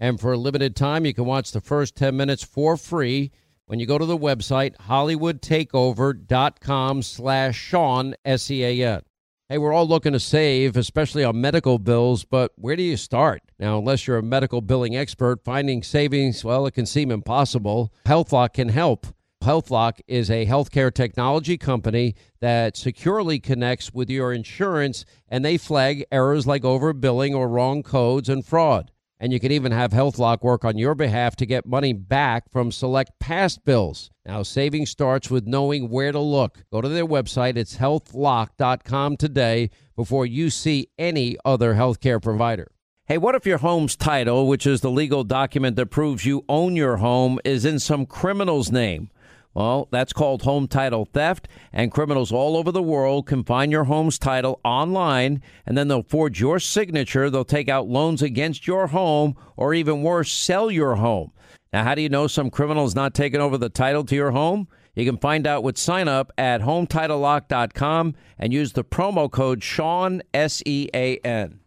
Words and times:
And 0.00 0.18
for 0.18 0.32
a 0.32 0.38
limited 0.38 0.74
time, 0.74 1.04
you 1.04 1.12
can 1.12 1.26
watch 1.26 1.52
the 1.52 1.60
first 1.60 1.94
10 1.94 2.16
minutes 2.16 2.42
for 2.42 2.78
free 2.78 3.30
when 3.66 3.78
you 3.78 3.84
go 3.86 3.98
to 3.98 4.06
the 4.06 4.16
website 4.16 4.74
hollywoodtakeover.com 4.88 7.02
slash 7.02 7.56
Sean, 7.56 8.14
S-E-A-N. 8.24 9.02
Hey, 9.50 9.58
we're 9.58 9.74
all 9.74 9.86
looking 9.86 10.12
to 10.12 10.20
save, 10.20 10.76
especially 10.76 11.22
on 11.22 11.40
medical 11.40 11.78
bills, 11.78 12.24
but 12.24 12.52
where 12.56 12.76
do 12.76 12.82
you 12.82 12.96
start? 12.96 13.42
Now, 13.58 13.78
unless 13.78 14.06
you're 14.06 14.16
a 14.16 14.22
medical 14.22 14.62
billing 14.62 14.96
expert, 14.96 15.44
finding 15.44 15.82
savings, 15.82 16.42
well, 16.44 16.66
it 16.66 16.74
can 16.74 16.86
seem 16.86 17.10
impossible. 17.10 17.92
HealthLock 18.06 18.54
can 18.54 18.70
help. 18.70 19.06
HealthLock 19.42 20.00
is 20.06 20.30
a 20.30 20.46
healthcare 20.46 20.94
technology 20.94 21.58
company 21.58 22.14
that 22.40 22.76
securely 22.76 23.38
connects 23.38 23.92
with 23.92 24.08
your 24.08 24.32
insurance 24.32 25.04
and 25.28 25.44
they 25.44 25.58
flag 25.58 26.04
errors 26.12 26.46
like 26.46 26.62
overbilling 26.62 27.34
or 27.34 27.48
wrong 27.48 27.82
codes 27.82 28.28
and 28.28 28.46
fraud. 28.46 28.92
And 29.22 29.34
you 29.34 29.38
can 29.38 29.52
even 29.52 29.70
have 29.70 29.92
HealthLock 29.92 30.42
work 30.42 30.64
on 30.64 30.78
your 30.78 30.94
behalf 30.94 31.36
to 31.36 31.46
get 31.46 31.66
money 31.66 31.92
back 31.92 32.50
from 32.50 32.72
select 32.72 33.12
past 33.20 33.66
bills. 33.66 34.10
Now, 34.24 34.42
saving 34.42 34.86
starts 34.86 35.30
with 35.30 35.46
knowing 35.46 35.90
where 35.90 36.10
to 36.10 36.18
look. 36.18 36.64
Go 36.72 36.80
to 36.80 36.88
their 36.88 37.06
website, 37.06 37.56
it's 37.56 37.76
healthlock.com 37.76 39.18
today 39.18 39.68
before 39.94 40.24
you 40.24 40.48
see 40.48 40.88
any 40.98 41.36
other 41.44 41.74
healthcare 41.74 42.22
provider. 42.22 42.72
Hey, 43.04 43.18
what 43.18 43.34
if 43.34 43.44
your 43.44 43.58
home's 43.58 43.96
title, 43.96 44.46
which 44.46 44.66
is 44.66 44.80
the 44.80 44.90
legal 44.90 45.24
document 45.24 45.76
that 45.76 45.86
proves 45.86 46.24
you 46.24 46.44
own 46.48 46.74
your 46.74 46.96
home, 46.96 47.38
is 47.44 47.66
in 47.66 47.78
some 47.78 48.06
criminal's 48.06 48.72
name? 48.72 49.10
Well, 49.52 49.88
that's 49.90 50.12
called 50.12 50.42
home 50.42 50.68
title 50.68 51.04
theft, 51.04 51.48
and 51.72 51.90
criminals 51.90 52.30
all 52.30 52.56
over 52.56 52.70
the 52.70 52.82
world 52.82 53.26
can 53.26 53.42
find 53.42 53.72
your 53.72 53.84
home's 53.84 54.18
title 54.18 54.60
online, 54.64 55.42
and 55.66 55.76
then 55.76 55.88
they'll 55.88 56.04
forge 56.04 56.40
your 56.40 56.60
signature. 56.60 57.28
They'll 57.30 57.44
take 57.44 57.68
out 57.68 57.88
loans 57.88 58.22
against 58.22 58.66
your 58.68 58.88
home, 58.88 59.36
or 59.56 59.74
even 59.74 60.02
worse, 60.02 60.32
sell 60.32 60.70
your 60.70 60.96
home. 60.96 61.32
Now, 61.72 61.84
how 61.84 61.94
do 61.94 62.02
you 62.02 62.08
know 62.08 62.26
some 62.26 62.50
criminal 62.50 62.84
is 62.84 62.94
not 62.94 63.14
taking 63.14 63.40
over 63.40 63.58
the 63.58 63.68
title 63.68 64.04
to 64.04 64.14
your 64.14 64.30
home? 64.30 64.68
You 64.94 65.04
can 65.04 65.18
find 65.18 65.46
out 65.46 65.62
with 65.62 65.78
sign 65.78 66.08
up 66.08 66.32
at 66.36 66.60
HometitleLock.com 66.60 68.14
and 68.38 68.52
use 68.52 68.72
the 68.72 68.84
promo 68.84 69.30
code 69.30 69.62
Sean, 69.62 70.22
S 70.34 70.62
E 70.66 70.88
A 70.94 71.18
N. 71.18 71.60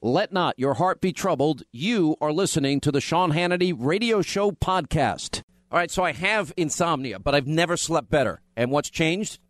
Let 0.00 0.32
not 0.32 0.56
your 0.58 0.74
heart 0.74 1.00
be 1.00 1.12
troubled. 1.12 1.62
You 1.72 2.16
are 2.20 2.32
listening 2.32 2.80
to 2.80 2.92
the 2.92 3.00
Sean 3.00 3.32
Hannity 3.32 3.74
Radio 3.76 4.22
Show 4.22 4.52
podcast. 4.52 5.42
All 5.70 5.78
right, 5.78 5.90
so 5.90 6.02
I 6.02 6.12
have 6.12 6.52
insomnia, 6.56 7.18
but 7.18 7.34
I've 7.34 7.46
never 7.46 7.76
slept 7.76 8.08
better. 8.08 8.40
And 8.56 8.70
what's 8.70 8.88
changed? 8.88 9.38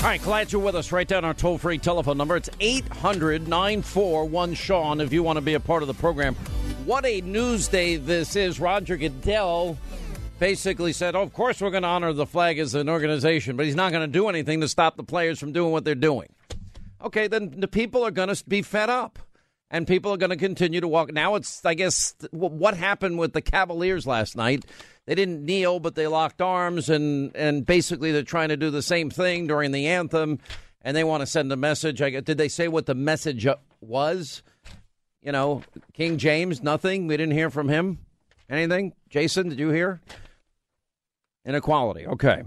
All 0.00 0.06
right, 0.06 0.22
glad 0.22 0.50
you're 0.50 0.62
with 0.62 0.76
us. 0.76 0.92
Write 0.92 1.08
down 1.08 1.26
our 1.26 1.34
toll 1.34 1.58
free 1.58 1.76
telephone 1.76 2.16
number. 2.16 2.34
It's 2.34 2.48
800 2.58 3.46
941 3.46 4.54
Sean 4.54 4.98
if 4.98 5.12
you 5.12 5.22
want 5.22 5.36
to 5.36 5.42
be 5.42 5.52
a 5.52 5.60
part 5.60 5.82
of 5.82 5.88
the 5.88 5.94
program. 5.94 6.34
What 6.86 7.04
a 7.04 7.20
news 7.20 7.68
day 7.68 7.96
this 7.96 8.34
is. 8.34 8.58
Roger 8.58 8.96
Goodell 8.96 9.76
basically 10.38 10.94
said, 10.94 11.14
oh, 11.14 11.20
Of 11.20 11.34
course, 11.34 11.60
we're 11.60 11.70
going 11.70 11.82
to 11.82 11.88
honor 11.90 12.14
the 12.14 12.24
flag 12.24 12.58
as 12.58 12.74
an 12.74 12.88
organization, 12.88 13.58
but 13.58 13.66
he's 13.66 13.74
not 13.74 13.92
going 13.92 14.00
to 14.00 14.10
do 14.10 14.30
anything 14.30 14.62
to 14.62 14.68
stop 14.68 14.96
the 14.96 15.04
players 15.04 15.38
from 15.38 15.52
doing 15.52 15.70
what 15.70 15.84
they're 15.84 15.94
doing. 15.94 16.32
Okay, 17.04 17.28
then 17.28 17.60
the 17.60 17.68
people 17.68 18.02
are 18.02 18.10
going 18.10 18.34
to 18.34 18.44
be 18.48 18.62
fed 18.62 18.88
up 18.88 19.18
and 19.70 19.86
people 19.86 20.12
are 20.12 20.16
going 20.16 20.30
to 20.30 20.36
continue 20.36 20.80
to 20.80 20.88
walk. 20.88 21.12
Now 21.12 21.36
it's, 21.36 21.64
I 21.64 21.74
guess, 21.74 22.14
what 22.30 22.76
happened 22.76 23.18
with 23.18 23.32
the 23.32 23.40
Cavaliers 23.40 24.06
last 24.06 24.36
night 24.36 24.64
they 25.10 25.16
didn't 25.16 25.44
kneel, 25.44 25.80
but 25.80 25.96
they 25.96 26.06
locked 26.06 26.40
arms, 26.40 26.88
and 26.88 27.34
and 27.34 27.66
basically 27.66 28.12
they're 28.12 28.22
trying 28.22 28.50
to 28.50 28.56
do 28.56 28.70
the 28.70 28.80
same 28.80 29.10
thing 29.10 29.48
during 29.48 29.72
the 29.72 29.88
anthem, 29.88 30.38
and 30.82 30.96
they 30.96 31.02
want 31.02 31.22
to 31.22 31.26
send 31.26 31.50
a 31.52 31.56
message. 31.56 32.00
I, 32.00 32.10
did 32.20 32.38
they 32.38 32.46
say 32.46 32.68
what 32.68 32.86
the 32.86 32.94
message 32.94 33.44
uh, 33.44 33.56
was? 33.80 34.44
You 35.20 35.32
know, 35.32 35.62
King 35.94 36.16
James, 36.16 36.62
nothing. 36.62 37.08
We 37.08 37.16
didn't 37.16 37.34
hear 37.34 37.50
from 37.50 37.68
him. 37.68 37.98
Anything? 38.48 38.92
Jason, 39.08 39.48
did 39.48 39.58
you 39.58 39.70
hear? 39.70 40.00
Inequality. 41.44 42.06
Okay. 42.06 42.44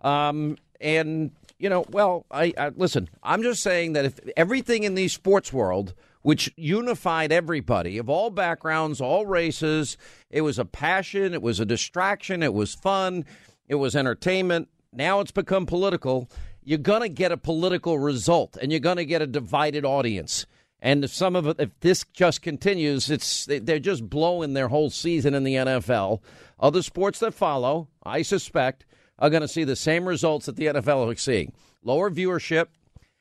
Um, 0.00 0.56
and 0.80 1.32
you 1.58 1.68
know, 1.68 1.84
well, 1.90 2.26
I, 2.30 2.52
I 2.56 2.68
listen. 2.68 3.08
I'm 3.24 3.42
just 3.42 3.60
saying 3.60 3.94
that 3.94 4.04
if 4.04 4.20
everything 4.36 4.84
in 4.84 4.94
the 4.94 5.08
sports 5.08 5.52
world 5.52 5.94
which 6.24 6.50
unified 6.56 7.30
everybody 7.30 7.98
of 7.98 8.08
all 8.08 8.30
backgrounds, 8.30 8.98
all 8.98 9.26
races. 9.26 9.98
It 10.30 10.40
was 10.40 10.58
a 10.58 10.64
passion, 10.64 11.34
it 11.34 11.42
was 11.42 11.60
a 11.60 11.66
distraction, 11.66 12.42
it 12.42 12.54
was 12.54 12.74
fun, 12.74 13.26
it 13.68 13.74
was 13.74 13.94
entertainment. 13.94 14.68
Now 14.90 15.20
it's 15.20 15.32
become 15.32 15.66
political. 15.66 16.30
You're 16.62 16.78
going 16.78 17.02
to 17.02 17.10
get 17.10 17.30
a 17.30 17.36
political 17.36 17.98
result 17.98 18.56
and 18.56 18.72
you're 18.72 18.80
going 18.80 18.96
to 18.96 19.04
get 19.04 19.20
a 19.20 19.26
divided 19.26 19.84
audience. 19.84 20.46
And 20.80 21.04
if 21.04 21.12
some 21.12 21.36
of 21.36 21.46
it, 21.46 21.56
if 21.58 21.78
this 21.80 22.06
just 22.14 22.40
continues, 22.40 23.10
it's 23.10 23.44
they're 23.44 23.78
just 23.78 24.08
blowing 24.08 24.54
their 24.54 24.68
whole 24.68 24.88
season 24.88 25.34
in 25.34 25.44
the 25.44 25.56
NFL. 25.56 26.22
Other 26.58 26.80
sports 26.80 27.18
that 27.18 27.34
follow, 27.34 27.88
I 28.02 28.22
suspect, 28.22 28.86
are 29.18 29.28
going 29.28 29.42
to 29.42 29.48
see 29.48 29.64
the 29.64 29.76
same 29.76 30.08
results 30.08 30.46
that 30.46 30.56
the 30.56 30.66
NFL 30.66 31.12
is 31.12 31.20
seeing: 31.20 31.52
lower 31.82 32.10
viewership. 32.10 32.68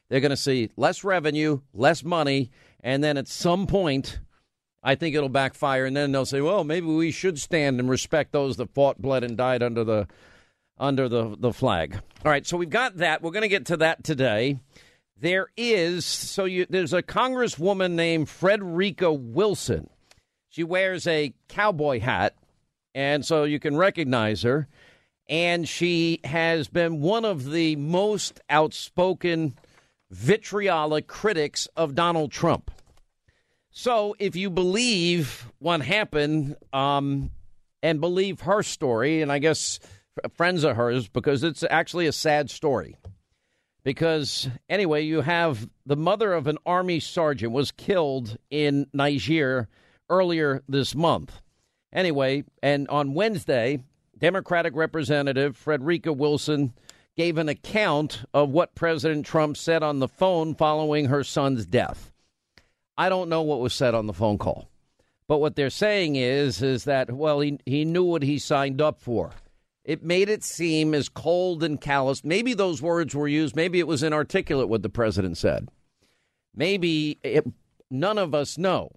They're 0.10 0.22
going 0.22 0.30
to 0.30 0.38
see 0.38 0.70
less 0.78 1.04
revenue, 1.04 1.62
less 1.74 2.04
money, 2.04 2.52
and 2.84 3.04
then 3.04 3.18
at 3.18 3.28
some 3.28 3.66
point, 3.66 4.20
I 4.84 4.96
think 4.96 5.16
it'll 5.16 5.30
backfire, 5.30 5.86
and 5.86 5.96
then 5.96 6.12
they'll 6.12 6.26
say, 6.26 6.42
"Well, 6.42 6.66
maybe 6.66 6.88
we 6.88 7.10
should 7.10 7.40
stand 7.40 7.80
and 7.80 7.90
respect 7.90 8.34
those 8.34 8.58
that 8.58 8.74
fought, 8.74 9.02
bled, 9.02 9.24
and 9.24 9.38
died 9.38 9.64
under 9.64 9.84
the 9.84 10.08
under 10.78 11.08
the 11.08 11.36
the 11.40 11.54
flag." 11.54 11.96
All 12.26 12.32
right, 12.32 12.46
so 12.46 12.58
we've 12.58 12.70
got 12.70 12.98
that. 12.98 13.22
We're 13.22 13.32
going 13.32 13.44
to 13.44 13.48
get 13.48 13.66
to 13.68 13.78
that 13.78 14.04
today. 14.04 14.60
There 15.18 15.48
is 15.56 16.06
so 16.06 16.44
you 16.44 16.66
there's 16.70 16.92
a 16.94 17.02
congresswoman 17.02 17.94
named 17.94 18.28
Frederica 18.28 19.14
Wilson. 19.14 19.90
She 20.50 20.64
wears 20.64 21.08
a 21.08 21.34
cowboy 21.48 22.02
hat, 22.02 22.36
and 22.94 23.26
so 23.26 23.46
you 23.46 23.60
can 23.60 23.78
recognize 23.78 24.42
her. 24.44 24.68
And 25.30 25.68
she 25.70 26.20
has 26.26 26.68
been 26.68 27.00
one 27.00 27.24
of 27.24 27.50
the 27.50 27.78
most 27.78 28.42
outspoken 28.50 29.58
vitriolic 30.12 31.08
critics 31.08 31.68
of 31.78 31.96
Donald 31.96 32.32
Trump. 32.32 32.70
So, 33.76 34.16
if 34.20 34.36
you 34.36 34.52
believe 34.52 35.52
what 35.58 35.82
happened 35.82 36.56
um, 36.72 37.32
and 37.82 38.00
believe 38.00 38.42
her 38.42 38.62
story, 38.62 39.24
and 39.24 39.32
I 39.32 39.40
guess 39.40 39.80
friends 40.36 40.64
of 40.64 40.76
hers, 40.76 41.08
because 41.08 41.44
it's 41.44 41.64
actually 41.68 42.06
a 42.06 42.12
sad 42.12 42.52
story. 42.52 42.96
Because, 43.84 44.48
anyway, 44.70 45.02
you 45.02 45.22
have 45.22 45.68
the 45.88 45.96
mother 45.96 46.34
of 46.34 46.46
an 46.46 46.60
army 46.68 47.00
sergeant 47.00 47.52
was 47.52 47.72
killed 47.72 48.38
in 48.52 48.86
Niger 48.94 49.68
earlier 50.08 50.62
this 50.70 50.94
month. 50.94 51.42
Anyway, 51.92 52.44
and 52.62 52.88
on 52.90 53.16
Wednesday, 53.16 53.84
Democratic 54.16 54.76
Representative 54.76 55.58
Frederica 55.58 56.14
Wilson 56.14 56.74
gave 57.18 57.40
an 57.40 57.50
account 57.50 58.24
of 58.36 58.52
what 58.52 58.76
President 58.76 59.26
Trump 59.26 59.58
said 59.58 59.82
on 59.82 59.98
the 59.98 60.08
phone 60.08 60.54
following 60.54 61.06
her 61.06 61.24
son's 61.24 61.66
death. 61.66 62.13
I 62.98 63.10
don't 63.10 63.30
know 63.30 63.42
what 63.42 63.60
was 63.60 63.74
said 63.74 63.96
on 63.96 64.08
the 64.08 64.14
phone 64.14 64.38
call. 64.38 64.70
But 65.28 65.40
what 65.40 65.56
they're 65.56 65.70
saying 65.70 66.16
is 66.16 66.62
is 66.62 66.84
that 66.84 67.12
well 67.12 67.40
he 67.40 67.60
he 67.66 67.86
knew 67.86 68.04
what 68.04 68.24
he 68.24 68.38
signed 68.38 68.82
up 68.82 69.00
for. 69.00 69.32
It 69.84 70.04
made 70.04 70.30
it 70.30 70.44
seem 70.44 70.94
as 70.94 71.10
cold 71.10 71.64
and 71.64 71.80
callous. 71.80 72.24
Maybe 72.24 72.54
those 72.54 72.82
words 72.82 73.16
were 73.16 73.28
used, 73.28 73.56
maybe 73.56 73.80
it 73.80 73.88
was 73.88 74.04
inarticulate 74.04 74.70
what 74.70 74.82
the 74.82 74.90
president 74.90 75.38
said. 75.38 75.70
Maybe 76.56 77.20
it, 77.24 77.46
none 77.90 78.18
of 78.18 78.34
us 78.34 78.58
know. 78.58 78.92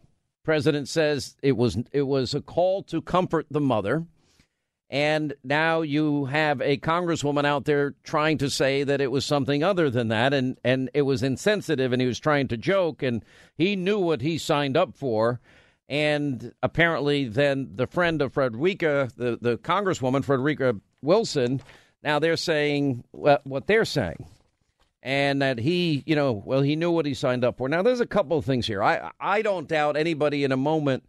President 0.45 0.89
says 0.89 1.37
it 1.43 1.57
was 1.57 1.79
it 1.93 2.03
was 2.03 2.35
a 2.35 2.41
call 2.41 2.83
to 2.85 3.03
comfort 3.03 3.47
the 3.51 3.61
mother. 3.61 4.07
And 4.89 5.35
now 5.43 5.83
you 5.83 6.27
have 6.27 6.61
a 6.61 6.77
congresswoman 6.77 7.45
out 7.45 7.65
there 7.65 7.95
trying 8.05 8.39
to 8.39 8.49
say 8.49 8.85
that 8.85 9.01
it 9.01 9.11
was 9.11 9.25
something 9.25 9.65
other 9.65 9.91
than 9.91 10.09
that 10.09 10.33
and, 10.33 10.59
and 10.63 10.91
it 10.95 11.03
was 11.03 11.25
insensitive 11.25 11.93
and 11.93 12.01
he 12.01 12.07
was 12.07 12.21
trying 12.21 12.47
to 12.49 12.57
joke 12.57 13.03
and 13.03 13.25
he 13.57 13.75
knew 13.75 13.99
what 13.99 14.21
he 14.21 14.39
signed 14.39 14.77
up 14.77 14.97
for. 14.97 15.41
And 15.89 16.53
apparently, 16.63 17.29
then 17.29 17.71
the 17.75 17.87
friend 17.87 18.21
of 18.21 18.33
Frederica, 18.33 19.09
the, 19.17 19.39
the 19.41 19.57
Congresswoman, 19.59 20.25
Frederica 20.25 20.77
Wilson, 21.01 21.61
now 22.03 22.19
they're 22.19 22.37
saying 22.37 23.05
what 23.13 23.67
they're 23.67 23.85
saying. 23.85 24.27
And 25.03 25.43
that 25.43 25.61
he, 25.61 26.03
you 26.05 26.17
know, 26.17 26.43
well, 26.45 26.63
he 26.63 26.75
knew 26.75 26.91
what 26.91 27.07
he 27.07 27.15
signed 27.15 27.45
up 27.45 27.59
for. 27.59 27.69
Now, 27.69 27.83
there's 27.83 28.01
a 28.01 28.07
couple 28.07 28.37
of 28.37 28.45
things 28.45 28.67
here. 28.67 28.83
I, 28.83 29.13
I 29.21 29.43
don't 29.43 29.69
doubt 29.69 29.97
anybody 29.97 30.43
in 30.43 30.51
a 30.51 30.57
moment 30.57 31.05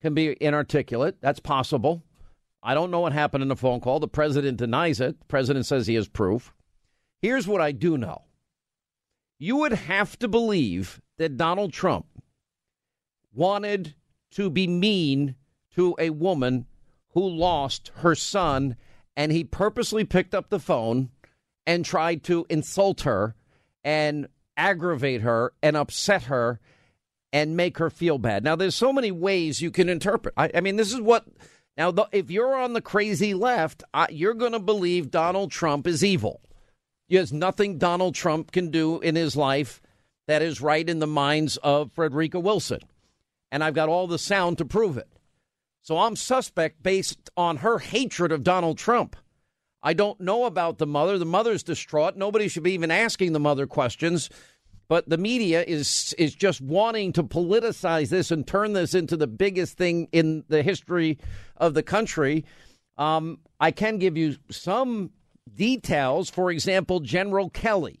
can 0.00 0.14
be 0.14 0.34
inarticulate. 0.40 1.20
That's 1.20 1.40
possible. 1.40 2.02
I 2.64 2.72
don't 2.72 2.90
know 2.90 3.00
what 3.00 3.12
happened 3.12 3.42
in 3.42 3.48
the 3.48 3.56
phone 3.56 3.80
call. 3.80 4.00
The 4.00 4.08
president 4.08 4.56
denies 4.56 4.98
it. 4.98 5.20
The 5.20 5.26
president 5.26 5.66
says 5.66 5.86
he 5.86 5.96
has 5.96 6.08
proof. 6.08 6.54
Here's 7.20 7.46
what 7.46 7.60
I 7.60 7.72
do 7.72 7.98
know 7.98 8.22
you 9.38 9.56
would 9.56 9.72
have 9.72 10.18
to 10.20 10.28
believe 10.28 11.00
that 11.18 11.36
Donald 11.36 11.72
Trump 11.72 12.06
wanted 13.34 13.94
to 14.32 14.48
be 14.48 14.66
mean 14.66 15.34
to 15.74 15.94
a 15.98 16.10
woman 16.10 16.66
who 17.10 17.28
lost 17.28 17.90
her 17.96 18.14
son, 18.14 18.76
and 19.16 19.30
he 19.30 19.44
purposely 19.44 20.04
picked 20.04 20.34
up 20.34 20.48
the 20.48 20.58
phone 20.58 21.10
and 21.66 21.84
tried 21.84 22.22
to 22.24 22.46
insult 22.48 23.02
her 23.02 23.34
and 23.84 24.26
aggravate 24.56 25.20
her 25.20 25.52
and 25.62 25.76
upset 25.76 26.24
her 26.24 26.60
and 27.32 27.56
make 27.56 27.78
her 27.78 27.90
feel 27.90 28.18
bad. 28.18 28.44
Now, 28.44 28.56
there's 28.56 28.74
so 28.74 28.92
many 28.92 29.10
ways 29.10 29.60
you 29.60 29.70
can 29.70 29.88
interpret. 29.88 30.34
I, 30.36 30.50
I 30.54 30.60
mean, 30.60 30.76
this 30.76 30.92
is 30.92 31.00
what. 31.00 31.26
Now, 31.76 31.92
if 32.12 32.30
you're 32.30 32.54
on 32.54 32.72
the 32.72 32.80
crazy 32.80 33.34
left, 33.34 33.82
you're 34.10 34.34
going 34.34 34.52
to 34.52 34.60
believe 34.60 35.10
Donald 35.10 35.50
Trump 35.50 35.86
is 35.86 36.04
evil. 36.04 36.40
There's 37.08 37.32
nothing 37.32 37.78
Donald 37.78 38.14
Trump 38.14 38.52
can 38.52 38.70
do 38.70 39.00
in 39.00 39.16
his 39.16 39.36
life 39.36 39.82
that 40.26 40.42
is 40.42 40.60
right 40.60 40.88
in 40.88 41.00
the 41.00 41.06
minds 41.06 41.56
of 41.58 41.92
Frederica 41.92 42.40
Wilson 42.40 42.80
and 43.54 43.62
I've 43.62 43.74
got 43.74 43.88
all 43.88 44.08
the 44.08 44.18
sound 44.18 44.58
to 44.58 44.64
prove 44.64 44.98
it. 44.98 45.06
So 45.80 45.96
I'm 45.96 46.16
suspect 46.16 46.82
based 46.82 47.30
on 47.36 47.58
her 47.58 47.78
hatred 47.78 48.32
of 48.32 48.42
Donald 48.42 48.78
Trump. 48.78 49.14
I 49.80 49.92
don't 49.92 50.20
know 50.20 50.46
about 50.46 50.78
the 50.78 50.88
mother. 50.88 51.18
The 51.18 51.24
mother's 51.24 51.62
distraught. 51.62 52.16
Nobody 52.16 52.48
should 52.48 52.64
be 52.64 52.72
even 52.72 52.90
asking 52.90 53.32
the 53.32 53.38
mother 53.38 53.68
questions. 53.68 54.28
But 54.88 55.08
the 55.08 55.18
media 55.18 55.62
is 55.62 56.14
is 56.18 56.34
just 56.34 56.60
wanting 56.60 57.12
to 57.14 57.22
politicize 57.22 58.10
this 58.10 58.30
and 58.30 58.46
turn 58.46 58.74
this 58.74 58.94
into 58.94 59.16
the 59.16 59.26
biggest 59.26 59.78
thing 59.78 60.08
in 60.12 60.44
the 60.48 60.62
history 60.62 61.18
of 61.56 61.74
the 61.74 61.82
country. 61.82 62.44
Um, 62.96 63.38
I 63.58 63.70
can 63.70 63.98
give 63.98 64.16
you 64.16 64.36
some 64.50 65.10
details. 65.52 66.30
For 66.30 66.50
example, 66.50 67.00
General 67.00 67.50
Kelly. 67.50 68.00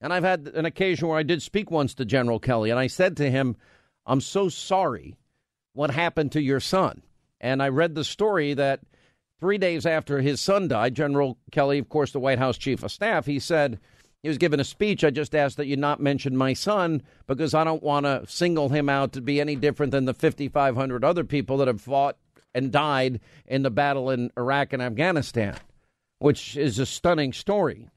And 0.00 0.12
I've 0.12 0.24
had 0.24 0.48
an 0.48 0.66
occasion 0.66 1.08
where 1.08 1.18
I 1.18 1.22
did 1.22 1.40
speak 1.40 1.70
once 1.70 1.94
to 1.94 2.04
General 2.04 2.38
Kelly, 2.38 2.68
and 2.68 2.78
I 2.78 2.88
said 2.88 3.16
to 3.16 3.30
him, 3.30 3.56
I'm 4.04 4.20
so 4.20 4.50
sorry 4.50 5.16
what 5.72 5.90
happened 5.90 6.32
to 6.32 6.42
your 6.42 6.60
son. 6.60 7.02
And 7.40 7.62
I 7.62 7.68
read 7.68 7.94
the 7.94 8.04
story 8.04 8.52
that 8.54 8.80
three 9.40 9.56
days 9.56 9.86
after 9.86 10.20
his 10.20 10.40
son 10.40 10.68
died, 10.68 10.94
General 10.94 11.38
Kelly, 11.52 11.78
of 11.78 11.88
course, 11.88 12.12
the 12.12 12.20
White 12.20 12.38
House 12.38 12.58
chief 12.58 12.82
of 12.82 12.92
staff, 12.92 13.24
he 13.24 13.38
said, 13.38 13.80
he 14.24 14.28
was 14.28 14.38
given 14.38 14.58
a 14.58 14.64
speech. 14.64 15.04
I 15.04 15.10
just 15.10 15.34
asked 15.34 15.58
that 15.58 15.66
you 15.66 15.76
not 15.76 16.00
mention 16.00 16.34
my 16.34 16.54
son 16.54 17.02
because 17.26 17.52
I 17.52 17.62
don't 17.62 17.82
want 17.82 18.06
to 18.06 18.24
single 18.26 18.70
him 18.70 18.88
out 18.88 19.12
to 19.12 19.20
be 19.20 19.38
any 19.38 19.54
different 19.54 19.92
than 19.92 20.06
the 20.06 20.14
5,500 20.14 21.04
other 21.04 21.24
people 21.24 21.58
that 21.58 21.68
have 21.68 21.82
fought 21.82 22.16
and 22.54 22.72
died 22.72 23.20
in 23.44 23.64
the 23.64 23.70
battle 23.70 24.08
in 24.08 24.30
Iraq 24.34 24.72
and 24.72 24.80
Afghanistan, 24.80 25.58
which 26.20 26.56
is 26.56 26.78
a 26.78 26.86
stunning 26.86 27.34
story. 27.34 27.90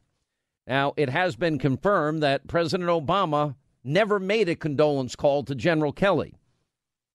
Now, 0.67 0.93
it 0.97 1.07
has 1.07 1.37
been 1.37 1.59
confirmed 1.59 2.21
that 2.23 2.45
President 2.45 2.89
Obama 2.89 3.55
never 3.81 4.19
made 4.19 4.49
a 4.49 4.55
condolence 4.55 5.15
call 5.15 5.43
to 5.45 5.55
General 5.55 5.93
Kelly, 5.93 6.33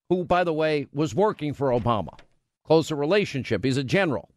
who, 0.08 0.24
by 0.24 0.42
the 0.42 0.54
way, 0.54 0.86
was 0.90 1.14
working 1.14 1.52
for 1.52 1.68
Obama. 1.68 2.18
Closer 2.64 2.96
relationship. 2.96 3.62
He's 3.62 3.76
a 3.76 3.84
general. 3.84 4.30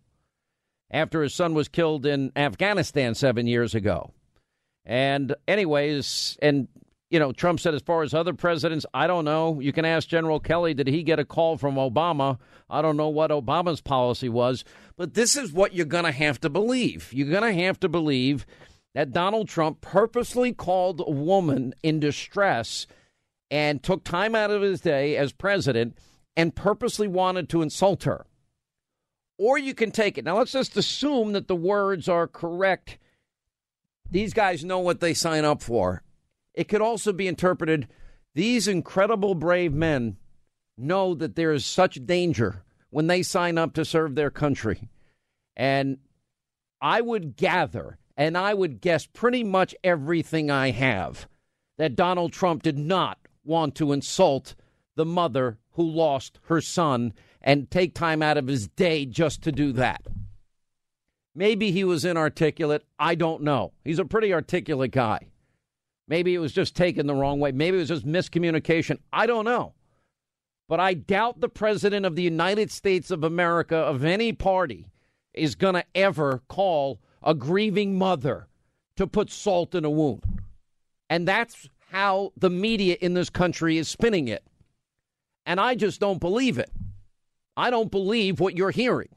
After 0.92 1.24
his 1.24 1.33
son 1.33 1.54
was 1.54 1.69
killed 1.69 2.06
in 2.06 2.33
Afghanistan 2.36 3.16
seven 3.16 3.48
years 3.48 3.74
ago. 3.74 4.12
And, 4.86 5.36
anyways, 5.48 6.38
and, 6.42 6.68
you 7.10 7.20
know, 7.20 7.32
Trump 7.32 7.60
said, 7.60 7.74
as 7.74 7.82
far 7.82 8.04
as 8.04 8.14
other 8.14 8.34
presidents, 8.34 8.86
I 8.94 9.08
don't 9.08 9.26
know. 9.26 9.60
You 9.60 9.74
can 9.74 9.86
ask 9.86 10.08
General 10.08 10.40
Kelly, 10.40 10.74
did 10.74 10.88
he 10.88 11.02
get 11.02 11.20
a 11.20 11.26
call 11.26 11.58
from 11.58 11.76
Obama? 11.76 12.38
I 12.70 12.82
don't 12.82 12.98
know 12.98 13.10
what 13.10 13.32
Obama's 13.32 13.82
policy 13.82 14.30
was. 14.30 14.64
But 14.98 15.14
this 15.14 15.36
is 15.36 15.52
what 15.52 15.74
you're 15.74 15.86
going 15.86 16.06
to 16.06 16.12
have 16.12 16.40
to 16.42 16.50
believe. 16.50 17.12
You're 17.12 17.32
going 17.32 17.56
to 17.56 17.64
have 17.64 17.80
to 17.82 17.90
believe 17.90 18.46
that 18.94 19.12
Donald 19.12 19.50
Trump 19.50 19.82
purposely 19.82 20.54
called 20.54 21.02
a 21.06 21.12
woman 21.12 21.74
in 21.84 22.00
distress 22.00 22.88
and 23.52 23.84
took 23.84 24.04
time 24.04 24.36
out 24.36 24.52
of 24.52 24.62
his 24.62 24.82
day 24.82 25.18
as 25.18 25.32
president 25.32 25.98
and 26.38 26.56
purposely 26.56 27.08
wanted 27.08 27.50
to 27.50 27.62
insult 27.62 28.04
her. 28.04 28.26
Or 29.38 29.58
you 29.58 29.74
can 29.74 29.92
take 29.92 30.18
it. 30.18 30.26
Now, 30.26 30.38
let's 30.38 30.54
just 30.54 30.78
assume 30.78 31.34
that 31.34 31.48
the 31.48 31.56
words 31.56 32.08
are 32.08 32.28
correct. 32.28 32.98
These 34.10 34.34
guys 34.34 34.63
know 34.63 34.80
what 34.80 35.00
they 35.00 35.13
sign 35.13 35.46
up 35.46 35.62
for. 35.62 36.04
It 36.54 36.68
could 36.68 36.81
also 36.81 37.12
be 37.12 37.28
interpreted 37.28 37.88
these 38.36 38.68
incredible, 38.68 39.34
brave 39.34 39.74
men 39.74 40.18
know 40.78 41.16
that 41.16 41.36
there 41.36 41.54
is 41.54 41.66
such 41.66 42.06
danger 42.06 42.63
when 42.90 43.07
they 43.07 43.24
sign 43.24 43.57
up 43.57 43.74
to 43.74 43.86
serve 43.86 44.16
their 44.16 44.30
country. 44.30 44.90
And 45.56 46.00
I 46.81 47.00
would 47.00 47.38
gather 47.38 47.98
and 48.18 48.38
I 48.38 48.53
would 48.53 48.82
guess 48.82 49.06
pretty 49.06 49.44
much 49.44 49.74
everything 49.84 50.51
I 50.51 50.72
have 50.72 51.27
that 51.77 51.96
Donald 51.96 52.34
Trump 52.34 52.62
did 52.63 52.77
not 52.77 53.20
want 53.44 53.75
to 53.75 53.94
insult 53.94 54.56
the 54.96 55.06
mother 55.06 55.58
who 55.72 55.84
lost 55.84 56.39
her 56.44 56.62
son 56.62 57.13
and 57.41 57.70
take 57.70 57.94
time 57.94 58.22
out 58.22 58.38
of 58.38 58.48
his 58.48 58.68
day 58.68 59.06
just 59.06 59.41
to 59.44 59.51
do 59.51 59.72
that. 59.74 60.06
Maybe 61.36 61.72
he 61.72 61.84
was 61.84 62.06
inarticulate. 62.06 62.84
I 62.98 63.15
don't 63.15 63.44
know. 63.44 63.74
He's 63.84 64.00
a 64.00 64.06
pretty 64.06 64.34
articulate 64.34 64.92
guy. 64.92 65.20
Maybe 66.08 66.34
it 66.34 66.39
was 66.39 66.54
just 66.54 66.75
taken 66.75 67.08
the 67.08 67.15
wrong 67.15 67.39
way. 67.39 67.51
Maybe 67.51 67.77
it 67.77 67.82
was 67.82 67.89
just 67.89 68.06
miscommunication. 68.06 69.00
I 69.12 69.25
don't 69.25 69.46
know. 69.46 69.74
But 70.70 70.80
I 70.80 70.94
doubt 70.94 71.42
the 71.42 71.50
president 71.50 72.06
of 72.06 72.15
the 72.15 72.24
United 72.24 72.72
States 72.72 73.12
of 73.12 73.24
America, 73.24 73.75
of 73.75 74.04
any 74.04 74.32
party, 74.32 74.88
is 75.34 75.56
going 75.56 75.75
to 75.75 75.86
ever 75.94 76.42
call 76.48 77.00
a 77.22 77.34
grieving 77.34 77.98
mother 77.98 78.48
to 78.96 79.06
put 79.06 79.30
salt 79.30 79.75
in 79.75 79.84
a 79.84 79.89
wound. 79.89 80.42
And 81.10 81.27
that's 81.27 81.70
how 81.92 82.32
the 82.38 82.50
media 82.50 82.98
in 83.01 83.13
this 83.13 83.30
country 83.30 83.77
is 83.77 83.88
spinning 83.88 84.27
it. 84.27 84.44
And 85.46 85.60
I 85.60 85.75
just 85.75 86.00
don't 86.00 86.20
believe 86.20 86.58
it. 86.58 86.72
I 87.58 87.70
don't 87.70 87.92
believe 87.92 88.39
what 88.39 88.58
you're 88.58 88.72
hearing. 88.72 89.10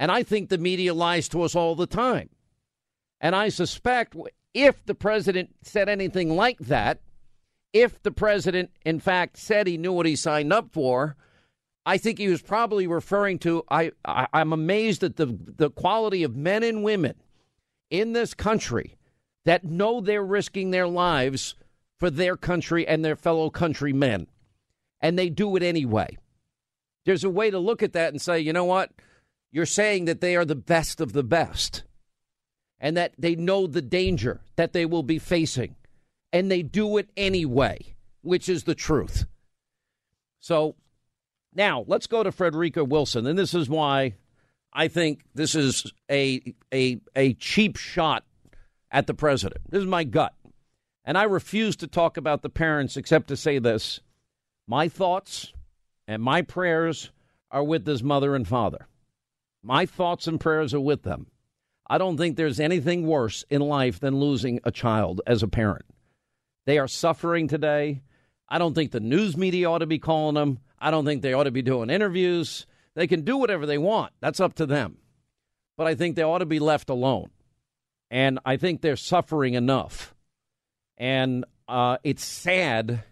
And 0.00 0.10
I 0.10 0.22
think 0.22 0.48
the 0.48 0.56
media 0.56 0.94
lies 0.94 1.28
to 1.28 1.42
us 1.42 1.54
all 1.54 1.76
the 1.76 1.86
time. 1.86 2.30
And 3.20 3.36
I 3.36 3.50
suspect 3.50 4.16
if 4.54 4.82
the 4.86 4.94
president 4.94 5.50
said 5.62 5.90
anything 5.90 6.34
like 6.34 6.58
that, 6.60 7.02
if 7.74 8.02
the 8.02 8.10
president, 8.10 8.70
in 8.82 8.98
fact, 8.98 9.36
said 9.36 9.66
he 9.66 9.76
knew 9.76 9.92
what 9.92 10.06
he 10.06 10.16
signed 10.16 10.54
up 10.54 10.72
for, 10.72 11.16
I 11.84 11.98
think 11.98 12.18
he 12.18 12.28
was 12.28 12.40
probably 12.40 12.86
referring 12.86 13.38
to. 13.40 13.62
I, 13.70 13.92
I 14.02 14.26
am 14.40 14.54
amazed 14.54 15.04
at 15.04 15.16
the 15.16 15.26
the 15.26 15.70
quality 15.70 16.22
of 16.22 16.34
men 16.34 16.62
and 16.62 16.82
women 16.82 17.14
in 17.90 18.14
this 18.14 18.32
country 18.32 18.96
that 19.44 19.64
know 19.64 20.00
they're 20.00 20.24
risking 20.24 20.70
their 20.70 20.88
lives 20.88 21.56
for 21.98 22.08
their 22.08 22.36
country 22.36 22.88
and 22.88 23.04
their 23.04 23.16
fellow 23.16 23.50
countrymen, 23.50 24.28
and 25.00 25.18
they 25.18 25.28
do 25.28 25.56
it 25.56 25.62
anyway. 25.62 26.16
There's 27.04 27.24
a 27.24 27.30
way 27.30 27.50
to 27.50 27.58
look 27.58 27.82
at 27.82 27.92
that 27.92 28.12
and 28.12 28.20
say, 28.20 28.40
you 28.40 28.54
know 28.54 28.64
what? 28.64 28.92
You're 29.52 29.66
saying 29.66 30.04
that 30.04 30.20
they 30.20 30.36
are 30.36 30.44
the 30.44 30.54
best 30.54 31.00
of 31.00 31.12
the 31.12 31.24
best, 31.24 31.82
and 32.78 32.96
that 32.96 33.14
they 33.18 33.34
know 33.34 33.66
the 33.66 33.82
danger 33.82 34.40
that 34.56 34.72
they 34.72 34.86
will 34.86 35.02
be 35.02 35.18
facing, 35.18 35.76
and 36.32 36.50
they 36.50 36.62
do 36.62 36.96
it 36.98 37.10
anyway, 37.16 37.94
which 38.22 38.48
is 38.48 38.64
the 38.64 38.74
truth. 38.74 39.26
So 40.38 40.76
now 41.54 41.84
let's 41.86 42.06
go 42.06 42.22
to 42.22 42.32
Frederica 42.32 42.84
Wilson. 42.84 43.26
And 43.26 43.38
this 43.38 43.54
is 43.54 43.68
why 43.68 44.14
I 44.72 44.88
think 44.88 45.22
this 45.34 45.54
is 45.54 45.92
a 46.10 46.54
a 46.72 47.00
a 47.16 47.34
cheap 47.34 47.76
shot 47.76 48.24
at 48.90 49.06
the 49.06 49.14
president. 49.14 49.60
This 49.68 49.80
is 49.80 49.86
my 49.86 50.04
gut. 50.04 50.34
And 51.04 51.18
I 51.18 51.24
refuse 51.24 51.76
to 51.76 51.86
talk 51.86 52.16
about 52.16 52.42
the 52.42 52.50
parents 52.50 52.96
except 52.96 53.28
to 53.28 53.36
say 53.36 53.58
this. 53.58 54.00
My 54.66 54.88
thoughts 54.88 55.52
and 56.06 56.22
my 56.22 56.42
prayers 56.42 57.10
are 57.50 57.64
with 57.64 57.86
his 57.86 58.02
mother 58.02 58.36
and 58.36 58.46
father. 58.46 58.86
My 59.62 59.86
thoughts 59.86 60.26
and 60.26 60.40
prayers 60.40 60.72
are 60.74 60.80
with 60.80 61.02
them. 61.02 61.26
I 61.88 61.98
don't 61.98 62.16
think 62.16 62.36
there's 62.36 62.60
anything 62.60 63.06
worse 63.06 63.44
in 63.50 63.60
life 63.60 64.00
than 64.00 64.20
losing 64.20 64.60
a 64.64 64.70
child 64.70 65.20
as 65.26 65.42
a 65.42 65.48
parent. 65.48 65.84
They 66.66 66.78
are 66.78 66.88
suffering 66.88 67.48
today. 67.48 68.02
I 68.48 68.58
don't 68.58 68.74
think 68.74 68.92
the 68.92 69.00
news 69.00 69.36
media 69.36 69.70
ought 69.70 69.78
to 69.78 69.86
be 69.86 69.98
calling 69.98 70.34
them. 70.34 70.60
I 70.78 70.90
don't 70.90 71.04
think 71.04 71.22
they 71.22 71.32
ought 71.32 71.44
to 71.44 71.50
be 71.50 71.62
doing 71.62 71.90
interviews. 71.90 72.66
They 72.94 73.06
can 73.06 73.22
do 73.22 73.36
whatever 73.36 73.66
they 73.66 73.78
want. 73.78 74.12
That's 74.20 74.40
up 74.40 74.54
to 74.54 74.66
them. 74.66 74.98
But 75.76 75.86
I 75.86 75.94
think 75.94 76.16
they 76.16 76.22
ought 76.22 76.38
to 76.38 76.46
be 76.46 76.58
left 76.58 76.90
alone. 76.90 77.30
And 78.10 78.38
I 78.44 78.56
think 78.56 78.80
they're 78.80 78.96
suffering 78.96 79.54
enough. 79.54 80.14
And 80.96 81.44
uh, 81.68 81.98
it's 82.02 82.24
sad. 82.24 83.04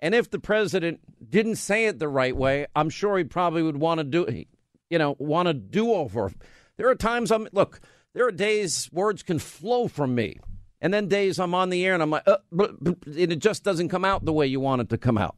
And 0.00 0.14
if 0.14 0.30
the 0.30 0.38
president 0.38 1.00
didn't 1.28 1.56
say 1.56 1.86
it 1.86 1.98
the 1.98 2.08
right 2.08 2.36
way, 2.36 2.66
I'm 2.74 2.90
sure 2.90 3.18
he 3.18 3.24
probably 3.24 3.62
would 3.62 3.76
want 3.76 3.98
to 3.98 4.04
do, 4.04 4.44
you 4.90 4.98
know, 4.98 5.16
want 5.18 5.48
to 5.48 5.54
do 5.54 5.92
over. 5.92 6.32
There 6.76 6.88
are 6.88 6.94
times 6.94 7.30
I'm 7.30 7.48
look. 7.52 7.80
There 8.14 8.26
are 8.26 8.32
days 8.32 8.88
words 8.92 9.22
can 9.22 9.38
flow 9.38 9.88
from 9.88 10.14
me, 10.14 10.40
and 10.80 10.92
then 10.92 11.08
days 11.08 11.38
I'm 11.38 11.54
on 11.54 11.70
the 11.70 11.84
air 11.84 11.94
and 11.94 12.02
I'm 12.02 12.10
like, 12.10 12.26
uh, 12.26 12.38
and 12.58 12.96
it 13.06 13.38
just 13.38 13.64
doesn't 13.64 13.88
come 13.88 14.04
out 14.04 14.24
the 14.24 14.32
way 14.32 14.46
you 14.46 14.60
want 14.60 14.82
it 14.82 14.88
to 14.90 14.98
come 14.98 15.18
out. 15.18 15.36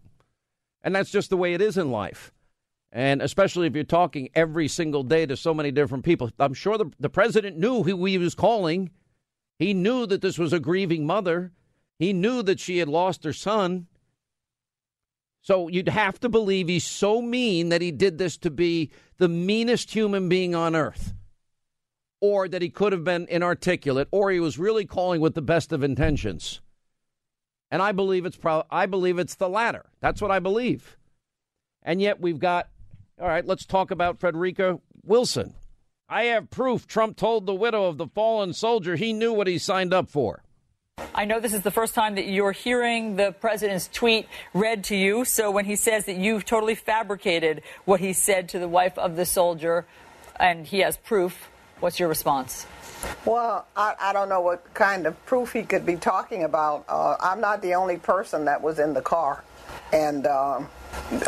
And 0.82 0.94
that's 0.94 1.10
just 1.10 1.30
the 1.30 1.36
way 1.36 1.54
it 1.54 1.60
is 1.60 1.76
in 1.76 1.90
life. 1.90 2.32
And 2.92 3.22
especially 3.22 3.66
if 3.66 3.74
you're 3.74 3.84
talking 3.84 4.30
every 4.34 4.66
single 4.66 5.02
day 5.02 5.26
to 5.26 5.36
so 5.36 5.54
many 5.54 5.70
different 5.70 6.04
people. 6.04 6.30
I'm 6.38 6.54
sure 6.54 6.76
the, 6.76 6.90
the 6.98 7.08
president 7.08 7.56
knew 7.56 7.82
who 7.82 8.04
he 8.04 8.18
was 8.18 8.34
calling. 8.34 8.90
He 9.58 9.74
knew 9.74 10.06
that 10.06 10.22
this 10.22 10.38
was 10.38 10.52
a 10.52 10.58
grieving 10.58 11.06
mother. 11.06 11.52
He 11.98 12.12
knew 12.12 12.42
that 12.42 12.58
she 12.58 12.78
had 12.78 12.88
lost 12.88 13.24
her 13.24 13.32
son. 13.32 13.86
So 15.42 15.68
you'd 15.68 15.88
have 15.88 16.20
to 16.20 16.28
believe 16.28 16.68
he's 16.68 16.84
so 16.84 17.22
mean 17.22 17.70
that 17.70 17.80
he 17.80 17.90
did 17.90 18.18
this 18.18 18.36
to 18.38 18.50
be 18.50 18.90
the 19.18 19.28
meanest 19.28 19.92
human 19.92 20.28
being 20.28 20.54
on 20.54 20.76
earth 20.76 21.14
or 22.20 22.48
that 22.48 22.62
he 22.62 22.68
could 22.68 22.92
have 22.92 23.04
been 23.04 23.26
inarticulate, 23.30 24.08
or 24.10 24.30
he 24.30 24.40
was 24.40 24.58
really 24.58 24.84
calling 24.84 25.20
with 25.20 25.34
the 25.34 25.42
best 25.42 25.72
of 25.72 25.82
intentions. 25.82 26.60
And 27.70 27.80
I 27.80 27.92
believe 27.92 28.26
it's 28.26 28.36
pro- 28.36 28.64
I 28.70 28.86
believe 28.86 29.18
it's 29.18 29.36
the 29.36 29.48
latter. 29.48 29.86
That's 30.00 30.20
what 30.20 30.30
I 30.30 30.38
believe. 30.38 30.98
And 31.82 32.00
yet 32.00 32.20
we've 32.20 32.38
got 32.38 32.68
all 33.20 33.28
right, 33.28 33.44
let's 33.44 33.66
talk 33.66 33.90
about 33.90 34.18
Frederica 34.18 34.80
Wilson. 35.04 35.54
I 36.08 36.24
have 36.24 36.50
proof 36.50 36.86
Trump 36.86 37.16
told 37.16 37.46
the 37.46 37.54
widow 37.54 37.84
of 37.84 37.98
the 37.98 38.06
fallen 38.06 38.52
soldier 38.52 38.96
he 38.96 39.12
knew 39.12 39.32
what 39.32 39.46
he 39.46 39.58
signed 39.58 39.94
up 39.94 40.08
for. 40.08 40.42
I 41.14 41.24
know 41.24 41.40
this 41.40 41.54
is 41.54 41.62
the 41.62 41.70
first 41.70 41.94
time 41.94 42.14
that 42.14 42.26
you're 42.26 42.52
hearing 42.52 43.16
the 43.16 43.32
president's 43.32 43.88
tweet 43.88 44.28
read 44.54 44.84
to 44.84 44.96
you. 44.96 45.24
So 45.24 45.50
when 45.50 45.64
he 45.64 45.76
says 45.76 46.06
that 46.06 46.16
you've 46.16 46.44
totally 46.44 46.74
fabricated 46.74 47.62
what 47.84 48.00
he 48.00 48.12
said 48.12 48.48
to 48.50 48.58
the 48.58 48.68
wife 48.68 48.96
of 48.98 49.16
the 49.16 49.26
soldier 49.26 49.86
and 50.38 50.66
he 50.66 50.80
has 50.80 50.96
proof, 50.96 51.50
What's 51.80 51.98
your 51.98 52.10
response? 52.10 52.66
Well, 53.24 53.66
I, 53.74 53.94
I, 53.98 54.12
don't 54.12 54.28
know 54.28 54.42
what 54.42 54.74
kind 54.74 55.06
of 55.06 55.24
proof 55.24 55.54
he 55.54 55.62
could 55.62 55.86
be 55.86 55.96
talking 55.96 56.44
about. 56.44 56.84
Uh, 56.90 57.16
I'm 57.18 57.40
not 57.40 57.62
the 57.62 57.74
only 57.74 57.96
person 57.96 58.44
that 58.44 58.60
was 58.60 58.78
in 58.78 58.92
the 58.92 59.00
car. 59.00 59.42
And 59.90 60.26
um, 60.26 60.68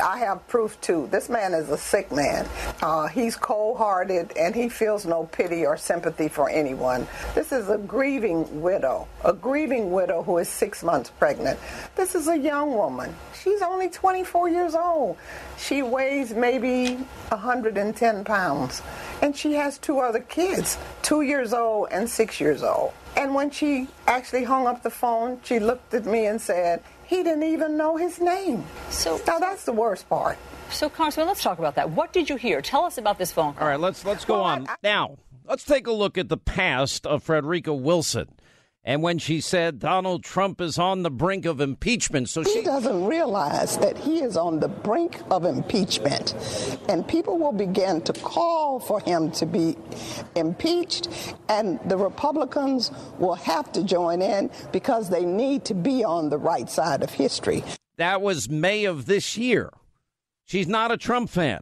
I 0.02 0.19
have 0.19 0.47
proof 0.49 0.81
too. 0.81 1.09
This 1.11 1.28
man 1.28 1.54
is 1.54 1.69
a 1.71 1.76
sick 1.76 2.12
man. 2.12 2.49
Uh, 2.81 3.09
he's 3.09 3.37
cold 3.37 3.78
hearted 3.78 4.33
and 4.37 4.54
he 4.54 4.69
feels 4.69 5.04
no 5.04 5.25
pity 5.25 5.66
or 5.66 5.76
sympathy 5.76 6.28
for 6.28 6.49
anyone. 6.49 7.07
This 7.35 7.52
is 7.52 7.69
a 7.69 7.78
grieving 7.78 8.62
widow, 8.62 9.09
a 9.25 9.33
grieving 9.33 9.90
widow 9.90 10.23
who 10.23 10.38
is 10.38 10.49
six 10.49 10.83
months 10.83 11.11
pregnant. 11.11 11.59
This 11.97 12.14
is 12.14 12.28
a 12.28 12.38
young 12.38 12.75
woman. 12.75 13.14
She's 13.42 13.62
only 13.62 13.88
24 13.88 14.49
years 14.49 14.75
old. 14.75 15.16
She 15.59 15.83
weighs 15.83 16.33
maybe 16.33 16.95
110 17.28 18.25
pounds. 18.25 18.83
And 19.21 19.37
she 19.37 19.54
has 19.54 19.78
two 19.78 19.99
other 19.99 20.21
kids, 20.21 20.78
two 21.02 21.23
years 21.23 21.52
old 21.52 21.88
and 21.90 22.09
six 22.09 22.40
years 22.40 22.62
old. 22.62 22.92
And 23.16 23.35
when 23.35 23.50
she 23.50 23.88
actually 24.07 24.45
hung 24.45 24.66
up 24.66 24.83
the 24.83 24.90
phone, 24.90 25.40
she 25.45 25.59
looked 25.59 25.92
at 25.95 26.07
me 26.07 26.26
and 26.26 26.40
said, 26.40 26.83
he 27.12 27.23
didn't 27.23 27.42
even 27.42 27.76
know 27.76 27.97
his 27.97 28.21
name. 28.21 28.64
So 28.88 29.21
now 29.26 29.38
that's 29.38 29.64
the 29.64 29.73
worst 29.73 30.09
part. 30.09 30.38
So, 30.71 30.88
Congressman, 30.88 31.26
let's 31.26 31.42
talk 31.42 31.59
about 31.59 31.75
that. 31.75 31.90
What 31.90 32.14
did 32.14 32.31
you 32.31 32.37
hear? 32.37 32.62
Tell 32.62 32.85
us 32.85 32.97
about 32.97 33.19
this 33.19 33.31
phone 33.31 33.52
call. 33.52 33.64
All 33.64 33.69
right, 33.69 33.78
let's 33.78 34.04
let's 34.07 34.25
go 34.25 34.37
well, 34.37 34.45
on 34.45 34.66
I, 34.66 34.73
I, 34.73 34.76
now. 34.83 35.19
Let's 35.45 35.64
take 35.64 35.87
a 35.87 35.92
look 35.92 36.16
at 36.16 36.28
the 36.28 36.38
past 36.38 37.07
of 37.07 37.25
Frederica 37.25 37.75
Wilson. 37.75 38.28
And 38.84 39.00
when 39.00 39.18
she 39.18 39.40
said 39.40 39.78
Donald 39.78 40.24
Trump 40.24 40.60
is 40.60 40.76
on 40.76 41.04
the 41.04 41.10
brink 41.10 41.46
of 41.46 41.60
impeachment, 41.60 42.28
so 42.28 42.42
he 42.42 42.52
she 42.52 42.62
doesn't 42.62 43.04
realize 43.04 43.78
that 43.78 43.96
he 43.96 44.18
is 44.18 44.36
on 44.36 44.58
the 44.58 44.66
brink 44.66 45.20
of 45.30 45.44
impeachment, 45.44 46.34
and 46.88 47.06
people 47.06 47.38
will 47.38 47.52
begin 47.52 48.00
to 48.02 48.12
call 48.12 48.80
for 48.80 48.98
him 48.98 49.30
to 49.32 49.46
be 49.46 49.76
impeached, 50.34 51.08
and 51.48 51.78
the 51.88 51.96
Republicans 51.96 52.90
will 53.18 53.36
have 53.36 53.70
to 53.70 53.84
join 53.84 54.20
in 54.20 54.50
because 54.72 55.08
they 55.08 55.24
need 55.24 55.64
to 55.66 55.74
be 55.74 56.02
on 56.02 56.28
the 56.28 56.38
right 56.38 56.68
side 56.68 57.04
of 57.04 57.10
history. 57.10 57.62
That 57.98 58.20
was 58.20 58.48
May 58.48 58.84
of 58.84 59.06
this 59.06 59.36
year. 59.36 59.70
She's 60.44 60.66
not 60.66 60.90
a 60.90 60.96
Trump 60.96 61.30
fan. 61.30 61.60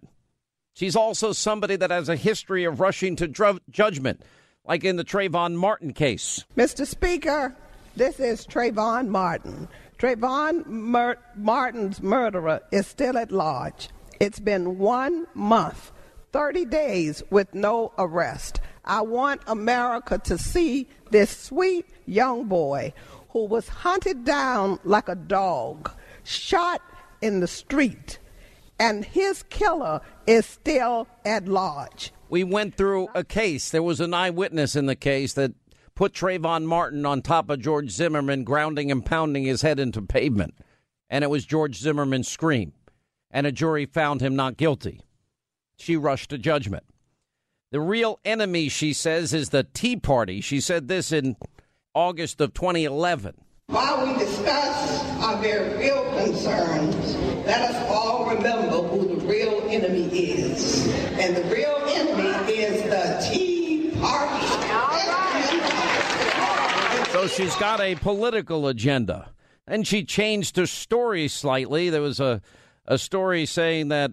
She's 0.73 0.97
also 0.97 1.33
somebody 1.33 1.77
that 1.77 1.91
has 1.91 2.09
a 2.09 2.17
history 2.17 2.65
of 2.65 2.81
rushing 2.81 3.15
to 3.17 3.29
dr- 3.29 3.61
judgment 3.69 4.23
like 4.71 4.85
in 4.85 4.95
the 4.95 5.05
Trayvon 5.05 5.57
Martin 5.57 5.93
case. 5.93 6.45
Mr. 6.57 6.87
Speaker, 6.87 7.57
this 7.97 8.21
is 8.21 8.47
Trayvon 8.47 9.09
Martin. 9.09 9.67
Trayvon 9.99 10.65
Mur- 10.65 11.19
Martin's 11.35 12.01
murderer 12.01 12.61
is 12.71 12.87
still 12.87 13.19
at 13.19 13.33
large. 13.33 13.89
It's 14.21 14.39
been 14.39 14.79
one 14.79 15.27
month, 15.35 15.91
30 16.31 16.67
days 16.67 17.21
with 17.31 17.53
no 17.53 17.93
arrest. 17.99 18.61
I 18.85 19.01
want 19.01 19.41
America 19.49 20.19
to 20.19 20.39
see 20.39 20.87
this 21.11 21.37
sweet 21.37 21.87
young 22.07 22.45
boy 22.45 22.93
who 23.31 23.47
was 23.47 23.67
hunted 23.67 24.25
down 24.25 24.79
like 24.85 25.09
a 25.09 25.17
dog, 25.17 25.91
shot 26.23 26.81
in 27.21 27.41
the 27.41 27.49
street, 27.49 28.20
and 28.81 29.05
his 29.05 29.45
killer 29.45 30.01
is 30.27 30.45
still 30.45 31.07
at 31.25 31.47
large 31.47 32.13
we 32.31 32.45
went 32.45 32.77
through 32.77 33.09
a 33.15 33.25
case. 33.25 33.71
There 33.71 33.83
was 33.83 34.01
an 34.01 34.15
eyewitness 34.15 34.77
in 34.77 34.87
the 34.87 34.97
case 34.97 35.35
that 35.35 35.53
put 35.95 36.15
Trayvon 36.15 36.65
Martin 36.65 37.05
on 37.05 37.21
top 37.21 37.51
of 37.51 37.61
George 37.61 37.91
Zimmerman, 37.91 38.45
grounding 38.45 38.91
and 38.91 39.05
pounding 39.05 39.45
his 39.45 39.63
head 39.63 39.81
into 39.81 40.01
pavement. 40.01 40.55
And 41.11 41.25
it 41.25 41.31
was 41.31 41.45
George 41.45 41.77
Zimmerman's 41.77 42.29
scream. 42.29 42.73
And 43.31 43.47
a 43.47 43.53
jury 43.53 43.85
found 43.85 44.21
him 44.21 44.37
not 44.37 44.57
guilty. 44.57 45.01
She 45.77 45.97
rushed 45.97 46.31
to 46.31 46.39
judgment. 46.39 46.85
The 47.73 47.81
real 47.81 48.19
enemy, 48.25 48.69
she 48.69 48.93
says, 48.93 49.33
is 49.33 49.51
the 49.51 49.65
Tea 49.65 49.97
Party. 49.97 50.41
She 50.41 50.61
said 50.61 50.89
this 50.89 51.13
in 51.13 51.37
August 51.95 52.41
of 52.41 52.55
2011. 52.55 53.35
While 53.67 54.07
we 54.07 54.19
discuss 54.19 55.05
our 55.23 55.41
very 55.41 55.77
real 55.79 56.03
concerns, 56.17 57.40
let 57.51 57.63
us 57.63 57.91
all 57.91 58.31
remember 58.31 58.77
who 58.87 59.17
the 59.17 59.27
real 59.27 59.61
enemy 59.69 60.07
is. 60.07 60.87
And 61.19 61.35
the 61.35 61.43
real 61.53 61.83
enemy 61.89 62.29
is 62.53 62.81
the 62.85 63.29
Tea 63.29 63.91
Party. 64.01 64.47
So 67.11 67.27
she's 67.27 67.57
got 67.57 67.81
a 67.81 67.97
political 67.97 68.69
agenda. 68.69 69.33
And 69.67 69.85
she 69.85 70.05
changed 70.05 70.57
her 70.59 70.67
story 70.67 71.27
slightly. 71.27 71.91
There 71.91 72.01
was 72.01 72.21
a, 72.21 72.41
a 72.87 72.99
story 72.99 73.47
saying 73.47 73.89
that, 73.89 74.13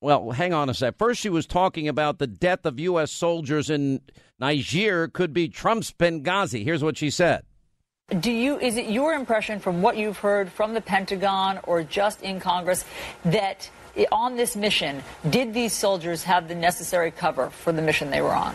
well, 0.00 0.32
hang 0.32 0.52
on 0.52 0.68
a 0.68 0.74
sec. 0.74 0.98
First, 0.98 1.20
she 1.20 1.28
was 1.28 1.46
talking 1.46 1.86
about 1.86 2.18
the 2.18 2.26
death 2.26 2.66
of 2.66 2.80
U.S. 2.80 3.12
soldiers 3.12 3.70
in 3.70 4.00
Niger 4.40 5.06
could 5.06 5.32
be 5.32 5.48
Trump's 5.48 5.92
Benghazi. 5.92 6.64
Here's 6.64 6.82
what 6.82 6.98
she 6.98 7.08
said. 7.08 7.44
Do 8.20 8.30
you 8.30 8.58
is 8.58 8.76
it 8.76 8.90
your 8.90 9.14
impression 9.14 9.58
from 9.58 9.80
what 9.80 9.96
you've 9.96 10.18
heard 10.18 10.52
from 10.52 10.74
the 10.74 10.82
Pentagon 10.82 11.60
or 11.62 11.82
just 11.82 12.20
in 12.20 12.40
Congress 12.40 12.84
that 13.24 13.70
on 14.10 14.36
this 14.36 14.54
mission 14.54 15.02
did 15.30 15.54
these 15.54 15.72
soldiers 15.72 16.22
have 16.24 16.46
the 16.46 16.54
necessary 16.54 17.10
cover 17.10 17.48
for 17.48 17.72
the 17.72 17.80
mission 17.80 18.10
they 18.10 18.20
were 18.20 18.34
on? 18.34 18.54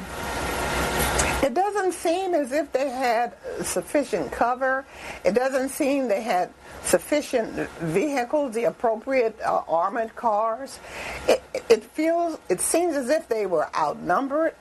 It 1.41 1.55
doesn't 1.55 1.93
seem 1.93 2.35
as 2.35 2.51
if 2.51 2.71
they 2.71 2.89
had 2.89 3.33
sufficient 3.63 4.31
cover. 4.31 4.85
It 5.23 5.33
doesn't 5.33 5.69
seem 5.69 6.07
they 6.07 6.21
had 6.21 6.51
sufficient 6.87 7.53
vehicles, 7.81 8.55
the 8.55 8.63
appropriate 8.63 9.37
uh, 9.41 9.61
armored 9.67 10.15
cars. 10.15 10.79
It, 11.27 11.43
it 11.69 11.83
feels, 11.83 12.39
it 12.49 12.61
seems 12.61 12.95
as 12.95 13.09
if 13.09 13.27
they 13.27 13.45
were 13.45 13.67
outnumbered. 13.75 14.55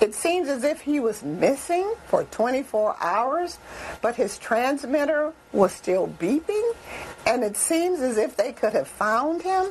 It 0.00 0.14
seems 0.14 0.48
as 0.48 0.64
if 0.64 0.80
he 0.80 1.00
was 1.00 1.22
missing 1.22 1.92
for 2.06 2.24
24 2.24 2.96
hours, 3.00 3.58
but 4.00 4.14
his 4.14 4.38
transmitter 4.38 5.32
was 5.52 5.72
still 5.72 6.06
beeping, 6.06 6.72
and 7.26 7.42
it 7.42 7.56
seems 7.56 8.00
as 8.00 8.16
if 8.16 8.36
they 8.36 8.52
could 8.52 8.72
have 8.72 8.88
found 8.88 9.42
him. 9.42 9.66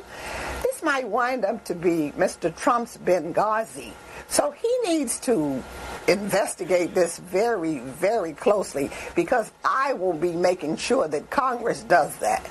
This 0.62 0.82
might 0.82 1.08
wind 1.08 1.44
up 1.44 1.64
to 1.64 1.74
be 1.74 2.12
Mr. 2.16 2.54
Trump's 2.54 2.98
Benghazi 2.98 3.92
So 4.28 4.50
he 4.50 4.78
needs 4.86 5.18
to 5.20 5.62
investigate 6.06 6.94
this 6.94 7.18
very, 7.18 7.78
very 7.80 8.32
closely 8.32 8.90
because 9.14 9.50
I 9.64 9.94
will 9.94 10.12
be 10.12 10.32
making 10.32 10.76
sure 10.76 11.08
that 11.08 11.30
Congress 11.30 11.82
does 11.82 12.16
that. 12.16 12.48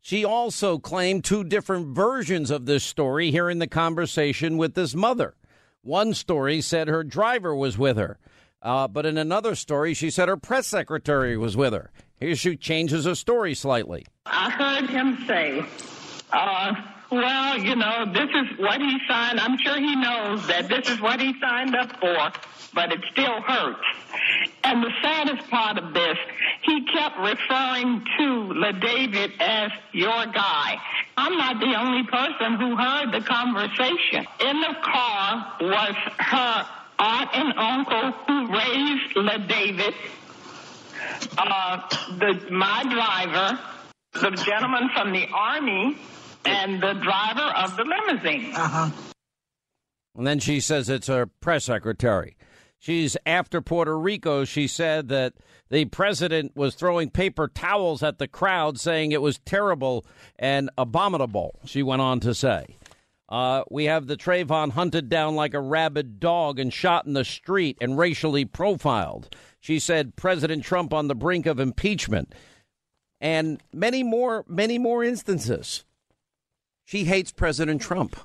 She 0.00 0.24
also 0.24 0.78
claimed 0.78 1.24
two 1.24 1.42
different 1.42 1.88
versions 1.88 2.50
of 2.50 2.66
this 2.66 2.84
story 2.84 3.32
here 3.32 3.50
in 3.50 3.58
the 3.58 3.66
conversation 3.66 4.56
with 4.56 4.74
this 4.74 4.94
mother. 4.94 5.34
One 5.82 6.14
story 6.14 6.60
said 6.60 6.86
her 6.86 7.02
driver 7.02 7.54
was 7.54 7.76
with 7.76 7.96
her, 7.96 8.18
uh, 8.62 8.86
but 8.86 9.04
in 9.04 9.18
another 9.18 9.54
story, 9.54 9.94
she 9.94 10.10
said 10.10 10.28
her 10.28 10.36
press 10.36 10.66
secretary 10.68 11.36
was 11.36 11.56
with 11.56 11.72
her. 11.72 11.90
Here 12.20 12.36
she 12.36 12.56
changes 12.56 13.04
her 13.04 13.14
story 13.14 13.54
slightly. 13.54 14.06
I 14.26 14.50
heard 14.50 14.88
him 14.88 15.18
say, 15.26 15.64
uh, 16.32 16.74
well, 17.10 17.58
you 17.58 17.76
know, 17.76 18.06
this 18.12 18.30
is 18.30 18.58
what 18.58 18.80
he 18.80 18.98
signed. 19.08 19.38
I'm 19.40 19.58
sure 19.58 19.76
he 19.76 19.94
knows 19.94 20.46
that 20.48 20.68
this 20.68 20.88
is 20.88 21.00
what 21.00 21.20
he 21.20 21.34
signed 21.40 21.74
up 21.76 22.00
for, 22.00 22.32
but 22.74 22.92
it 22.92 23.00
still 23.12 23.40
hurts. 23.42 23.84
And 24.64 24.82
the 24.82 24.90
saddest 25.02 25.48
part 25.48 25.78
of 25.78 25.94
this, 25.94 26.18
he 26.62 26.84
kept 26.86 27.18
referring 27.18 28.04
to 28.18 28.52
LaDavid 28.54 29.40
as 29.40 29.70
your 29.92 30.26
guy. 30.26 30.80
I'm 31.16 31.38
not 31.38 31.60
the 31.60 31.74
only 31.78 32.04
person 32.04 32.54
who 32.54 32.76
heard 32.76 33.12
the 33.12 33.20
conversation. 33.20 34.26
In 34.40 34.60
the 34.60 34.76
car 34.82 35.56
was 35.60 35.94
her 36.18 36.66
aunt 36.98 37.30
and 37.34 37.52
uncle 37.56 38.12
who 38.26 38.52
raised 38.52 39.14
LaDavid, 39.14 39.94
uh, 41.38 41.82
the, 42.18 42.50
my 42.50 42.82
driver, 42.82 43.60
the 44.12 44.30
gentleman 44.42 44.90
from 44.94 45.12
the 45.12 45.26
army, 45.32 45.96
and 46.46 46.82
the 46.82 46.94
driver 46.94 47.52
of 47.56 47.76
the 47.76 47.84
limousine. 47.84 48.54
Uh-huh. 48.54 48.90
And 50.16 50.26
then 50.26 50.38
she 50.38 50.60
says 50.60 50.88
it's 50.88 51.08
her 51.08 51.26
press 51.26 51.64
secretary. 51.64 52.36
She's 52.78 53.16
after 53.26 53.60
Puerto 53.60 53.98
Rico. 53.98 54.44
She 54.44 54.66
said 54.66 55.08
that 55.08 55.34
the 55.68 55.86
president 55.86 56.56
was 56.56 56.74
throwing 56.74 57.10
paper 57.10 57.48
towels 57.48 58.02
at 58.02 58.18
the 58.18 58.28
crowd, 58.28 58.78
saying 58.78 59.12
it 59.12 59.22
was 59.22 59.38
terrible 59.44 60.06
and 60.38 60.70
abominable, 60.78 61.58
she 61.64 61.82
went 61.82 62.02
on 62.02 62.20
to 62.20 62.34
say. 62.34 62.76
Uh, 63.28 63.64
we 63.70 63.86
have 63.86 64.06
the 64.06 64.16
Trayvon 64.16 64.70
hunted 64.70 65.08
down 65.08 65.34
like 65.34 65.52
a 65.52 65.60
rabid 65.60 66.20
dog 66.20 66.60
and 66.60 66.72
shot 66.72 67.06
in 67.06 67.14
the 67.14 67.24
street 67.24 67.76
and 67.80 67.98
racially 67.98 68.44
profiled. 68.44 69.34
She 69.58 69.80
said 69.80 70.14
President 70.14 70.62
Trump 70.62 70.94
on 70.94 71.08
the 71.08 71.14
brink 71.14 71.46
of 71.46 71.58
impeachment. 71.58 72.32
And 73.20 73.60
many 73.72 74.04
more, 74.04 74.44
many 74.46 74.78
more 74.78 75.02
instances. 75.02 75.84
She 76.86 77.04
hates 77.04 77.32
President 77.32 77.82
Trump. 77.82 78.16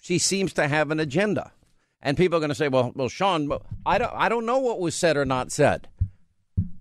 She 0.00 0.18
seems 0.18 0.54
to 0.54 0.66
have 0.66 0.90
an 0.90 0.98
agenda. 0.98 1.52
And 2.00 2.16
people 2.16 2.36
are 2.36 2.40
going 2.40 2.48
to 2.48 2.54
say, 2.54 2.68
well, 2.68 2.90
well, 2.94 3.10
Sean, 3.10 3.50
I 3.84 3.98
don't, 3.98 4.12
I 4.14 4.28
don't 4.28 4.46
know 4.46 4.58
what 4.58 4.80
was 4.80 4.94
said 4.94 5.16
or 5.16 5.26
not 5.26 5.52
said. 5.52 5.86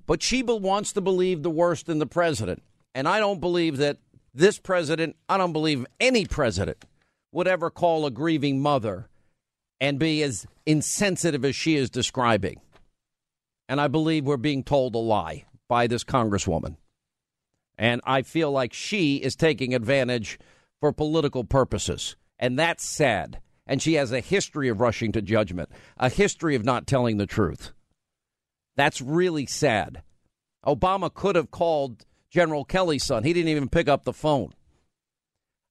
But 0.08 0.24
Sheba 0.24 0.56
wants 0.56 0.94
to 0.94 1.02
believe 1.02 1.44
the 1.44 1.50
worst 1.50 1.90
in 1.90 2.00
the 2.00 2.06
president. 2.06 2.64
And 2.94 3.10
I 3.10 3.20
don't 3.20 3.42
believe 3.42 3.78
that 3.78 3.98
this 4.34 4.58
president, 4.58 5.18
I 5.28 5.38
don't 5.38 5.54
believe 5.54 5.86
any 6.00 6.25
president 6.25 6.86
would 7.34 7.48
ever 7.48 7.70
call 7.70 8.06
a 8.06 8.12
grieving 8.12 8.62
mother 8.62 9.10
and 9.82 10.00
be 10.00 10.24
as 10.24 10.48
insensitive 10.66 11.44
as 11.44 11.58
she 11.58 11.75
is 11.75 11.90
describing. 11.90 12.62
And 13.68 13.82
I 13.82 13.90
believe 13.90 14.25
we're 14.25 14.38
being 14.38 14.64
told 14.64 14.96
a 14.96 15.00
lie 15.00 15.44
by 15.68 15.88
this 15.88 16.06
congresswoman. 16.06 16.78
And 17.78 18.00
I 18.06 18.22
feel 18.22 18.52
like 18.52 18.72
she 18.72 19.18
is 19.18 19.36
taking 19.36 19.75
advantage 19.75 20.40
for 20.86 20.94
political 20.94 21.44
purposes. 21.44 22.15
And 22.38 22.60
that's 22.60 22.86
sad. 22.86 23.39
And 23.65 23.82
she 23.82 23.96
has 23.96 24.12
a 24.12 24.20
history 24.20 24.70
of 24.70 24.80
rushing 24.80 25.12
to 25.13 25.22
judgment, 25.22 25.70
a 25.98 26.10
history 26.10 26.54
of 26.54 26.63
not 26.63 26.86
telling 26.86 27.18
the 27.18 27.25
truth. 27.25 27.72
That's 28.75 29.01
really 29.01 29.48
sad. 29.48 30.04
Obama 30.63 31.12
could 31.12 31.36
have 31.36 31.50
called 31.50 32.06
General 32.30 32.65
Kelly's 32.65 33.04
son. 33.04 33.24
He 33.24 33.34
didn't 33.34 33.50
even 33.50 33.67
pick 33.67 33.88
up 33.88 34.04
the 34.04 34.13
phone. 34.13 34.54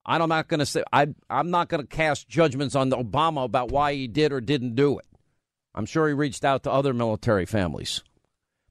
I'm 0.04 0.28
not 0.28 0.48
going 0.48 0.58
to 0.58 0.66
say 0.66 0.82
I, 0.92 1.14
I'm 1.30 1.50
not 1.50 1.68
going 1.68 1.82
to 1.82 1.86
cast 1.86 2.28
judgments 2.28 2.74
on 2.74 2.90
Obama 2.90 3.44
about 3.44 3.70
why 3.70 3.94
he 3.94 4.08
did 4.08 4.32
or 4.32 4.40
didn't 4.40 4.74
do 4.74 4.98
it. 4.98 5.06
I'm 5.76 5.86
sure 5.86 6.08
he 6.08 6.14
reached 6.14 6.44
out 6.44 6.64
to 6.64 6.72
other 6.72 6.92
military 6.92 7.46
families, 7.46 8.02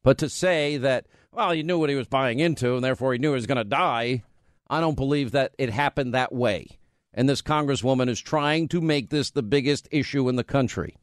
but 0.03 0.17
to 0.17 0.27
say 0.29 0.75
that 0.77 1.07
well 1.31 1.51
he 1.51 1.63
knew 1.63 1.79
what 1.79 1.89
he 1.89 1.95
was 1.95 2.07
buying 2.07 2.39
into 2.39 2.75
and 2.75 2.83
therefore 2.83 3.13
he 3.13 3.19
knew 3.19 3.29
he 3.29 3.35
was 3.35 3.47
going 3.47 3.57
to 3.57 3.63
die, 3.63 4.23
I 4.67 4.79
don't 4.79 4.95
believe 4.95 5.31
that 5.31 5.53
it 5.57 5.69
happened 5.69 6.13
that 6.13 6.33
way. 6.33 6.67
And 7.13 7.29
this 7.29 7.41
congresswoman 7.41 8.09
is 8.09 8.19
trying 8.19 8.67
to 8.69 8.81
make 8.81 9.09
this 9.09 9.31
the 9.31 9.43
biggest 9.43 9.87
issue 9.91 10.29
in 10.29 10.35
the 10.35 10.43
country. 10.43 10.95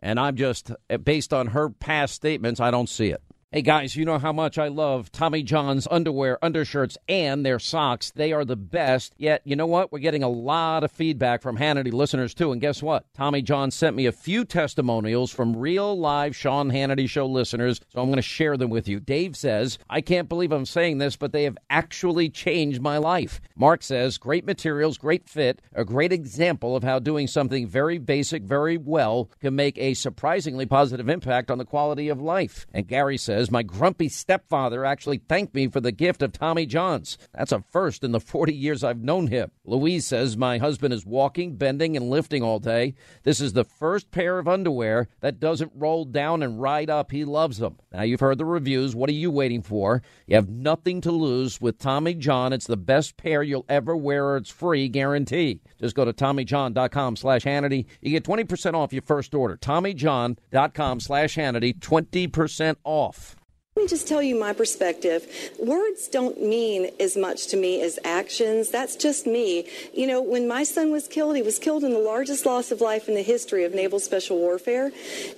And 0.00 0.20
I'm 0.20 0.36
just 0.36 0.70
based 1.02 1.32
on 1.32 1.48
her 1.48 1.70
past 1.70 2.14
statements, 2.14 2.60
I 2.60 2.70
don't 2.70 2.88
see 2.88 3.08
it. 3.08 3.22
Hey 3.54 3.62
guys, 3.62 3.94
you 3.94 4.04
know 4.04 4.18
how 4.18 4.32
much 4.32 4.58
I 4.58 4.66
love 4.66 5.12
Tommy 5.12 5.44
John's 5.44 5.86
underwear, 5.88 6.44
undershirts, 6.44 6.98
and 7.08 7.46
their 7.46 7.60
socks. 7.60 8.10
They 8.10 8.32
are 8.32 8.44
the 8.44 8.56
best. 8.56 9.14
Yet, 9.16 9.42
you 9.44 9.54
know 9.54 9.68
what? 9.68 9.92
We're 9.92 10.00
getting 10.00 10.24
a 10.24 10.28
lot 10.28 10.82
of 10.82 10.90
feedback 10.90 11.40
from 11.40 11.56
Hannity 11.56 11.92
listeners 11.92 12.34
too. 12.34 12.50
And 12.50 12.60
guess 12.60 12.82
what? 12.82 13.06
Tommy 13.14 13.42
John 13.42 13.70
sent 13.70 13.94
me 13.94 14.06
a 14.06 14.10
few 14.10 14.44
testimonials 14.44 15.30
from 15.30 15.56
real 15.56 15.96
live 15.96 16.34
Sean 16.34 16.72
Hannity 16.72 17.08
show 17.08 17.26
listeners. 17.26 17.80
So 17.90 18.00
I'm 18.00 18.08
going 18.08 18.16
to 18.16 18.22
share 18.22 18.56
them 18.56 18.70
with 18.70 18.88
you. 18.88 18.98
Dave 18.98 19.36
says, 19.36 19.78
I 19.88 20.00
can't 20.00 20.28
believe 20.28 20.50
I'm 20.50 20.66
saying 20.66 20.98
this, 20.98 21.14
but 21.14 21.30
they 21.30 21.44
have 21.44 21.56
actually 21.70 22.30
changed 22.30 22.82
my 22.82 22.98
life. 22.98 23.40
Mark 23.54 23.84
says, 23.84 24.18
great 24.18 24.44
materials, 24.44 24.98
great 24.98 25.28
fit, 25.28 25.62
a 25.74 25.84
great 25.84 26.12
example 26.12 26.74
of 26.74 26.82
how 26.82 26.98
doing 26.98 27.28
something 27.28 27.68
very 27.68 27.98
basic 27.98 28.42
very 28.42 28.78
well 28.78 29.30
can 29.40 29.54
make 29.54 29.78
a 29.78 29.94
surprisingly 29.94 30.66
positive 30.66 31.08
impact 31.08 31.52
on 31.52 31.58
the 31.58 31.64
quality 31.64 32.08
of 32.08 32.20
life. 32.20 32.66
And 32.74 32.88
Gary 32.88 33.16
says, 33.16 33.43
My 33.50 33.62
grumpy 33.62 34.08
stepfather 34.08 34.84
actually 34.84 35.18
thanked 35.18 35.54
me 35.54 35.68
for 35.68 35.80
the 35.80 35.92
gift 35.92 36.22
of 36.22 36.32
Tommy 36.32 36.66
John's. 36.66 37.18
That's 37.32 37.52
a 37.52 37.60
first 37.60 38.04
in 38.04 38.12
the 38.12 38.20
40 38.20 38.54
years 38.54 38.84
I've 38.84 39.02
known 39.02 39.28
him. 39.28 39.50
Louise 39.64 40.06
says, 40.06 40.36
My 40.36 40.58
husband 40.58 40.92
is 40.94 41.06
walking, 41.06 41.56
bending, 41.56 41.96
and 41.96 42.10
lifting 42.10 42.42
all 42.42 42.58
day. 42.58 42.94
This 43.22 43.40
is 43.40 43.52
the 43.52 43.64
first 43.64 44.10
pair 44.10 44.38
of 44.38 44.48
underwear 44.48 45.08
that 45.20 45.40
doesn't 45.40 45.72
roll 45.74 46.04
down 46.04 46.42
and 46.42 46.60
ride 46.60 46.90
up. 46.90 47.10
He 47.10 47.24
loves 47.24 47.58
them. 47.58 47.78
Now, 47.92 48.02
you've 48.02 48.20
heard 48.20 48.38
the 48.38 48.44
reviews. 48.44 48.94
What 48.94 49.08
are 49.08 49.14
you 49.14 49.30
waiting 49.30 49.62
for? 49.62 50.02
You 50.26 50.36
have 50.36 50.48
nothing 50.48 51.00
to 51.02 51.12
lose 51.12 51.60
with 51.60 51.78
Tommy 51.78 52.14
John. 52.14 52.52
It's 52.52 52.66
the 52.66 52.76
best 52.76 53.16
pair 53.16 53.42
you'll 53.42 53.66
ever 53.68 53.96
wear, 53.96 54.36
it's 54.36 54.50
free 54.50 54.88
guarantee. 54.88 55.60
Just 55.80 55.94
go 55.94 56.04
to 56.04 56.12
TommyJohn.com 56.12 57.16
slash 57.16 57.42
Hannity. 57.42 57.86
You 58.00 58.10
get 58.10 58.24
20% 58.24 58.74
off 58.74 58.92
your 58.92 59.02
first 59.02 59.34
order. 59.34 59.56
TommyJohn.com 59.56 61.00
slash 61.00 61.36
Hannity, 61.36 61.78
20% 61.78 62.76
off. 62.84 63.33
Let 63.76 63.82
me 63.82 63.88
just 63.88 64.06
tell 64.06 64.22
you 64.22 64.38
my 64.38 64.52
perspective. 64.52 65.26
Words 65.58 66.06
don't 66.06 66.40
mean 66.40 66.92
as 67.00 67.16
much 67.16 67.48
to 67.48 67.56
me 67.56 67.82
as 67.82 67.98
actions. 68.04 68.70
That's 68.70 68.94
just 68.94 69.26
me. 69.26 69.66
You 69.92 70.06
know, 70.06 70.22
when 70.22 70.46
my 70.46 70.62
son 70.62 70.92
was 70.92 71.08
killed, 71.08 71.34
he 71.34 71.42
was 71.42 71.58
killed 71.58 71.82
in 71.82 71.92
the 71.92 71.98
largest 71.98 72.46
loss 72.46 72.70
of 72.70 72.80
life 72.80 73.08
in 73.08 73.16
the 73.16 73.22
history 73.22 73.64
of 73.64 73.74
naval 73.74 73.98
special 73.98 74.38
warfare. 74.38 74.92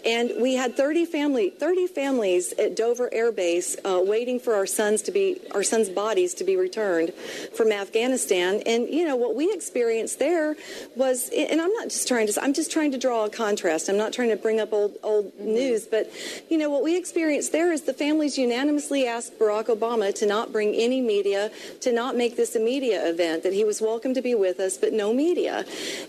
And 0.04 0.32
we 0.38 0.54
had 0.54 0.76
30 0.76 1.06
family, 1.06 1.48
30 1.48 1.86
families 1.86 2.52
at 2.58 2.76
Dover 2.76 3.08
Air 3.10 3.32
Base 3.32 3.74
uh, 3.86 4.02
waiting 4.04 4.38
for 4.38 4.54
our 4.54 4.66
sons 4.66 5.00
to 5.02 5.12
be, 5.12 5.40
our 5.52 5.62
sons' 5.62 5.88
bodies 5.88 6.34
to 6.34 6.44
be 6.44 6.56
returned 6.56 7.14
from 7.56 7.72
Afghanistan. 7.72 8.60
And, 8.66 8.86
you 8.86 9.06
know, 9.06 9.16
what 9.16 9.34
we 9.34 9.50
experienced 9.50 10.18
there 10.18 10.56
was, 10.94 11.30
and 11.34 11.58
I'm 11.58 11.72
not 11.72 11.84
just 11.84 12.06
trying 12.06 12.26
to, 12.26 12.42
I'm 12.42 12.52
just 12.52 12.70
trying 12.70 12.92
to 12.92 12.98
draw 12.98 13.24
a 13.24 13.30
contrast. 13.30 13.88
I'm 13.88 13.96
not 13.96 14.12
trying 14.12 14.28
to 14.28 14.36
bring 14.36 14.60
up 14.60 14.74
old, 14.74 14.98
old 15.02 15.32
news, 15.40 15.86
but, 15.86 16.12
you 16.50 16.58
know, 16.58 16.68
what 16.68 16.82
we 16.82 16.98
experienced 16.98 17.52
there 17.52 17.72
is 17.72 17.84
the 17.84 17.94
family 17.94 18.25
unanimously 18.34 19.06
asked 19.06 19.38
Barack 19.38 19.66
Obama 19.66 20.14
to 20.16 20.26
not 20.26 20.52
bring 20.52 20.74
any 20.74 21.00
media, 21.00 21.50
to 21.80 21.92
not 21.92 22.16
make 22.16 22.36
this 22.36 22.56
a 22.56 22.60
media 22.60 23.08
event, 23.08 23.42
that 23.42 23.52
he 23.52 23.64
was 23.64 23.80
welcome 23.80 24.14
to 24.14 24.22
be 24.22 24.34
with 24.34 24.58
us, 24.60 24.76
but 24.76 24.92
no 24.92 25.12
media. 25.12 25.64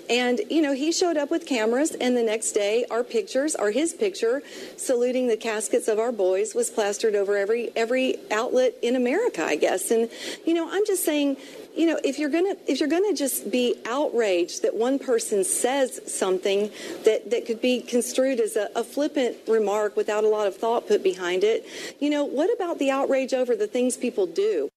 And, 0.10 0.42
you 0.50 0.62
know, 0.62 0.74
he 0.74 0.92
showed 0.92 1.18
up 1.18 1.30
with 1.30 1.46
cameras, 1.46 1.92
and 1.92 2.18
the 2.18 2.24
next 2.24 2.54
day, 2.54 2.86
our 2.90 3.04
pictures, 3.04 3.56
or 3.56 3.72
his 3.72 3.94
picture, 3.94 4.42
saluting 4.78 5.28
the 5.28 5.38
caskets 5.38 5.88
of 5.88 6.00
our 6.00 6.12
boys, 6.12 6.56
was 6.56 6.70
plastered 6.70 7.16
over 7.16 7.38
every, 7.38 7.72
every 7.76 8.18
outlet 8.32 8.74
in 8.82 8.96
America, 8.96 9.44
I 9.44 9.56
guess. 9.56 9.92
And, 9.92 10.10
you 10.46 10.54
know, 10.54 10.68
I'm 10.70 10.86
just 10.86 11.04
saying, 11.04 11.38
you 11.78 11.86
know, 11.86 12.00
if 12.04 12.18
you're 12.18 12.30
gonna 12.30 12.56
if 12.68 12.80
you're 12.80 12.90
gonna 12.90 13.14
just 13.14 13.52
be 13.52 13.76
outraged 13.86 14.64
that 14.64 14.76
one 14.76 14.98
person 14.98 15.44
says 15.44 16.02
something 16.12 16.72
that 17.04 17.30
that 17.30 17.46
could 17.46 17.62
be 17.62 17.82
construed 17.82 18.40
as 18.40 18.56
a, 18.56 18.70
a 18.76 18.84
flippant 18.84 19.38
remark 19.48 19.96
without 19.96 20.24
a 20.24 20.28
lot 20.28 20.48
of 20.48 20.56
thought 20.56 20.88
put 20.88 21.04
behind 21.04 21.44
it, 21.44 21.66
you 22.00 22.10
know, 22.10 22.24
what 22.24 22.54
about 22.54 22.80
the 22.80 22.90
outrage 22.90 23.34
over 23.34 23.56
the 23.56 23.68
things 23.68 23.96
people 23.96 24.26
do? 24.26 24.70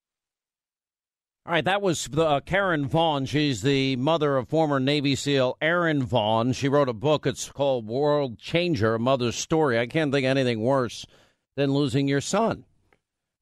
All 1.46 1.54
right, 1.54 1.64
that 1.64 1.80
was 1.80 2.08
uh, 2.16 2.40
Karen 2.40 2.86
Vaughn. 2.86 3.24
She's 3.24 3.62
the 3.62 3.96
mother 3.96 4.36
of 4.36 4.48
former 4.48 4.78
Navy 4.78 5.16
SEAL 5.16 5.56
Aaron 5.62 6.02
Vaughn. 6.02 6.52
She 6.52 6.68
wrote 6.68 6.88
a 6.90 6.92
book. 6.92 7.26
It's 7.26 7.50
called 7.50 7.86
World 7.86 8.38
Changer: 8.38 8.94
A 8.94 8.98
Mother's 8.98 9.36
Story. 9.36 9.78
I 9.78 9.86
can't 9.86 10.12
think 10.12 10.26
anything 10.26 10.60
worse 10.60 11.06
than 11.56 11.72
losing 11.72 12.08
your 12.08 12.20
son. 12.20 12.66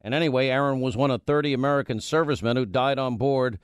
And 0.01 0.15
anyway, 0.15 0.49
Aaron 0.49 0.81
was 0.81 0.97
one 0.97 1.11
of 1.11 1.23
30 1.23 1.53
American 1.53 2.01
servicemen 2.01 2.57
who 2.57 2.67
died 2.67 2.99
on 2.99 3.17
board 3.17 3.59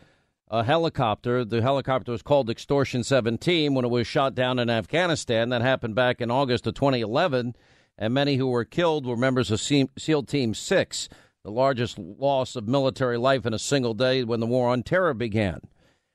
a 0.48 0.64
helicopter. 0.64 1.44
The 1.44 1.62
helicopter 1.62 2.12
was 2.12 2.22
called 2.22 2.50
Extortion 2.50 3.02
17 3.02 3.74
when 3.74 3.84
it 3.84 3.90
was 3.90 4.06
shot 4.06 4.34
down 4.34 4.58
in 4.58 4.68
Afghanistan. 4.68 5.48
That 5.48 5.62
happened 5.62 5.94
back 5.94 6.20
in 6.20 6.30
August 6.30 6.66
of 6.66 6.74
2011. 6.74 7.54
And 7.96 8.14
many 8.14 8.36
who 8.36 8.48
were 8.48 8.64
killed 8.64 9.06
were 9.06 9.16
members 9.16 9.50
of 9.50 9.60
SEAL 9.60 10.22
Team 10.24 10.54
6, 10.54 11.08
the 11.44 11.50
largest 11.50 11.98
loss 11.98 12.56
of 12.56 12.66
military 12.66 13.16
life 13.16 13.46
in 13.46 13.54
a 13.54 13.58
single 13.58 13.94
day 13.94 14.24
when 14.24 14.40
the 14.40 14.46
war 14.46 14.68
on 14.68 14.82
terror 14.82 15.14
began. 15.14 15.60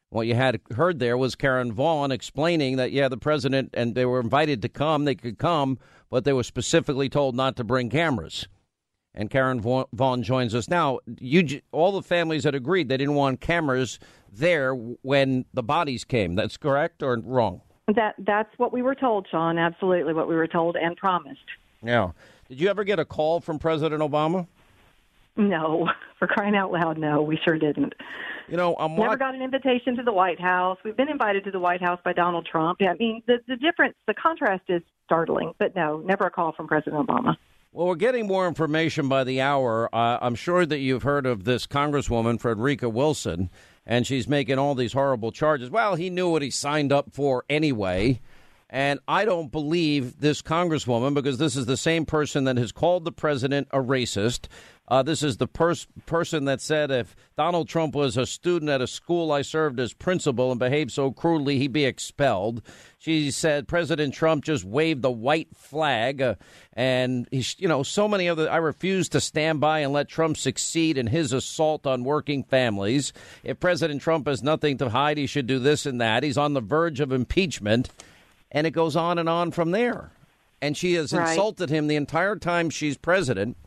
What 0.10 0.28
you 0.28 0.36
had 0.36 0.60
heard 0.76 1.00
there 1.00 1.18
was 1.18 1.36
Karen 1.36 1.72
Vaughn 1.72 2.12
explaining 2.12 2.78
that, 2.78 2.92
yeah, 2.92 3.08
the 3.08 3.18
president 3.18 3.70
and 3.74 3.96
they 3.96 4.06
were 4.06 4.20
invited 4.20 4.62
to 4.64 4.70
come, 4.70 5.06
they 5.06 5.16
could 5.16 5.38
come, 5.38 5.78
but 6.10 6.24
they 6.26 6.34
were 6.34 6.44
specifically 6.44 7.10
told 7.10 7.36
not 7.36 7.56
to 7.58 7.64
bring 7.64 7.90
cameras. 7.90 8.48
And 9.20 9.30
Karen 9.30 9.60
Vaughn 9.60 10.24
joins 10.24 10.56
us 10.56 10.70
now. 10.70 11.00
You, 11.20 11.60
all 11.74 11.92
the 11.92 12.02
families 12.02 12.46
had 12.46 12.56
agreed 12.56 12.88
they 12.88 12.96
didn't 12.96 13.16
want 13.16 13.42
cameras 13.42 14.00
there 14.32 14.74
when 14.74 15.44
the 15.54 15.62
bodies 15.62 16.06
came. 16.06 16.36
That's 16.36 16.56
correct 16.56 17.04
or 17.04 17.20
wrong? 17.26 17.60
That 17.94 18.16
that's 18.20 18.50
what 18.56 18.72
we 18.72 18.82
were 18.82 18.96
told, 18.96 19.28
Sean. 19.30 19.58
Absolutely, 19.58 20.14
what 20.14 20.30
we 20.30 20.36
were 20.36 20.48
told 20.48 20.78
and 20.78 20.96
promised. 20.96 21.42
Yeah. 21.84 22.12
Did 22.48 22.62
you 22.62 22.70
ever 22.70 22.86
get 22.86 22.98
a 22.98 23.04
call 23.04 23.42
from 23.42 23.60
President 23.60 24.02
Obama? 24.02 24.48
No, 25.36 25.90
for 26.20 26.26
crying 26.26 26.56
out 26.56 26.72
loud, 26.72 26.98
no, 26.98 27.22
we 27.22 27.38
sure 27.44 27.58
didn't. 27.58 27.96
You 28.48 28.56
know, 28.56 28.78
I'm 28.80 28.96
never 28.96 29.18
got 29.18 29.36
an 29.36 29.42
invitation 29.42 29.98
to 29.98 30.04
the 30.04 30.14
White 30.14 30.40
House. 30.40 30.78
We've 30.86 30.96
been 30.96 31.10
invited 31.10 31.44
to 31.44 31.52
the 31.52 31.60
White 31.60 31.82
House 31.82 32.00
by 32.06 32.14
Donald 32.14 32.48
Trump. 32.50 32.80
I 32.82 32.94
mean, 32.94 33.22
the 33.28 33.40
the 33.50 33.58
difference, 33.58 33.96
the 34.08 34.14
contrast 34.14 34.64
is 34.70 34.82
startling. 35.04 35.52
But 35.60 35.76
no, 35.76 35.98
never 35.98 36.26
a 36.28 36.32
call 36.32 36.54
from 36.54 36.70
President 36.70 37.06
Obama. 37.06 37.36
Well, 37.72 37.86
we're 37.86 37.96
getting 37.96 38.26
more 38.26 38.48
information 38.48 39.08
by 39.10 39.24
the 39.24 39.42
hour. 39.42 39.94
Uh, 39.94 40.18
I'm 40.22 40.34
sure 40.34 40.66
that 40.66 40.80
you've 40.80 41.04
heard 41.04 41.28
of 41.28 41.44
this 41.44 41.68
Congresswoman, 41.68 42.40
Frederica 42.40 42.90
Wilson, 42.90 43.52
and 43.86 44.08
she's 44.08 44.28
making 44.28 44.58
all 44.58 44.74
these 44.74 44.94
horrible 44.94 45.32
charges. 45.32 45.70
Well, 45.70 45.94
he 45.94 46.10
knew 46.10 46.32
what 46.32 46.42
he 46.42 46.50
signed 46.50 46.92
up 46.92 47.14
for 47.14 47.46
anyway. 47.48 48.22
And 48.70 49.00
I 49.08 49.26
don't 49.26 49.52
believe 49.52 50.20
this 50.20 50.42
Congresswoman 50.42 51.16
because 51.16 51.40
this 51.40 51.56
is 51.56 51.66
the 51.66 51.78
same 51.78 52.06
person 52.06 52.44
that 52.44 52.58
has 52.58 52.72
called 52.72 53.04
the 53.04 53.12
president 53.12 53.68
a 53.72 53.80
racist, 53.80 54.48
uh, 54.90 55.04
this 55.04 55.22
is 55.22 55.38
the 55.38 55.48
pers- 55.48 55.88
person 56.08 56.46
that 56.46 56.60
said 56.60 56.90
if 56.90 57.16
Donald 57.38 57.70
Trump 57.70 57.94
was 57.94 58.18
a 58.18 58.26
student 58.26 58.72
at 58.72 58.82
a 58.82 58.88
school 58.88 59.32
I 59.32 59.44
served 59.44 59.80
as 59.80 59.94
principal 59.94 60.50
and 60.50 60.60
behaved 60.60 60.92
so 60.92 61.12
cruelly, 61.12 61.60
he'd 61.60 61.72
be 61.72 61.86
expelled. 61.86 62.64
She 62.98 63.30
said 63.30 63.68
President 63.68 64.16
Trump 64.16 64.44
just 64.44 64.66
waved 64.66 65.04
the 65.04 65.12
white 65.12 65.56
flag, 65.56 66.22
uh, 66.22 66.36
and 66.74 67.28
he's, 67.30 67.56
you 67.60 67.68
know 67.68 67.84
so 67.84 68.08
many 68.08 68.28
other. 68.28 68.52
I 68.52 68.58
refuse 68.58 69.08
to 69.10 69.22
stand 69.22 69.62
by 69.62 69.80
and 69.80 69.94
let 69.94 70.10
Trump 70.10 70.38
succeed 70.38 70.98
in 70.98 71.08
his 71.08 71.34
assault 71.34 71.86
on 71.86 72.04
working 72.04 72.44
families. 72.44 73.14
If 73.44 73.60
President 73.60 74.02
Trump 74.02 74.28
has 74.28 74.42
nothing 74.42 74.80
to 74.80 74.90
hide, 74.90 75.18
he 75.18 75.28
should 75.28 75.46
do 75.46 75.60
this 75.60 75.86
and 75.86 76.02
that. 76.02 76.24
He's 76.24 76.38
on 76.38 76.54
the 76.54 76.62
verge 76.62 77.00
of 77.00 77.12
impeachment, 77.12 77.90
and 78.52 78.66
it 78.68 78.72
goes 78.72 78.96
on 78.96 79.18
and 79.18 79.30
on 79.30 79.52
from 79.52 79.72
there. 79.72 80.12
And 80.62 80.76
she 80.76 80.94
has 80.96 81.14
right. 81.14 81.30
insulted 81.30 81.70
him 81.70 81.88
the 81.88 81.96
entire 81.96 82.36
time 82.36 82.70
she's 82.70 82.98
president. 82.98 83.58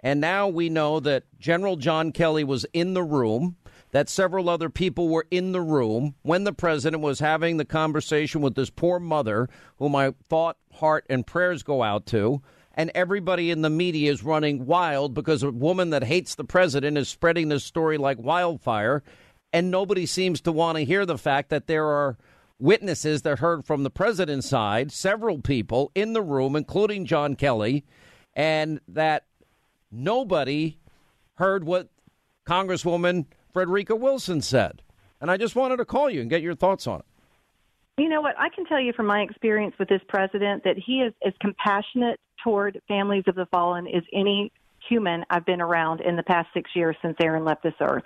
And 0.00 0.20
now 0.20 0.46
we 0.48 0.68
know 0.68 1.00
that 1.00 1.24
General 1.40 1.76
John 1.76 2.12
Kelly 2.12 2.44
was 2.44 2.66
in 2.72 2.94
the 2.94 3.02
room, 3.02 3.56
that 3.90 4.08
several 4.08 4.48
other 4.48 4.68
people 4.68 5.08
were 5.08 5.26
in 5.30 5.52
the 5.52 5.60
room 5.60 6.14
when 6.22 6.44
the 6.44 6.52
president 6.52 7.02
was 7.02 7.18
having 7.18 7.56
the 7.56 7.64
conversation 7.64 8.42
with 8.42 8.54
this 8.54 8.70
poor 8.70 9.00
mother, 9.00 9.48
whom 9.78 9.96
I 9.96 10.14
thought, 10.28 10.58
heart, 10.74 11.06
and 11.08 11.26
prayers 11.26 11.62
go 11.62 11.82
out 11.82 12.06
to. 12.06 12.42
And 12.74 12.92
everybody 12.94 13.50
in 13.50 13.62
the 13.62 13.70
media 13.70 14.12
is 14.12 14.22
running 14.22 14.66
wild 14.66 15.14
because 15.14 15.42
a 15.42 15.50
woman 15.50 15.90
that 15.90 16.04
hates 16.04 16.34
the 16.34 16.44
president 16.44 16.98
is 16.98 17.08
spreading 17.08 17.48
this 17.48 17.64
story 17.64 17.96
like 17.96 18.18
wildfire. 18.18 19.02
And 19.52 19.70
nobody 19.70 20.04
seems 20.04 20.42
to 20.42 20.52
want 20.52 20.76
to 20.76 20.84
hear 20.84 21.06
the 21.06 21.16
fact 21.16 21.48
that 21.48 21.66
there 21.66 21.86
are 21.86 22.18
witnesses 22.58 23.22
that 23.22 23.38
heard 23.38 23.64
from 23.64 23.82
the 23.82 23.90
president's 23.90 24.48
side, 24.48 24.92
several 24.92 25.38
people 25.40 25.90
in 25.94 26.12
the 26.12 26.22
room, 26.22 26.56
including 26.56 27.04
John 27.04 27.34
Kelly, 27.36 27.84
and 28.34 28.80
that 28.88 29.24
nobody 29.90 30.78
heard 31.34 31.64
what 31.64 31.88
Congresswoman 32.48 33.26
Frederica 33.52 33.96
Wilson 33.96 34.40
said. 34.40 34.82
And 35.20 35.30
I 35.30 35.36
just 35.36 35.56
wanted 35.56 35.78
to 35.78 35.84
call 35.84 36.10
you 36.10 36.20
and 36.20 36.30
get 36.30 36.42
your 36.42 36.54
thoughts 36.54 36.86
on 36.86 37.00
it. 37.00 37.06
You 37.98 38.10
know 38.10 38.20
what? 38.20 38.38
I 38.38 38.50
can 38.50 38.66
tell 38.66 38.80
you 38.80 38.92
from 38.92 39.06
my 39.06 39.20
experience 39.20 39.74
with 39.78 39.88
this 39.88 40.02
president 40.08 40.64
that 40.64 40.76
he 40.76 41.00
is 41.00 41.14
as 41.26 41.32
compassionate 41.40 42.20
toward 42.44 42.80
families 42.86 43.24
of 43.26 43.34
the 43.34 43.46
fallen 43.46 43.86
as 43.86 44.02
any 44.12 44.52
human 44.86 45.24
I've 45.30 45.46
been 45.46 45.60
around 45.60 46.02
in 46.02 46.16
the 46.16 46.22
past 46.22 46.48
six 46.52 46.70
years 46.74 46.96
since 47.02 47.16
Aaron 47.20 47.44
left 47.44 47.62
this 47.62 47.74
earth. 47.80 48.04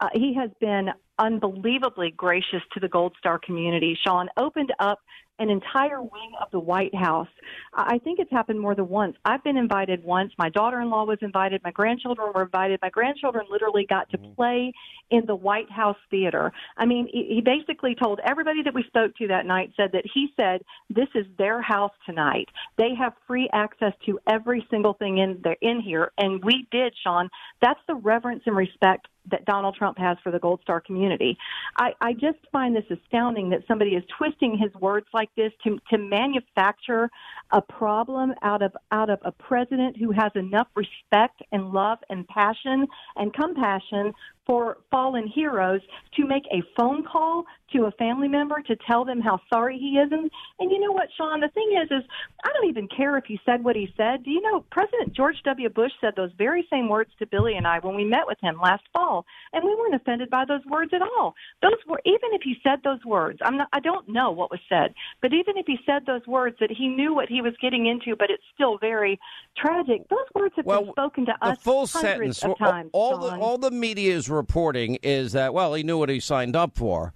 Uh, 0.00 0.08
he 0.14 0.34
has 0.34 0.50
been 0.60 0.90
unbelievably 1.18 2.12
gracious 2.16 2.62
to 2.72 2.80
the 2.80 2.88
Gold 2.88 3.14
Star 3.18 3.38
community. 3.38 3.98
Sean 4.06 4.28
opened 4.36 4.72
up 4.78 5.00
an 5.38 5.50
entire 5.50 6.00
wing 6.00 6.32
of 6.40 6.50
the 6.52 6.60
White 6.60 6.94
House. 6.94 7.28
I 7.72 7.98
think 7.98 8.20
it's 8.20 8.30
happened 8.30 8.60
more 8.60 8.74
than 8.74 8.88
once. 8.88 9.16
I've 9.24 9.42
been 9.42 9.56
invited 9.56 10.04
once. 10.04 10.32
My 10.38 10.48
daughter 10.48 10.80
in 10.80 10.90
law 10.90 11.04
was 11.04 11.18
invited. 11.22 11.60
My 11.64 11.72
grandchildren 11.72 12.30
were 12.34 12.42
invited. 12.42 12.78
My 12.80 12.90
grandchildren 12.90 13.46
literally 13.50 13.84
got 13.88 14.08
to 14.10 14.18
mm-hmm. 14.18 14.34
play 14.34 14.72
in 15.10 15.26
the 15.26 15.34
White 15.34 15.70
House 15.70 15.96
theater. 16.10 16.52
I 16.76 16.86
mean, 16.86 17.08
he 17.12 17.42
basically 17.44 17.96
told 17.96 18.20
everybody 18.24 18.62
that 18.62 18.74
we 18.74 18.84
spoke 18.84 19.16
to 19.16 19.28
that 19.28 19.44
night 19.44 19.72
said 19.76 19.90
that 19.92 20.04
he 20.12 20.28
said, 20.36 20.62
This 20.88 21.08
is 21.14 21.26
their 21.36 21.60
house 21.60 21.92
tonight. 22.06 22.48
They 22.78 22.94
have 22.94 23.12
free 23.26 23.48
access 23.52 23.92
to 24.06 24.20
every 24.28 24.66
single 24.70 24.94
thing 24.94 25.18
in 25.18 25.40
there 25.42 25.56
in 25.60 25.80
here. 25.80 26.12
And 26.16 26.44
we 26.44 26.66
did, 26.70 26.94
Sean. 27.02 27.28
That's 27.60 27.80
the 27.88 27.96
reverence 27.96 28.42
and 28.46 28.56
respect 28.56 29.08
that 29.30 29.44
Donald 29.46 29.74
Trump 29.74 29.98
has 29.98 30.18
for 30.22 30.30
the 30.30 30.38
Gold 30.38 30.60
Star 30.62 30.80
community. 30.80 31.38
I, 31.78 31.92
I 32.00 32.12
just 32.12 32.38
find 32.52 32.76
this 32.76 32.84
astounding 32.90 33.50
that 33.50 33.62
somebody 33.66 33.92
is 33.92 34.04
twisting 34.18 34.58
his 34.58 34.72
words 34.80 35.06
like 35.14 35.23
this 35.36 35.52
to 35.64 35.78
to 35.90 35.98
manufacture 35.98 37.10
a 37.52 37.60
problem 37.60 38.34
out 38.42 38.62
of 38.62 38.72
out 38.92 39.10
of 39.10 39.18
a 39.24 39.32
president 39.32 39.96
who 39.96 40.10
has 40.12 40.32
enough 40.34 40.68
respect 40.74 41.42
and 41.52 41.70
love 41.70 41.98
and 42.10 42.26
passion 42.28 42.86
and 43.16 43.32
compassion 43.34 44.12
for 44.46 44.78
fallen 44.90 45.26
heroes 45.26 45.80
to 46.16 46.26
make 46.26 46.44
a 46.52 46.62
phone 46.76 47.04
call 47.04 47.44
to 47.72 47.84
a 47.84 47.90
family 47.92 48.28
member 48.28 48.62
to 48.62 48.76
tell 48.86 49.04
them 49.04 49.20
how 49.20 49.40
sorry 49.52 49.78
he 49.78 49.98
is. 49.98 50.10
And 50.12 50.30
and 50.58 50.70
you 50.70 50.80
know 50.80 50.92
what 50.92 51.08
Sean? 51.16 51.40
The 51.40 51.48
thing 51.48 51.76
is 51.82 51.90
is 51.90 52.08
I 52.44 52.50
don't 52.52 52.68
even 52.68 52.88
care 52.88 53.16
if 53.16 53.24
he 53.26 53.40
said 53.44 53.64
what 53.64 53.76
he 53.76 53.92
said. 53.96 54.24
Do 54.24 54.30
you 54.30 54.40
know 54.40 54.64
President 54.70 55.14
George 55.14 55.36
W. 55.44 55.68
Bush 55.68 55.92
said 56.00 56.14
those 56.16 56.30
very 56.38 56.66
same 56.70 56.88
words 56.88 57.10
to 57.18 57.26
Billy 57.26 57.54
and 57.54 57.66
I 57.66 57.78
when 57.80 57.96
we 57.96 58.04
met 58.04 58.26
with 58.26 58.38
him 58.40 58.60
last 58.62 58.84
fall 58.92 59.24
and 59.52 59.64
we 59.64 59.74
weren't 59.74 59.94
offended 59.94 60.30
by 60.30 60.44
those 60.44 60.64
words 60.66 60.92
at 60.94 61.02
all. 61.02 61.34
Those 61.62 61.78
were 61.88 62.00
even 62.04 62.30
if 62.32 62.42
he 62.42 62.56
said 62.62 62.80
those 62.84 63.04
words 63.04 63.38
I'm 63.42 63.56
not 63.56 63.68
I 63.72 63.80
don't 63.80 64.08
know 64.08 64.30
what 64.30 64.50
was 64.50 64.60
said 64.68 64.94
but 65.20 65.32
even 65.32 65.56
if 65.56 65.66
he 65.66 65.78
said 65.84 66.06
those 66.06 66.26
words 66.26 66.56
that 66.60 66.70
he 66.70 66.88
knew 66.88 67.14
what 67.14 67.28
he 67.28 67.40
was 67.40 67.54
getting 67.60 67.86
into 67.86 68.16
but 68.16 68.30
it's 68.30 68.42
still 68.54 68.78
very 68.78 69.18
tragic 69.56 70.08
those 70.08 70.26
words 70.34 70.54
have 70.56 70.66
well, 70.66 70.82
been 70.82 70.92
spoken 70.92 71.26
to 71.26 71.34
us 71.42 71.58
full 71.60 71.86
hundreds 71.86 72.38
sentence 72.38 72.44
of 72.44 72.58
times 72.58 72.90
all 72.92 73.20
Sean. 73.20 73.38
the 73.38 73.44
all 73.44 73.58
the 73.58 73.70
media 73.70 74.14
is 74.14 74.28
reporting 74.34 74.96
is 75.02 75.32
that 75.32 75.54
well 75.54 75.74
he 75.74 75.82
knew 75.82 75.98
what 75.98 76.08
he 76.08 76.20
signed 76.20 76.56
up 76.56 76.76
for. 76.76 77.12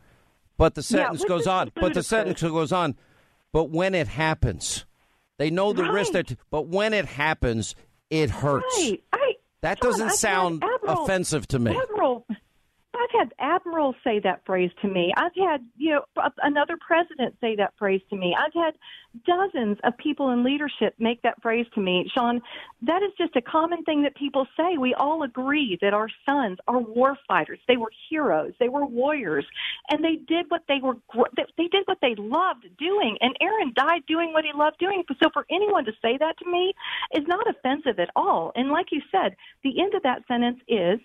But 0.57 0.75
the 0.75 0.83
sentence 0.83 1.23
yeah, 1.23 1.29
goes 1.29 1.47
on. 1.47 1.71
but 1.77 1.95
the 1.95 2.03
sentence 2.03 2.43
goes 2.43 2.73
on. 2.73 2.97
But 3.53 3.71
when 3.71 3.95
it 3.95 4.09
happens 4.09 4.85
they 5.39 5.51
know 5.51 5.73
the 5.73 5.85
right. 5.85 5.93
risk 5.93 6.13
that 6.13 6.35
but 6.51 6.69
when 6.69 6.95
it 6.95 7.07
happens 7.07 7.75
it 8.11 8.31
hurts. 8.31 8.65
Right. 8.79 9.03
I, 9.13 9.35
that 9.61 9.81
doesn't 9.81 10.13
sound 10.13 10.63
Admiral, 10.63 11.05
offensive 11.05 11.47
to 11.49 11.59
me. 11.59 11.77
Admiral, 11.77 12.27
I've 12.99 13.21
had 13.21 13.35
admirals 13.39 13.95
say 14.03 14.19
that 14.21 14.45
phrase 14.45 14.71
to 14.83 14.89
me. 14.89 15.13
I've 15.17 15.35
had, 15.37 15.65
you 15.77 15.91
know, 15.91 16.05
another 16.43 16.77
president 16.85 17.37
say 17.41 17.55
that 17.57 17.75
phrase 17.79 18.01
to 18.11 18.17
me. 18.17 18.35
I've 18.39 18.55
had 18.55 18.75
dozens 19.25 19.79
of 19.85 19.97
people 19.99 20.31
in 20.31 20.45
leadership 20.45 20.95
make 20.99 21.23
that 21.23 21.41
phrase 21.41 21.67
to 21.75 21.81
me. 21.81 22.11
Sean, 22.13 22.41
that 22.83 23.03
is 23.03 23.13
just 23.17 23.37
a 23.37 23.43
common 23.43 23.85
thing 23.85 24.03
that 24.03 24.17
people 24.17 24.47
say. 24.57 24.79
We 24.79 24.95
all 24.95 25.23
agree 25.23 25.79
that 25.81 25.95
our 25.95 26.09
sons 26.29 26.59
are 26.67 26.79
war 26.79 27.17
fighters. 27.27 27.61
They 27.69 27.77
were 27.77 27.93
heroes. 28.11 28.53
They 28.59 28.69
were 28.69 28.85
warriors, 28.85 29.47
and 29.91 30.05
they 30.05 30.17
did 30.17 30.47
what 30.49 30.63
they 30.67 30.81
were. 30.83 30.97
They 31.57 31.69
did 31.69 31.85
what 31.87 31.99
they 32.03 32.15
loved 32.17 32.67
doing. 32.79 33.17
And 33.21 33.37
Aaron 33.41 33.73
died 33.75 34.03
doing 34.07 34.33
what 34.33 34.45
he 34.45 34.51
loved 34.55 34.79
doing. 34.79 35.05
So 35.23 35.31
for 35.33 35.47
anyone 35.51 35.85
to 35.85 35.93
say 36.03 36.17
that 36.19 36.39
to 36.39 36.51
me 36.51 36.75
is 37.15 37.25
not 37.27 37.47
offensive 37.49 37.99
at 37.99 38.11
all. 38.17 38.53
And 38.55 38.71
like 38.71 38.87
you 38.91 39.03
said, 39.13 39.37
the 39.63 39.81
end 39.81 39.95
of 39.95 40.03
that 40.03 40.23
sentence 40.27 40.61
is 40.69 40.99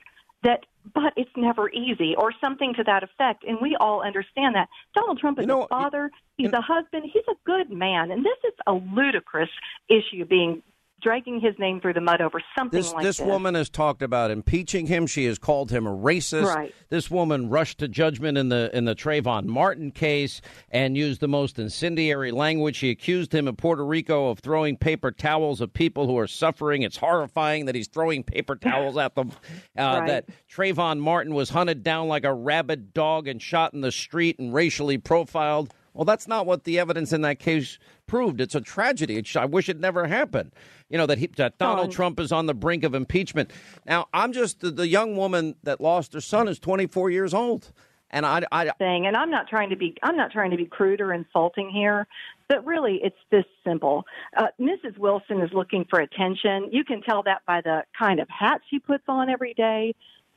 that 0.43 0.65
but 0.93 1.13
it's 1.15 1.31
never 1.35 1.69
easy 1.69 2.15
or 2.15 2.31
something 2.41 2.73
to 2.75 2.83
that 2.83 3.03
effect. 3.03 3.43
And 3.43 3.59
we 3.61 3.75
all 3.75 4.01
understand 4.01 4.55
that. 4.55 4.69
Donald 4.95 5.19
trump 5.19 5.39
is 5.39 5.43
you 5.43 5.47
know, 5.47 5.63
a 5.63 5.67
father. 5.67 6.11
he's 6.37 6.53
a 6.53 6.61
husband. 6.61 7.09
He's 7.11 7.23
a 7.29 7.35
good 7.45 7.69
man. 7.69 8.11
And 8.11 8.25
this 8.25 8.37
is 8.43 8.53
a 8.67 8.73
ludicrous 8.73 9.49
issue 9.89 10.25
being 10.25 10.61
dragging 11.03 11.39
his 11.39 11.53
name 11.59 11.81
through 11.81 11.93
the 11.93 12.01
mud 12.01 12.21
over 12.21 12.41
something 12.57 12.77
This 12.77 12.93
like 12.93 13.03
this 13.03 13.17
This 13.17 13.25
woman 13.25 13.55
has 13.55 13.69
talked 13.69 14.01
about 14.01 14.31
impeaching 14.31 14.87
him. 14.87 15.05
She 15.05 15.25
has 15.25 15.37
called 15.37 15.69
him 15.71 15.85
a 15.85 15.95
racist. 15.95 16.45
Right. 16.45 16.73
This 16.89 17.11
woman 17.11 17.49
rushed 17.49 17.79
to 17.79 17.87
judgment 17.87 18.37
in 18.37 18.49
the 18.49 18.69
in 18.75 18.85
the 18.85 18.95
Trayvon 18.95 19.45
Martin 19.45 19.91
case 19.91 20.41
and 20.69 20.95
used 20.97 21.19
the 21.19 21.27
most 21.27 21.59
incendiary 21.59 22.31
language. 22.31 22.77
She 22.77 22.89
accused 22.89 23.33
him 23.33 23.47
in 23.47 23.55
Puerto 23.55 23.85
Rico 23.85 24.29
of 24.29 24.39
throwing 24.39 24.77
paper 24.77 25.11
towels 25.11 25.61
at 25.61 25.73
people 25.73 26.07
who 26.07 26.17
are 26.17 26.27
suffering. 26.27 26.81
It's 26.81 26.97
horrifying 26.97 27.65
that 27.65 27.75
he's 27.75 27.87
throwing 27.87 28.23
paper 28.23 28.55
towels 28.55 28.97
at 28.97 29.15
them. 29.15 29.31
Uh, 29.77 29.99
Right. 30.03 30.07
That 30.07 30.25
Trayvon 30.51 30.99
Martin 30.99 31.33
was 31.33 31.49
hunted 31.49 31.83
down 31.83 32.07
like 32.07 32.23
a 32.23 32.33
rabid 32.33 32.93
dog 32.93 33.27
and 33.27 33.41
shot 33.41 33.73
in 33.73 33.81
the 33.81 33.91
street 33.91 34.39
and 34.39 34.53
racially 34.53 34.97
profiled. 34.97 35.73
Well, 35.93 36.05
that's 36.05 36.27
not 36.27 36.45
what 36.45 36.63
the 36.63 36.79
evidence 36.79 37.13
in 37.13 37.21
that 37.21 37.39
case 37.39 37.77
proved. 38.07 38.41
It's 38.41 38.55
a 38.55 38.61
tragedy. 38.61 39.17
It's, 39.17 39.35
I 39.35 39.45
wish 39.45 39.69
it 39.69 39.79
never 39.79 40.07
happened. 40.07 40.51
You 40.89 40.97
know 40.97 41.05
that, 41.05 41.17
he, 41.19 41.27
that 41.37 41.57
Donald 41.57 41.89
Oh. 41.89 41.91
Trump 41.91 42.19
is 42.19 42.31
on 42.31 42.45
the 42.45 42.53
brink 42.53 42.83
of 42.83 42.95
impeachment. 42.95 43.51
Now, 43.85 44.07
I'm 44.13 44.33
just 44.33 44.61
the, 44.61 44.71
the 44.71 44.87
young 44.87 45.15
woman 45.15 45.55
that 45.63 45.81
lost 45.81 46.13
her 46.13 46.21
son 46.21 46.47
is 46.47 46.59
24 46.59 47.09
years 47.11 47.33
old, 47.33 47.71
and 48.13 48.25
I, 48.25 48.43
I 48.51 48.69
thing 48.77 49.07
and 49.07 49.17
i'm 49.17 49.31
not 49.31 49.47
trying 49.49 49.71
to 49.71 49.75
be 49.75 49.95
i'm 50.03 50.15
not 50.15 50.31
trying 50.31 50.51
to 50.51 50.57
be 50.57 50.65
crude 50.65 51.01
or 51.01 51.13
insulting 51.13 51.69
here 51.69 52.07
but 52.47 52.65
really 52.65 52.99
it's 53.03 53.17
this 53.31 53.45
simple 53.65 54.05
uh, 54.37 54.47
mrs 54.61 54.97
wilson 54.97 55.41
is 55.41 55.49
looking 55.51 55.85
for 55.89 55.99
attention 55.99 56.69
you 56.71 56.85
can 56.85 57.01
tell 57.01 57.23
that 57.23 57.41
by 57.45 57.59
the 57.61 57.83
kind 57.97 58.19
of 58.19 58.27
hat 58.29 58.61
she 58.69 58.79
puts 58.79 59.03
on 59.07 59.29
every 59.29 59.53
day 59.55 59.93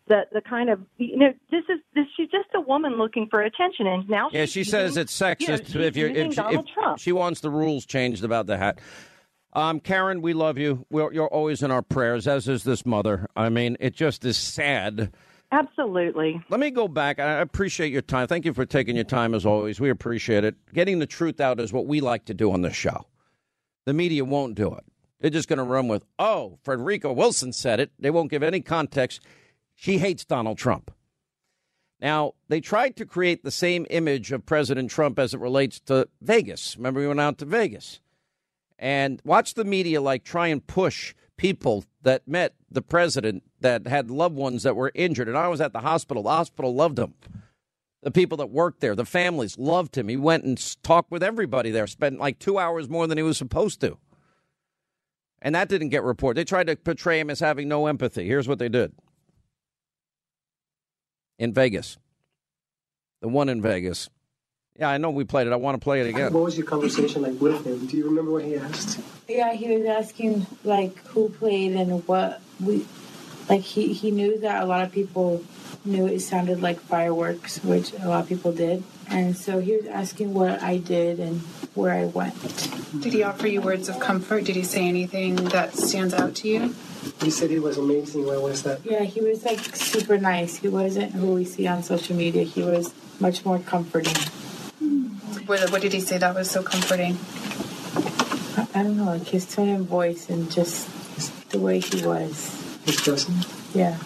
the 0.09 0.23
the 0.33 0.41
kind 0.41 0.71
of 0.71 0.81
you 0.99 1.17
know 1.17 1.33
this 1.51 1.65
is 1.69 1.81
this 1.95 2.07
she's 2.17 2.31
just 2.31 2.49
a 2.55 2.61
woman 2.61 2.97
looking 2.97 3.27
for 3.31 3.43
attention 3.43 3.87
and 3.87 4.09
now 4.09 4.29
yeah, 4.33 4.43
she's 4.43 4.53
she 4.53 4.65
says 4.65 4.91
using- 4.97 5.03
it's 5.03 5.21
you 5.21 5.27
know, 5.27 5.35
sexist 5.57 5.81
if 5.81 5.97
you're 5.97 6.09
if, 6.09 6.33
she- 6.33 6.37
Donald 6.37 6.67
if 6.69 6.75
Trump. 6.75 6.99
she 6.99 7.13
wants 7.13 7.41
the 7.41 7.51
rules 7.51 7.85
changed 7.87 8.25
about 8.25 8.47
the 8.47 8.57
hat. 8.57 8.79
Um, 9.53 9.81
Karen, 9.81 10.21
we 10.21 10.35
love 10.35 10.59
you. 10.59 10.85
We're, 10.91 11.11
you're 11.15 11.29
always 11.29 11.63
in 11.63 11.71
our 11.71 11.81
prayers, 11.81 12.29
as 12.29 12.47
is 12.47 12.63
this 12.63 12.85
mother. 12.85 13.27
I 13.35 13.49
mean, 13.49 13.79
it 13.81 13.95
just 13.95 14.23
is 14.27 14.37
sad. 14.37 15.15
absolutely 15.51 16.43
Let 16.51 16.61
me 16.61 16.71
go 16.71 16.89
back. 16.89 17.19
I 17.19 17.41
appreciate 17.41 17.91
your 17.91 18.03
time. 18.03 18.27
Thank 18.27 18.45
you 18.45 18.53
for 18.53 18.67
taking 18.67 18.97
your 18.97 19.07
time, 19.07 19.35
as 19.35 19.47
always. 19.47 19.81
We 19.81 19.89
appreciate 19.89 20.45
it. 20.45 20.57
Getting 20.75 20.99
the 20.99 21.07
truth 21.07 21.41
out 21.41 21.59
is 21.59 21.73
what 21.73 21.87
we 21.87 22.01
like 22.03 22.27
to 22.27 22.35
do 22.35 22.53
on 22.53 22.61
this 22.61 22.75
show. 22.77 23.07
The 23.87 23.95
media 23.95 24.27
won't 24.27 24.57
do 24.57 24.75
it. 24.75 24.85
They're 25.21 25.31
just 25.31 25.49
going 25.49 25.57
to 25.59 25.65
run 25.65 25.89
with, 25.89 26.05
oh, 26.19 26.59
Frederica 26.63 27.11
Wilson 27.11 27.55
said 27.55 27.81
it. 27.81 27.91
They 27.99 28.11
won't 28.11 28.31
give 28.31 28.43
any 28.43 28.61
context. 28.61 29.23
She 29.77 29.99
hates 29.99 30.25
Donald 30.25 30.59
Trump. 30.59 30.91
Now, 32.01 32.33
they 32.49 32.61
tried 32.61 32.97
to 32.97 33.07
create 33.07 33.45
the 33.45 33.51
same 33.51 33.87
image 33.89 34.33
of 34.33 34.45
President 34.45 34.91
Trump 34.91 35.19
as 35.19 35.33
it 35.33 35.41
relates 35.41 35.81
to 35.81 36.09
Vegas. 36.21 36.77
Remember, 36.77 37.01
we 37.01 37.07
went 37.07 37.21
out 37.21 37.39
to 37.39 37.45
Vegas. 37.45 38.01
And 38.79 39.23
watch 39.25 39.55
the 39.55 39.65
media 39.65 40.01
like 40.03 40.25
try 40.25 40.49
and 40.49 40.67
push 40.67 41.15
people 41.37 41.85
that 42.03 42.27
met 42.29 42.55
the 42.71 42.83
president 42.83 43.43
that 43.61 43.87
had 43.87 44.11
loved 44.11 44.37
ones 44.37 44.63
that 44.65 44.77
were 44.77 44.93
injured. 44.95 45.29
And 45.29 45.39
I 45.39 45.49
was 45.49 45.61
at 45.61 45.73
the 45.73 45.81
hospital. 45.81 46.23
The 46.23 46.31
hospital 46.31 46.75
loved 46.75 46.99
him. 46.99 47.15
The 48.03 48.11
people 48.11 48.37
that 48.39 48.51
worked 48.51 48.81
there, 48.81 48.95
the 48.95 49.05
families 49.05 49.59
loved 49.59 49.97
him. 49.97 50.09
He 50.09 50.17
went 50.17 50.45
and 50.45 50.83
talked 50.83 51.11
with 51.11 51.23
everybody 51.23 51.71
there, 51.71 51.87
spent 51.87 52.21
like 52.21 52.39
two 52.39 52.59
hours 52.59 52.89
more 52.89 53.07
than 53.07 53.19
he 53.19 53.23
was 53.23 53.39
supposed 53.39 53.81
to. 53.81 53.99
And 55.43 55.55
that 55.55 55.69
didn't 55.69 55.89
get 55.89 56.03
reported. 56.03 56.39
They 56.39 56.45
tried 56.45 56.67
to 56.69 56.77
portray 56.77 57.19
him 57.19 57.31
as 57.31 57.41
having 57.41 57.69
no 57.69 57.87
empathy. 57.87 58.27
Here's 58.27 58.49
what 58.49 58.59
they 58.59 58.69
did 58.69 58.93
in 61.39 61.53
Vegas. 61.53 61.99
The 63.21 63.29
one 63.29 63.49
in 63.49 63.63
Vegas. 63.63 64.09
Yeah, 64.79 64.91
I 64.91 64.99
know 64.99 65.11
we 65.11 65.25
played 65.25 65.47
it. 65.47 65.53
I 65.53 65.57
want 65.57 65.81
to 65.81 65.83
play 65.83 66.03
it 66.03 66.07
again. 66.07 66.33
What 66.33 66.45
was 66.45 66.57
your 66.59 66.67
conversation 66.67 67.23
like 67.23 67.41
with 67.41 67.65
him? 67.65 67.87
Do 67.87 67.97
you 67.97 68.05
remember 68.05 68.31
what 68.31 68.45
he 68.45 68.57
asked? 68.57 69.01
Yeah, 69.27 69.53
he 69.55 69.75
was 69.75 69.87
asking 69.87 70.47
like 70.65 70.99
who 71.07 71.31
played 71.31 71.73
and 71.73 72.07
what 72.07 72.43
we 72.61 72.87
like 73.49 73.63
he 73.63 73.93
he 73.95 74.11
knew 74.11 74.39
that 74.41 74.63
a 74.63 74.67
lot 74.67 74.83
of 74.83 74.93
people 74.93 75.43
knew 75.87 76.07
it 76.07 76.21
sounded 76.21 76.61
like 76.61 76.81
fireworks, 76.81 77.63
which 77.63 77.93
a 77.95 78.09
lot 78.09 78.23
of 78.23 78.29
people 78.29 78.53
did. 78.53 78.83
And 79.09 79.37
so 79.37 79.61
he 79.61 79.77
was 79.77 79.87
asking 79.87 80.35
what 80.35 80.63
I 80.63 80.79
did 80.79 81.21
and 81.21 81.41
where 81.75 81.93
I 81.93 82.07
went. 82.07 82.35
Did 83.01 83.13
he 83.13 83.23
offer 83.23 83.47
you 83.47 83.61
words 83.61 83.89
of 83.89 84.01
comfort? 84.01 84.45
Did 84.45 84.57
he 84.57 84.65
say 84.65 84.89
anything 84.89 85.37
that 85.37 85.75
stands 85.75 86.13
out 86.13 86.35
to 86.37 86.49
you? 86.49 86.75
He 87.21 87.31
said 87.31 87.51
he 87.51 87.61
was 87.61 87.79
amazing. 87.79 88.27
What 88.27 88.43
was 88.43 88.65
that? 88.65 88.85
Yeah, 88.85 89.05
he 89.05 89.21
was 89.21 89.45
like 89.45 89.61
super 89.61 90.19
nice. 90.19 90.57
He 90.57 90.69
wasn't 90.69 91.13
who 91.13 91.35
we 91.35 91.45
see 91.45 91.67
on 91.69 91.83
social 91.83 92.17
media. 92.17 92.43
He 92.43 92.63
was 92.63 92.93
much 93.21 93.45
more 93.45 93.61
comforting. 93.61 94.17
What, 95.47 95.71
what 95.71 95.83
did 95.83 95.93
he 95.93 96.01
say 96.01 96.19
that 96.19 96.35
was 96.35 96.51
so 96.51 96.63
comforting? 96.63 97.17
I, 98.57 98.81
I 98.81 98.83
don't 98.83 98.97
know, 98.97 99.05
like 99.05 99.29
his 99.29 99.47
tone 99.47 99.69
and 99.69 99.87
voice 99.87 100.29
and 100.29 100.51
just 100.51 100.89
the 101.51 101.61
way 101.61 101.79
he 101.79 102.05
was. 102.05 102.53
His 102.85 103.01
presence? 103.01 103.47
Yeah. 103.75 103.99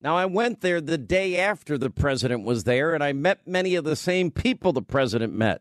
Now, 0.00 0.16
I 0.16 0.26
went 0.26 0.60
there 0.60 0.80
the 0.80 0.98
day 0.98 1.36
after 1.38 1.76
the 1.76 1.90
president 1.90 2.44
was 2.44 2.64
there, 2.64 2.94
and 2.94 3.02
I 3.02 3.12
met 3.12 3.46
many 3.46 3.74
of 3.74 3.84
the 3.84 3.96
same 3.96 4.30
people 4.30 4.72
the 4.72 4.82
president 4.82 5.32
met. 5.32 5.60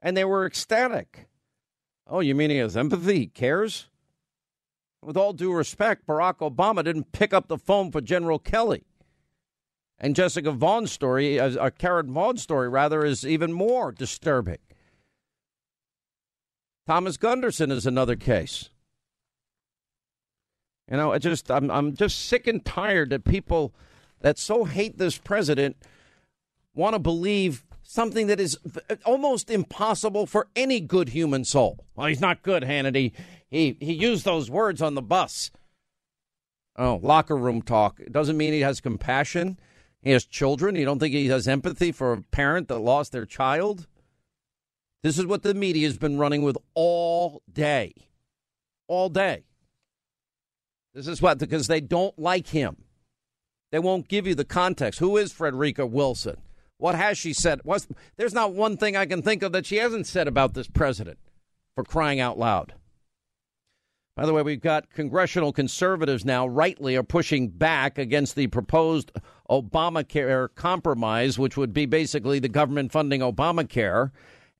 And 0.00 0.16
they 0.16 0.24
were 0.24 0.46
ecstatic. 0.46 1.28
Oh, 2.06 2.20
you 2.20 2.34
mean 2.34 2.50
he 2.50 2.56
has 2.56 2.76
empathy? 2.76 3.18
He 3.18 3.26
cares? 3.26 3.88
With 5.02 5.16
all 5.16 5.34
due 5.34 5.52
respect, 5.52 6.06
Barack 6.06 6.38
Obama 6.38 6.82
didn't 6.82 7.12
pick 7.12 7.34
up 7.34 7.48
the 7.48 7.58
phone 7.58 7.92
for 7.92 8.00
General 8.00 8.38
Kelly. 8.38 8.84
And 9.98 10.16
Jessica 10.16 10.50
Vaughn's 10.50 10.90
story, 10.90 11.38
uh, 11.38 11.56
uh, 11.58 11.70
Karen 11.70 12.12
Vaughn's 12.12 12.42
story, 12.42 12.70
rather, 12.70 13.04
is 13.04 13.26
even 13.26 13.52
more 13.52 13.92
disturbing. 13.92 14.58
Thomas 16.86 17.18
Gunderson 17.18 17.70
is 17.70 17.84
another 17.84 18.16
case. 18.16 18.70
You 20.90 20.96
know, 20.96 21.12
I 21.12 21.18
just 21.18 21.50
I'm 21.50 21.70
I'm 21.70 21.94
just 21.94 22.26
sick 22.26 22.46
and 22.46 22.64
tired 22.64 23.10
that 23.10 23.24
people 23.24 23.72
that 24.20 24.38
so 24.38 24.64
hate 24.64 24.98
this 24.98 25.16
president 25.18 25.76
want 26.74 26.94
to 26.94 26.98
believe 26.98 27.64
something 27.82 28.26
that 28.26 28.40
is 28.40 28.58
almost 29.04 29.50
impossible 29.50 30.26
for 30.26 30.48
any 30.56 30.80
good 30.80 31.10
human 31.10 31.44
soul. 31.44 31.84
Well, 31.94 32.08
he's 32.08 32.20
not 32.20 32.42
good, 32.42 32.64
Hannity. 32.64 33.12
He 33.48 33.76
he 33.80 33.92
used 33.92 34.24
those 34.24 34.50
words 34.50 34.82
on 34.82 34.94
the 34.94 35.02
bus. 35.02 35.50
Oh, 36.76 36.98
locker 37.02 37.36
room 37.36 37.62
talk. 37.62 38.00
It 38.00 38.12
doesn't 38.12 38.36
mean 38.36 38.52
he 38.52 38.60
has 38.60 38.80
compassion. 38.80 39.58
He 40.02 40.10
has 40.10 40.24
children. 40.24 40.76
You 40.76 40.84
don't 40.84 40.98
think 40.98 41.14
he 41.14 41.28
has 41.28 41.46
empathy 41.46 41.92
for 41.92 42.12
a 42.12 42.22
parent 42.22 42.68
that 42.68 42.78
lost 42.78 43.12
their 43.12 43.26
child? 43.26 43.86
This 45.02 45.18
is 45.18 45.26
what 45.26 45.42
the 45.42 45.54
media 45.54 45.86
has 45.86 45.98
been 45.98 46.18
running 46.18 46.42
with 46.42 46.56
all 46.74 47.42
day. 47.52 47.94
All 48.86 49.08
day. 49.08 49.44
This 50.94 51.06
is 51.06 51.22
what, 51.22 51.38
because 51.38 51.68
they 51.68 51.80
don't 51.80 52.18
like 52.18 52.48
him. 52.48 52.76
They 53.70 53.78
won't 53.78 54.08
give 54.08 54.26
you 54.26 54.34
the 54.34 54.44
context. 54.44 54.98
Who 54.98 55.16
is 55.16 55.32
Frederica 55.32 55.86
Wilson? 55.86 56.36
What 56.78 56.94
has 56.94 57.18
she 57.18 57.32
said? 57.32 57.60
What's, 57.62 57.86
there's 58.16 58.34
not 58.34 58.54
one 58.54 58.76
thing 58.76 58.96
I 58.96 59.06
can 59.06 59.22
think 59.22 59.42
of 59.42 59.52
that 59.52 59.66
she 59.66 59.76
hasn't 59.76 60.06
said 60.06 60.26
about 60.26 60.54
this 60.54 60.66
president 60.66 61.18
for 61.74 61.84
crying 61.84 62.18
out 62.18 62.38
loud. 62.38 62.74
By 64.16 64.26
the 64.26 64.32
way, 64.32 64.42
we've 64.42 64.60
got 64.60 64.90
congressional 64.90 65.52
conservatives 65.52 66.24
now, 66.24 66.46
rightly, 66.46 66.96
are 66.96 67.02
pushing 67.02 67.48
back 67.48 67.96
against 67.96 68.34
the 68.34 68.48
proposed 68.48 69.12
Obamacare 69.48 70.48
compromise, 70.54 71.38
which 71.38 71.56
would 71.56 71.72
be 71.72 71.86
basically 71.86 72.38
the 72.38 72.48
government 72.48 72.92
funding 72.92 73.20
Obamacare. 73.20 74.10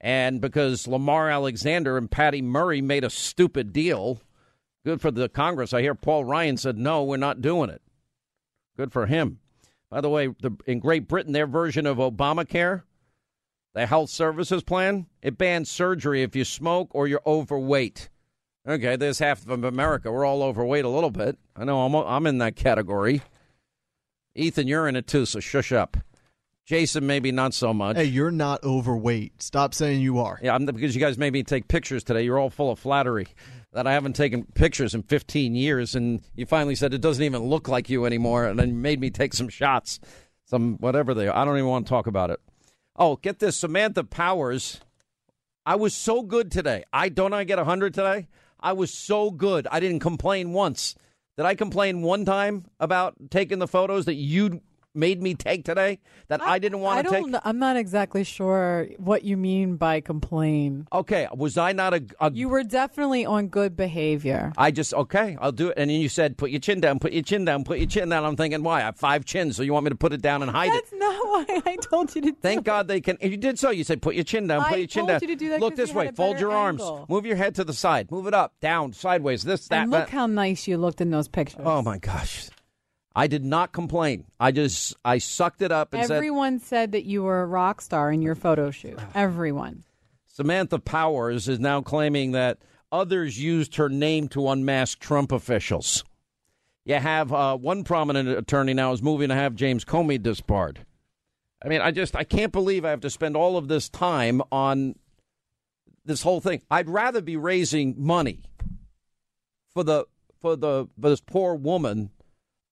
And 0.01 0.41
because 0.41 0.87
Lamar 0.87 1.29
Alexander 1.29 1.99
and 1.99 2.11
Patty 2.11 2.41
Murray 2.41 2.81
made 2.81 3.05
a 3.05 3.11
stupid 3.11 3.73
deal, 3.73 4.21
good 4.85 5.01
for 5.01 5.11
the 5.11 5.29
Congress. 5.29 5.73
I 5.73 5.83
hear 5.83 5.95
Paul 5.95 6.25
Ryan 6.25 6.57
said, 6.57 6.79
no, 6.79 7.05
we're 7.05 7.17
not 7.17 7.41
doing 7.41 7.71
it. 7.71 7.83
Good 8.77 8.93
for 8.93 9.07
him. 9.07 9.41
By 9.91 10.01
the 10.01 10.09
way, 10.09 10.29
the, 10.29 10.53
in 10.67 10.79
Great 10.79 11.09
Britain, 11.09 11.33
their 11.33 11.47
version 11.47 11.87
of 11.87 11.99
Obamacare, 11.99 12.83
the 13.75 13.87
health 13.87 14.11
services 14.11 14.63
plan, 14.63 15.07
it 15.23 15.37
bans 15.37 15.71
surgery 15.71 16.23
if 16.23 16.35
you 16.35 16.45
smoke 16.45 16.91
or 16.93 17.09
you're 17.09 17.23
overweight. 17.27 18.09
Okay, 18.67 18.97
there's 18.97 19.19
half 19.19 19.49
of 19.49 19.65
America. 19.65 20.13
We're 20.13 20.25
all 20.25 20.43
overweight 20.43 20.85
a 20.85 20.89
little 20.89 21.11
bit. 21.11 21.39
I 21.57 21.65
know 21.65 21.81
I'm, 21.81 21.95
I'm 21.95 22.27
in 22.27 22.39
that 22.39 22.57
category. 22.57 23.23
Ethan, 24.35 24.69
you're 24.69 24.87
in 24.87 24.97
it 24.97 25.07
too, 25.07 25.27
so 25.27 25.41
shush 25.41 25.73
up. 25.73 25.97
Jason, 26.67 27.05
maybe 27.05 27.33
not 27.33 27.53
so 27.53 27.75
much. 27.75 27.97
Hey, 27.97 28.05
you're 28.05 28.31
not 28.31 28.63
overweight. 28.63 29.43
Stop 29.43 29.75
saying 29.75 30.01
you 30.03 30.21
are. 30.21 30.39
Yeah, 30.41 30.55
I'm, 30.55 30.67
because 30.67 30.95
you 30.95 31.01
guys 31.01 31.19
made 31.19 31.33
me 31.33 31.43
take 31.43 31.67
pictures 31.67 32.05
today. 32.05 32.23
You're 32.23 32.39
all 32.39 32.51
full 32.51 32.71
of 32.71 32.79
flattery 32.79 33.27
that 33.73 33.87
I 33.87 33.93
haven't 33.93 34.15
taken 34.15 34.45
pictures 34.55 34.95
in 34.95 35.03
15 35.03 35.55
years, 35.55 35.95
and 35.95 36.23
you 36.35 36.47
finally 36.47 36.75
said 36.75 36.93
it 36.93 37.01
doesn't 37.01 37.23
even 37.23 37.43
look 37.43 37.69
like 37.69 37.89
you 37.89 38.05
anymore, 38.05 38.47
and 38.47 38.59
then 38.59 38.83
made 38.83 39.01
me 39.01 39.11
take 39.11 39.35
some 39.35 39.49
shots, 39.49 40.01
some 40.45 40.77
whatever 40.79 41.15
they 41.15 41.29
are. 41.29 41.37
I 41.37 41.45
don't 41.45 41.57
even 41.57 41.69
want 41.69 41.87
to 41.87 41.91
talk 41.91 42.07
about 42.07 42.31
it. 42.31 42.41
Oh, 42.97 43.17
get 43.17 43.39
this, 43.39 43.57
Samantha 43.57 44.05
Powers. 44.05 44.81
I 45.65 45.77
was 45.77 45.95
so 45.95 46.23
good 46.23 46.51
today. 46.51 46.85
I 46.93 47.09
don't 47.09 47.33
I 47.33 47.45
get 47.45 47.59
100 47.59 47.95
today? 47.95 48.29
I 48.59 48.73
was 48.73 48.93
so 48.93 49.31
good. 49.31 49.67
I 49.71 49.81
didn't 49.81 50.01
complain 50.01 50.53
once. 50.53 50.97
Did 51.37 51.47
I 51.47 51.55
complain 51.55 52.03
one 52.03 52.25
time 52.25 52.67
about 52.79 53.15
taking 53.31 53.59
the 53.59 53.69
photos 53.69 54.05
that 54.07 54.15
you 54.15 54.61
made 54.95 55.23
me 55.23 55.35
take 55.35 55.65
today 55.65 55.99
that 56.29 56.43
I, 56.43 56.59
didn't 56.59 56.81
want 56.81 56.99
I 56.99 57.03
to 57.03 57.09
don't. 57.11 57.33
take? 57.33 57.41
I'm 57.45 57.59
not 57.59 57.77
exactly 57.77 58.25
sure 58.25 58.89
what 58.99 59.25
you 59.25 59.37
mean 59.37 59.77
by 59.77 60.01
complain. 60.01 60.87
Okay, 60.93 61.29
was 61.35 61.57
I 61.57 61.73
not 61.73 61.95
a, 61.95 62.05
a 62.21 62.33
You 62.33 62.49
were 62.49 62.65
definitely 62.65 63.25
on 63.25 63.49
good 63.49 63.77
behavior. 63.77 64.53
I 64.57 64.71
just 64.71 64.93
okay, 64.95 65.37
I'll 65.41 65.53
do 65.53 65.69
it. 65.69 65.75
And 65.77 65.91
then 65.91 66.01
you 66.01 66.09
said, 66.09 66.37
"Put 66.37 66.51
your 66.51 66.61
chin 66.61 66.81
down, 66.81 66.99
put 66.99 67.13
your 67.13 67.23
chin 67.23 67.45
down, 67.45 67.65
put 67.65 67.79
your 67.79 67.87
chin 67.87 68.09
down." 68.09 68.25
I'm 68.25 68.37
thinking, 68.37 68.63
why? 68.63 68.79
I 68.79 68.85
have 68.85 68.97
five 68.97 69.25
chins, 69.25 69.57
so 69.57 69.63
you 69.63 69.73
want 69.73 69.85
me 69.85 69.91
to 69.91 69.97
put 69.97 70.13
it 70.13 70.23
down 70.23 70.43
and 70.43 70.51
hide 70.51 70.69
it? 70.69 70.73
That's 70.73 70.93
not 70.93 71.15
why 71.49 71.63
I 71.67 71.77
told 71.77 72.15
you 72.15 72.23
to. 72.23 72.33
Thank 72.41 72.65
God 72.65 72.89
they 72.89 73.01
can. 73.01 73.17
If 73.21 73.31
you 73.31 73.37
did 73.37 73.59
so, 73.59 73.71
you 73.71 73.85
said, 73.85 74.03
"Put 74.03 74.15
your 74.15 74.25
chin 74.25 74.47
down, 74.47 74.65
put 74.65 74.73
I 74.73 74.77
your 74.77 74.87
chin 74.87 75.01
told 75.07 75.09
down." 75.09 75.21
you 75.23 75.29
to 75.29 75.37
do 75.37 75.49
that 75.51 75.61
Look 75.61 75.77
this 75.77 75.93
way, 75.95 76.11
fold 76.11 76.41
your 76.41 76.53
arms, 76.53 76.83
move 77.09 77.27
your 77.27 77.37
head 77.37 77.55
to 77.57 77.65
the 77.65 77.73
side, 77.75 78.11
move 78.11 78.27
it 78.27 78.35
up, 78.35 78.55
down, 78.61 78.93
sideways. 78.93 79.43
This, 79.43 79.69
that, 79.69 79.83
and 79.83 79.91
look 79.91 80.07
that. 80.07 80.11
how 80.11 80.27
nice 80.27 80.67
you 80.67 80.79
looked 80.79 81.01
in 81.01 81.11
those 81.11 81.29
pictures. 81.29 81.63
Oh 81.65 81.83
my 81.83 81.99
gosh, 81.99 82.49
I 83.15 83.27
did 83.27 83.45
not 83.45 83.73
complain. 83.73 84.27
I 84.39 84.53
just 84.53 84.95
I 85.05 85.19
sucked 85.19 85.63
it 85.63 85.73
up 85.73 85.95
and 85.95 86.07
said, 86.07 86.17
Everyone 86.17 86.61
said 86.61 86.93
that 86.93 87.05
you 87.05 87.23
were 87.23 87.43
a 87.43 87.47
rock 87.47 87.81
star 87.81 88.13
in 88.13 88.23
your 88.23 88.35
photo 88.35 88.71
shoot. 88.71 88.99
Everyone. 89.15 89.85
Samantha 90.27 90.79
Powers 90.79 91.49
is 91.49 91.59
now 91.59 91.81
claiming 91.81 92.33
that 92.33 92.59
others 92.93 93.39
used 93.39 93.77
her 93.77 93.89
name 93.89 94.29
to 94.29 94.49
unmask 94.49 94.99
Trump 94.99 95.33
officials. 95.33 96.05
You 96.85 96.95
have 96.95 97.33
uh, 97.33 97.57
one 97.57 97.85
prominent 97.85 98.29
attorney 98.29 98.75
now 98.75 98.93
is 98.93 99.03
moving 99.03 99.29
to 99.29 99.35
have 99.35 99.55
James 99.55 99.85
Comey 99.85 100.23
disbarred. 100.23 100.87
I 101.63 101.69
mean, 101.69 101.81
I 101.81 101.91
just 101.91 102.17
I 102.17 102.25
can't 102.25 102.53
believe 102.53 102.85
I 102.85 102.91
have 102.91 103.01
to 103.01 103.11
spend 103.11 103.37
all 103.37 103.57
of 103.57 103.69
this 103.69 103.89
time 103.89 104.41
on 104.51 104.95
this 106.05 106.23
whole 106.23 106.41
thing. 106.41 106.63
I'd 106.71 106.89
rather 106.89 107.21
be 107.21 107.37
raising 107.37 107.95
money 107.99 108.43
for 109.75 109.85
the 109.85 110.07
for 110.41 110.57
the 110.57 110.87
for 111.01 111.11
this 111.11 111.21
poor 111.21 111.55
woman 111.55 112.11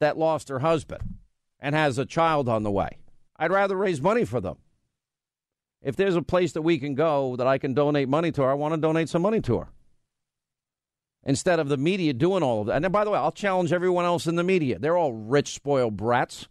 that 0.01 0.19
lost 0.19 0.49
her 0.49 0.61
husband 0.61 1.19
and 1.61 1.75
has 1.75 1.99
a 1.99 2.07
child 2.07 2.49
on 2.49 2.63
the 2.63 2.71
way. 2.71 2.99
I'd 3.37 3.53
rather 3.53 3.77
raise 3.77 4.01
money 4.01 4.25
for 4.25 4.41
them. 4.41 4.57
If 5.83 5.97
there's 5.97 6.17
a 6.17 6.23
place 6.23 6.53
that 6.53 6.63
we 6.63 6.79
can 6.79 6.95
go 6.95 7.37
that 7.37 7.47
I 7.47 7.59
can 7.59 7.75
donate 7.75 8.09
money 8.09 8.33
to 8.33 8.43
her, 8.43 8.51
I 8.51 8.55
want 8.55 8.75
to 8.75 8.81
donate 8.81 9.09
some 9.09 9.23
money 9.23 9.41
to 9.43 9.59
her. 9.59 9.69
Instead 11.25 11.61
of 11.61 11.69
the 11.69 11.77
media 11.77 12.13
doing 12.13 12.43
all 12.43 12.63
of 12.63 12.67
that. 12.69 12.83
And 12.83 12.93
by 12.93 13.05
the 13.05 13.11
way, 13.11 13.19
I'll 13.19 13.33
challenge 13.33 13.73
everyone 13.73 14.05
else 14.05 14.27
in 14.27 14.37
the 14.37 14.45
media. 14.45 14.79
They're 14.79 14.97
all 14.97 15.13
rich, 15.13 15.55
spoiled 15.55 15.97
brats. 15.97 16.49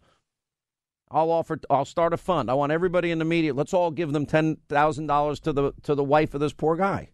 I'll 1.10 1.30
offer. 1.30 1.58
I'll 1.70 1.84
start 1.84 2.12
a 2.12 2.18
fund. 2.18 2.50
I 2.50 2.54
want 2.54 2.70
everybody 2.70 3.10
in 3.10 3.18
the 3.18 3.24
media. 3.24 3.54
Let's 3.54 3.72
all 3.72 3.90
give 3.90 4.12
them 4.12 4.26
ten 4.26 4.58
thousand 4.68 5.06
dollars 5.06 5.40
to 5.40 5.52
the 5.52 5.72
to 5.84 5.94
the 5.94 6.04
wife 6.04 6.34
of 6.34 6.40
this 6.40 6.52
poor 6.52 6.76
guy. 6.76 7.08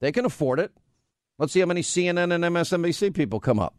They 0.00 0.10
can 0.10 0.24
afford 0.24 0.58
it. 0.58 0.72
Let's 1.38 1.52
see 1.52 1.60
how 1.60 1.66
many 1.66 1.82
CNN 1.82 2.34
and 2.34 2.44
MSNBC 2.44 3.14
people 3.14 3.38
come 3.38 3.58
up. 3.58 3.74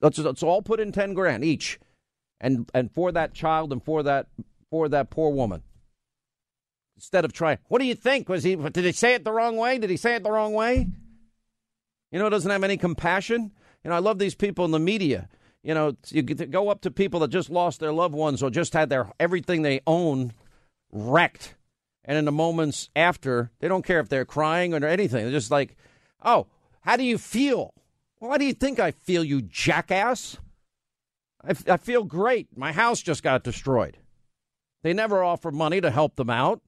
Let's 0.00 0.18
let's 0.18 0.42
all 0.42 0.62
put 0.62 0.80
in 0.80 0.92
ten 0.92 1.14
grand 1.14 1.44
each, 1.44 1.78
and 2.40 2.68
and 2.74 2.92
for 2.92 3.12
that 3.12 3.34
child 3.34 3.72
and 3.72 3.82
for 3.82 4.02
that 4.02 4.26
for 4.70 4.88
that 4.88 5.10
poor 5.10 5.30
woman. 5.30 5.62
Instead 6.96 7.24
of 7.24 7.32
trying, 7.32 7.58
what 7.68 7.80
do 7.80 7.86
you 7.86 7.94
think? 7.94 8.28
Was 8.28 8.44
he? 8.44 8.54
Did 8.54 8.84
he 8.84 8.92
say 8.92 9.14
it 9.14 9.24
the 9.24 9.32
wrong 9.32 9.56
way? 9.56 9.78
Did 9.78 9.90
he 9.90 9.96
say 9.96 10.14
it 10.14 10.22
the 10.22 10.30
wrong 10.30 10.52
way? 10.52 10.88
You 12.12 12.18
know, 12.18 12.28
doesn't 12.28 12.50
have 12.50 12.62
any 12.62 12.76
compassion. 12.76 13.50
You 13.82 13.90
know, 13.90 13.96
I 13.96 13.98
love 13.98 14.18
these 14.18 14.36
people 14.36 14.64
in 14.64 14.70
the 14.70 14.78
media. 14.78 15.28
You 15.64 15.74
know, 15.74 15.96
you 16.10 16.22
go 16.22 16.68
up 16.68 16.82
to 16.82 16.90
people 16.90 17.20
that 17.20 17.28
just 17.28 17.50
lost 17.50 17.80
their 17.80 17.92
loved 17.92 18.14
ones 18.14 18.42
or 18.42 18.50
just 18.50 18.74
had 18.74 18.90
their 18.90 19.10
everything 19.18 19.62
they 19.62 19.80
own 19.86 20.32
wrecked, 20.92 21.54
and 22.04 22.16
in 22.16 22.24
the 22.24 22.32
moments 22.32 22.90
after, 22.94 23.50
they 23.58 23.66
don't 23.66 23.84
care 23.84 23.98
if 23.98 24.08
they're 24.08 24.24
crying 24.24 24.74
or 24.74 24.86
anything. 24.86 25.24
They're 25.24 25.32
just 25.32 25.50
like, 25.50 25.76
"Oh, 26.22 26.46
how 26.82 26.96
do 26.96 27.02
you 27.02 27.18
feel? 27.18 27.74
How 28.30 28.38
do 28.38 28.46
you 28.46 28.54
think 28.54 28.80
I 28.80 28.90
feel, 28.90 29.22
you 29.22 29.42
jackass? 29.42 30.38
I, 31.42 31.50
f- 31.50 31.68
I 31.68 31.76
feel 31.76 32.04
great. 32.04 32.56
My 32.56 32.72
house 32.72 33.02
just 33.02 33.22
got 33.22 33.44
destroyed. 33.44 33.98
They 34.82 34.94
never 34.94 35.22
offer 35.22 35.50
money 35.50 35.80
to 35.80 35.90
help 35.90 36.16
them 36.16 36.30
out. 36.30 36.62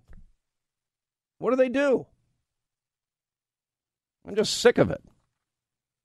What 1.38 1.51
do 1.51 1.57
they 1.57 1.69
do? 1.69 2.07
I'm 4.27 4.35
just 4.35 4.59
sick 4.59 4.77
of 4.79 4.90
it. 4.90 5.03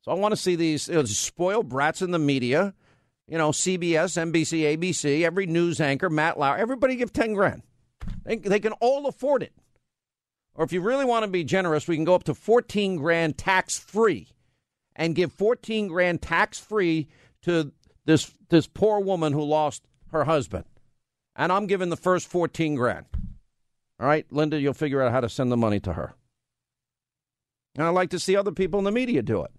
So 0.03 0.11
I 0.11 0.15
want 0.15 0.31
to 0.31 0.37
see 0.37 0.55
these 0.55 0.87
you 0.87 0.95
know, 0.95 1.03
spoiled 1.03 1.69
brats 1.69 2.01
in 2.01 2.11
the 2.11 2.19
media, 2.19 2.73
you 3.27 3.37
know, 3.37 3.51
CBS, 3.51 4.17
NBC, 4.31 4.77
ABC, 4.77 5.23
every 5.23 5.45
news 5.47 5.81
anchor, 5.81 6.09
Matt 6.09 6.39
Lauer, 6.39 6.57
everybody 6.57 6.95
give 6.95 7.13
10 7.13 7.33
grand. 7.33 7.61
They, 8.23 8.37
they 8.37 8.59
can 8.59 8.73
all 8.73 9.05
afford 9.05 9.43
it. 9.43 9.53
Or 10.55 10.65
if 10.65 10.73
you 10.73 10.81
really 10.81 11.05
want 11.05 11.23
to 11.23 11.31
be 11.31 11.43
generous, 11.43 11.87
we 11.87 11.95
can 11.95 12.05
go 12.05 12.15
up 12.15 12.23
to 12.23 12.33
14 12.33 12.97
grand 12.97 13.37
tax 13.37 13.77
free 13.77 14.27
and 14.95 15.15
give 15.15 15.31
14 15.31 15.87
grand 15.87 16.21
tax 16.21 16.59
free 16.59 17.07
to 17.43 17.71
this 18.05 18.31
this 18.49 18.67
poor 18.67 18.99
woman 18.99 19.33
who 19.33 19.43
lost 19.43 19.83
her 20.11 20.25
husband. 20.25 20.65
And 21.35 21.51
I'm 21.51 21.67
giving 21.67 21.89
the 21.89 21.97
first 21.97 22.27
14 22.27 22.75
grand. 22.75 23.05
All 23.99 24.07
right, 24.07 24.25
Linda, 24.31 24.59
you'll 24.59 24.73
figure 24.73 25.01
out 25.01 25.11
how 25.11 25.21
to 25.21 25.29
send 25.29 25.51
the 25.51 25.57
money 25.57 25.79
to 25.81 25.93
her. 25.93 26.13
And 27.75 27.85
I'd 27.85 27.91
like 27.91 28.09
to 28.09 28.19
see 28.19 28.35
other 28.35 28.51
people 28.51 28.79
in 28.79 28.85
the 28.85 28.91
media 28.91 29.21
do 29.21 29.43
it. 29.43 29.51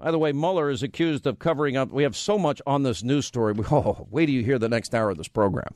By 0.00 0.10
the 0.10 0.18
way, 0.18 0.32
Mueller 0.32 0.70
is 0.70 0.82
accused 0.82 1.26
of 1.26 1.38
covering 1.38 1.76
up. 1.76 1.92
We 1.92 2.04
have 2.04 2.16
so 2.16 2.38
much 2.38 2.62
on 2.66 2.82
this 2.82 3.04
news 3.04 3.26
story. 3.26 3.54
Oh, 3.70 4.06
wait 4.10 4.26
till 4.26 4.34
you 4.34 4.42
hear 4.42 4.58
the 4.58 4.68
next 4.68 4.94
hour 4.94 5.10
of 5.10 5.18
this 5.18 5.28
program. 5.28 5.74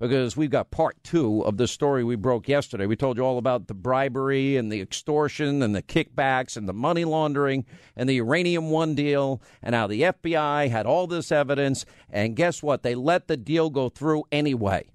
Because 0.00 0.36
we've 0.36 0.50
got 0.50 0.70
part 0.70 1.02
two 1.02 1.42
of 1.42 1.56
the 1.56 1.66
story 1.66 2.04
we 2.04 2.14
broke 2.14 2.46
yesterday. 2.46 2.86
We 2.86 2.94
told 2.94 3.16
you 3.16 3.24
all 3.24 3.36
about 3.36 3.66
the 3.66 3.74
bribery 3.74 4.56
and 4.56 4.70
the 4.70 4.80
extortion 4.80 5.60
and 5.60 5.74
the 5.74 5.82
kickbacks 5.82 6.56
and 6.56 6.68
the 6.68 6.72
money 6.72 7.04
laundering 7.04 7.66
and 7.96 8.08
the 8.08 8.14
Uranium 8.14 8.70
One 8.70 8.94
deal 8.94 9.42
and 9.60 9.74
how 9.74 9.88
the 9.88 10.02
FBI 10.02 10.70
had 10.70 10.86
all 10.86 11.08
this 11.08 11.32
evidence. 11.32 11.84
And 12.08 12.36
guess 12.36 12.62
what? 12.62 12.84
They 12.84 12.94
let 12.94 13.26
the 13.26 13.36
deal 13.36 13.70
go 13.70 13.88
through 13.88 14.24
anyway. 14.30 14.88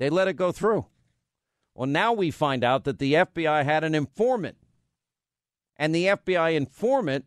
They 0.00 0.10
let 0.10 0.26
it 0.26 0.34
go 0.34 0.50
through. 0.50 0.86
Well, 1.76 1.86
now 1.86 2.12
we 2.12 2.32
find 2.32 2.64
out 2.64 2.84
that 2.84 2.98
the 2.98 3.14
FBI 3.14 3.64
had 3.64 3.84
an 3.84 3.94
informant. 3.94 4.56
And 5.76 5.94
the 5.94 6.06
FBI 6.06 6.54
informant 6.54 7.26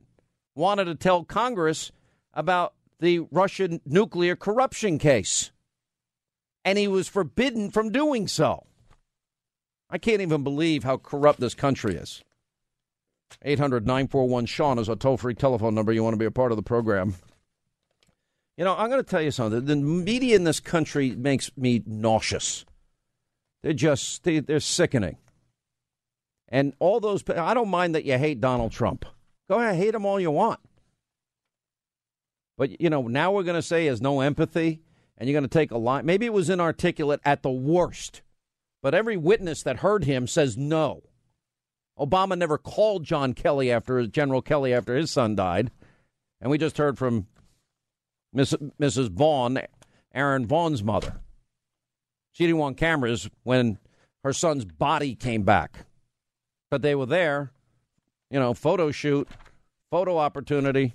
wanted 0.56 0.86
to 0.86 0.96
tell 0.96 1.24
Congress 1.24 1.92
about 2.34 2.74
the 3.00 3.20
Russian 3.32 3.80
nuclear 3.86 4.36
corruption 4.36 5.00
case. 5.00 5.52
And 6.68 6.78
he 6.78 6.90
was 6.90 7.08
forbidden 7.08 7.72
from 7.72 7.94
doing 7.94 8.28
so. 8.28 8.66
I 9.90 9.98
can't 9.98 10.20
even 10.20 10.44
believe 10.44 10.84
how 10.84 10.98
corrupt 10.98 11.40
this 11.40 11.56
country 11.56 11.96
is. 11.96 12.22
800 13.42 13.88
941 13.88 14.48
Sean 14.48 14.78
is 14.78 14.90
a 14.90 14.98
toll 14.98 15.16
free 15.16 15.34
telephone 15.34 15.74
number. 15.74 15.94
You 15.94 16.04
want 16.04 16.16
to 16.16 16.20
be 16.20 16.26
a 16.26 16.32
part 16.32 16.52
of 16.52 16.58
the 16.58 16.62
program. 16.62 17.16
You 18.58 18.66
know, 18.66 18.76
I'm 18.76 18.90
going 18.90 19.02
to 19.02 19.10
tell 19.10 19.22
you 19.22 19.32
something. 19.32 19.64
The 19.64 19.78
media 19.78 20.36
in 20.36 20.44
this 20.44 20.60
country 20.60 21.12
makes 21.12 21.50
me 21.56 21.84
nauseous. 21.86 22.66
They're 23.64 23.72
just, 23.72 24.26
they, 24.26 24.40
they're 24.40 24.60
sickening. 24.60 25.16
And 26.50 26.74
all 26.80 27.00
those, 27.00 27.24
I 27.30 27.54
don't 27.54 27.70
mind 27.70 27.96
that 27.96 28.04
you 28.04 28.18
hate 28.18 28.42
Donald 28.42 28.74
Trump. 28.74 29.06
Go 29.48 29.58
ahead, 29.58 29.78
hate 29.78 29.96
him 29.96 30.06
all 30.06 30.20
you 30.20 30.32
want. 30.32 30.60
But, 32.58 32.82
you 32.82 32.90
know, 32.90 33.08
now 33.08 33.32
we're 33.32 33.44
going 33.44 33.56
to 33.56 33.62
say 33.62 33.86
has 33.86 34.02
no 34.02 34.20
empathy 34.20 34.82
and 35.18 35.28
you're 35.28 35.40
going 35.40 35.50
to 35.50 35.60
take 35.60 35.72
a 35.72 35.78
line. 35.78 36.06
Maybe 36.06 36.26
it 36.26 36.34
was 36.34 36.50
inarticulate 36.50 37.20
at 37.26 37.44
the 37.44 37.52
worst, 37.52 38.22
but 38.82 38.94
every 38.94 39.18
witness 39.18 39.64
that 39.64 39.78
heard 39.78 40.04
him 40.04 40.28
says 40.28 40.58
no. 40.58 41.04
Obama 42.00 42.38
never 42.38 42.58
called 42.58 43.04
John 43.04 43.34
Kelly 43.34 43.72
after 43.72 44.06
General 44.06 44.42
Kelly 44.42 44.74
after 44.74 44.96
his 44.96 45.12
son 45.12 45.36
died. 45.36 45.72
And 46.40 46.52
we 46.52 46.60
just 46.60 46.78
heard 46.78 46.98
from 46.98 47.26
Mrs. 48.36 49.10
Vaughn, 49.10 49.60
Aaron 50.14 50.46
Vaughn's 50.46 50.84
mother. 50.84 51.20
She 52.32 52.46
didn't 52.46 52.60
want 52.60 52.78
cameras 52.78 53.28
when 53.44 53.80
her 54.24 54.34
son's 54.34 54.66
body 54.66 55.16
came 55.16 55.42
back. 55.42 55.86
But 56.70 56.84
they 56.84 56.94
were 56.94 57.08
there, 57.08 57.52
you 58.30 58.40
know, 58.40 58.54
photo 58.54 58.92
shoot, 58.92 59.28
photo 59.90 60.18
opportunity. 60.18 60.94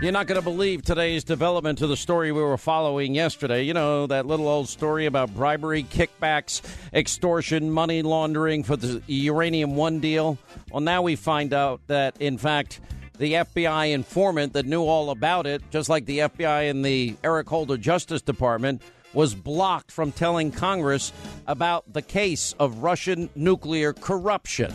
You're 0.00 0.12
not 0.12 0.26
going 0.26 0.40
to 0.40 0.44
believe 0.44 0.80
today's 0.80 1.24
development 1.24 1.76
to 1.80 1.86
the 1.86 1.96
story 1.96 2.32
we 2.32 2.40
were 2.40 2.56
following 2.56 3.14
yesterday. 3.14 3.64
You 3.64 3.74
know, 3.74 4.06
that 4.06 4.24
little 4.24 4.48
old 4.48 4.66
story 4.66 5.04
about 5.04 5.34
bribery, 5.34 5.82
kickbacks, 5.82 6.62
extortion, 6.94 7.70
money 7.70 8.00
laundering 8.00 8.62
for 8.62 8.76
the 8.76 9.02
Uranium 9.06 9.76
One 9.76 10.00
deal. 10.00 10.38
Well, 10.70 10.80
now 10.80 11.02
we 11.02 11.16
find 11.16 11.52
out 11.52 11.82
that, 11.88 12.18
in 12.18 12.38
fact, 12.38 12.80
the 13.18 13.34
FBI 13.34 13.92
informant 13.92 14.54
that 14.54 14.64
knew 14.64 14.84
all 14.84 15.10
about 15.10 15.46
it, 15.46 15.60
just 15.70 15.90
like 15.90 16.06
the 16.06 16.20
FBI 16.20 16.70
and 16.70 16.82
the 16.82 17.16
Eric 17.22 17.50
Holder 17.50 17.76
Justice 17.76 18.22
Department, 18.22 18.80
was 19.12 19.34
blocked 19.34 19.92
from 19.92 20.12
telling 20.12 20.50
Congress 20.50 21.12
about 21.46 21.92
the 21.92 22.00
case 22.00 22.54
of 22.58 22.78
Russian 22.78 23.28
nuclear 23.34 23.92
corruption. 23.92 24.72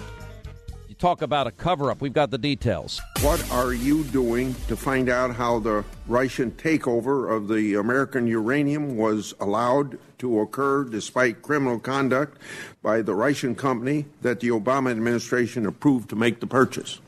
You 0.95 0.99
talk 0.99 1.21
about 1.21 1.45
a 1.45 1.51
cover 1.51 1.91
up. 1.91 1.99
We've 1.99 2.13
got 2.13 2.31
the 2.31 2.38
details. 2.38 3.01
What 3.19 3.51
are 3.51 3.73
you 3.73 4.05
doing 4.05 4.55
to 4.69 4.77
find 4.77 5.10
out 5.10 5.36
how 5.36 5.60
the 5.60 5.84
Russian 6.08 6.51
takeover 6.51 7.36
of 7.36 7.49
the 7.49 7.73
American 7.73 8.27
uranium 8.27 8.96
was 8.96 9.33
allowed 9.41 10.00
to 10.19 10.39
occur 10.39 10.85
despite 10.85 11.41
criminal 11.41 11.79
conduct 11.79 12.37
by 12.81 13.02
the 13.02 13.13
Russian 13.13 13.56
company 13.56 14.06
that 14.21 14.39
the 14.39 14.48
Obama 14.48 14.89
administration 14.89 15.65
approved 15.65 16.10
to 16.12 16.15
make 16.15 16.39
the 16.39 16.48
purchase? 16.48 17.02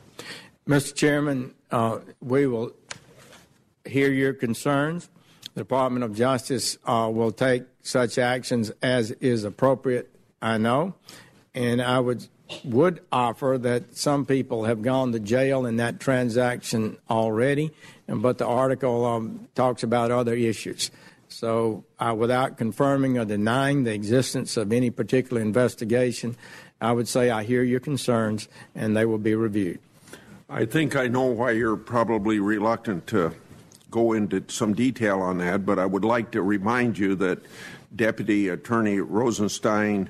Mr. 0.68 0.94
Chairman, 0.94 1.54
uh, 1.70 2.00
we 2.20 2.46
will 2.46 2.72
hear 3.86 4.12
your 4.12 4.34
concerns. 4.34 5.08
The 5.54 5.62
Department 5.62 6.04
of 6.04 6.14
Justice 6.14 6.76
uh, 6.84 7.10
will 7.10 7.32
take 7.32 7.62
such 7.80 8.18
actions 8.18 8.70
as 8.82 9.12
is 9.12 9.44
appropriate, 9.44 10.14
I 10.42 10.58
know. 10.58 10.94
And 11.54 11.80
I 11.80 12.00
would 12.00 12.28
would 12.64 13.00
offer 13.12 13.58
that 13.60 13.96
some 13.96 14.24
people 14.24 14.64
have 14.64 14.82
gone 14.82 15.12
to 15.12 15.20
jail 15.20 15.66
in 15.66 15.76
that 15.76 16.00
transaction 16.00 16.96
already, 17.10 17.70
but 18.06 18.38
the 18.38 18.46
article 18.46 19.04
um, 19.04 19.48
talks 19.54 19.82
about 19.82 20.10
other 20.10 20.34
issues. 20.34 20.90
So, 21.30 21.84
uh, 21.98 22.14
without 22.16 22.56
confirming 22.56 23.18
or 23.18 23.26
denying 23.26 23.84
the 23.84 23.92
existence 23.92 24.56
of 24.56 24.72
any 24.72 24.90
particular 24.90 25.42
investigation, 25.42 26.36
I 26.80 26.92
would 26.92 27.06
say 27.06 27.28
I 27.30 27.44
hear 27.44 27.62
your 27.62 27.80
concerns 27.80 28.48
and 28.74 28.96
they 28.96 29.04
will 29.04 29.18
be 29.18 29.34
reviewed. 29.34 29.80
I 30.48 30.64
think 30.64 30.96
I 30.96 31.08
know 31.08 31.24
why 31.24 31.50
you're 31.50 31.76
probably 31.76 32.38
reluctant 32.38 33.06
to 33.08 33.32
go 33.90 34.12
into 34.12 34.42
some 34.48 34.74
detail 34.74 35.20
on 35.20 35.38
that, 35.38 35.66
but 35.66 35.78
I 35.78 35.84
would 35.84 36.04
like 36.04 36.30
to 36.30 36.42
remind 36.42 36.96
you 36.96 37.14
that 37.16 37.40
Deputy 37.94 38.48
Attorney 38.48 39.00
Rosenstein 39.00 40.08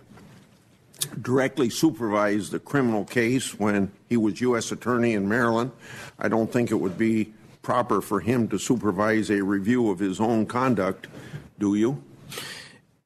directly 1.23 1.71
supervised 1.71 2.53
the 2.53 2.59
criminal 2.59 3.05
case 3.05 3.59
when 3.59 3.91
he 4.09 4.17
was 4.17 4.41
U.S. 4.41 4.73
Attorney 4.73 5.15
in 5.15 5.29
Maryland. 5.29 5.71
I 6.19 6.29
don't 6.29 6.53
think 6.53 6.71
it 6.71 6.77
would 6.77 6.99
be 6.99 7.33
proper 7.63 8.01
for 8.01 8.21
him 8.21 8.49
to 8.49 8.59
supervise 8.59 9.31
a 9.31 9.43
review 9.43 9.91
of 9.91 9.99
his 9.99 10.21
own 10.21 10.47
conduct, 10.47 11.07
do 11.59 11.75
you? 11.75 12.03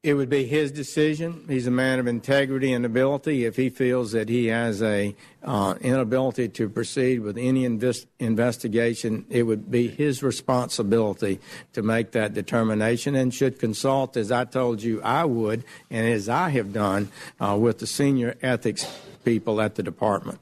It 0.02 0.14
would 0.14 0.28
be 0.28 0.46
his 0.46 0.72
decision. 0.72 1.44
He's 1.48 1.68
a 1.68 1.70
man 1.70 2.00
of 2.00 2.08
integrity 2.08 2.72
and 2.72 2.84
ability. 2.84 3.44
If 3.44 3.54
he 3.54 3.70
feels 3.70 4.10
that 4.10 4.28
he 4.28 4.46
has 4.46 4.82
a 4.82 5.14
uh, 5.44 5.74
inability 5.80 6.48
to 6.48 6.68
proceed 6.68 7.20
with 7.20 7.38
any 7.38 7.64
invest- 7.64 8.08
investigation, 8.18 9.26
it 9.30 9.44
would 9.44 9.70
be 9.70 9.86
his 9.86 10.20
responsibility 10.20 11.38
to 11.74 11.82
make 11.82 12.10
that 12.12 12.34
determination 12.34 13.14
and 13.14 13.32
should 13.32 13.60
consult, 13.60 14.16
as 14.16 14.32
I 14.32 14.44
told 14.44 14.82
you 14.82 15.00
I 15.02 15.24
would, 15.24 15.62
and 15.88 16.08
as 16.08 16.28
I 16.28 16.48
have 16.48 16.72
done 16.72 17.08
uh, 17.40 17.56
with 17.56 17.78
the 17.78 17.86
senior 17.86 18.34
ethics 18.42 18.84
people 19.24 19.60
at 19.60 19.76
the 19.76 19.84
department. 19.84 20.40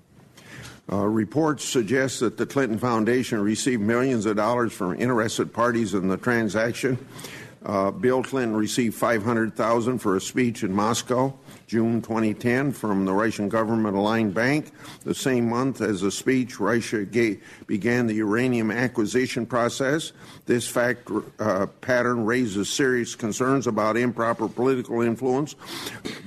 Uh, 0.91 1.05
reports 1.05 1.65
suggest 1.65 2.21
that 2.21 2.39
the 2.39 2.47
Clinton 2.47 2.79
Foundation 2.79 3.39
received 3.41 3.83
millions 3.83 4.25
of 4.25 4.37
dollars 4.37 4.73
from 4.73 4.99
interested 4.99 5.53
parties 5.53 5.93
in 5.93 6.09
the 6.09 6.17
transaction. 6.17 6.97
Uh, 7.65 7.91
Bill 7.91 8.23
Clinton 8.23 8.57
received 8.57 8.95
500,000 8.95 9.99
for 9.99 10.17
a 10.17 10.21
speech 10.21 10.63
in 10.63 10.73
Moscow. 10.73 11.39
June 11.71 12.03
2010 12.03 12.73
from 12.73 13.05
the 13.05 13.13
Russian 13.13 13.49
government 13.49 13.97
aligned 13.97 14.35
bank. 14.35 14.73
The 15.05 15.15
same 15.15 15.49
month 15.49 15.81
as 15.81 16.01
the 16.01 16.11
speech, 16.11 16.59
Russia 16.59 17.05
gave, 17.05 17.41
began 17.69 18.09
the 18.09 18.15
uranium 18.15 18.73
acquisition 18.73 19.47
process. 19.47 20.11
This 20.47 20.67
fact 20.67 21.09
uh, 21.39 21.67
pattern 21.81 22.25
raises 22.25 22.69
serious 22.69 23.15
concerns 23.15 23.69
about 23.69 23.97
improper 23.97 24.49
political 24.49 25.01
influence 25.01 25.55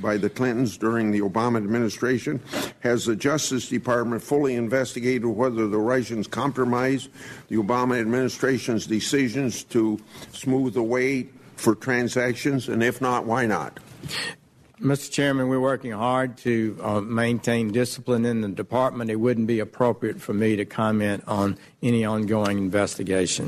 by 0.01 0.15
the 0.15 0.29
Clintons 0.29 0.77
during 0.77 1.11
the 1.11 1.19
Obama 1.19 1.57
administration. 1.57 2.39
Has 2.79 3.03
the 3.03 3.17
Justice 3.17 3.67
Department 3.67 4.23
fully 4.23 4.55
investigated 4.55 5.25
whether 5.25 5.67
the 5.67 5.77
Russians 5.77 6.25
compromised 6.25 7.09
the 7.49 7.57
Obama 7.57 7.99
administration's 7.99 8.87
decisions 8.87 9.65
to 9.65 9.99
smooth 10.31 10.73
the 10.73 10.83
way 10.83 11.27
for 11.57 11.75
transactions? 11.75 12.69
And 12.69 12.81
if 12.81 13.01
not, 13.01 13.25
why 13.25 13.45
not? 13.45 13.81
Mr. 14.79 15.11
Chairman, 15.11 15.47
we're 15.49 15.59
working 15.59 15.91
hard 15.91 16.37
to 16.37 16.77
uh, 16.81 16.99
maintain 16.99 17.71
discipline 17.71 18.25
in 18.25 18.41
the 18.41 18.49
department. 18.49 19.11
It 19.11 19.17
wouldn't 19.17 19.47
be 19.47 19.59
appropriate 19.59 20.19
for 20.19 20.33
me 20.33 20.55
to 20.55 20.65
comment 20.65 21.23
on 21.27 21.57
any 21.81 22.03
ongoing 22.03 22.57
investigation. 22.57 23.47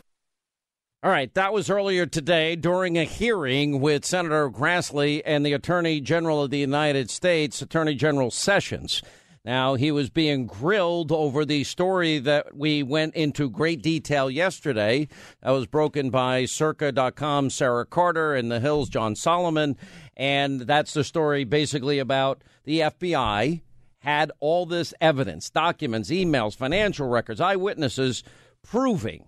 All 1.03 1.11
right, 1.11 1.31
that 1.35 1.53
was 1.53 1.69
earlier 1.69 2.05
today 2.05 2.55
during 2.55 2.97
a 2.97 3.03
hearing 3.03 3.79
with 3.79 4.05
Senator 4.05 4.49
Grassley 4.49 5.21
and 5.23 5.45
the 5.45 5.53
Attorney 5.53 6.01
General 6.01 6.43
of 6.43 6.49
the 6.49 6.57
United 6.57 7.11
States, 7.11 7.61
Attorney 7.61 7.95
General 7.95 8.31
Sessions. 8.31 9.03
Now, 9.45 9.75
he 9.75 9.91
was 9.91 10.09
being 10.09 10.47
grilled 10.47 11.11
over 11.11 11.45
the 11.45 11.63
story 11.63 12.17
that 12.17 12.57
we 12.57 12.81
went 12.81 13.13
into 13.13 13.47
great 13.47 13.83
detail 13.83 14.31
yesterday. 14.31 15.07
That 15.43 15.51
was 15.51 15.67
broken 15.67 16.09
by 16.09 16.45
Circa.com, 16.45 17.51
Sarah 17.51 17.85
Carter, 17.85 18.33
and 18.33 18.51
The 18.51 18.59
Hill's, 18.59 18.89
John 18.89 19.15
Solomon. 19.15 19.77
And 20.17 20.61
that's 20.61 20.93
the 20.93 21.03
story 21.03 21.43
basically 21.43 21.99
about 21.99 22.43
the 22.63 22.79
FBI 22.81 23.61
had 23.99 24.31
all 24.39 24.65
this 24.65 24.93
evidence, 25.01 25.49
documents, 25.49 26.09
emails, 26.09 26.55
financial 26.55 27.07
records, 27.07 27.41
eyewitnesses 27.41 28.23
proving 28.63 29.25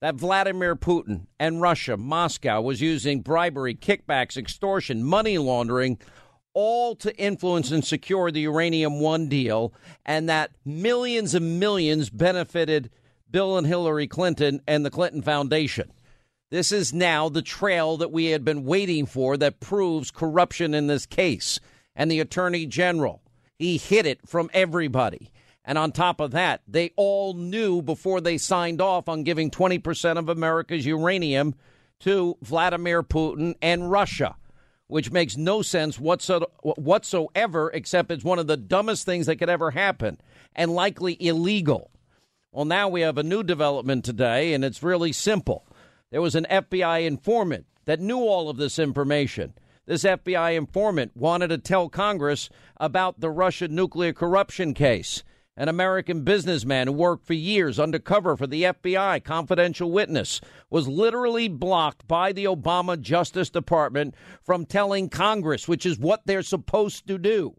that 0.00 0.14
Vladimir 0.14 0.76
Putin 0.76 1.26
and 1.40 1.60
Russia, 1.60 1.96
Moscow, 1.96 2.60
was 2.60 2.80
using 2.80 3.20
bribery, 3.20 3.74
kickbacks, 3.74 4.36
extortion, 4.36 5.02
money 5.02 5.38
laundering, 5.38 5.98
all 6.54 6.94
to 6.96 7.16
influence 7.16 7.70
and 7.70 7.84
secure 7.84 8.30
the 8.30 8.40
Uranium 8.40 9.00
One 9.00 9.28
deal, 9.28 9.72
and 10.04 10.28
that 10.28 10.50
millions 10.64 11.34
and 11.34 11.58
millions 11.58 12.10
benefited 12.10 12.90
Bill 13.30 13.58
and 13.58 13.66
Hillary 13.66 14.06
Clinton 14.06 14.60
and 14.66 14.84
the 14.84 14.90
Clinton 14.90 15.22
Foundation. 15.22 15.92
This 16.50 16.72
is 16.72 16.94
now 16.94 17.28
the 17.28 17.42
trail 17.42 17.98
that 17.98 18.10
we 18.10 18.26
had 18.26 18.44
been 18.44 18.64
waiting 18.64 19.04
for 19.04 19.36
that 19.36 19.60
proves 19.60 20.10
corruption 20.10 20.72
in 20.72 20.86
this 20.86 21.04
case. 21.04 21.60
And 21.94 22.10
the 22.10 22.20
attorney 22.20 22.64
general, 22.64 23.22
he 23.58 23.76
hid 23.76 24.06
it 24.06 24.26
from 24.26 24.48
everybody. 24.54 25.30
And 25.64 25.76
on 25.76 25.92
top 25.92 26.20
of 26.20 26.30
that, 26.30 26.62
they 26.66 26.92
all 26.96 27.34
knew 27.34 27.82
before 27.82 28.22
they 28.22 28.38
signed 28.38 28.80
off 28.80 29.08
on 29.08 29.24
giving 29.24 29.50
20% 29.50 30.16
of 30.16 30.30
America's 30.30 30.86
uranium 30.86 31.54
to 32.00 32.38
Vladimir 32.40 33.02
Putin 33.02 33.54
and 33.60 33.90
Russia, 33.90 34.36
which 34.86 35.12
makes 35.12 35.36
no 35.36 35.60
sense 35.60 35.98
whatsoever, 35.98 37.70
except 37.74 38.10
it's 38.10 38.24
one 38.24 38.38
of 38.38 38.46
the 38.46 38.56
dumbest 38.56 39.04
things 39.04 39.26
that 39.26 39.36
could 39.36 39.50
ever 39.50 39.72
happen 39.72 40.18
and 40.54 40.72
likely 40.72 41.22
illegal. 41.22 41.90
Well, 42.52 42.64
now 42.64 42.88
we 42.88 43.02
have 43.02 43.18
a 43.18 43.22
new 43.22 43.42
development 43.42 44.06
today, 44.06 44.54
and 44.54 44.64
it's 44.64 44.82
really 44.82 45.12
simple. 45.12 45.66
There 46.10 46.22
was 46.22 46.34
an 46.34 46.46
FBI 46.48 47.06
informant 47.06 47.66
that 47.84 48.00
knew 48.00 48.20
all 48.20 48.48
of 48.48 48.56
this 48.56 48.78
information. 48.78 49.52
This 49.84 50.04
FBI 50.04 50.56
informant 50.56 51.14
wanted 51.14 51.48
to 51.48 51.58
tell 51.58 51.90
Congress 51.90 52.48
about 52.78 53.20
the 53.20 53.30
Russian 53.30 53.74
nuclear 53.74 54.14
corruption 54.14 54.72
case. 54.72 55.22
An 55.54 55.68
American 55.68 56.22
businessman 56.24 56.86
who 56.86 56.92
worked 56.94 57.26
for 57.26 57.34
years 57.34 57.78
undercover 57.78 58.36
for 58.36 58.46
the 58.46 58.62
FBI, 58.62 59.22
confidential 59.22 59.90
witness, 59.90 60.40
was 60.70 60.88
literally 60.88 61.48
blocked 61.48 62.06
by 62.08 62.32
the 62.32 62.44
Obama 62.44 62.98
Justice 62.98 63.50
Department 63.50 64.14
from 64.40 64.64
telling 64.64 65.10
Congress, 65.10 65.68
which 65.68 65.84
is 65.84 65.98
what 65.98 66.22
they're 66.24 66.42
supposed 66.42 67.06
to 67.08 67.18
do, 67.18 67.54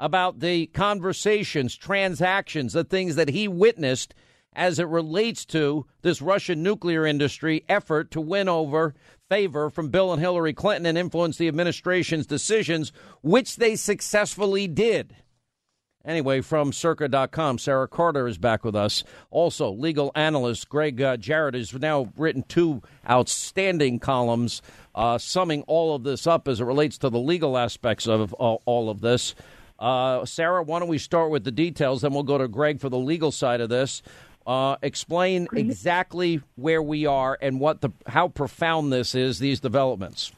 about 0.00 0.40
the 0.40 0.66
conversations, 0.68 1.76
transactions, 1.76 2.72
the 2.72 2.84
things 2.84 3.14
that 3.14 3.28
he 3.28 3.46
witnessed 3.46 4.14
as 4.56 4.78
it 4.78 4.88
relates 4.88 5.44
to 5.44 5.86
this 6.02 6.20
Russian 6.20 6.62
nuclear 6.62 7.06
industry 7.06 7.64
effort 7.68 8.10
to 8.12 8.20
win 8.20 8.48
over 8.48 8.94
favor 9.28 9.70
from 9.70 9.90
Bill 9.90 10.12
and 10.12 10.20
Hillary 10.20 10.54
Clinton 10.54 10.86
and 10.86 10.96
influence 10.96 11.36
the 11.36 11.48
administration's 11.48 12.26
decisions, 12.26 12.92
which 13.22 13.56
they 13.56 13.76
successfully 13.76 14.66
did. 14.66 15.14
Anyway, 16.04 16.40
from 16.40 16.72
circa.com, 16.72 17.58
Sarah 17.58 17.88
Carter 17.88 18.28
is 18.28 18.38
back 18.38 18.64
with 18.64 18.76
us. 18.76 19.02
Also, 19.30 19.72
legal 19.72 20.12
analyst 20.14 20.68
Gregg 20.68 21.02
uh, 21.02 21.16
Jarrett 21.16 21.54
has 21.54 21.74
now 21.74 22.12
written 22.16 22.44
two 22.44 22.80
outstanding 23.10 23.98
columns 23.98 24.62
uh, 24.94 25.18
summing 25.18 25.62
all 25.62 25.96
of 25.96 26.04
this 26.04 26.26
up 26.26 26.46
as 26.46 26.60
it 26.60 26.64
relates 26.64 26.96
to 26.98 27.10
the 27.10 27.18
legal 27.18 27.58
aspects 27.58 28.06
of 28.06 28.32
all, 28.34 28.62
all 28.66 28.88
of 28.88 29.00
this. 29.00 29.34
Uh, 29.80 30.24
Sarah, 30.24 30.62
why 30.62 30.78
don't 30.78 30.88
we 30.88 30.98
start 30.98 31.30
with 31.30 31.42
the 31.42 31.50
details, 31.50 32.02
then 32.02 32.12
we'll 32.12 32.22
go 32.22 32.38
to 32.38 32.48
Gregg 32.48 32.80
for 32.80 32.88
the 32.88 32.98
legal 32.98 33.32
side 33.32 33.60
of 33.60 33.68
this. 33.68 34.00
Uh, 34.46 34.76
explain 34.80 35.48
exactly 35.56 36.40
where 36.54 36.80
we 36.80 37.04
are 37.04 37.36
and 37.42 37.58
what 37.58 37.80
the 37.80 37.90
how 38.06 38.28
profound 38.28 38.92
this 38.92 39.12
is. 39.12 39.40
These 39.40 39.58
developments. 39.58 40.30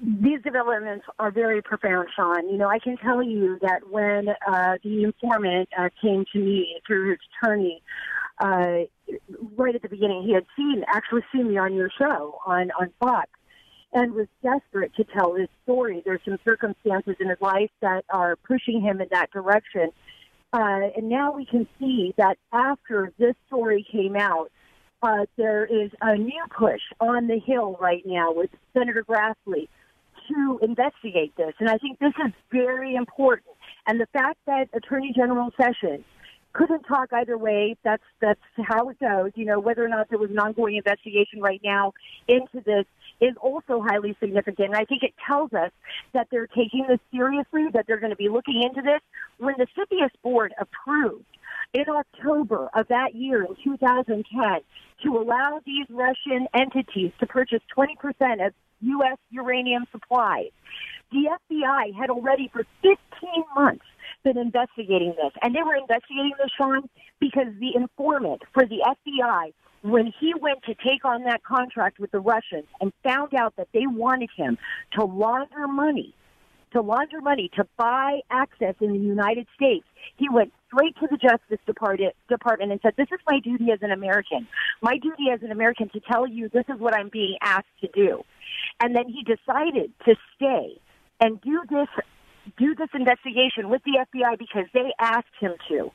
These 0.00 0.40
developments 0.42 1.04
are 1.18 1.30
very 1.30 1.60
profound, 1.60 2.08
Sean. 2.16 2.48
You 2.48 2.56
know, 2.56 2.68
I 2.68 2.78
can 2.78 2.96
tell 2.96 3.22
you 3.22 3.58
that 3.60 3.90
when 3.90 4.28
uh, 4.48 4.76
the 4.82 5.04
informant 5.04 5.68
uh, 5.78 5.90
came 6.00 6.24
to 6.32 6.38
me 6.38 6.80
through 6.86 7.10
his 7.10 7.18
attorney, 7.42 7.82
uh, 8.40 8.86
right 9.56 9.74
at 9.74 9.82
the 9.82 9.88
beginning, 9.90 10.22
he 10.22 10.32
had 10.32 10.46
seen 10.56 10.84
actually 10.88 11.22
seen 11.32 11.48
me 11.48 11.58
on 11.58 11.74
your 11.74 11.90
show 11.98 12.38
on 12.46 12.70
on 12.80 12.90
Fox, 12.98 13.28
and 13.92 14.14
was 14.14 14.26
desperate 14.42 14.94
to 14.96 15.04
tell 15.04 15.34
his 15.34 15.48
story. 15.64 16.02
There's 16.02 16.20
some 16.24 16.38
circumstances 16.46 17.16
in 17.20 17.28
his 17.28 17.40
life 17.42 17.70
that 17.82 18.06
are 18.08 18.36
pushing 18.36 18.80
him 18.80 19.02
in 19.02 19.08
that 19.10 19.30
direction 19.32 19.90
uh, 20.54 20.88
and 20.96 21.08
now 21.08 21.32
we 21.32 21.44
can 21.44 21.66
see 21.80 22.14
that 22.16 22.38
after 22.52 23.12
this 23.18 23.34
story 23.48 23.84
came 23.90 24.14
out, 24.14 24.52
uh, 25.02 25.26
there 25.36 25.64
is 25.64 25.90
a 26.00 26.16
new 26.16 26.44
push 26.56 26.80
on 27.00 27.26
the 27.26 27.40
Hill 27.40 27.76
right 27.80 28.04
now 28.06 28.32
with 28.32 28.50
Senator 28.72 29.02
Grassley 29.02 29.68
to 30.28 30.60
investigate 30.62 31.36
this. 31.36 31.54
And 31.58 31.68
I 31.68 31.76
think 31.78 31.98
this 31.98 32.12
is 32.24 32.32
very 32.52 32.94
important. 32.94 33.56
And 33.88 34.00
the 34.00 34.06
fact 34.12 34.38
that 34.46 34.68
Attorney 34.72 35.12
General 35.14 35.50
Sessions 35.60 36.04
couldn't 36.54 36.84
talk 36.84 37.12
either 37.12 37.36
way. 37.36 37.76
That's 37.84 38.02
that's 38.20 38.40
how 38.56 38.88
it 38.88 38.98
goes. 38.98 39.32
You 39.34 39.44
know, 39.44 39.60
whether 39.60 39.84
or 39.84 39.88
not 39.88 40.08
there 40.08 40.18
was 40.18 40.30
an 40.30 40.38
ongoing 40.38 40.76
investigation 40.76 41.40
right 41.40 41.60
now 41.62 41.92
into 42.26 42.62
this 42.64 42.86
is 43.20 43.36
also 43.40 43.82
highly 43.82 44.16
significant. 44.20 44.68
And 44.70 44.76
I 44.76 44.84
think 44.84 45.02
it 45.02 45.14
tells 45.26 45.52
us 45.52 45.70
that 46.12 46.28
they're 46.30 46.46
taking 46.46 46.86
this 46.88 47.00
seriously, 47.12 47.66
that 47.72 47.86
they're 47.86 48.00
going 48.00 48.10
to 48.10 48.16
be 48.16 48.28
looking 48.28 48.62
into 48.62 48.82
this. 48.82 49.00
When 49.38 49.54
the 49.58 49.66
CFIUS 49.76 50.10
board 50.22 50.54
approved 50.58 51.26
in 51.72 51.84
October 51.88 52.70
of 52.74 52.88
that 52.88 53.14
year 53.14 53.44
in 53.44 53.54
2010 53.62 54.24
to 55.02 55.18
allow 55.18 55.60
these 55.66 55.86
Russian 55.90 56.46
entities 56.54 57.12
to 57.20 57.26
purchase 57.26 57.60
20% 57.76 58.46
of 58.46 58.54
U.S. 58.80 59.18
uranium 59.30 59.84
supplies, 59.90 60.50
the 61.10 61.30
FBI 61.50 61.94
had 61.94 62.10
already 62.10 62.48
for 62.52 62.64
15 62.82 62.98
months 63.56 63.84
been 64.24 64.38
investigating 64.38 65.14
this. 65.16 65.32
And 65.42 65.54
they 65.54 65.62
were 65.62 65.76
investigating 65.76 66.32
this, 66.38 66.50
Sean, 66.56 66.88
because 67.20 67.46
the 67.60 67.76
informant 67.76 68.42
for 68.52 68.64
the 68.66 68.78
FBI, 68.82 69.52
when 69.82 70.12
he 70.18 70.32
went 70.40 70.62
to 70.64 70.74
take 70.74 71.04
on 71.04 71.24
that 71.24 71.44
contract 71.44 71.98
with 71.98 72.10
the 72.10 72.20
Russians 72.20 72.64
and 72.80 72.92
found 73.04 73.34
out 73.34 73.54
that 73.56 73.68
they 73.72 73.86
wanted 73.86 74.30
him 74.34 74.58
to 74.98 75.04
launder 75.04 75.68
money, 75.68 76.14
to 76.72 76.80
launder 76.80 77.20
money 77.20 77.50
to 77.54 77.64
buy 77.76 78.20
access 78.30 78.74
in 78.80 78.92
the 78.92 78.98
United 78.98 79.46
States, 79.54 79.84
he 80.16 80.28
went 80.28 80.52
straight 80.66 80.96
to 80.96 81.06
the 81.08 81.18
Justice 81.18 81.60
Department, 81.66 82.14
Department 82.28 82.72
and 82.72 82.80
said, 82.82 82.94
This 82.96 83.08
is 83.12 83.20
my 83.28 83.38
duty 83.40 83.70
as 83.72 83.78
an 83.82 83.92
American. 83.92 84.48
My 84.82 84.96
duty 84.96 85.30
as 85.32 85.42
an 85.42 85.52
American 85.52 85.88
to 85.90 86.00
tell 86.00 86.26
you 86.26 86.48
this 86.48 86.64
is 86.68 86.80
what 86.80 86.94
I'm 86.94 87.10
being 87.10 87.36
asked 87.42 87.66
to 87.82 87.88
do. 87.94 88.22
And 88.80 88.96
then 88.96 89.08
he 89.08 89.22
decided 89.22 89.92
to 90.06 90.16
stay 90.36 90.80
and 91.20 91.40
do 91.42 91.60
this 91.70 91.88
do 92.58 92.74
this 92.74 92.88
investigation 92.94 93.68
with 93.68 93.82
the 93.84 94.04
FBI 94.12 94.38
because 94.38 94.64
they 94.72 94.92
asked 94.98 95.34
him 95.40 95.52
to. 95.68 95.90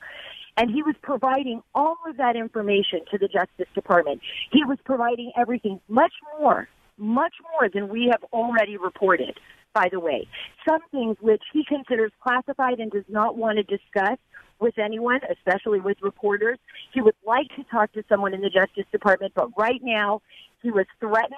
And 0.56 0.70
he 0.70 0.82
was 0.82 0.94
providing 1.02 1.62
all 1.74 1.96
of 2.08 2.16
that 2.16 2.36
information 2.36 3.00
to 3.10 3.18
the 3.18 3.28
Justice 3.28 3.72
Department. 3.74 4.20
He 4.52 4.64
was 4.64 4.78
providing 4.84 5.32
everything, 5.36 5.80
much 5.88 6.12
more, 6.38 6.68
much 6.98 7.34
more 7.52 7.68
than 7.72 7.88
we 7.88 8.10
have 8.10 8.22
already 8.32 8.76
reported, 8.76 9.38
by 9.72 9.88
the 9.90 10.00
way. 10.00 10.26
Some 10.68 10.80
things 10.90 11.16
which 11.20 11.42
he 11.52 11.64
considers 11.64 12.12
classified 12.22 12.80
and 12.80 12.90
does 12.90 13.04
not 13.08 13.36
want 13.36 13.56
to 13.56 13.62
discuss 13.62 14.18
with 14.60 14.78
anyone, 14.78 15.20
especially 15.30 15.80
with 15.80 15.96
reporters. 16.02 16.58
He 16.92 17.00
would 17.00 17.14
like 17.26 17.48
to 17.56 17.64
talk 17.70 17.92
to 17.92 18.04
someone 18.08 18.34
in 18.34 18.42
the 18.42 18.50
Justice 18.50 18.84
Department, 18.92 19.32
but 19.34 19.48
right 19.56 19.80
now 19.82 20.20
he 20.62 20.70
was 20.70 20.84
threatened 20.98 21.32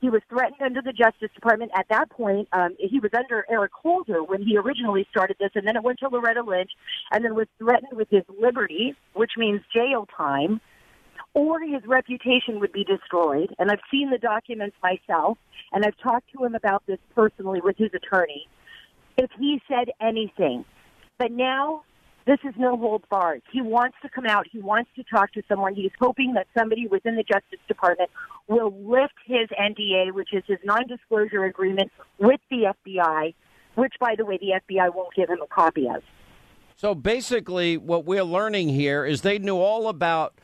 he 0.00 0.10
was 0.10 0.22
threatened 0.28 0.62
under 0.62 0.80
the 0.80 0.92
Justice 0.92 1.30
Department. 1.34 1.72
At 1.74 1.86
that 1.90 2.10
point, 2.10 2.48
um, 2.52 2.76
he 2.78 3.00
was 3.00 3.10
under 3.16 3.44
Eric 3.50 3.72
Holder 3.72 4.22
when 4.22 4.42
he 4.42 4.56
originally 4.56 5.06
started 5.10 5.36
this, 5.40 5.50
and 5.54 5.66
then 5.66 5.76
it 5.76 5.82
went 5.82 5.98
to 6.00 6.08
Loretta 6.08 6.42
Lynch, 6.42 6.70
and 7.10 7.24
then 7.24 7.34
was 7.34 7.48
threatened 7.58 7.92
with 7.96 8.08
his 8.10 8.22
liberty, 8.40 8.94
which 9.14 9.32
means 9.36 9.60
jail 9.74 10.06
time, 10.16 10.60
or 11.34 11.60
his 11.60 11.84
reputation 11.86 12.60
would 12.60 12.72
be 12.72 12.84
destroyed. 12.84 13.54
And 13.58 13.70
I've 13.70 13.80
seen 13.90 14.10
the 14.10 14.18
documents 14.18 14.76
myself, 14.82 15.38
and 15.72 15.84
I've 15.84 15.98
talked 16.02 16.30
to 16.32 16.44
him 16.44 16.54
about 16.54 16.84
this 16.86 16.98
personally 17.14 17.60
with 17.60 17.76
his 17.76 17.90
attorney. 17.94 18.48
If 19.16 19.30
he 19.38 19.60
said 19.68 19.88
anything, 20.00 20.64
but 21.18 21.32
now 21.32 21.82
this 22.28 22.38
is 22.44 22.54
no 22.58 22.76
holds 22.76 23.06
barred. 23.08 23.40
He 23.50 23.62
wants 23.62 23.96
to 24.02 24.08
come 24.10 24.26
out. 24.26 24.46
He 24.52 24.60
wants 24.60 24.90
to 24.96 25.02
talk 25.02 25.32
to 25.32 25.42
someone. 25.48 25.74
He's 25.74 25.92
hoping 25.98 26.34
that 26.34 26.46
somebody 26.56 26.86
within 26.86 27.16
the 27.16 27.22
Justice 27.22 27.58
Department 27.66 28.10
will 28.48 28.70
lift 28.84 29.14
his 29.24 29.48
NDA, 29.58 30.12
which 30.12 30.34
is 30.34 30.42
his 30.46 30.58
non-disclosure 30.62 31.44
agreement 31.44 31.90
with 32.18 32.40
the 32.50 32.74
FBI, 32.86 33.32
which, 33.76 33.94
by 33.98 34.14
the 34.14 34.26
way, 34.26 34.36
the 34.36 34.60
FBI 34.60 34.94
won't 34.94 35.14
give 35.14 35.30
him 35.30 35.38
a 35.42 35.46
copy 35.46 35.88
of. 35.88 36.02
So 36.76 36.94
basically, 36.94 37.78
what 37.78 38.04
we're 38.04 38.22
learning 38.24 38.68
here 38.68 39.06
is 39.06 39.22
they 39.22 39.38
knew 39.38 39.56
all 39.56 39.88
about 39.88 40.34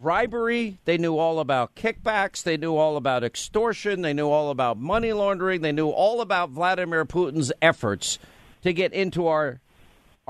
bribery, 0.00 0.78
they 0.84 0.96
knew 0.96 1.18
all 1.18 1.40
about 1.40 1.74
kickbacks, 1.74 2.44
they 2.44 2.56
knew 2.56 2.76
all 2.76 2.96
about 2.96 3.24
extortion, 3.24 4.02
they 4.02 4.12
knew 4.12 4.28
all 4.28 4.50
about 4.50 4.78
money 4.78 5.12
laundering, 5.12 5.60
they 5.60 5.72
knew 5.72 5.88
all 5.88 6.20
about 6.20 6.50
Vladimir 6.50 7.04
Putin's 7.04 7.52
efforts 7.60 8.20
to 8.62 8.72
get 8.72 8.92
into 8.92 9.26
our 9.26 9.60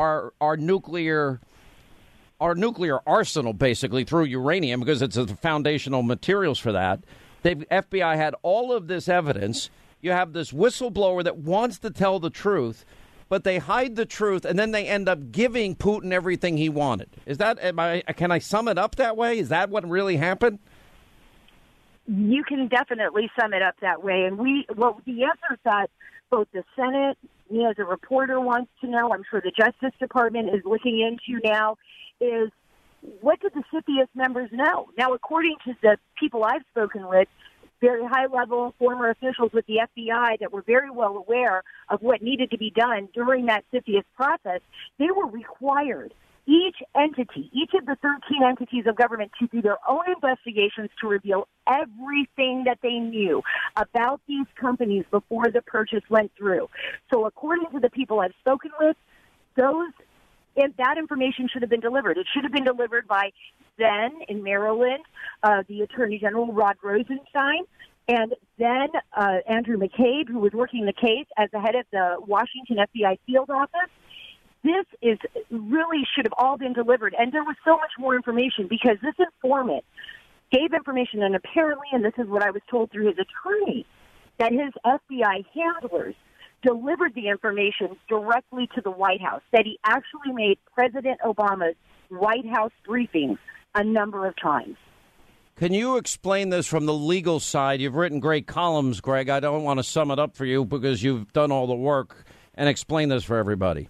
our 0.01 0.33
our 0.41 0.57
nuclear 0.57 1.41
our 2.41 2.55
nuclear 2.55 3.01
arsenal 3.07 3.53
basically 3.53 4.03
through 4.03 4.25
uranium 4.25 4.81
because 4.81 5.03
it's 5.03 5.17
the 5.17 5.27
foundational 5.27 6.03
materials 6.03 6.59
for 6.59 6.73
that. 6.73 7.01
The 7.43 7.57
FBI 7.57 8.17
had 8.17 8.35
all 8.43 8.73
of 8.73 8.89
this 8.89 9.09
evidence. 9.09 9.69
You 10.01 10.13
have 10.13 10.33
this 10.33 10.51
whistleblower 10.51 11.23
that 11.25 11.37
wants 11.37 11.79
to 11.81 11.91
tell 11.91 12.19
the 12.19 12.31
truth, 12.31 12.87
but 13.29 13.45
they 13.45 13.59
hide 13.59 13.97
the 13.97 14.07
truth 14.07 14.47
and 14.47 14.59
then 14.59 14.71
they 14.71 14.87
end 14.87 15.07
up 15.07 15.31
giving 15.31 15.77
Putin 15.77 16.13
everything 16.13 16.57
he 16.57 16.71
wanted. 16.71 17.11
Is 17.27 17.37
that 17.37 17.59
am 17.63 17.79
I, 17.79 18.01
can 18.17 18.33
I 18.33 18.39
sum 18.39 18.69
it 18.69 18.79
up 18.79 18.97
that 18.97 19.19
way? 19.19 19.39
Is 19.39 19.51
that 19.51 19.69
what 19.69 19.87
really 19.87 20.17
happened? 20.17 20.61
You 22.07 22.43
can 22.43 22.69
definitely 22.69 23.31
sum 23.39 23.53
it 23.53 23.61
up 23.61 23.75
that 23.83 24.03
way. 24.03 24.25
And 24.25 24.39
we 24.39 24.67
well 24.75 25.03
the 25.05 25.25
answer 25.25 25.53
is 25.53 25.59
that 25.65 25.91
both 26.31 26.49
the 26.53 26.65
Senate 26.75 27.19
me 27.51 27.67
as 27.67 27.77
a 27.79 27.85
reporter 27.85 28.41
wants 28.41 28.71
to 28.81 28.87
know, 28.89 29.13
I'm 29.13 29.23
sure 29.31 29.41
the 29.41 29.53
Justice 29.53 29.97
Department 29.99 30.55
is 30.55 30.63
looking 30.65 31.01
into 31.01 31.41
now, 31.45 31.77
is 32.21 32.51
what 33.21 33.41
did 33.41 33.53
the 33.55 33.63
CFIUS 33.73 34.09
members 34.15 34.51
know? 34.53 34.89
Now, 34.97 35.15
according 35.15 35.57
to 35.65 35.75
the 35.83 35.97
people 36.19 36.45
I've 36.45 36.63
spoken 36.71 37.09
with, 37.09 37.29
very 37.81 38.05
high 38.05 38.27
level 38.27 38.75
former 38.79 39.09
officials 39.09 39.53
with 39.53 39.67
the 39.67 39.81
FBI 39.97 40.39
that 40.41 40.53
were 40.53 40.63
very 40.63 40.91
well 40.91 41.17
aware 41.17 41.63
of 41.89 42.03
what 42.03 42.21
needed 42.23 42.51
to 42.51 42.59
be 42.59 42.71
done 42.71 43.09
during 43.15 43.47
that 43.47 43.65
CFIUS 43.73 44.05
process, 44.15 44.61
they 44.99 45.11
were 45.11 45.27
required 45.27 46.13
each 46.51 46.77
entity, 46.97 47.49
each 47.53 47.71
of 47.79 47.87
the 47.87 47.97
13 48.03 48.43
entities 48.45 48.85
of 48.87 48.97
government 48.97 49.31
to 49.39 49.47
do 49.47 49.63
their 49.63 49.79
own 49.89 50.03
investigations 50.13 50.91
to 51.01 51.07
reveal 51.07 51.47
everything 51.69 52.65
that 52.65 52.79
they 52.83 52.99
knew 52.99 53.41
about 53.77 54.21
these 54.27 54.47
companies 54.61 55.05
before 55.13 55.49
the 55.53 55.63
purchase 55.63 56.03
went 56.11 56.33
through. 56.37 56.69
So 57.13 57.25
according 57.25 57.71
to 57.73 57.79
the 57.79 57.89
people 57.89 58.19
I've 58.19 58.35
spoken 58.41 58.73
with, 58.81 58.97
those 59.57 59.93
if 60.57 60.77
that 60.79 60.99
information 60.99 61.49
should 61.53 61.63
have 61.63 61.71
been 61.71 61.81
delivered. 61.81 62.19
It 62.19 62.27
should 62.35 62.43
have 62.43 62.53
been 62.53 62.65
delivered 62.65 63.07
by 63.07 63.31
then 63.79 64.11
in 64.29 64.43
Maryland, 64.43 65.05
uh, 65.45 65.63
the 65.69 65.83
Attorney 65.83 66.19
General 66.19 66.53
Rod 66.53 66.77
Rosenstein, 66.83 67.63
and 68.09 68.35
then 68.59 68.89
uh, 69.17 69.37
Andrew 69.49 69.79
McCabe, 69.79 70.29
who 70.29 70.41
was 70.41 70.53
working 70.53 70.85
the 70.87 70.93
case 70.93 71.27
as 71.39 71.49
the 71.53 71.61
head 71.61 71.77
of 71.77 71.87
the 71.93 72.17
Washington 72.27 72.79
FBI 72.79 73.19
field 73.25 73.49
office 73.49 73.91
this 74.63 74.87
is 75.03 75.19
really 75.51 76.07
should 76.15 76.27
have 76.27 76.35
all 76.37 76.57
been 76.59 76.73
delivered. 76.73 77.15
And 77.19 77.33
there 77.33 77.45
was 77.45 77.57
so 77.65 77.73
much 77.73 77.93
more 77.99 78.15
information 78.15 78.67
because 78.69 78.97
this 79.03 79.15
informant 79.19 79.85
gave 80.53 80.75
information, 80.75 81.23
and 81.23 81.35
apparently, 81.35 81.87
and 81.93 82.05
this 82.05 82.15
is 82.19 82.27
what 82.27 82.45
I 82.45 82.51
was 82.51 82.63
told 82.71 82.91
through 82.91 83.07
his 83.07 83.17
attorney, 83.19 83.87
that 84.39 84.53
his 84.53 84.73
FBI 84.85 85.45
handlers 85.55 86.15
delivered 86.63 87.15
the 87.15 87.29
information 87.29 87.97
directly 88.09 88.69
to 88.75 88.81
the 88.81 88.91
White 88.91 89.21
House, 89.21 89.43
that 89.53 89.65
he 89.65 89.79
actually 89.85 90.33
made 90.33 90.59
President 90.75 91.21
Obama's 91.25 91.77
White 92.09 92.47
House 92.47 92.73
briefings 92.87 93.39
a 93.75 93.85
number 93.85 94.27
of 94.27 94.35
times. 94.41 94.77
Can 95.57 95.73
you 95.73 95.97
explain 95.97 96.49
this 96.49 96.67
from 96.67 96.87
the 96.87 96.95
legal 96.95 97.39
side? 97.39 97.81
You've 97.81 97.95
written 97.95 98.19
great 98.19 98.47
columns, 98.47 99.01
Gregg. 99.01 99.29
I 99.29 99.41
don't 99.41 99.63
want 99.63 99.79
to 99.79 99.85
sum 99.85 100.11
it 100.11 100.19
up 100.19 100.35
for 100.35 100.45
you 100.45 100.65
because 100.65 101.03
you've 101.03 101.33
done 101.33 101.53
all 101.53 101.67
the 101.67 101.75
work 101.75 102.25
and 102.55 102.69
explain 102.69 103.11
this 103.11 103.25
for 103.25 103.37
everybody. 103.37 103.89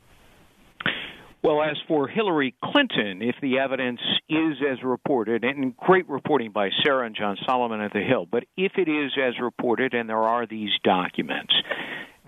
Well, 1.43 1.63
as 1.63 1.79
for 1.89 2.07
Hillary 2.07 2.55
Clinton, 2.63 3.23
if 3.23 3.35
the 3.41 3.61
evidence 3.61 4.01
is 4.29 4.57
as 4.71 4.83
reported, 4.85 5.43
and 5.43 5.75
great 5.75 6.07
reporting 6.07 6.53
by 6.53 6.69
Sarah 6.85 7.07
and 7.07 7.17
John 7.17 7.39
Solomon 7.47 7.81
at 7.81 7.95
The 7.95 8.03
Hill, 8.03 8.27
but 8.31 8.45
if 8.59 8.73
it 8.77 8.91
is 8.91 9.13
as 9.19 9.41
reported 9.41 9.95
and 9.95 10.07
there 10.07 10.19
are 10.19 10.47
these 10.47 10.69
documents, 10.85 11.55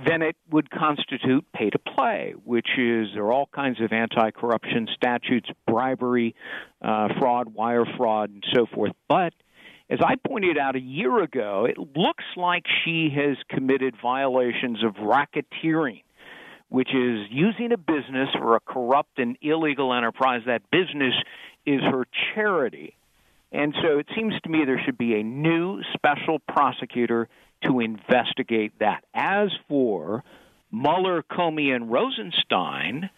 then 0.07 0.23
it 0.23 0.35
would 0.51 0.71
constitute 0.71 1.45
pay 1.53 1.69
to 1.69 1.79
play, 1.79 2.35
which 2.43 2.69
is 2.79 3.09
there 3.13 3.25
are 3.25 3.33
all 3.33 3.51
kinds 3.55 3.83
of 3.83 3.93
anti 3.93 4.31
corruption 4.31 4.89
statutes, 4.95 5.49
bribery, 5.67 6.35
uh, 6.81 7.09
fraud, 7.19 7.53
wire 7.53 7.85
fraud, 7.99 8.31
and 8.31 8.43
so 8.55 8.65
forth. 8.65 8.93
But 9.11 9.35
as 9.91 9.99
I 10.03 10.15
pointed 10.27 10.57
out 10.57 10.75
a 10.75 10.81
year 10.81 11.23
ago, 11.23 11.67
it 11.69 11.77
looks 11.77 12.25
like 12.35 12.65
she 12.83 13.11
has 13.15 13.37
committed 13.51 13.95
violations 14.03 14.83
of 14.83 14.95
racketeering 14.95 16.01
which 16.73 16.89
is 16.89 17.27
using 17.31 17.71
a 17.73 17.77
business 17.77 18.31
for 18.39 18.57
a 18.57 18.61
corrupt 18.61 19.19
and 19.19 19.37
illegal 19.43 19.93
enterprise. 19.93 20.41
That 20.47 20.63
business 20.71 21.13
is 21.67 21.83
her 21.83 22.07
charity. 22.35 22.97
And 23.53 23.75
so 23.83 23.99
it 23.99 24.07
seems 24.17 24.33
to 24.43 24.49
me 24.49 24.65
there 24.65 24.81
should 24.83 24.97
be 24.97 25.17
a 25.17 25.23
new 25.23 25.83
special 25.93 26.39
prosecutor 26.39 27.29
to 27.65 27.81
investigate 27.81 28.73
that. 28.81 29.05
As 29.13 29.51
for 29.69 30.25
Mueller, 30.73 31.23
Comey, 31.31 31.77
and 31.77 31.93
Rosenstein, 31.93 33.11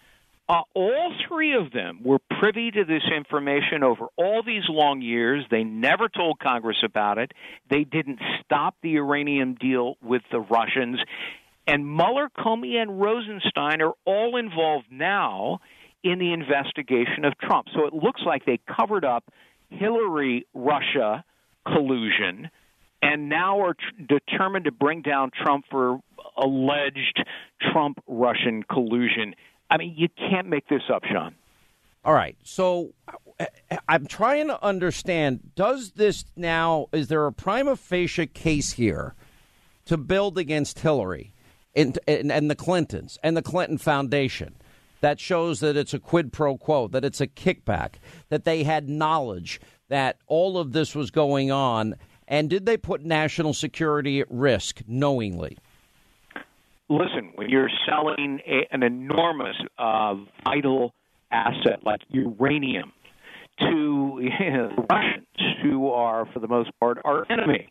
uh, 0.48 0.62
all 0.74 1.14
three 1.28 1.55
of 1.55 1.70
them 1.70 2.00
were 2.02 2.18
privy 2.40 2.72
to 2.72 2.84
this 2.84 3.05
information 3.16 3.84
over 3.84 4.07
all 4.16 4.42
these 4.44 4.64
long 4.68 5.00
years. 5.00 5.44
They 5.48 5.62
never 5.62 6.09
told 6.09 6.40
Congress 6.40 6.82
about 6.84 7.18
it. 7.18 7.30
They 7.70 7.84
didn't 7.84 8.18
stop 8.44 8.74
the 8.82 8.90
uranium 8.90 9.55
deal 9.55 9.94
with 10.02 10.22
the 10.32 10.40
Russians. 10.40 10.98
And 11.67 11.87
Mueller, 11.87 12.29
Comey, 12.37 12.77
and 12.77 13.01
Rosenstein 13.01 13.81
are 13.81 13.95
all 14.05 14.37
involved 14.37 14.87
now 14.91 15.61
in 16.03 16.19
the 16.19 16.33
investigation 16.33 17.25
of 17.25 17.33
Trump. 17.39 17.69
So 17.75 17.87
it 17.87 17.95
looks 17.95 18.21
like 18.27 18.45
they 18.45 18.61
covered 18.77 19.05
up 19.05 19.25
Hillary 19.71 20.47
Russia 20.53 21.25
collusion 21.67 22.51
and 23.01 23.29
now 23.29 23.61
are 23.61 23.77
determined 24.07 24.67
to 24.67 24.73
bring 24.73 25.03
down 25.03 25.31
Trump 25.43 25.65
for 25.71 26.01
alleged 26.37 27.25
Trump 27.73 27.99
Russian 28.07 28.62
collusion. 28.62 29.35
I 29.71 29.79
mean, 29.79 29.95
you 29.97 30.09
can't 30.09 30.49
make 30.49 30.69
this 30.69 30.83
up, 30.93 31.03
Sean. 31.11 31.35
All 32.05 32.15
right. 32.15 32.37
So 32.45 32.93
uh, 33.39 33.47
I'm 33.89 34.07
trying 34.07 34.49
to 34.49 34.62
understand 34.62 35.55
does 35.55 35.93
this 35.93 36.25
now, 36.37 36.89
is 36.93 37.09
there 37.09 37.27
a 37.27 37.33
prima 37.33 37.77
facie 37.77 38.27
case 38.27 38.73
here 38.73 39.15
to 39.87 39.97
build 39.97 40.39
against 40.39 40.79
Hillary 40.81 41.34
and, 41.75 41.99
and, 42.07 42.33
and 42.33 42.51
the 42.51 42.55
Clintons 42.55 43.18
and 43.22 43.37
the 43.37 43.43
Clinton 43.43 43.79
Foundation? 43.79 44.55
That 45.01 45.20
shows 45.20 45.61
that 45.61 45.77
it's 45.77 45.93
a 45.93 45.99
quid 45.99 46.33
pro 46.33 46.57
quo, 46.57 46.89
that 46.89 47.05
it's 47.05 47.20
a 47.20 47.27
kickback, 47.27 47.95
that 48.31 48.45
they 48.45 48.62
had 48.62 48.89
knowledge 48.89 49.61
that 49.89 50.16
all 50.27 50.57
of 50.57 50.72
this 50.72 50.95
was 50.95 51.11
going 51.11 51.51
on. 51.51 51.97
And 52.27 52.49
did 52.49 52.64
they 52.64 52.79
put 52.79 53.05
national 53.05 53.53
security 53.53 54.20
at 54.20 54.27
risk 54.31 54.81
knowingly? 54.87 55.59
Listen, 56.89 57.33
when 57.35 57.51
you're 57.51 57.70
selling 57.87 58.41
a, 58.47 58.66
an 58.70 58.83
enormous, 58.83 59.57
uh, 59.79 60.14
vital 60.45 60.95
asset 61.31 61.81
like 61.85 62.01
uranium 62.09 62.93
to 63.61 64.20
you 64.20 64.31
know, 64.51 64.87
Russians, 64.91 65.27
who 65.62 65.91
are, 65.91 66.27
for 66.33 66.39
the 66.39 66.49
most 66.49 66.70
part, 66.81 66.99
our 67.05 67.31
enemy. 67.31 67.68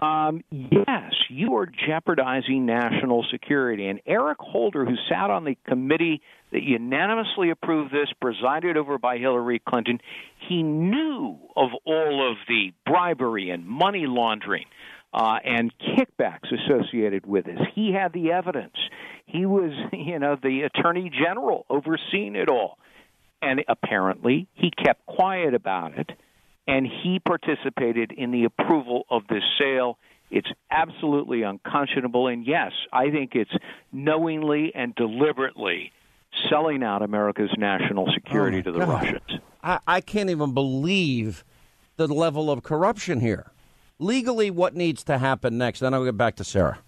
Um, 0.00 0.44
yes, 0.50 1.12
you 1.30 1.56
are 1.56 1.66
jeopardizing 1.66 2.66
national 2.66 3.24
security. 3.30 3.88
And 3.88 4.00
Eric 4.06 4.38
Holder, 4.38 4.84
who 4.84 4.94
sat 5.08 5.30
on 5.30 5.44
the 5.44 5.56
committee 5.66 6.20
that 6.52 6.62
unanimously 6.62 7.50
approved 7.50 7.92
this, 7.92 8.08
presided 8.20 8.76
over 8.76 8.98
by 8.98 9.16
Hillary 9.16 9.60
Clinton, 9.66 10.00
he 10.48 10.62
knew 10.62 11.38
of 11.56 11.70
all 11.86 12.30
of 12.30 12.36
the 12.46 12.72
bribery 12.84 13.50
and 13.50 13.66
money 13.66 14.06
laundering 14.06 14.66
uh, 15.14 15.38
and 15.42 15.72
kickbacks 15.78 16.52
associated 16.52 17.24
with 17.24 17.46
this. 17.46 17.58
He 17.74 17.92
had 17.92 18.12
the 18.12 18.32
evidence. 18.32 18.76
He 19.24 19.46
was, 19.46 19.72
you 19.92 20.18
know, 20.18 20.36
the 20.40 20.62
attorney 20.62 21.10
general 21.10 21.64
overseeing 21.70 22.36
it 22.36 22.50
all. 22.50 22.78
And 23.40 23.64
apparently 23.68 24.48
he 24.54 24.70
kept 24.70 25.06
quiet 25.06 25.54
about 25.54 25.98
it 25.98 26.10
and 26.66 26.86
he 26.86 27.18
participated 27.20 28.12
in 28.12 28.30
the 28.30 28.44
approval 28.44 29.04
of 29.10 29.22
this 29.28 29.42
sale. 29.58 29.98
It's 30.30 30.48
absolutely 30.70 31.42
unconscionable. 31.42 32.26
And 32.26 32.46
yes, 32.46 32.72
I 32.92 33.10
think 33.10 33.34
it's 33.34 33.52
knowingly 33.92 34.72
and 34.74 34.94
deliberately 34.96 35.92
selling 36.50 36.82
out 36.82 37.02
America's 37.02 37.50
national 37.56 38.10
security 38.12 38.58
Oh, 38.58 38.62
to 38.62 38.72
the 38.72 38.78
God. 38.80 38.88
Russians. 38.88 39.40
I, 39.62 39.78
I 39.86 40.00
can't 40.00 40.28
even 40.30 40.52
believe 40.52 41.44
the 41.96 42.08
level 42.08 42.50
of 42.50 42.62
corruption 42.62 43.20
here. 43.20 43.52
Legally, 43.98 44.50
what 44.50 44.74
needs 44.74 45.02
to 45.04 45.18
happen 45.18 45.56
next? 45.56 45.80
Then 45.80 45.94
I'll 45.94 46.04
get 46.04 46.16
back 46.16 46.36
to 46.36 46.44
Sarah. 46.44 46.78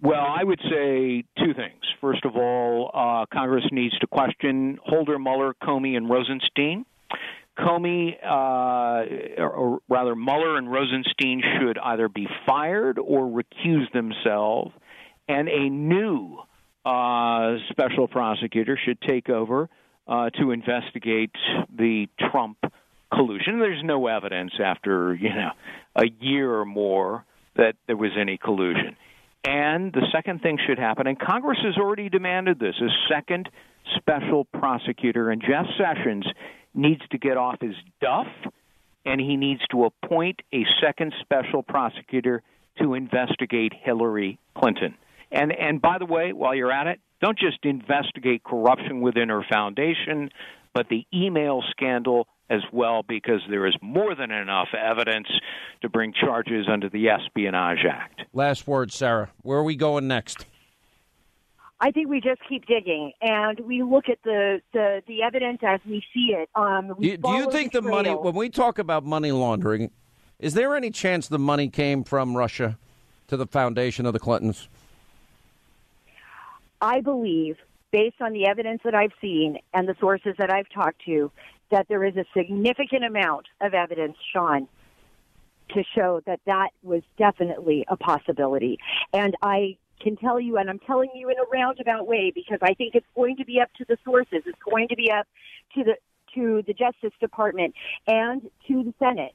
Well, 0.00 0.20
I 0.20 0.44
would 0.44 0.60
say 0.70 1.24
two 1.38 1.54
things. 1.54 1.80
First 2.00 2.24
of 2.26 2.36
all, 2.36 2.90
uh, 2.92 3.24
Congress 3.32 3.64
needs 3.72 3.98
to 4.00 4.06
question 4.06 4.78
Holder, 4.84 5.18
Mueller, 5.18 5.54
Comey, 5.62 5.96
and 5.96 6.08
Rosenstein. 6.10 6.84
Comey, 7.58 8.16
uh, 8.22 9.42
or, 9.42 9.78
rather, 9.88 10.14
Mueller 10.14 10.56
and 10.56 10.70
Rosenstein 10.70 11.42
should 11.58 11.78
either 11.78 12.08
be 12.08 12.26
fired 12.46 12.98
or 12.98 13.26
recuse 13.26 13.90
themselves, 13.92 14.72
and 15.28 15.48
a 15.48 15.68
new 15.68 16.38
uh, 16.84 17.54
special 17.70 18.08
prosecutor 18.08 18.78
should 18.84 19.00
take 19.00 19.28
over 19.28 19.68
uh, 20.06 20.30
to 20.30 20.50
investigate 20.50 21.30
the 21.74 22.06
Trump 22.30 22.58
collusion. 23.12 23.58
There's 23.58 23.82
no 23.84 24.06
evidence 24.06 24.52
after 24.62 25.14
you 25.14 25.30
know 25.30 25.50
a 25.96 26.06
year 26.20 26.52
or 26.52 26.64
more 26.64 27.24
that 27.56 27.76
there 27.86 27.96
was 27.96 28.10
any 28.18 28.36
collusion. 28.36 28.96
And 29.46 29.92
the 29.92 30.06
second 30.10 30.40
thing 30.40 30.58
should 30.66 30.78
happen, 30.78 31.06
and 31.06 31.18
Congress 31.18 31.58
has 31.64 31.76
already 31.76 32.08
demanded 32.08 32.58
this, 32.58 32.74
a 32.80 32.88
second 33.14 33.48
special 33.96 34.44
prosecutor. 34.46 35.30
And 35.30 35.42
Jeff 35.42 35.66
Sessions 35.78 36.24
needs 36.74 37.02
to 37.10 37.18
get 37.18 37.36
off 37.36 37.60
his 37.60 37.74
duff, 38.00 38.26
and 39.04 39.20
he 39.20 39.36
needs 39.36 39.60
to 39.70 39.84
appoint 39.84 40.40
a 40.52 40.64
second 40.82 41.14
special 41.20 41.62
prosecutor 41.62 42.42
to 42.80 42.94
investigate 42.94 43.72
Hillary 43.72 44.38
Clinton. 44.56 44.94
And 45.30 45.52
and 45.52 45.80
by 45.80 45.98
the 45.98 46.06
way, 46.06 46.32
while 46.32 46.54
you're 46.54 46.72
at 46.72 46.86
it, 46.86 47.00
don't 47.20 47.38
just 47.38 47.58
investigate 47.64 48.44
corruption 48.44 49.00
within 49.00 49.28
her 49.28 49.44
foundation, 49.50 50.30
but 50.72 50.88
the 50.88 51.06
email 51.12 51.62
scandal 51.70 52.26
as 52.50 52.60
well, 52.72 53.02
because 53.02 53.40
there 53.48 53.66
is 53.66 53.74
more 53.80 54.14
than 54.14 54.30
enough 54.30 54.68
evidence 54.78 55.28
to 55.80 55.88
bring 55.88 56.12
charges 56.12 56.66
under 56.70 56.90
the 56.90 57.08
Espionage 57.08 57.84
Act. 57.90 58.22
Last 58.34 58.66
word, 58.66 58.92
Sarah. 58.92 59.30
Where 59.42 59.58
are 59.58 59.64
we 59.64 59.76
going 59.76 60.06
next? 60.06 60.46
I 61.84 61.90
think 61.90 62.08
we 62.08 62.22
just 62.22 62.40
keep 62.48 62.64
digging 62.64 63.12
and 63.20 63.60
we 63.60 63.82
look 63.82 64.08
at 64.08 64.16
the 64.24 64.62
the, 64.72 65.02
the 65.06 65.22
evidence 65.22 65.58
as 65.62 65.80
we 65.86 66.02
see 66.14 66.34
it. 66.34 66.48
Um, 66.54 66.88
Do 66.88 66.94
we 66.94 67.10
you, 67.10 67.16
do 67.18 67.30
you 67.32 67.50
think 67.50 67.72
the 67.72 67.82
money, 67.82 68.08
when 68.08 68.34
we 68.34 68.48
talk 68.48 68.78
about 68.78 69.04
money 69.04 69.32
laundering, 69.32 69.90
is 70.38 70.54
there 70.54 70.74
any 70.74 70.90
chance 70.90 71.28
the 71.28 71.38
money 71.38 71.68
came 71.68 72.02
from 72.02 72.34
Russia 72.34 72.78
to 73.28 73.36
the 73.36 73.46
foundation 73.46 74.06
of 74.06 74.14
the 74.14 74.18
Clintons? 74.18 74.66
I 76.80 77.02
believe, 77.02 77.58
based 77.90 78.22
on 78.22 78.32
the 78.32 78.46
evidence 78.46 78.80
that 78.84 78.94
I've 78.94 79.12
seen 79.20 79.58
and 79.74 79.86
the 79.86 79.96
sources 80.00 80.34
that 80.38 80.50
I've 80.50 80.70
talked 80.70 81.04
to, 81.04 81.30
that 81.70 81.86
there 81.88 82.02
is 82.02 82.16
a 82.16 82.24
significant 82.34 83.04
amount 83.04 83.44
of 83.60 83.74
evidence, 83.74 84.16
Sean, 84.32 84.68
to 85.74 85.84
show 85.94 86.22
that 86.24 86.40
that 86.46 86.70
was 86.82 87.02
definitely 87.18 87.84
a 87.88 87.96
possibility. 87.98 88.78
And 89.12 89.34
I 89.42 89.76
can 90.04 90.16
tell 90.16 90.38
you, 90.38 90.58
and 90.58 90.70
I'm 90.70 90.78
telling 90.80 91.10
you 91.14 91.30
in 91.30 91.36
a 91.38 91.46
roundabout 91.52 92.06
way, 92.06 92.30
because 92.32 92.58
I 92.62 92.74
think 92.74 92.94
it's 92.94 93.06
going 93.16 93.36
to 93.38 93.44
be 93.44 93.58
up 93.60 93.70
to 93.78 93.84
the 93.88 93.96
sources. 94.04 94.42
It's 94.46 94.58
going 94.70 94.86
to 94.88 94.96
be 94.96 95.10
up 95.10 95.26
to 95.74 95.82
the 95.82 95.94
to 96.34 96.62
the 96.66 96.74
Justice 96.74 97.12
Department 97.20 97.74
and 98.08 98.42
to 98.68 98.82
the 98.82 98.92
Senate 98.98 99.34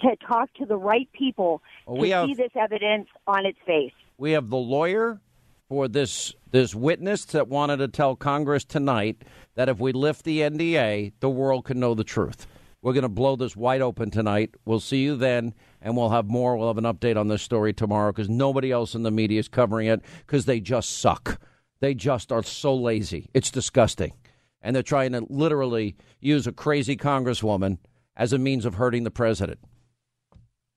to 0.00 0.16
talk 0.26 0.52
to 0.54 0.66
the 0.66 0.76
right 0.76 1.08
people 1.12 1.62
Well, 1.86 2.02
to 2.02 2.10
have- 2.10 2.26
see 2.28 2.34
this 2.34 2.50
evidence 2.54 3.08
on 3.26 3.46
its 3.46 3.58
face. 3.66 3.92
We 4.18 4.32
have 4.32 4.50
the 4.50 4.56
lawyer 4.56 5.20
for 5.68 5.88
this 5.88 6.34
this 6.50 6.74
witness 6.74 7.24
that 7.26 7.46
wanted 7.48 7.76
to 7.78 7.88
tell 7.88 8.16
Congress 8.16 8.64
tonight 8.64 9.22
that 9.54 9.68
if 9.68 9.78
we 9.78 9.92
lift 9.92 10.24
the 10.24 10.40
NDA, 10.42 11.12
the 11.20 11.30
world 11.30 11.64
can 11.64 11.78
know 11.78 11.94
the 11.94 12.04
truth. 12.04 12.46
We're 12.82 12.92
going 12.94 13.02
to 13.02 13.08
blow 13.08 13.36
this 13.36 13.54
wide 13.56 13.80
open 13.80 14.10
tonight. 14.10 14.54
We'll 14.64 14.80
see 14.80 14.98
you 15.04 15.14
then, 15.14 15.54
and 15.82 15.96
we'll 15.96 16.10
have 16.10 16.28
more. 16.28 16.56
We'll 16.56 16.68
have 16.68 16.78
an 16.78 16.84
update 16.84 17.16
on 17.16 17.28
this 17.28 17.42
story 17.42 17.72
tomorrow 17.72 18.12
because 18.12 18.28
nobody 18.28 18.70
else 18.70 18.94
in 18.94 19.02
the 19.02 19.10
media 19.10 19.40
is 19.40 19.48
covering 19.48 19.86
it 19.86 20.02
because 20.26 20.44
they 20.44 20.60
just 20.60 20.98
suck. 20.98 21.40
They 21.80 21.94
just 21.94 22.30
are 22.30 22.42
so 22.42 22.74
lazy. 22.74 23.30
It's 23.32 23.50
disgusting. 23.50 24.12
And 24.60 24.76
they're 24.76 24.82
trying 24.82 25.12
to 25.12 25.26
literally 25.30 25.96
use 26.20 26.46
a 26.46 26.52
crazy 26.52 26.96
congresswoman 26.96 27.78
as 28.14 28.32
a 28.32 28.38
means 28.38 28.66
of 28.66 28.74
hurting 28.74 29.04
the 29.04 29.10
president. 29.10 29.58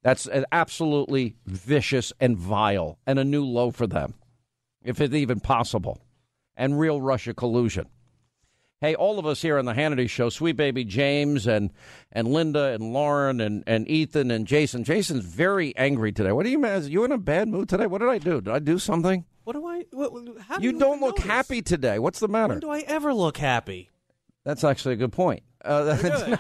That's 0.04 0.28
absolutely 0.52 1.36
vicious 1.46 2.14
and 2.20 2.38
vile 2.38 3.00
and 3.06 3.20
a 3.20 3.24
new 3.24 3.46
low 3.46 3.72
for 3.72 3.88
them, 3.88 4.14
if 4.84 5.02
it's 5.02 5.14
even 5.14 5.40
possible, 5.40 6.02
and 6.56 6.80
real 6.80 7.02
Russia 7.02 7.34
collusion. 7.34 7.88
Hey, 8.84 8.96
all 8.96 9.18
of 9.18 9.26
us 9.26 9.42
here 9.42 9.58
on 9.58 9.64
the 9.64 9.72
Hannity 9.72 10.10
Show, 10.10 10.28
Sweet 10.28 10.58
Baby 10.58 10.84
James 10.84 11.48
and, 11.48 11.72
and 12.12 12.28
Linda 12.28 12.74
and 12.74 12.92
Lauren 12.92 13.40
and, 13.40 13.64
and 13.66 13.88
Ethan 13.88 14.30
and 14.30 14.46
Jason. 14.46 14.84
Jason's 14.84 15.24
very 15.24 15.74
angry 15.78 16.12
today. 16.12 16.34
What 16.34 16.46
are 16.46 16.50
you, 16.50 16.60
mad? 16.60 16.84
You 16.84 17.06
in 17.06 17.14
a 17.14 17.18
bad 17.18 17.48
mood 17.48 17.70
today? 17.70 17.88
What 17.88 18.00
did 18.00 18.10
I 18.10 18.18
do? 18.18 18.42
Did 18.42 18.54
I 18.54 18.60
do 18.60 18.78
something? 18.78 19.24
What 19.46 19.54
do 19.54 19.66
I? 19.66 19.86
What, 19.92 20.12
how 20.42 20.58
do 20.58 20.66
You 20.66 20.74
you 20.74 20.80
don't 20.80 21.00
look 21.00 21.16
notice? 21.18 21.24
happy 21.24 21.62
today. 21.62 21.98
What's 21.98 22.20
the 22.20 22.28
matter? 22.28 22.56
When 22.56 22.60
do 22.60 22.72
I 22.72 22.82
ever 22.82 23.14
look 23.14 23.38
happy? 23.38 23.90
That's 24.44 24.66
actually 24.66 24.96
a 24.96 24.98
good 24.98 25.14
point. 25.14 25.44
Uh, 25.64 26.36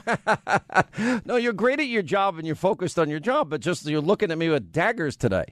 no, 1.23 1.37
you're 1.37 1.53
great 1.53 1.79
at 1.79 1.87
your 1.87 2.03
job 2.03 2.37
and 2.39 2.45
you're 2.45 2.57
focused 2.57 2.99
on 2.99 3.09
your 3.09 3.21
job, 3.21 3.49
but 3.49 3.61
just 3.61 3.85
you're 3.85 4.01
looking 4.01 4.31
at 4.31 4.37
me 4.37 4.49
with 4.49 4.69
daggers 4.73 5.15
today. 5.15 5.45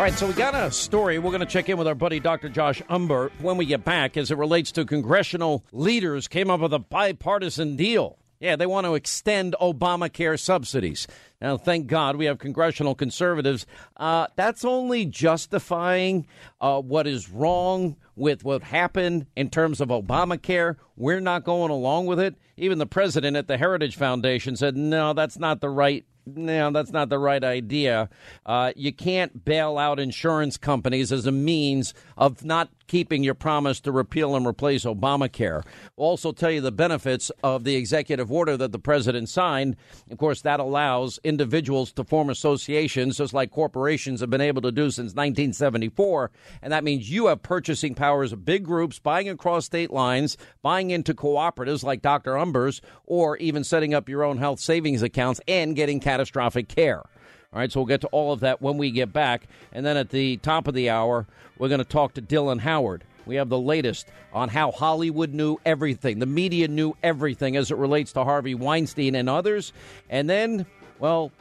All 0.00 0.04
right, 0.04 0.14
so 0.14 0.26
we 0.26 0.32
got 0.32 0.54
a 0.54 0.70
story. 0.70 1.18
We're 1.18 1.30
going 1.30 1.40
to 1.40 1.46
check 1.46 1.68
in 1.68 1.76
with 1.76 1.86
our 1.86 1.94
buddy 1.94 2.20
Dr. 2.20 2.48
Josh 2.48 2.80
Umbehr 2.88 3.30
when 3.38 3.58
we 3.58 3.66
get 3.66 3.84
back 3.84 4.16
as 4.16 4.30
it 4.30 4.38
relates 4.38 4.72
to 4.72 4.86
congressional 4.86 5.62
leaders 5.72 6.26
came 6.26 6.48
up 6.48 6.60
with 6.60 6.72
a 6.72 6.78
bipartisan 6.78 7.76
deal. 7.76 8.16
Yeah, 8.40 8.56
they 8.56 8.64
want 8.64 8.86
to 8.86 8.94
extend 8.94 9.56
Obamacare 9.60 10.40
subsidies. 10.40 11.06
Now, 11.42 11.58
thank 11.58 11.86
God 11.86 12.16
we 12.16 12.24
have 12.24 12.38
congressional 12.38 12.94
conservatives. 12.94 13.66
Uh, 13.94 14.28
that's 14.36 14.64
only 14.64 15.04
justifying 15.04 16.26
uh, 16.62 16.80
what 16.80 17.06
is 17.06 17.28
wrong 17.28 17.96
with 18.16 18.42
what 18.42 18.62
happened 18.62 19.26
in 19.36 19.50
terms 19.50 19.82
of 19.82 19.90
Obamacare. 19.90 20.76
We're 20.96 21.20
not 21.20 21.44
going 21.44 21.70
along 21.70 22.06
with 22.06 22.20
it. 22.20 22.36
Even 22.56 22.78
the 22.78 22.86
president 22.86 23.36
at 23.36 23.48
the 23.48 23.58
Heritage 23.58 23.96
Foundation 23.96 24.56
said, 24.56 24.78
no, 24.78 25.12
that's 25.12 25.38
not 25.38 25.60
the 25.60 25.68
right 25.68 26.06
no, 26.36 26.70
that's 26.70 26.92
not 26.92 27.08
the 27.08 27.18
right 27.18 27.42
idea. 27.42 28.08
Uh, 28.44 28.72
you 28.76 28.92
can't 28.92 29.44
bail 29.44 29.78
out 29.78 29.98
insurance 30.00 30.56
companies 30.56 31.12
as 31.12 31.26
a 31.26 31.32
means 31.32 31.94
of 32.16 32.44
not 32.44 32.68
keeping 32.90 33.22
your 33.22 33.34
promise 33.34 33.78
to 33.78 33.92
repeal 33.92 34.34
and 34.34 34.44
replace 34.44 34.84
Obamacare. 34.84 35.64
We'll 35.96 36.08
also 36.08 36.32
tell 36.32 36.50
you 36.50 36.60
the 36.60 36.72
benefits 36.72 37.30
of 37.44 37.62
the 37.62 37.76
executive 37.76 38.32
order 38.32 38.56
that 38.56 38.72
the 38.72 38.80
president 38.80 39.28
signed. 39.28 39.76
Of 40.10 40.18
course, 40.18 40.42
that 40.42 40.58
allows 40.58 41.20
individuals 41.22 41.92
to 41.92 42.02
form 42.02 42.30
associations, 42.30 43.18
just 43.18 43.32
like 43.32 43.52
corporations 43.52 44.18
have 44.20 44.30
been 44.30 44.40
able 44.40 44.62
to 44.62 44.72
do 44.72 44.90
since 44.90 45.14
1974. 45.14 46.32
And 46.62 46.72
that 46.72 46.82
means 46.82 47.08
you 47.08 47.26
have 47.26 47.44
purchasing 47.44 47.94
powers 47.94 48.32
of 48.32 48.44
big 48.44 48.64
groups 48.64 48.98
buying 48.98 49.28
across 49.28 49.66
state 49.66 49.92
lines, 49.92 50.36
buying 50.60 50.90
into 50.90 51.14
cooperatives 51.14 51.84
like 51.84 52.02
Dr. 52.02 52.32
Umbehrs, 52.32 52.80
or 53.06 53.36
even 53.36 53.62
setting 53.62 53.94
up 53.94 54.08
your 54.08 54.24
own 54.24 54.38
health 54.38 54.58
savings 54.58 55.02
accounts 55.02 55.40
and 55.46 55.76
getting 55.76 56.00
catastrophic 56.00 56.66
care. 56.66 57.04
All 57.52 57.58
right, 57.58 57.72
so 57.72 57.80
we'll 57.80 57.86
get 57.86 58.02
to 58.02 58.06
all 58.08 58.32
of 58.32 58.40
that 58.40 58.62
when 58.62 58.78
we 58.78 58.92
get 58.92 59.12
back. 59.12 59.48
And 59.72 59.84
then 59.84 59.96
at 59.96 60.10
the 60.10 60.36
top 60.36 60.68
of 60.68 60.74
the 60.74 60.90
hour, 60.90 61.26
we're 61.58 61.68
going 61.68 61.78
to 61.78 61.84
talk 61.84 62.14
to 62.14 62.22
Dylan 62.22 62.60
Howard. 62.60 63.02
We 63.26 63.34
have 63.36 63.48
the 63.48 63.58
latest 63.58 64.06
on 64.32 64.48
how 64.48 64.70
Hollywood 64.70 65.34
knew 65.34 65.58
everything. 65.66 66.20
The 66.20 66.26
media 66.26 66.68
knew 66.68 66.94
everything 67.02 67.56
as 67.56 67.72
it 67.72 67.76
relates 67.76 68.12
to 68.12 68.22
Harvey 68.22 68.54
Weinstein 68.54 69.16
and 69.16 69.28
others. 69.28 69.72
And 70.08 70.30
then, 70.30 70.64
well, 71.00 71.32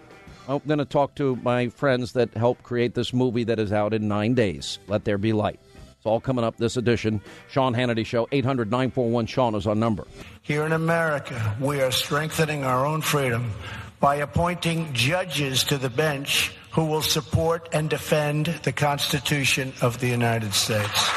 I'm 0.48 0.62
going 0.66 0.80
to 0.80 0.86
talk 0.86 1.14
to 1.16 1.36
my 1.44 1.70
friends 1.70 2.14
that 2.14 2.34
helped 2.34 2.64
create 2.64 2.96
this 2.96 3.14
movie 3.14 3.44
that 3.44 3.60
is 3.60 3.72
out 3.72 3.94
in 3.94 4.08
nine 4.08 4.34
days. 4.34 4.80
Let 4.88 5.04
There 5.06 5.20
Be 5.20 5.32
Light. 5.32 5.60
It's 5.96 6.08
all 6.08 6.20
coming 6.20 6.44
up 6.44 6.58
this 6.58 6.76
edition. 6.76 7.22
Sean 7.50 7.76
Hannity 7.76 8.06
Show, 8.06 8.28
800 8.32 8.72
941 8.72 9.28
Sean 9.28 9.54
is 9.54 9.68
our 9.68 9.76
number. 9.76 10.08
Here 10.42 10.66
in 10.66 10.72
America, 10.72 11.56
we 11.60 11.82
are 11.82 11.92
strengthening 11.92 12.64
our 12.64 12.84
own 12.84 13.02
freedom 13.02 13.52
by 14.00 14.16
appointing 14.16 14.94
judges 14.94 15.64
to 15.66 15.78
the 15.78 15.90
bench 15.90 16.54
who 16.72 16.86
will 16.86 17.02
support 17.02 17.68
and 17.74 17.90
defend 17.90 18.46
the 18.64 18.72
Constitution 18.72 19.74
of 19.82 20.00
the 20.00 20.08
United 20.08 20.54
States. 20.54 21.10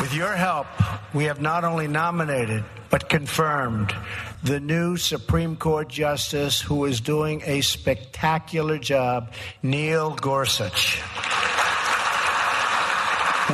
With 0.00 0.12
your 0.12 0.32
help, 0.32 0.66
we 1.14 1.24
have 1.24 1.40
not 1.40 1.64
only 1.64 1.86
nominated, 1.86 2.64
but 2.90 3.08
confirmed 3.08 3.94
the 4.42 4.58
new 4.58 4.96
Supreme 4.96 5.56
Court 5.56 5.88
Justice 5.88 6.60
who 6.60 6.84
is 6.84 7.00
doing 7.00 7.42
a 7.44 7.60
spectacular 7.60 8.78
job, 8.78 9.32
Neil 9.62 10.14
Gorsuch. 10.16 11.00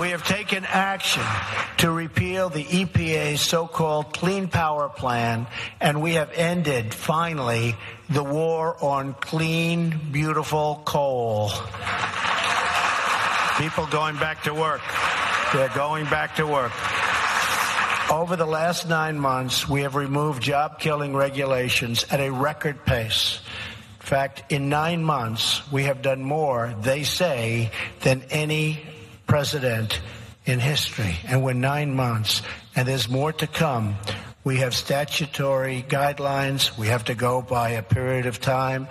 We 0.01 0.13
have 0.13 0.27
taken 0.27 0.65
action 0.65 1.23
to 1.77 1.91
repeal 1.91 2.49
the 2.49 2.65
EPA's 2.65 3.43
so 3.43 3.67
called 3.67 4.15
Clean 4.15 4.49
Power 4.49 4.89
Plan, 4.89 5.47
and 5.79 6.01
we 6.01 6.15
have 6.15 6.33
ended, 6.33 6.95
finally, 6.95 7.77
the 8.09 8.25
war 8.25 8.83
on 8.83 9.13
clean, 9.13 10.01
beautiful 10.11 10.81
coal. 10.87 11.51
People 13.59 13.87
going 13.89 14.17
back 14.17 14.45
to 14.45 14.55
work. 14.55 14.81
They're 15.53 15.69
going 15.69 16.07
back 16.07 16.37
to 16.37 16.47
work. 16.47 16.73
Over 18.11 18.37
the 18.37 18.47
last 18.47 18.89
nine 18.89 19.21
months, 19.21 19.69
we 19.69 19.83
have 19.83 19.97
removed 19.97 20.43
job 20.43 20.79
killing 20.79 21.15
regulations 21.15 22.07
at 22.11 22.21
a 22.21 22.31
record 22.31 22.87
pace. 22.87 23.43
In 24.01 24.07
fact, 24.07 24.51
in 24.51 24.71
nine 24.71 25.05
months, 25.05 25.71
we 25.71 25.85
have 25.85 26.01
done 26.01 26.23
more, 26.23 26.75
they 26.81 27.03
say, 27.03 27.71
than 28.01 28.23
any 28.31 28.81
president 29.31 30.01
in 30.45 30.59
history. 30.59 31.17
And 31.25 31.45
we're 31.45 31.53
nine 31.53 31.95
months, 31.95 32.43
and 32.75 32.89
there's 32.89 33.09
more 33.09 33.33
to 33.35 33.47
come. 33.47 33.95
We 34.43 34.57
have 34.57 34.75
statutory 34.75 35.85
guidelines. 35.89 36.77
We 36.77 36.89
have 36.89 37.05
to 37.05 37.15
go 37.15 37.41
by 37.41 37.71
a 37.71 37.83
period 37.83 38.27
of 38.27 38.41
time, 38.41 38.89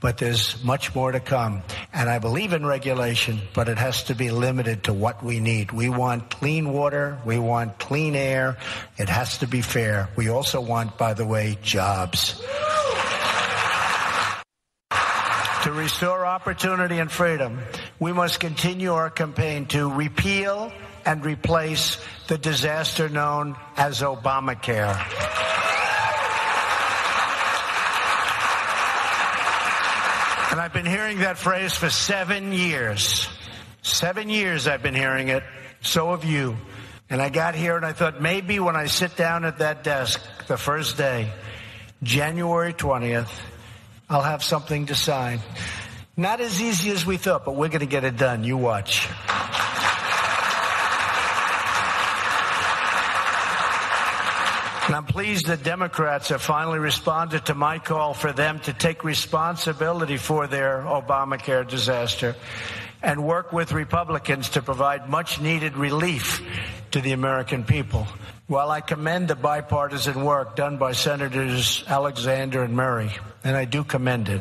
but 0.00 0.18
there's 0.18 0.60
much 0.64 0.92
more 0.92 1.12
to 1.12 1.20
come. 1.20 1.62
And 1.92 2.10
I 2.10 2.18
believe 2.18 2.52
in 2.52 2.66
regulation, 2.66 3.38
but 3.54 3.68
it 3.68 3.78
has 3.78 4.02
to 4.04 4.16
be 4.16 4.32
limited 4.32 4.84
to 4.84 4.92
what 4.92 5.22
we 5.22 5.38
need. 5.38 5.70
We 5.70 5.88
want 5.88 6.30
clean 6.30 6.72
water. 6.72 7.18
We 7.24 7.38
want 7.38 7.78
clean 7.78 8.16
air. 8.16 8.56
It 8.96 9.08
has 9.08 9.38
to 9.38 9.46
be 9.46 9.60
fair. 9.60 10.08
We 10.16 10.30
also 10.30 10.60
want, 10.60 10.98
by 10.98 11.14
the 11.14 11.24
way, 11.24 11.58
jobs. 11.62 12.42
To 15.66 15.72
restore 15.72 16.24
opportunity 16.24 17.00
and 17.00 17.10
freedom, 17.10 17.58
we 17.98 18.12
must 18.12 18.38
continue 18.38 18.92
our 18.92 19.10
campaign 19.10 19.66
to 19.66 19.90
repeal 19.90 20.72
and 21.04 21.24
replace 21.24 21.98
the 22.28 22.38
disaster 22.38 23.08
known 23.08 23.56
as 23.76 24.00
Obamacare. 24.00 24.94
And 30.52 30.60
I've 30.60 30.72
been 30.72 30.86
hearing 30.86 31.18
that 31.18 31.36
phrase 31.36 31.74
for 31.74 31.90
seven 31.90 32.52
years. 32.52 33.28
Seven 33.82 34.28
years 34.28 34.68
I've 34.68 34.84
been 34.84 34.94
hearing 34.94 35.30
it. 35.30 35.42
So 35.80 36.12
have 36.12 36.24
you. 36.24 36.56
And 37.10 37.20
I 37.20 37.28
got 37.28 37.56
here 37.56 37.76
and 37.76 37.84
I 37.84 37.92
thought 37.92 38.22
maybe 38.22 38.60
when 38.60 38.76
I 38.76 38.86
sit 38.86 39.16
down 39.16 39.44
at 39.44 39.58
that 39.58 39.82
desk 39.82 40.22
the 40.46 40.56
first 40.56 40.96
day, 40.96 41.32
January 42.04 42.72
20th, 42.72 43.32
I'll 44.08 44.22
have 44.22 44.44
something 44.44 44.86
to 44.86 44.94
sign. 44.94 45.40
Not 46.16 46.40
as 46.40 46.62
easy 46.62 46.90
as 46.90 47.04
we 47.04 47.16
thought, 47.16 47.44
but 47.44 47.56
we're 47.56 47.68
going 47.68 47.80
to 47.80 47.86
get 47.86 48.04
it 48.04 48.16
done. 48.16 48.44
You 48.44 48.56
watch. 48.56 49.08
And 54.86 54.94
I'm 54.94 55.04
pleased 55.04 55.46
that 55.46 55.64
Democrats 55.64 56.28
have 56.28 56.40
finally 56.40 56.78
responded 56.78 57.46
to 57.46 57.54
my 57.56 57.80
call 57.80 58.14
for 58.14 58.32
them 58.32 58.60
to 58.60 58.72
take 58.72 59.02
responsibility 59.02 60.16
for 60.16 60.46
their 60.46 60.82
Obamacare 60.82 61.68
disaster 61.68 62.36
and 63.02 63.26
work 63.26 63.52
with 63.52 63.72
Republicans 63.72 64.50
to 64.50 64.62
provide 64.62 65.08
much 65.08 65.40
needed 65.40 65.76
relief 65.76 66.40
to 66.96 67.02
the 67.02 67.12
American 67.12 67.62
people. 67.62 68.08
While 68.46 68.70
I 68.70 68.80
commend 68.80 69.28
the 69.28 69.34
bipartisan 69.34 70.24
work 70.24 70.56
done 70.56 70.78
by 70.78 70.92
Senators 70.92 71.84
Alexander 71.86 72.62
and 72.62 72.74
Murray, 72.74 73.10
and 73.44 73.54
I 73.54 73.66
do 73.66 73.84
commend 73.84 74.30
it, 74.30 74.40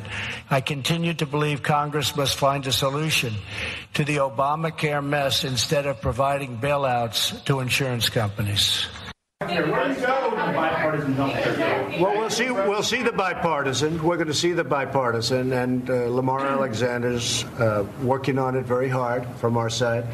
I 0.49 0.61
continue 0.61 1.13
to 1.15 1.25
believe 1.25 1.63
Congress 1.63 2.15
must 2.15 2.37
find 2.37 2.65
a 2.65 2.71
solution 2.71 3.33
to 3.95 4.05
the 4.05 4.17
Obamacare 4.17 5.03
mess 5.03 5.43
instead 5.43 5.85
of 5.85 5.99
providing 5.99 6.57
bailouts 6.57 7.43
to 7.43 7.59
insurance 7.59 8.07
companies. 8.07 8.87
Well, 11.99 12.17
we'll 12.17 12.29
see. 12.29 12.51
We'll 12.51 12.83
see 12.83 13.03
the 13.03 13.11
bipartisan. 13.11 14.03
We're 14.03 14.17
going 14.17 14.27
to 14.27 14.33
see 14.33 14.51
the 14.51 14.63
bipartisan, 14.63 15.53
and 15.53 15.89
uh, 15.89 16.09
Lamar 16.09 16.45
Alexander's 16.45 17.43
uh, 17.59 17.85
working 18.01 18.37
on 18.37 18.55
it 18.55 18.65
very 18.65 18.89
hard 18.89 19.25
from 19.37 19.57
our 19.57 19.69
side. 19.69 20.05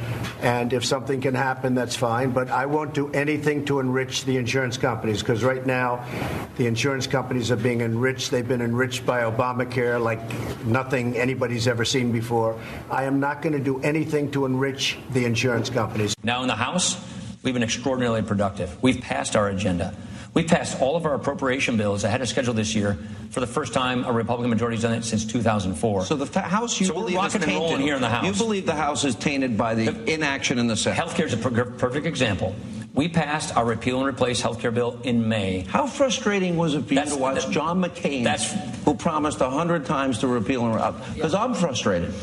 And 0.42 0.74
if 0.74 0.86
something 0.86 1.22
can 1.22 1.34
happen, 1.34 1.74
that's 1.76 1.96
fine. 1.96 2.32
But 2.32 2.50
I 2.50 2.66
won't 2.66 2.94
do 2.94 3.12
anything 3.12 3.66
to 3.66 3.80
enrich 3.80 4.26
the 4.26 4.38
insurance 4.38 4.78
companies 4.78 5.22
because 5.22 5.44
right 5.44 5.66
now, 5.66 6.06
the 6.58 6.68
insurance 6.68 7.08
companies 7.08 7.52
are 7.52 7.58
being 7.58 7.82
enriched. 7.82 8.32
They've 8.32 8.48
been 8.48 8.62
enriched 8.62 9.06
by 9.06 9.22
Obamacare 9.22 10.02
like 10.02 10.22
nothing 10.66 11.18
anybody's 11.18 11.68
ever 11.68 11.86
seen 11.86 12.12
before. 12.12 12.60
I 12.90 13.06
am 13.06 13.20
not 13.20 13.42
going 13.42 13.54
to 13.54 13.60
do 13.60 13.82
anything 13.82 14.32
to 14.32 14.46
enrich 14.46 14.98
the 15.12 15.26
insurance 15.26 15.70
companies. 15.70 16.16
Now 16.24 16.42
in 16.42 16.48
the 16.48 16.56
House. 16.56 17.00
We've 17.44 17.56
been 17.56 17.64
extraordinarily 17.64 18.22
productive. 18.22 18.82
We've 18.84 19.02
passed 19.02 19.36
our 19.36 19.50
agenda. 19.50 19.96
We 20.34 20.44
passed 20.44 20.80
all 20.82 20.96
of 20.96 21.06
our 21.06 21.14
appropriation 21.14 21.76
bills 21.76 22.06
ahead 22.06 22.22
of 22.22 22.30
schedule 22.30 22.54
this 22.54 22.74
year. 22.74 22.98
For 23.32 23.42
the 23.42 23.48
first 23.48 23.74
time, 23.74 24.06
a 24.06 24.12
Republican 24.14 24.50
majority 24.50 24.78
has 24.78 24.84
done 24.84 24.94
it 24.94 25.04
since 25.04 25.26
2004. 25.26 26.06
So 26.06 26.16
the 26.16 26.26
fa- 26.26 26.40
House, 26.42 26.80
you 26.80 26.86
so 26.88 26.94
believe 26.94 27.10
is 27.16 27.16
rocking 27.18 27.44
and 27.44 27.52
rolling 27.52 27.68
tainted. 27.72 27.86
here 27.86 27.96
in 27.96 28.02
the 28.02 28.08
House. 28.10 28.26
You 28.26 28.34
believe 28.34 28.66
the 28.66 28.76
House 28.76 29.04
is 29.04 29.16
tainted 29.16 29.58
by 29.58 29.76
the 29.76 29.90
inaction 30.12 30.58
in 30.58 30.68
the 30.68 30.78
Senate. 30.78 30.98
Healthcare 31.04 31.26
is 31.26 31.34
a 31.34 31.38
per- 31.38 31.66
perfect 31.66 32.06
example. 32.06 32.56
We 32.94 33.08
passed 33.10 33.56
our 33.58 33.66
repeal 33.66 34.00
and 34.00 34.08
replace 34.08 34.42
healthcare 34.42 34.74
bill 34.74 35.00
in 35.04 35.28
May. 35.28 35.62
How 35.70 35.86
frustrating 35.88 36.56
was 36.58 36.76
it 36.76 36.86
for 36.88 36.94
you 36.94 37.06
to 37.06 37.16
watch 37.18 37.46
that- 37.46 37.52
John 37.52 37.82
McCain, 37.82 38.24
that's- 38.24 38.56
who 38.86 38.94
promised 38.96 39.42
a 39.42 39.50
hundred 39.50 39.86
times 39.86 40.20
to 40.20 40.28
repeal 40.28 40.66
and 40.66 40.76
replace? 40.76 41.14
because 41.16 41.34
I'm 41.34 41.54
frustrated. 41.54 42.14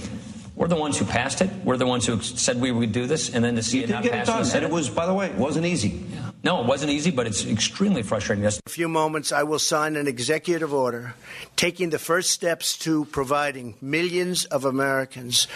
We're 0.59 0.67
the 0.67 0.75
ones 0.75 0.99
who 0.99 1.05
passed 1.05 1.41
it. 1.41 1.49
We're 1.65 1.77
the 1.77 1.87
ones 1.87 2.05
who 2.05 2.21
said 2.21 2.61
we 2.61 2.73
would 2.73 2.91
do 2.91 3.07
this, 3.07 3.33
and 3.33 3.45
then 3.45 3.55
to 3.55 3.63
see 3.63 3.79
You 3.79 3.85
it 3.85 3.91
not 3.91 4.03
get 4.03 4.13
it 4.13 4.27
passed 4.27 4.29
in 4.29 4.35
done, 4.35 4.57
and 4.57 4.65
it 4.65 4.75
was, 4.75 4.91
by 4.91 5.07
the 5.07 5.15
way, 5.15 5.27
it 5.27 5.37
wasn't 5.37 5.67
easy. 5.67 6.05
No, 6.43 6.61
it 6.61 6.67
wasn't 6.67 6.91
easy, 6.91 7.13
but 7.13 7.29
it's 7.29 7.47
extremely 7.47 8.03
frustrating. 8.03 8.43
That's 8.43 8.57
In 8.57 8.63
a 8.67 8.71
few 8.71 8.89
moments, 8.89 9.31
I 9.31 9.45
will 9.45 9.61
sign 9.61 9.95
an 9.95 10.09
executive 10.09 10.75
order 10.75 11.15
taking 11.55 11.91
the 11.91 11.99
first 12.01 12.31
steps 12.31 12.77
to 12.79 13.05
providing 13.05 13.77
millions 13.81 14.47
of 14.47 14.65
Americans 14.65 15.47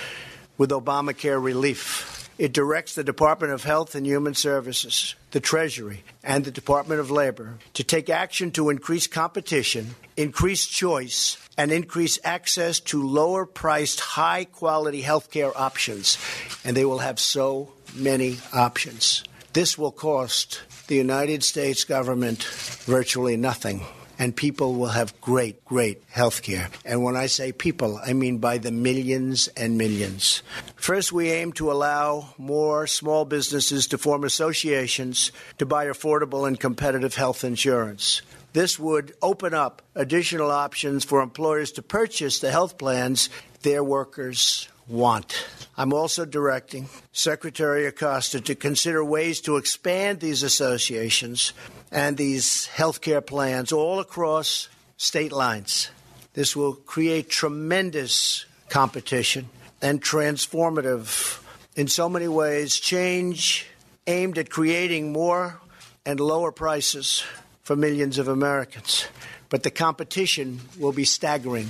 with 0.57 0.71
Obamacare 0.71 1.43
relief. 1.43 2.31
It 2.39 2.53
directs 2.53 2.95
the 2.95 3.05
Department 3.05 3.53
of 3.53 3.65
Health 3.65 3.97
and 3.97 4.07
Human 4.07 4.35
Services, 4.35 5.17
the 5.33 5.41
Treasury, 5.41 6.05
and 6.23 6.45
the 6.45 6.53
Department 6.53 7.01
of 7.01 7.11
Labor 7.11 7.59
to 7.75 7.83
take 7.83 8.09
action 8.09 8.53
to 8.53 8.71
increase 8.71 9.09
competition, 9.09 9.97
increase 10.17 10.67
choice, 10.67 11.37
and 11.63 11.71
increase 11.71 12.19
access 12.25 12.81
to 12.81 13.07
lower 13.07 13.47
priced, 13.47 14.01
high 14.01 14.45
quality 14.45 15.01
health 15.01 15.31
care 15.31 15.57
options. 15.57 16.19
And 16.65 16.77
they 16.77 16.85
will 16.85 16.99
have 16.99 17.21
so 17.21 17.73
many 17.95 18.39
options. 18.53 19.23
This 19.53 19.79
will 19.79 19.93
cost 19.93 20.61
the 20.89 20.97
United 20.97 21.45
States 21.45 21.85
government 21.85 22.43
virtually 22.85 23.37
nothing. 23.37 23.87
and 24.19 24.37
people 24.37 24.75
will 24.75 24.95
have 24.95 25.19
great, 25.21 25.65
great 25.65 26.01
health 26.09 26.43
care. 26.43 26.69
And 26.85 27.03
when 27.03 27.17
I 27.17 27.27
say 27.27 27.51
people, 27.51 27.99
I 28.07 28.13
mean 28.13 28.39
by 28.39 28.59
the 28.59 28.71
millions 28.71 29.49
and 29.57 29.77
millions. 29.77 30.43
First, 30.77 31.11
we 31.13 31.31
aim 31.31 31.53
to 31.55 31.73
allow 31.73 32.35
more 32.39 32.87
small 32.87 33.25
businesses 33.25 33.89
to 33.89 33.99
form 33.99 34.23
associations 34.23 35.33
to 35.59 35.67
buy 35.67 35.87
affordable 35.87 36.47
and 36.47 36.61
competitive 36.61 37.17
health 37.17 37.43
insurance. 37.43 38.23
This 38.53 38.79
would 38.79 39.15
open 39.23 39.55
up 39.55 39.83
additional 39.95 40.51
options 40.51 41.05
for 41.05 41.23
employers 41.23 41.73
to 41.73 41.83
purchase 41.83 42.41
the 42.41 42.51
health 42.51 42.77
plans 42.77 43.31
their 43.63 43.83
workers 43.83 44.69
want. 44.87 45.47
I'm 45.77 45.93
also 45.93 46.27
directing 46.27 46.89
Secretary 47.13 47.87
Acosta 47.87 48.41
to 48.43 48.55
consider 48.55 49.03
ways 49.05 49.41
to 49.43 49.57
expand 49.57 50.21
these 50.21 50.43
associations 50.43 51.53
and 51.91 52.17
these 52.17 52.67
health 52.67 53.01
care 53.01 53.21
plans 53.21 53.73
all 53.73 54.01
across 54.01 54.69
state 54.97 55.33
lines. 55.33 55.91
This 56.35 56.55
will 56.55 56.75
create 56.75 57.31
tremendous 57.31 58.45
competition 58.69 59.49
and 59.81 60.03
transformative, 60.03 61.41
in 61.75 61.89
so 61.89 62.09
many 62.09 62.29
ways, 62.29 62.79
change 62.79 63.67
aimed 64.07 64.37
at 64.39 64.51
creating 64.51 65.13
more 65.13 65.61
and 66.05 66.21
lower 66.21 66.53
prices 66.53 67.25
for 67.63 67.77
millions 67.77 68.19
of 68.19 68.29
Americans. 68.29 69.07
But 69.49 69.63
the 69.63 69.71
competition 69.71 70.61
will 70.79 70.93
be 70.93 71.05
staggering. 71.05 71.69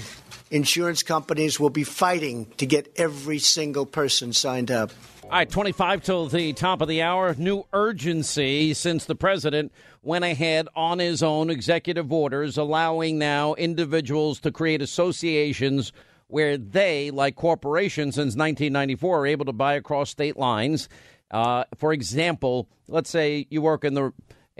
Insurance 0.50 1.02
companies 1.02 1.58
will 1.58 1.70
be 1.70 1.84
fighting 1.84 2.46
to 2.58 2.66
get 2.66 2.92
every 2.96 3.38
single 3.38 3.86
person 3.86 4.32
signed 4.32 4.70
up. 4.70 4.90
All 5.24 5.30
right, 5.30 5.48
25 5.48 6.02
till 6.02 6.28
the 6.28 6.52
top 6.52 6.82
of 6.82 6.88
the 6.88 7.00
hour. 7.00 7.34
New 7.38 7.64
urgency 7.72 8.74
since 8.74 9.06
the 9.06 9.14
president 9.14 9.72
went 10.02 10.24
ahead 10.24 10.68
on 10.76 10.98
his 10.98 11.22
own 11.22 11.48
executive 11.48 12.12
orders, 12.12 12.58
allowing 12.58 13.18
now 13.18 13.54
individuals 13.54 14.40
to 14.40 14.52
create 14.52 14.82
associations 14.82 15.92
where 16.26 16.58
they, 16.58 17.10
like 17.10 17.36
corporations 17.36 18.16
since 18.16 18.36
1994, 18.36 19.20
are 19.20 19.26
able 19.26 19.46
to 19.46 19.52
buy 19.52 19.74
across 19.74 20.10
state 20.10 20.36
lines. 20.36 20.88
Uh, 21.30 21.64
for 21.78 21.92
example, 21.92 22.68
let's 22.88 23.08
say 23.08 23.46
you 23.48 23.62
work 23.62 23.84
in 23.84 23.94
the 23.94 24.12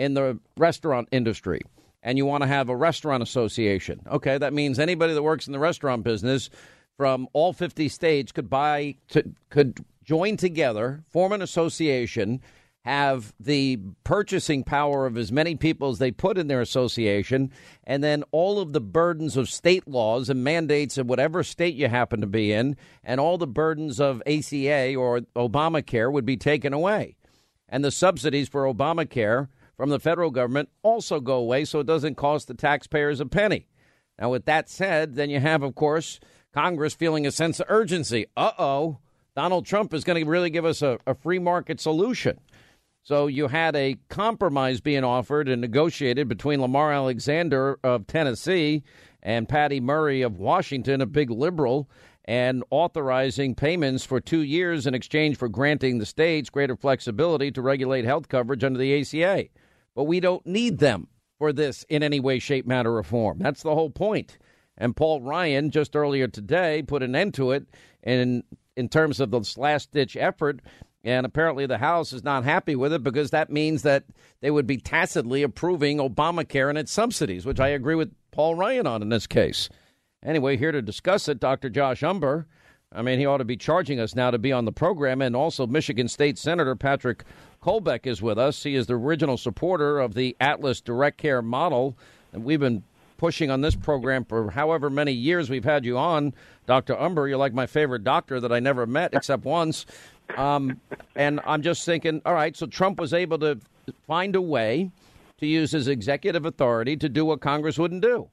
in 0.03 0.15
the 0.15 0.39
restaurant 0.57 1.09
industry 1.13 1.61
and 2.03 2.19
you 2.19 2.27
want 2.27 2.43
to 2.43 2.49
have 2.49 2.69
a 2.69 2.77
restaurant 2.77 3.23
association. 3.23 4.01
Okay, 4.11 4.37
that 4.37 4.53
means 4.53 4.79
anybody 4.79 5.15
that 5.15 5.23
works 5.23 5.47
in 5.47 5.53
the 5.53 5.59
restaurant 5.59 6.03
business 6.03 6.51
from 6.97 7.29
all 7.33 7.53
50 7.53 7.89
states 7.89 8.33
could 8.33 8.51
buy 8.51 8.97
to, 9.11 9.23
could 9.51 9.85
join 10.05 10.37
together, 10.37 11.05
form 11.11 11.33
an 11.33 11.41
association, 11.41 12.41
have 12.85 13.33
the 13.39 13.79
purchasing 14.03 14.65
power 14.65 15.07
of 15.07 15.17
as 15.17 15.31
many 15.31 15.55
people 15.55 15.91
as 15.91 16.01
they 16.01 16.11
put 16.11 16.37
in 16.37 16.49
their 16.49 16.61
association, 16.61 17.53
and 17.85 18.03
then 18.03 18.25
all 18.33 18.59
of 18.59 18.73
the 18.73 18.81
burdens 18.81 19.37
of 19.37 19.49
state 19.49 19.87
laws 19.87 20.29
and 20.29 20.43
mandates 20.43 20.99
of 20.99 21.07
whatever 21.07 21.45
state 21.45 21.77
you 21.77 21.87
happen 21.87 22.21
to 22.21 22.27
be 22.27 22.53
in, 22.53 22.77
and 23.05 23.21
all 23.21 23.39
the 23.39 23.47
burdens 23.47 24.01
of 24.01 24.21
ACA 24.27 24.97
or 24.97 25.21
Obamacare 25.37 26.11
would 26.11 26.27
be 26.27 26.37
taken 26.37 26.73
away. 26.73 27.15
And 27.69 27.85
the 27.85 27.93
subsidies 27.93 28.49
for 28.49 28.65
Obamacare 28.65 29.47
from 29.77 29.91
the 29.91 30.01
federal 30.01 30.31
government 30.31 30.69
also 30.83 31.21
go 31.21 31.37
away 31.37 31.65
so 31.65 31.81
it 31.81 31.87
doesn't 31.87 32.17
cost 32.17 32.49
the 32.49 32.55
taxpayers 32.55 33.21
a 33.21 33.27
penny. 33.27 33.67
Now, 34.19 34.31
with 34.31 34.45
that 34.45 34.69
said, 34.69 35.15
then 35.15 35.31
you 35.31 35.41
have, 35.41 35.63
of 35.63 35.75
course, 35.75 36.21
Congress 36.53 36.95
feeling 36.95 37.27
a 37.27 37.33
sense 37.33 37.61
of 37.61 37.67
urgency. 37.69 38.27
Uh 38.37 38.53
oh, 38.59 38.99
Donald 39.35 39.67
Trump 39.67 39.95
is 39.95 40.05
going 40.05 40.23
to 40.23 40.31
really 40.31 40.51
give 40.51 40.65
us 40.65 40.83
a, 40.83 40.99
a 41.07 41.15
free 41.15 41.39
market 41.39 41.81
solution. 41.81 42.39
So 43.03 43.27
you 43.27 43.49
had 43.49 43.75
a 43.75 43.97
compromise 44.09 44.81
being 44.81 45.03
offered 45.03 45.49
and 45.49 45.61
negotiated 45.61 46.29
between 46.29 46.61
Lamar 46.61 46.93
Alexander 46.93 47.79
of 47.83 48.07
Tennessee 48.07 48.85
and 49.23 49.49
Patty 49.49 49.81
Murray 49.81 50.23
of 50.23 50.39
Washington, 50.39 51.01
a 51.01 51.07
big 51.07 51.31
liberal, 51.31 51.91
and 52.25 52.63
authorizing 52.71 53.57
payments 53.57 54.05
for 54.05 54.21
two 54.21 54.43
years 54.43 54.87
in 54.87 54.95
exchange 54.95 55.37
for 55.37 55.49
granting 55.49 55.99
the 55.99 56.07
states 56.07 56.51
greater 56.51 56.77
flexibility 56.77 57.51
to 57.51 57.61
regulate 57.61 58.05
health 58.05 58.29
coverage 58.29 58.63
under 58.63 58.79
the 58.79 59.01
ACA. 59.01 59.49
But 59.95 60.05
we 60.05 60.21
don't 60.21 60.47
need 60.47 60.79
them 60.79 61.09
for 61.39 61.53
this 61.53 61.85
in 61.89 62.03
any 62.03 62.21
way, 62.21 62.39
shape, 62.39 62.67
matter, 62.67 62.97
or 62.97 63.03
form. 63.03 63.39
That's 63.39 63.63
the 63.63 63.75
whole 63.75 63.91
point. 63.91 64.39
And 64.79 64.97
Paul 64.97 65.21
Ryan 65.21 65.71
just 65.71 65.95
earlier 65.95 66.29
today 66.29 66.83
put 66.83 67.03
an 67.03 67.15
end 67.15 67.35
to 67.35 67.51
it 67.51 67.67
in 68.03 68.43
in 68.77 68.89
terms 68.89 69.21
of 69.21 69.31
this 69.31 69.59
last 69.59 69.93
ditch 69.93 70.17
effort. 70.17 70.61
And 71.05 71.27
apparently 71.27 71.67
the 71.67 71.79
House 71.79 72.13
is 72.13 72.23
not 72.23 72.45
happy 72.45 72.77
with 72.77 72.93
it 72.93 73.03
because 73.03 73.31
that 73.31 73.51
means 73.51 73.83
that 73.83 74.05
they 74.41 74.51
would 74.51 74.67
be 74.67 74.77
tacitly 74.77 75.43
approving 75.43 75.99
Obamacare 75.99 76.69
and 76.69 76.79
its 76.79 76.93
subsidies, 76.93 77.45
which 77.45 77.61
I 77.61 77.69
agree 77.69 77.97
with 77.97 78.15
Paul 78.31 78.55
Ryan 78.55 78.87
on 78.87 79.03
in 79.03 79.09
this 79.09 79.27
case. 79.27 79.69
Anyway, 80.25 80.57
here 80.57 80.71
to 80.71 80.81
discuss 80.81 81.29
it, 81.29 81.41
Dr. 81.41 81.69
Josh 81.69 82.03
Umbehr. 82.03 82.47
I 82.95 83.03
mean, 83.03 83.19
he 83.19 83.27
ought 83.27 83.39
to 83.39 83.45
be 83.45 83.57
charging 83.57 83.99
us 83.99 84.15
now 84.15 84.31
to 84.31 84.39
be 84.39 84.53
on 84.53 84.65
the 84.65 84.73
program. 84.73 85.23
And 85.23 85.35
also, 85.35 85.67
Michigan 85.67 86.07
State 86.09 86.39
Senator 86.39 86.77
Patrick 86.77 87.25
Colbeck 87.63 88.07
is 88.07 88.21
with 88.21 88.39
us. 88.39 88.63
He 88.63 88.75
is 88.75 88.87
the 88.87 88.95
original 88.95 89.37
supporter 89.37 90.01
of 90.01 90.15
the 90.15 90.37
Atlas 90.41 90.81
Direct 90.81 91.19
Care 91.19 91.43
model. 91.43 91.97
And 92.33 92.45
we've 92.45 92.61
been 92.61 92.83
pushing 93.17 93.51
on 93.51 93.61
this 93.61 93.77
program 93.77 94.25
for 94.25 94.51
however 94.51 94.91
many 94.91 95.13
years 95.13 95.49
we've 95.49 95.65
had 95.65 95.85
you 95.85 95.97
on. 95.97 96.35
Dr. 96.67 96.95
Umbehr, 96.95 97.29
you're 97.29 97.39
like 97.39 97.55
my 97.55 97.67
favorite 97.67 98.03
doctor 98.03 98.41
that 98.41 98.53
I 98.53 98.59
never 98.59 98.87
met 98.87 99.15
except 99.15 99.45
once. 99.45 99.87
Um, 100.37 100.81
and 101.15 101.41
I'm 101.45 101.63
just 101.63 101.85
thinking, 101.85 102.21
all 102.25 102.35
right, 102.35 102.57
so 102.57 102.67
Trump 102.67 102.99
was 102.99 103.13
able 103.13 103.39
to 103.39 103.61
find 104.07 104.35
a 104.35 104.43
way 104.43 104.91
to 105.39 105.47
use 105.47 105.73
his 105.73 105.89
executive 105.89 106.45
authority 106.45 106.97
to 106.97 107.09
do 107.09 107.25
what 107.25 107.41
Congress 107.41 107.79
wouldn't 107.79 108.03
do 108.03 108.29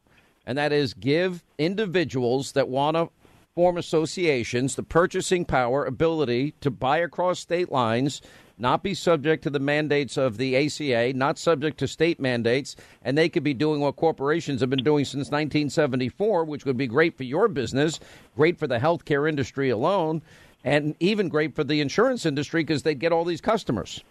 and 0.50 0.58
that 0.58 0.74
is 0.74 0.96
give 0.96 1.44
individuals 1.60 2.54
that 2.54 2.68
want 2.68 2.98
to 2.98 3.08
form 3.54 3.78
associations 3.78 4.74
the 4.74 4.82
purchasing 4.82 5.46
power, 5.46 5.86
ability 5.86 6.56
to 6.60 6.72
buy 6.72 6.98
across 6.98 7.40
state 7.40 7.72
lines, 7.72 8.20
not 8.60 8.84
be 8.84 8.94
subject 8.94 9.44
to 9.44 9.50
the 9.50 9.60
mandates 9.60 10.18
of 10.18 10.38
the 10.38 10.56
ACA, 10.56 11.14
not 11.14 11.40
subject 11.40 11.78
to 11.80 11.88
state 11.88 12.20
mandates, 12.20 12.76
and 13.02 13.18
they 13.18 13.30
could 13.30 13.44
be 13.44 13.54
doing 13.54 13.80
what 13.80 13.96
corporations 13.96 14.62
have 14.62 14.70
been 14.70 14.84
doing 14.84 15.06
since 15.06 15.32
1974, 15.32 16.44
which 16.44 16.66
would 16.66 16.78
be 16.78 16.88
great 16.88 17.18
for 17.18 17.24
your 17.24 17.48
business, 17.48 18.00
great 18.36 18.60
for 18.60 18.68
the 18.68 18.78
healthcare 18.78 19.28
industry 19.28 19.70
alone, 19.70 20.22
and 20.64 20.96
even 21.00 21.30
great 21.30 21.56
for 21.56 21.64
the 21.64 21.80
insurance 21.80 22.26
industry 22.26 22.62
because 22.64 22.84
they'd 22.84 23.00
get 23.00 23.14
all 23.14 23.24
these 23.24 23.42
customers. 23.42 24.04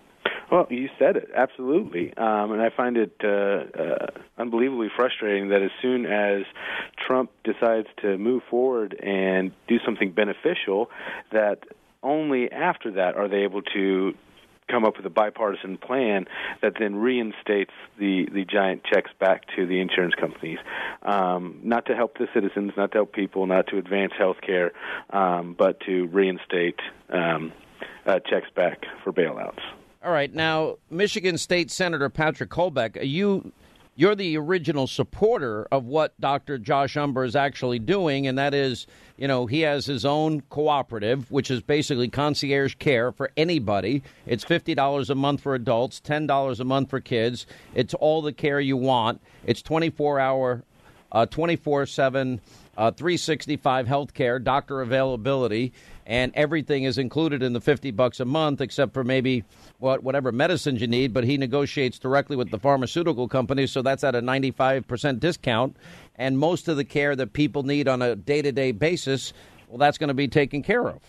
Well, 0.51 0.67
you 0.71 0.89
said 0.99 1.17
it 1.17 1.29
absolutely, 1.37 2.15
um, 2.17 2.53
and 2.53 2.63
I 2.63 2.71
find 2.75 2.97
it 2.97 3.15
uh, 3.23 3.29
uh, 3.29 4.07
unbelievably 4.39 4.89
frustrating 4.97 5.51
that 5.51 5.61
as 5.61 5.71
soon 5.83 6.07
as 6.07 6.45
Trump 7.07 7.31
decides 7.45 7.87
to 8.01 8.17
move 8.17 8.43
forward 8.49 8.99
and 8.99 9.53
do 9.67 9.77
something 9.85 10.11
beneficial, 10.11 10.91
that 11.33 11.65
only 12.03 12.51
after 12.51 12.93
that 12.93 13.17
are 13.17 13.29
they 13.29 13.43
able 13.43 13.61
to 13.61 14.15
come 14.69 14.85
up 14.85 14.97
with 14.97 15.07
a 15.07 15.11
bipartisan 15.11 15.79
plan 15.79 16.27
that 16.63 16.75
then 16.79 16.97
reinstates 16.97 17.73
the 17.99 18.27
the 18.33 18.45
giant 18.45 18.85
checks 18.85 19.11
back 19.19 19.45
to 19.57 19.67
the 19.67 19.81
insurance 19.81 20.15
companies, 20.15 20.59
um, 21.03 21.59
not 21.63 21.87
to 21.87 21.95
help 21.95 22.19
the 22.19 22.29
citizens, 22.35 22.73
not 22.77 22.93
to 22.93 22.99
help 22.99 23.13
people, 23.13 23.47
not 23.47 23.67
to 23.69 23.79
advance 23.79 24.13
health 24.17 24.39
care, 24.45 24.73
um, 25.11 25.55
but 25.59 25.81
to 25.81 26.07
reinstate 26.09 26.81
um, 27.11 27.53
uh, 28.07 28.19
checks 28.21 28.49
back 28.55 28.85
for 29.03 29.13
bailouts. 29.13 29.61
All 30.03 30.13
right, 30.13 30.33
now 30.33 30.79
Michigan 30.91 31.39
State 31.39 31.71
Senator 31.71 32.09
Patrick 32.09 32.51
Colbeck, 32.51 32.97
are 32.97 33.05
you 33.05 33.53
you're 33.99 34.15
the 34.15 34.37
original 34.39 34.87
supporter 34.87 35.67
of 35.73 35.85
what 35.85 36.19
Dr. 36.21 36.57
Josh 36.57 36.95
Umbehr 36.95 37.27
is 37.27 37.35
actually 37.35 37.81
doing, 37.81 38.29
and 38.29 38.39
that 38.39 38.55
is, 38.55 38.87
you 39.17 39.27
know, 39.27 39.47
he 39.47 39.63
has 39.63 39.87
his 39.87 40.05
own 40.05 40.41
cooperative, 40.43 41.29
which 41.33 41.51
is 41.51 41.61
basically 41.63 42.07
concierge 42.07 42.77
care 42.77 43.11
for 43.11 43.33
anybody. 43.37 44.05
It's 44.25 44.45
fifty 44.45 44.77
dollars 44.77 45.11
a 45.11 45.17
month 45.17 45.41
for 45.41 45.57
adults, 45.57 45.99
ten 45.99 46.29
dollars 46.29 46.61
a 46.61 46.65
month 46.65 46.91
for 46.91 47.01
kids. 47.01 47.45
It's 47.75 47.93
all 47.93 48.23
the 48.23 48.33
care 48.33 48.61
you 48.61 48.77
want. 48.77 49.21
It's 49.45 49.63
twenty 49.63 49.91
four 49.91 50.21
hour, 50.21 50.63
twenty 51.31 51.57
four 51.57 51.87
seven, 51.87 52.41
uh, 52.77 52.91
three 52.91 53.17
sixty 53.17 53.57
five 53.57 53.87
health 53.87 54.15
care, 54.15 54.39
doctor 54.39 54.81
availability, 54.81 55.73
and 56.07 56.33
everything 56.35 56.85
is 56.85 56.99
included 56.99 57.43
in 57.43 57.53
the 57.53 57.61
fifty 57.61 57.91
bucks 57.91 58.21
a 58.21 58.25
month, 58.25 58.61
except 58.61 58.95
for 58.95 59.05
maybe 59.05 59.45
what 59.79 60.03
whatever 60.03 60.33
medicines 60.33 60.81
you 60.81 60.87
need, 60.87 61.13
but 61.13 61.25
he 61.25 61.37
negotiates 61.37 61.99
directly 61.99 62.37
with 62.37 62.51
the 62.51 62.59
pharmaceutical 62.59 63.29
companies, 63.29 63.71
so 63.71 63.83
that's 63.83 64.05
at 64.05 64.15
a 64.15 64.21
95% 64.21 65.21
discount. 65.21 65.77
And 66.17 66.39
most 66.39 66.69
of 66.69 66.77
the 66.77 66.85
care 66.85 67.15
that 67.15 67.33
people 67.33 67.63
need 67.63 67.89
on 67.89 68.03
a 68.03 68.17
day 68.17 68.43
to 68.43 68.53
day 68.53 68.73
basis, 68.73 69.33
well, 69.69 69.79
that's 69.79 69.99
going 69.99 70.09
to 70.09 70.15
be 70.15 70.29
taken 70.29 70.63
care 70.63 70.89
of. 70.89 71.01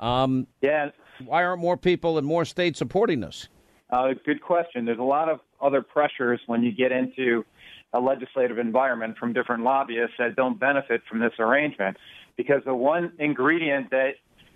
Um, 0.00 0.46
yeah. 0.60 0.90
Why 1.24 1.44
aren't 1.44 1.60
more 1.60 1.76
people 1.76 2.18
in 2.18 2.24
more 2.24 2.44
states 2.44 2.78
supporting 2.78 3.20
this? 3.20 3.48
Uh, 3.90 4.08
good 4.24 4.40
question. 4.40 4.84
There's 4.84 4.98
a 4.98 5.02
lot 5.02 5.28
of 5.28 5.40
other 5.60 5.82
pressures 5.82 6.40
when 6.46 6.62
you 6.62 6.72
get 6.72 6.92
into 6.92 7.44
a 7.92 8.00
legislative 8.00 8.58
environment 8.58 9.16
from 9.18 9.32
different 9.32 9.64
lobbyists 9.64 10.14
that 10.18 10.36
don't 10.36 10.58
benefit 10.58 11.02
from 11.08 11.20
this 11.20 11.32
arrangement. 11.38 11.96
Because 12.36 12.62
the 12.64 12.74
one 12.74 13.12
ingredient 13.18 13.90
that 13.90 14.12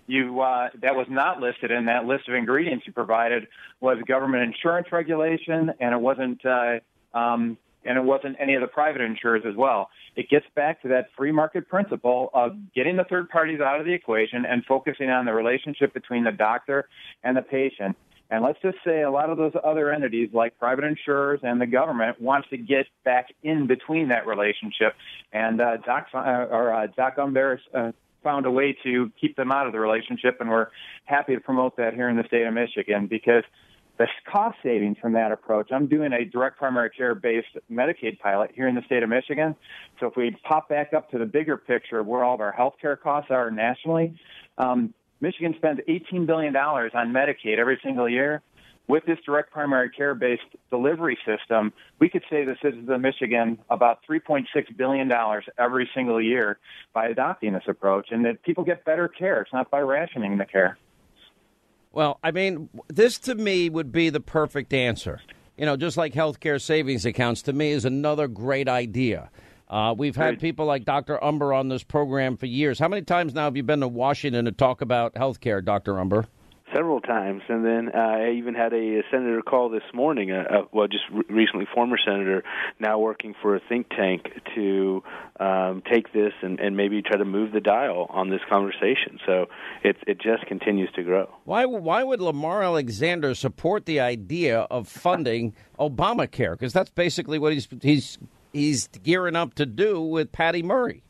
you 0.07 0.41
uh, 0.41 0.69
that 0.81 0.95
was 0.95 1.07
not 1.09 1.39
listed 1.39 1.71
in 1.71 1.85
that 1.85 2.05
list 2.05 2.27
of 2.27 2.35
ingredients 2.35 2.85
you 2.85 2.93
provided 2.93 3.47
was 3.79 3.97
government 4.07 4.43
insurance 4.43 4.87
regulation, 4.91 5.71
and 5.79 5.93
it 5.93 5.99
wasn't 5.99 6.45
uh, 6.45 6.79
um, 7.13 7.57
and 7.85 7.97
it 7.97 8.03
wasn't 8.03 8.35
any 8.39 8.55
of 8.55 8.61
the 8.61 8.67
private 8.67 9.01
insurers 9.01 9.43
as 9.47 9.55
well. 9.55 9.89
It 10.15 10.29
gets 10.29 10.45
back 10.55 10.81
to 10.83 10.87
that 10.89 11.07
free 11.17 11.31
market 11.31 11.67
principle 11.67 12.29
of 12.33 12.53
getting 12.73 12.97
the 12.97 13.03
third 13.05 13.29
parties 13.29 13.59
out 13.59 13.79
of 13.79 13.85
the 13.85 13.93
equation 13.93 14.45
and 14.45 14.63
focusing 14.65 15.09
on 15.09 15.25
the 15.25 15.33
relationship 15.33 15.93
between 15.93 16.23
the 16.23 16.31
doctor 16.31 16.87
and 17.23 17.35
the 17.35 17.41
patient. 17.41 17.97
And 18.33 18.43
let's 18.43 18.59
just 18.63 18.79
say 18.83 19.03
a 19.03 19.11
lot 19.11 19.29
of 19.29 19.37
those 19.37 19.51
other 19.63 19.91
entities, 19.91 20.29
like 20.33 20.57
private 20.57 20.85
insurers 20.85 21.41
and 21.43 21.61
the 21.61 21.67
government, 21.67 22.19
wants 22.19 22.49
to 22.49 22.57
get 22.57 22.87
back 23.05 23.27
in 23.43 23.67
between 23.67 24.07
that 24.07 24.25
relationship. 24.25 24.95
And 25.31 25.61
uh, 25.61 25.77
Doc 25.85 26.07
uh, 26.15 26.47
or 26.49 26.73
uh, 26.73 26.87
Doc 26.97 27.17
Umbehr 27.17 27.59
uh, 27.75 27.91
found 28.23 28.47
a 28.47 28.51
way 28.51 28.75
to 28.85 29.11
keep 29.21 29.35
them 29.35 29.51
out 29.51 29.67
of 29.67 29.71
the 29.71 29.79
relationship, 29.79 30.37
and 30.39 30.49
we're 30.49 30.69
happy 31.05 31.35
to 31.35 31.41
promote 31.41 31.77
that 31.77 31.93
here 31.93 32.09
in 32.09 32.17
the 32.17 32.23
state 32.23 32.47
of 32.47 32.55
Michigan 32.55 33.05
because 33.05 33.43
the 33.99 34.07
cost 34.25 34.57
savings 34.63 34.97
from 34.99 35.13
that 35.13 35.31
approach. 35.31 35.69
I'm 35.71 35.85
doing 35.85 36.11
a 36.11 36.25
direct 36.25 36.57
primary 36.57 36.89
care 36.89 37.13
based 37.13 37.55
Medicaid 37.71 38.17
pilot 38.17 38.49
here 38.55 38.67
in 38.67 38.73
the 38.73 38.81
state 38.87 39.03
of 39.03 39.09
Michigan. 39.09 39.55
So 39.99 40.07
if 40.07 40.15
we 40.15 40.35
pop 40.43 40.67
back 40.69 40.91
up 40.93 41.11
to 41.11 41.19
the 41.19 41.27
bigger 41.27 41.55
picture 41.55 41.99
of 41.99 42.07
where 42.07 42.23
all 42.23 42.33
of 42.33 42.41
our 42.41 42.51
healthcare 42.51 42.99
costs 42.99 43.29
are 43.29 43.51
nationally, 43.51 44.17
um, 44.57 44.95
Michigan 45.23 45.53
spends 45.55 45.79
$18 45.87 46.25
billion 46.25 46.53
on 46.53 47.13
Medicaid 47.13 47.57
every 47.57 47.79
single 47.81 48.09
year. 48.09 48.41
With 48.89 49.05
this 49.05 49.17
direct 49.25 49.53
primary 49.53 49.89
care 49.89 50.13
based 50.13 50.41
delivery 50.69 51.17
system, 51.25 51.71
we 51.99 52.09
could 52.09 52.23
save 52.29 52.47
the 52.47 52.57
citizens 52.61 52.89
of 52.89 52.99
Michigan 52.99 53.57
about 53.69 53.99
$3.6 54.07 54.43
billion 54.75 55.09
every 55.57 55.89
single 55.95 56.21
year 56.21 56.59
by 56.93 57.07
adopting 57.07 57.53
this 57.53 57.63
approach, 57.69 58.07
and 58.11 58.25
that 58.25 58.43
people 58.43 58.65
get 58.65 58.83
better 58.83 59.07
care. 59.07 59.41
It's 59.41 59.53
not 59.53 59.71
by 59.71 59.79
rationing 59.79 60.37
the 60.37 60.45
care. 60.45 60.77
Well, 61.93 62.19
I 62.21 62.31
mean, 62.31 62.67
this 62.89 63.17
to 63.19 63.35
me 63.35 63.69
would 63.69 63.93
be 63.93 64.09
the 64.09 64.19
perfect 64.19 64.73
answer. 64.73 65.21
You 65.57 65.65
know, 65.65 65.77
just 65.77 65.95
like 65.95 66.13
healthcare 66.13 66.61
savings 66.61 67.05
accounts 67.05 67.43
to 67.43 67.53
me 67.53 67.71
is 67.71 67.85
another 67.85 68.27
great 68.27 68.67
idea. 68.67 69.29
Uh, 69.69 69.93
we've 69.97 70.15
had 70.15 70.39
people 70.39 70.65
like 70.65 70.85
Dr. 70.85 71.17
Umbehr 71.21 71.57
on 71.57 71.69
this 71.69 71.83
program 71.83 72.37
for 72.37 72.45
years. 72.45 72.79
How 72.79 72.87
many 72.87 73.01
times 73.01 73.33
now 73.33 73.45
have 73.45 73.57
you 73.57 73.63
been 73.63 73.79
to 73.79 73.87
Washington 73.87 74.45
to 74.45 74.51
talk 74.51 74.81
about 74.81 75.17
health 75.17 75.39
care, 75.39 75.61
Dr. 75.61 75.93
Umbehr? 75.93 76.27
several 76.73 76.99
times, 76.99 77.41
and 77.49 77.65
then 77.65 77.89
uh, 77.93 77.97
I 77.97 78.31
even 78.31 78.55
had 78.55 78.73
a, 78.73 78.99
a 78.99 79.03
senator 79.11 79.41
call 79.41 79.69
this 79.69 79.83
morning. 79.93 80.31
Uh, 80.31 80.43
uh, 80.49 80.65
well, 80.71 80.87
just 80.87 81.03
re- 81.11 81.23
recently, 81.29 81.67
former 81.73 81.97
senator, 82.03 82.43
now 82.79 82.99
working 82.99 83.35
for 83.41 83.55
a 83.55 83.61
think 83.69 83.89
tank 83.89 84.25
to 84.55 85.03
um, 85.39 85.83
take 85.91 86.11
this 86.13 86.33
and, 86.41 86.59
and 86.59 86.75
maybe 86.75 87.01
try 87.01 87.17
to 87.17 87.25
move 87.25 87.51
the 87.51 87.61
dial 87.61 88.07
on 88.09 88.29
this 88.29 88.41
conversation. 88.51 89.19
So 89.25 89.45
it 89.83 89.97
it 90.07 90.19
just 90.19 90.45
continues 90.47 90.89
to 90.95 91.03
grow. 91.03 91.29
Why 91.45 91.65
why 91.65 92.03
would 92.03 92.21
Lamar 92.21 92.63
Alexander 92.63 93.35
support 93.35 93.85
the 93.85 93.99
idea 93.99 94.61
of 94.61 94.87
funding 94.87 95.53
Obamacare? 95.79 96.51
Because 96.51 96.73
that's 96.73 96.91
basically 96.91 97.39
what 97.39 97.53
he's 97.53 97.67
he's 97.81 98.17
he's 98.53 98.87
gearing 98.87 99.35
up 99.35 99.55
to 99.55 99.65
do 99.65 100.01
with 100.01 100.31
Patty 100.31 100.63
Murray. 100.63 101.03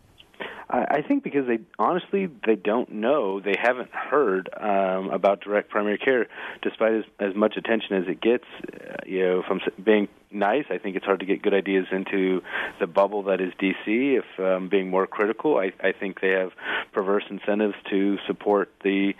I 0.69 1.03
think 1.07 1.23
because 1.23 1.45
they 1.45 1.59
honestly 1.77 2.27
they 2.47 2.55
don't 2.55 2.91
know 2.91 3.39
they 3.39 3.55
haven't 3.61 3.91
heard 3.91 4.49
um, 4.59 5.11
about 5.11 5.41
direct 5.41 5.69
primary 5.69 5.99
care, 5.99 6.25
despite 6.63 6.93
as, 6.93 7.03
as 7.19 7.35
much 7.35 7.57
attention 7.57 7.95
as 7.97 8.07
it 8.07 8.19
gets. 8.19 8.45
Uh, 8.65 8.95
you 9.05 9.23
know, 9.23 9.43
I'm 9.47 9.61
being 9.83 10.07
nice, 10.33 10.65
I 10.69 10.77
think 10.77 10.95
it's 10.95 11.05
hard 11.05 11.19
to 11.19 11.25
get 11.25 11.41
good 11.41 11.53
ideas 11.53 11.85
into 11.91 12.41
the 12.79 12.87
bubble 12.87 13.23
that 13.23 13.41
is 13.41 13.53
DC. 13.59 13.75
If 14.19 14.25
um, 14.39 14.69
being 14.69 14.89
more 14.89 15.07
critical, 15.07 15.57
I, 15.57 15.71
I 15.81 15.91
think 15.91 16.21
they 16.21 16.29
have 16.29 16.51
perverse 16.91 17.23
incentives 17.29 17.75
to 17.89 18.17
support 18.27 18.71
the 18.83 19.13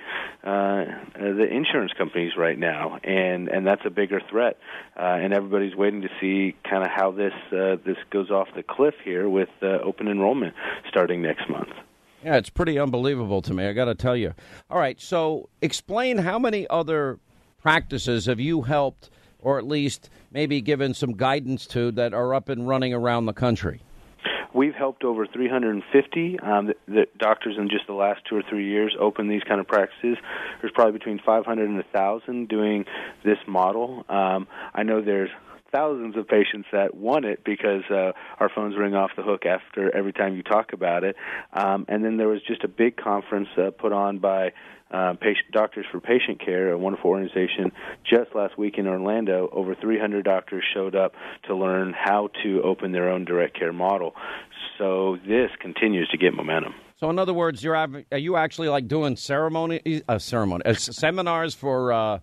uh, 0.44 0.86
the 1.16 1.48
insurance 1.50 1.94
companies 1.98 2.34
right 2.38 2.58
now, 2.58 3.00
and 3.04 3.48
and 3.48 3.66
that's 3.66 3.86
a 3.86 3.90
bigger 3.90 4.22
threat. 4.30 4.58
Uh, 4.98 5.18
and 5.22 5.34
everybody's 5.34 5.76
waiting 5.76 6.02
to 6.02 6.10
see 6.20 6.56
kind 6.70 6.84
of 6.84 6.90
how 6.90 7.12
this 7.12 7.34
uh, 7.52 7.78
this 7.86 7.98
goes 8.10 8.30
off 8.30 8.48
the 8.56 8.64
cliff 8.64 8.96
here 9.04 9.28
with 9.30 9.50
uh, 9.62 9.80
open 9.84 10.08
enrollment 10.08 10.54
starting 10.90 11.22
next 11.22 11.50
month. 11.50 11.70
Yeah, 12.24 12.38
it's 12.38 12.50
pretty 12.50 12.80
unbelievable 12.80 13.42
to 13.42 13.54
me. 13.54 13.66
I 13.66 13.74
got 13.74 13.86
to 13.86 13.96
tell 13.96 14.16
you. 14.16 14.34
All 14.70 14.80
right, 14.80 15.00
so 15.00 15.50
explain 15.62 16.20
how 16.20 16.40
many 16.40 16.66
other 16.70 17.20
practices 17.62 18.26
have 18.28 18.40
you 18.40 18.62
helped, 18.62 19.10
or 19.44 19.58
at 19.58 19.68
least 19.68 20.10
maybe 20.32 20.62
given 20.62 20.94
some 20.94 21.14
guidance 21.14 21.68
to, 21.68 21.92
that 21.92 22.14
are 22.14 22.34
up 22.34 22.50
and 22.50 22.68
running 22.68 22.94
around 22.94 23.26
the 23.26 23.34
country? 23.34 23.82
We've 24.54 24.76
helped 24.76 25.04
over 25.04 25.26
350 25.26 26.40
um, 26.40 26.68
the, 26.68 26.76
the 26.88 27.06
doctors 27.18 27.56
in 27.58 27.70
just 27.70 27.88
the 27.88 27.94
last 27.94 28.22
two 28.30 28.36
or 28.36 28.44
three 28.48 28.70
years 28.70 28.96
open 29.00 29.28
these 29.28 29.42
kind 29.44 29.60
of 29.60 29.68
practices. 29.68 30.18
There's 30.62 30.72
probably 30.74 30.94
between 30.94 31.20
500 31.26 31.68
and 31.68 31.76
1,000 31.76 32.48
doing 32.48 32.86
this 33.24 33.40
model. 33.48 34.06
Um, 34.10 34.48
I 34.76 34.84
know 34.84 35.02
there's 35.02 35.32
thousands 35.74 36.16
of 36.16 36.28
patients 36.28 36.68
that 36.72 36.94
want 36.94 37.26
it 37.26 37.44
because 37.44 37.82
uh, 37.90 38.12
our 38.40 38.50
phones 38.54 38.78
ring 38.78 38.94
off 38.94 39.10
the 39.18 39.24
hook 39.24 39.46
after 39.48 39.94
every 39.96 40.14
time 40.14 40.36
you 40.36 40.44
talk 40.44 40.72
about 40.72 41.04
it. 41.04 41.16
Um, 41.52 41.86
and 41.90 42.06
then 42.06 42.18
there 42.18 42.28
was 42.28 42.42
just 42.48 42.64
a 42.64 42.68
big 42.68 42.96
conference 42.96 43.50
uh, 43.58 43.72
put 43.72 43.92
on 43.92 44.20
by 44.20 44.54
uh, 44.94 45.14
patient, 45.14 45.52
Doctors 45.52 45.86
for 45.92 46.00
Patient 46.00 46.40
Care, 46.40 46.72
a 46.72 46.78
wonderful 46.78 47.10
organization, 47.10 47.72
just 48.04 48.36
last 48.36 48.58
week 48.58 48.78
in 48.78 48.88
Orlando. 48.88 49.50
Over 49.52 49.76
300 49.76 50.24
doctors 50.24 50.64
showed 50.74 50.96
up 50.96 51.14
to 51.48 51.56
learn 51.56 51.94
how 51.94 52.30
to 52.44 52.62
open 52.64 52.92
their 52.92 53.10
own 53.10 53.26
direct 53.26 53.58
care 53.58 53.74
model. 53.74 54.14
So 54.78 55.18
this 55.28 55.50
continues 55.60 56.08
to 56.10 56.18
get 56.18 56.34
momentum. 56.34 56.76
So, 57.00 57.10
in 57.10 57.20
other 57.20 57.34
words, 57.34 57.64
you're 57.64 57.76
are 57.76 58.18
you 58.18 58.38
actually 58.38 58.70
like 58.70 58.88
doing 58.88 59.18
ceremony, 59.18 60.04
uh, 60.08 60.20
ceremony, 60.20 60.64
uh, 60.66 60.74
seminars 60.74 61.54
for 61.54 61.92
uh, 61.92 62.20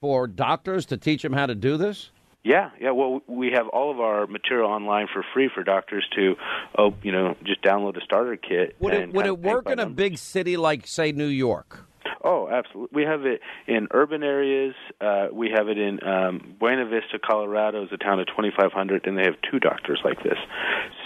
for 0.00 0.26
doctors 0.26 0.86
to 0.86 0.96
teach 0.96 1.22
them 1.22 1.32
how 1.32 1.46
to 1.46 1.54
do 1.54 1.76
this? 1.76 2.10
Yeah, 2.42 2.70
yeah. 2.80 2.90
Well, 2.90 3.20
we 3.26 3.52
have 3.52 3.68
all 3.68 3.90
of 3.90 4.00
our 4.00 4.26
material 4.26 4.70
online 4.70 5.08
for 5.12 5.24
free 5.34 5.50
for 5.54 5.62
doctors 5.62 6.06
to, 6.16 6.36
oh, 6.76 6.94
you 7.02 7.12
know, 7.12 7.36
just 7.44 7.62
download 7.62 7.98
a 7.98 8.04
starter 8.04 8.36
kit. 8.36 8.76
Would 8.80 8.94
it 8.94 9.12
would 9.12 9.26
it 9.26 9.38
work 9.38 9.68
in 9.68 9.78
a 9.78 9.88
big 9.88 10.18
city 10.18 10.56
like, 10.56 10.86
say, 10.86 11.12
New 11.12 11.26
York? 11.26 11.86
Oh, 12.22 12.48
absolutely. 12.48 13.02
We 13.02 13.08
have 13.08 13.24
it 13.24 13.40
in 13.66 13.88
urban 13.92 14.22
areas. 14.22 14.74
Uh, 15.00 15.28
we 15.32 15.50
have 15.54 15.68
it 15.68 15.78
in 15.78 16.02
um, 16.06 16.56
Buena 16.58 16.84
Vista, 16.84 17.18
Colorado, 17.18 17.84
is 17.84 17.90
a 17.92 17.96
town 17.96 18.20
of 18.20 18.26
2,500, 18.26 19.06
and 19.06 19.16
they 19.16 19.24
have 19.24 19.36
two 19.50 19.58
doctors 19.58 20.00
like 20.04 20.22
this. 20.22 20.38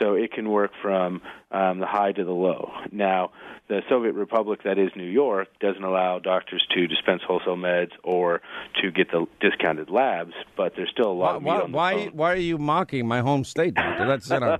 So 0.00 0.14
it 0.14 0.32
can 0.32 0.50
work 0.50 0.72
from 0.82 1.22
um, 1.54 1.78
the 1.78 1.86
high 1.86 2.12
to 2.12 2.24
the 2.24 2.32
low. 2.32 2.72
Now, 2.90 3.30
the 3.68 3.80
Soviet 3.88 4.14
Republic, 4.14 4.60
that 4.64 4.78
is 4.78 4.90
New 4.94 5.08
York, 5.08 5.48
doesn't 5.58 5.82
allow 5.82 6.18
doctors 6.18 6.66
to 6.74 6.86
dispense 6.86 7.22
wholesale 7.26 7.56
meds 7.56 7.92
or 8.02 8.42
to 8.82 8.90
get 8.90 9.10
the 9.10 9.26
discounted 9.40 9.88
labs, 9.88 10.34
but 10.54 10.74
there's 10.76 10.90
still 10.90 11.10
a 11.10 11.12
lot 11.12 11.30
why, 11.30 11.36
of 11.36 11.42
meat 11.42 11.48
why, 11.48 11.62
on 11.62 11.70
the 11.70 11.76
why, 11.76 11.94
bone. 11.94 12.16
why 12.16 12.32
are 12.32 12.36
you 12.36 12.58
mocking 12.58 13.06
my 13.06 13.20
home 13.20 13.44
state, 13.44 13.74
doctor? 13.74 14.06
That's 14.06 14.28
you 14.28 14.40
know, 14.40 14.58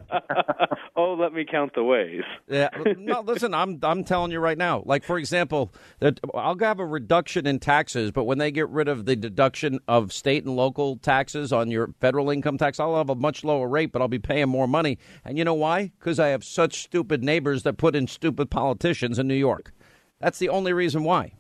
oh, 0.97 1.15
let 1.15 1.35
me 1.35 1.45
count 1.45 1.75
the 1.75 1.85
ways. 1.85 2.23
yeah. 2.49 2.71
No, 2.97 3.21
listen, 3.21 3.53
I'm 3.53 3.79
I'm 3.83 4.05
telling 4.05 4.31
you 4.31 4.39
right 4.39 4.57
now. 4.57 4.83
Like 4.87 5.05
for 5.05 5.19
example, 5.19 5.73
that 5.99 6.21
I'll 6.33 6.59
have 6.61 6.79
a 6.79 6.87
reduction 6.87 7.47
in 7.47 7.59
taxes, 7.59 8.11
but 8.11 8.25
when 8.25 8.39
they 8.39 8.51
get 8.51 8.69
rid 8.71 8.89
of 8.89 9.05
the 9.05 9.17
deduction 9.17 9.81
of 9.87 10.13
state 10.13 10.45
and 10.45 10.57
local 10.57 10.97
taxes 10.97 11.53
on 11.53 11.71
your 11.71 11.91
federal 12.01 12.31
income 12.31 12.57
tax, 12.57 12.81
I'll 12.81 12.97
have 12.97 13.11
a 13.11 13.15
much 13.15 13.45
lower 13.45 13.69
rate, 13.69 13.93
but 13.93 14.01
I'll 14.01 14.09
be 14.09 14.19
paying 14.19 14.49
more 14.49 14.67
money. 14.67 14.99
And 15.25 15.37
you 15.37 15.45
know 15.45 15.55
why? 15.55 15.93
Because 15.99 16.19
I 16.19 16.29
have 16.29 16.43
such 16.43 16.84
stupid 16.85 17.25
neighbors 17.25 17.63
that 17.65 17.77
put 17.77 17.97
in 17.97 18.07
stupid 18.07 18.51
politicians 18.51 19.19
in 19.19 19.27
New 19.27 19.35
York. 19.35 19.73
That's 20.21 20.39
the 20.39 20.51
only 20.51 20.73
reason 20.73 21.03
why. 21.03 21.33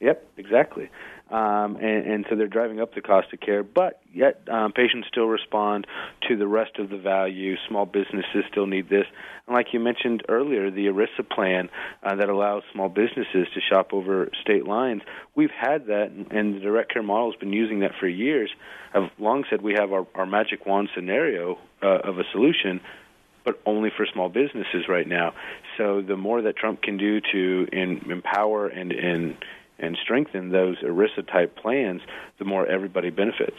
Yep, 0.00 0.26
exactly. 0.38 0.90
Um, 1.30 1.76
and, 1.76 2.06
and 2.06 2.26
so 2.28 2.34
they're 2.34 2.48
driving 2.48 2.80
up 2.80 2.94
the 2.94 3.00
cost 3.00 3.32
of 3.32 3.38
care, 3.38 3.62
but 3.62 4.00
yet 4.12 4.40
um, 4.50 4.72
patients 4.72 5.06
still 5.08 5.26
respond 5.26 5.86
to 6.28 6.36
the 6.36 6.48
rest 6.48 6.78
of 6.80 6.90
the 6.90 6.96
value. 6.96 7.54
Small 7.68 7.86
businesses 7.86 8.42
still 8.50 8.66
need 8.66 8.88
this. 8.88 9.04
And 9.46 9.54
like 9.54 9.68
you 9.72 9.78
mentioned 9.78 10.24
earlier, 10.28 10.72
the 10.72 10.86
ERISA 10.86 11.30
plan 11.30 11.68
uh, 12.02 12.16
that 12.16 12.28
allows 12.28 12.64
small 12.72 12.88
businesses 12.88 13.46
to 13.54 13.60
shop 13.60 13.90
over 13.92 14.28
state 14.42 14.66
lines, 14.66 15.02
we've 15.36 15.52
had 15.56 15.86
that, 15.86 16.10
and 16.32 16.56
the 16.56 16.60
direct 16.60 16.92
care 16.92 17.02
model 17.02 17.30
has 17.30 17.38
been 17.38 17.52
using 17.52 17.80
that 17.80 17.92
for 18.00 18.08
years. 18.08 18.50
I've 18.92 19.10
long 19.20 19.44
said 19.48 19.62
we 19.62 19.74
have 19.78 19.92
our, 19.92 20.08
our 20.16 20.26
magic 20.26 20.66
wand 20.66 20.88
scenario 20.96 21.58
uh, 21.80 21.98
of 22.02 22.18
a 22.18 22.24
solution 22.32 22.80
but 23.50 23.60
only 23.66 23.90
for 23.96 24.06
small 24.06 24.28
businesses 24.28 24.88
right 24.88 25.06
now. 25.06 25.34
So 25.76 26.02
the 26.02 26.16
more 26.16 26.42
that 26.42 26.56
Trump 26.56 26.82
can 26.82 26.96
do 26.96 27.20
to 27.32 27.68
in, 27.72 28.10
empower 28.10 28.68
and 28.68 28.92
and 28.92 29.36
and 29.78 29.96
strengthen 30.02 30.50
those 30.50 30.76
ERISA 30.78 31.26
type 31.26 31.56
plans, 31.56 32.02
the 32.38 32.44
more 32.44 32.66
everybody 32.66 33.10
benefits. 33.10 33.56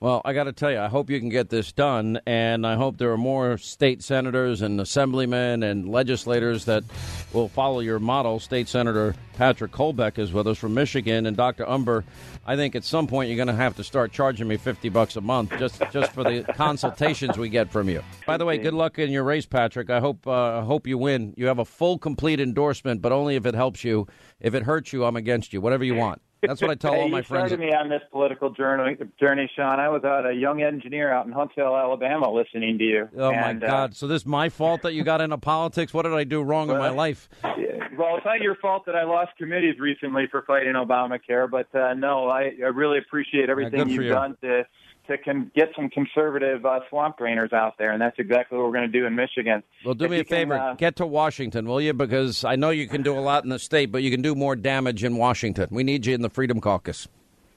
Well, 0.00 0.22
I 0.24 0.32
got 0.32 0.44
to 0.44 0.52
tell 0.52 0.70
you, 0.70 0.78
I 0.78 0.86
hope 0.86 1.10
you 1.10 1.18
can 1.18 1.28
get 1.28 1.48
this 1.48 1.72
done, 1.72 2.20
and 2.24 2.64
I 2.64 2.76
hope 2.76 2.98
there 2.98 3.10
are 3.10 3.18
more 3.18 3.58
state 3.58 4.00
senators 4.00 4.62
and 4.62 4.80
assemblymen 4.80 5.64
and 5.64 5.88
legislators 5.88 6.66
that 6.66 6.84
will 7.32 7.48
follow 7.48 7.80
your 7.80 7.98
model. 7.98 8.38
State 8.38 8.68
Senator 8.68 9.16
Patrick 9.34 9.72
Colbeck 9.72 10.20
is 10.20 10.32
with 10.32 10.46
us 10.46 10.56
from 10.56 10.74
Michigan, 10.74 11.26
and 11.26 11.36
Dr. 11.36 11.64
Umbehr, 11.64 12.04
I 12.46 12.54
think 12.54 12.76
at 12.76 12.84
some 12.84 13.08
point 13.08 13.28
you're 13.28 13.36
going 13.36 13.48
to 13.48 13.54
have 13.54 13.74
to 13.74 13.82
start 13.82 14.12
charging 14.12 14.46
me 14.46 14.56
fifty 14.56 14.88
bucks 14.88 15.16
a 15.16 15.20
month 15.20 15.50
just 15.58 15.82
just 15.92 16.12
for 16.12 16.22
the 16.22 16.42
consultations 16.54 17.36
we 17.36 17.48
get 17.48 17.68
from 17.72 17.88
you. 17.88 18.00
By 18.24 18.36
the 18.36 18.44
way, 18.44 18.56
good 18.56 18.74
luck 18.74 19.00
in 19.00 19.10
your 19.10 19.24
race, 19.24 19.46
Patrick. 19.46 19.90
I 19.90 19.98
hope 19.98 20.28
uh, 20.28 20.60
I 20.60 20.62
hope 20.62 20.86
you 20.86 20.96
win. 20.96 21.34
You 21.36 21.46
have 21.46 21.58
a 21.58 21.64
full, 21.64 21.98
complete 21.98 22.38
endorsement, 22.38 23.02
but 23.02 23.10
only 23.10 23.34
if 23.34 23.46
it 23.46 23.54
helps 23.56 23.82
you. 23.82 24.06
If 24.38 24.54
it 24.54 24.62
hurts 24.62 24.92
you, 24.92 25.04
I'm 25.04 25.16
against 25.16 25.52
you. 25.52 25.60
Whatever 25.60 25.82
you 25.82 25.96
want. 25.96 26.22
That's 26.42 26.60
what 26.60 26.70
I 26.70 26.74
tell 26.74 26.92
hey, 26.92 27.00
all 27.02 27.08
my 27.08 27.18
you 27.18 27.24
friends. 27.24 27.48
started 27.48 27.60
me 27.60 27.72
on 27.72 27.88
this 27.88 28.02
political 28.10 28.50
journey, 28.50 28.96
journey, 29.18 29.50
Sean. 29.56 29.80
I 29.80 29.88
was 29.88 30.04
out 30.04 30.26
a 30.26 30.32
young 30.32 30.62
engineer 30.62 31.12
out 31.12 31.26
in 31.26 31.32
Huntsville, 31.32 31.76
Alabama, 31.76 32.30
listening 32.30 32.78
to 32.78 32.84
you. 32.84 33.08
Oh 33.16 33.32
my 33.32 33.50
And, 33.50 33.64
uh, 33.64 33.66
God! 33.66 33.96
So 33.96 34.06
this 34.06 34.22
is 34.22 34.26
my 34.26 34.48
fault 34.48 34.82
that 34.82 34.94
you 34.94 35.02
got 35.02 35.20
into 35.20 35.38
politics? 35.38 35.92
What 35.92 36.02
did 36.02 36.14
I 36.14 36.24
do 36.24 36.42
wrong 36.42 36.70
in 36.70 36.78
my 36.78 36.90
life? 36.90 37.28
Well, 37.42 38.16
it's 38.16 38.24
not 38.24 38.40
your 38.40 38.54
fault 38.54 38.86
that 38.86 38.94
I 38.94 39.02
lost 39.02 39.32
committees 39.36 39.80
recently 39.80 40.28
for 40.30 40.42
fighting 40.42 40.74
Obamacare, 40.74 41.50
but 41.50 41.74
uh, 41.74 41.94
no, 41.94 42.28
I, 42.28 42.52
I 42.62 42.68
really 42.68 42.98
appreciate 42.98 43.50
everything 43.50 43.82
for 43.82 43.88
you've 43.88 44.04
you. 44.04 44.10
done 44.10 44.36
to 44.42 44.64
to 45.08 45.18
con- 45.18 45.50
get 45.54 45.70
some 45.76 45.90
conservative 45.90 46.64
uh, 46.64 46.80
swamp 46.88 47.18
drainers 47.18 47.52
out 47.52 47.74
there, 47.78 47.90
and 47.92 48.00
that's 48.00 48.18
exactly 48.18 48.56
what 48.56 48.66
we're 48.66 48.72
going 48.72 48.90
to 48.90 48.98
do 49.00 49.06
in 49.06 49.14
Michigan. 49.14 49.62
Well, 49.84 49.94
do 49.94 50.04
If 50.06 50.10
me 50.10 50.16
a 50.16 50.18
you 50.20 50.24
can, 50.24 50.36
favor. 50.36 50.54
uh, 50.58 50.74
Get 50.74 50.96
to 50.96 51.06
Washington, 51.06 51.66
will 51.66 51.80
you? 51.80 51.92
Because 51.92 52.44
I 52.44 52.56
know 52.56 52.70
you 52.70 52.86
can 52.88 53.02
do 53.02 53.18
a 53.18 53.20
lot 53.20 53.44
in 53.44 53.50
the 53.50 53.58
state, 53.58 53.90
but 53.92 54.02
you 54.02 54.10
can 54.10 54.22
do 54.22 54.34
more 54.34 54.54
damage 54.56 55.04
in 55.04 55.16
Washington. 55.16 55.68
We 55.70 55.82
need 55.82 56.06
you 56.06 56.14
in 56.14 56.22
the 56.22 56.30
Freedom 56.30 56.60
Caucus. 56.60 57.08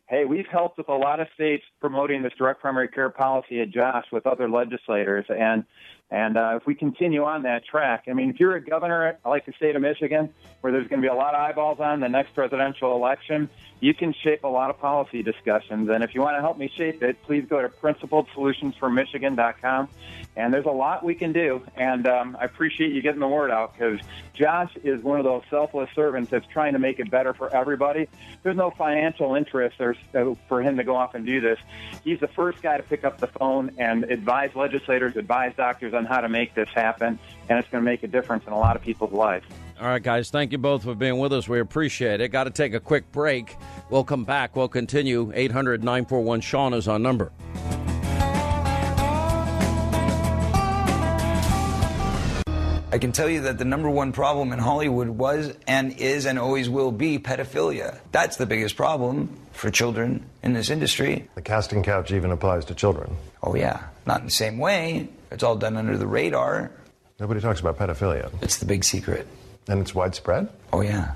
Hey, 0.07 0.25
we've 0.25 0.47
helped 0.51 0.77
with 0.77 0.89
a 0.89 0.93
lot 0.95 1.21
of 1.21 1.27
states 1.35 1.63
promoting 1.79 2.21
this 2.21 2.33
direct 2.37 2.59
primary 2.59 2.89
care 2.89 3.09
policy 3.09 3.61
at 3.61 3.69
Josh 3.69 4.03
with 4.11 4.27
other 4.27 4.49
legislators, 4.49 5.25
and 5.29 5.63
and 6.11 6.37
uh, 6.37 6.59
if 6.59 6.67
we 6.67 6.75
continue 6.75 7.23
on 7.23 7.43
that 7.43 7.63
track, 7.65 8.03
I 8.09 8.13
mean, 8.13 8.29
if 8.29 8.37
you're 8.39 8.55
a 8.55 8.61
governor 8.61 9.17
like 9.25 9.45
the 9.45 9.53
state 9.53 9.77
of 9.77 9.81
Michigan, 9.81 10.33
where 10.59 10.73
there's 10.73 10.89
going 10.89 11.01
to 11.01 11.05
be 11.05 11.09
a 11.09 11.15
lot 11.15 11.33
of 11.33 11.39
eyeballs 11.39 11.79
on 11.79 12.01
the 12.01 12.09
next 12.09 12.35
presidential 12.35 12.93
election, 12.93 13.49
you 13.79 13.93
can 13.93 14.13
shape 14.13 14.43
a 14.43 14.47
lot 14.47 14.69
of 14.69 14.77
policy 14.79 15.23
discussions. 15.23 15.89
And 15.89 16.03
if 16.03 16.13
you 16.13 16.19
want 16.21 16.35
to 16.35 16.41
help 16.41 16.57
me 16.57 16.69
shape 16.75 17.01
it, 17.01 17.23
please 17.23 17.45
go 17.49 17.61
to 17.61 17.69
principledsolutionsformichigan.com. 17.69 19.87
And 20.35 20.53
there's 20.53 20.65
a 20.65 20.71
lot 20.71 21.03
we 21.03 21.15
can 21.15 21.33
do. 21.33 21.61
And 21.75 22.07
um, 22.07 22.37
I 22.39 22.45
appreciate 22.45 22.93
you 22.93 23.01
getting 23.01 23.19
the 23.19 23.27
word 23.27 23.51
out 23.51 23.73
because 23.73 23.99
Josh 24.33 24.71
is 24.83 25.03
one 25.03 25.19
of 25.19 25.25
those 25.25 25.43
selfless 25.49 25.89
servants 25.93 26.31
that's 26.31 26.47
trying 26.47 26.73
to 26.73 26.79
make 26.79 26.99
it 26.99 27.11
better 27.11 27.33
for 27.33 27.53
everybody. 27.53 28.07
There's 28.43 28.55
no 28.55 28.71
financial 28.71 29.35
interest 29.35 29.81
uh, 29.81 29.93
for 30.47 30.61
him 30.61 30.77
to 30.77 30.83
go 30.83 30.95
off 30.95 31.15
and 31.15 31.25
do 31.25 31.41
this. 31.41 31.59
He's 32.03 32.19
the 32.19 32.29
first 32.29 32.61
guy 32.61 32.77
to 32.77 32.83
pick 32.83 33.03
up 33.03 33.19
the 33.19 33.27
phone 33.27 33.71
and 33.77 34.05
advise 34.05 34.55
legislators, 34.55 35.17
advise 35.17 35.53
doctors 35.57 35.93
on 36.01 36.05
how 36.05 36.21
to 36.21 36.29
make 36.29 36.53
this 36.55 36.69
happen. 36.69 37.19
And 37.49 37.59
it's 37.59 37.69
going 37.69 37.83
to 37.83 37.89
make 37.89 38.03
a 38.03 38.07
difference 38.07 38.45
in 38.47 38.53
a 38.53 38.59
lot 38.59 38.75
of 38.75 38.81
people's 38.81 39.13
lives. 39.13 39.45
All 39.79 39.87
right, 39.87 40.01
guys, 40.01 40.29
thank 40.29 40.51
you 40.51 40.57
both 40.57 40.83
for 40.83 40.95
being 40.95 41.17
with 41.17 41.33
us. 41.33 41.47
We 41.47 41.59
appreciate 41.59 42.21
it. 42.21 42.29
Got 42.29 42.43
to 42.45 42.51
take 42.51 42.73
a 42.73 42.79
quick 42.79 43.11
break. 43.11 43.57
We'll 43.89 44.03
come 44.03 44.25
back. 44.25 44.55
We'll 44.55 44.67
continue. 44.67 45.31
800 45.33 45.83
941 45.83 46.41
Sean 46.41 46.73
is 46.73 46.87
our 46.87 46.99
number. 46.99 47.31
I 52.93 52.97
can 52.97 53.13
tell 53.13 53.29
you 53.29 53.41
that 53.41 53.57
the 53.57 53.63
number 53.63 53.89
one 53.89 54.11
problem 54.11 54.51
in 54.51 54.59
Hollywood 54.59 55.07
was 55.07 55.55
and 55.65 55.93
is 55.93 56.25
and 56.25 56.37
always 56.37 56.69
will 56.69 56.91
be 56.91 57.19
pedophilia. 57.19 57.99
That's 58.11 58.35
the 58.35 58.45
biggest 58.45 58.75
problem 58.75 59.39
for 59.53 59.71
children 59.71 60.25
in 60.43 60.51
this 60.51 60.69
industry. 60.69 61.29
The 61.35 61.41
casting 61.41 61.83
couch 61.83 62.11
even 62.11 62.31
applies 62.31 62.65
to 62.65 62.75
children. 62.75 63.15
Oh, 63.41 63.55
yeah. 63.55 63.85
Not 64.05 64.19
in 64.19 64.25
the 64.25 64.31
same 64.31 64.57
way. 64.57 65.07
It's 65.31 65.43
all 65.43 65.55
done 65.55 65.77
under 65.77 65.97
the 65.97 66.07
radar. 66.07 66.71
Nobody 67.19 67.39
talks 67.39 67.59
about 67.59 67.77
pedophilia. 67.77 68.31
It's 68.41 68.57
the 68.57 68.65
big 68.65 68.83
secret. 68.83 69.27
And 69.67 69.79
it's 69.79 69.95
widespread? 69.95 70.49
Oh, 70.73 70.81
yeah. 70.81 71.13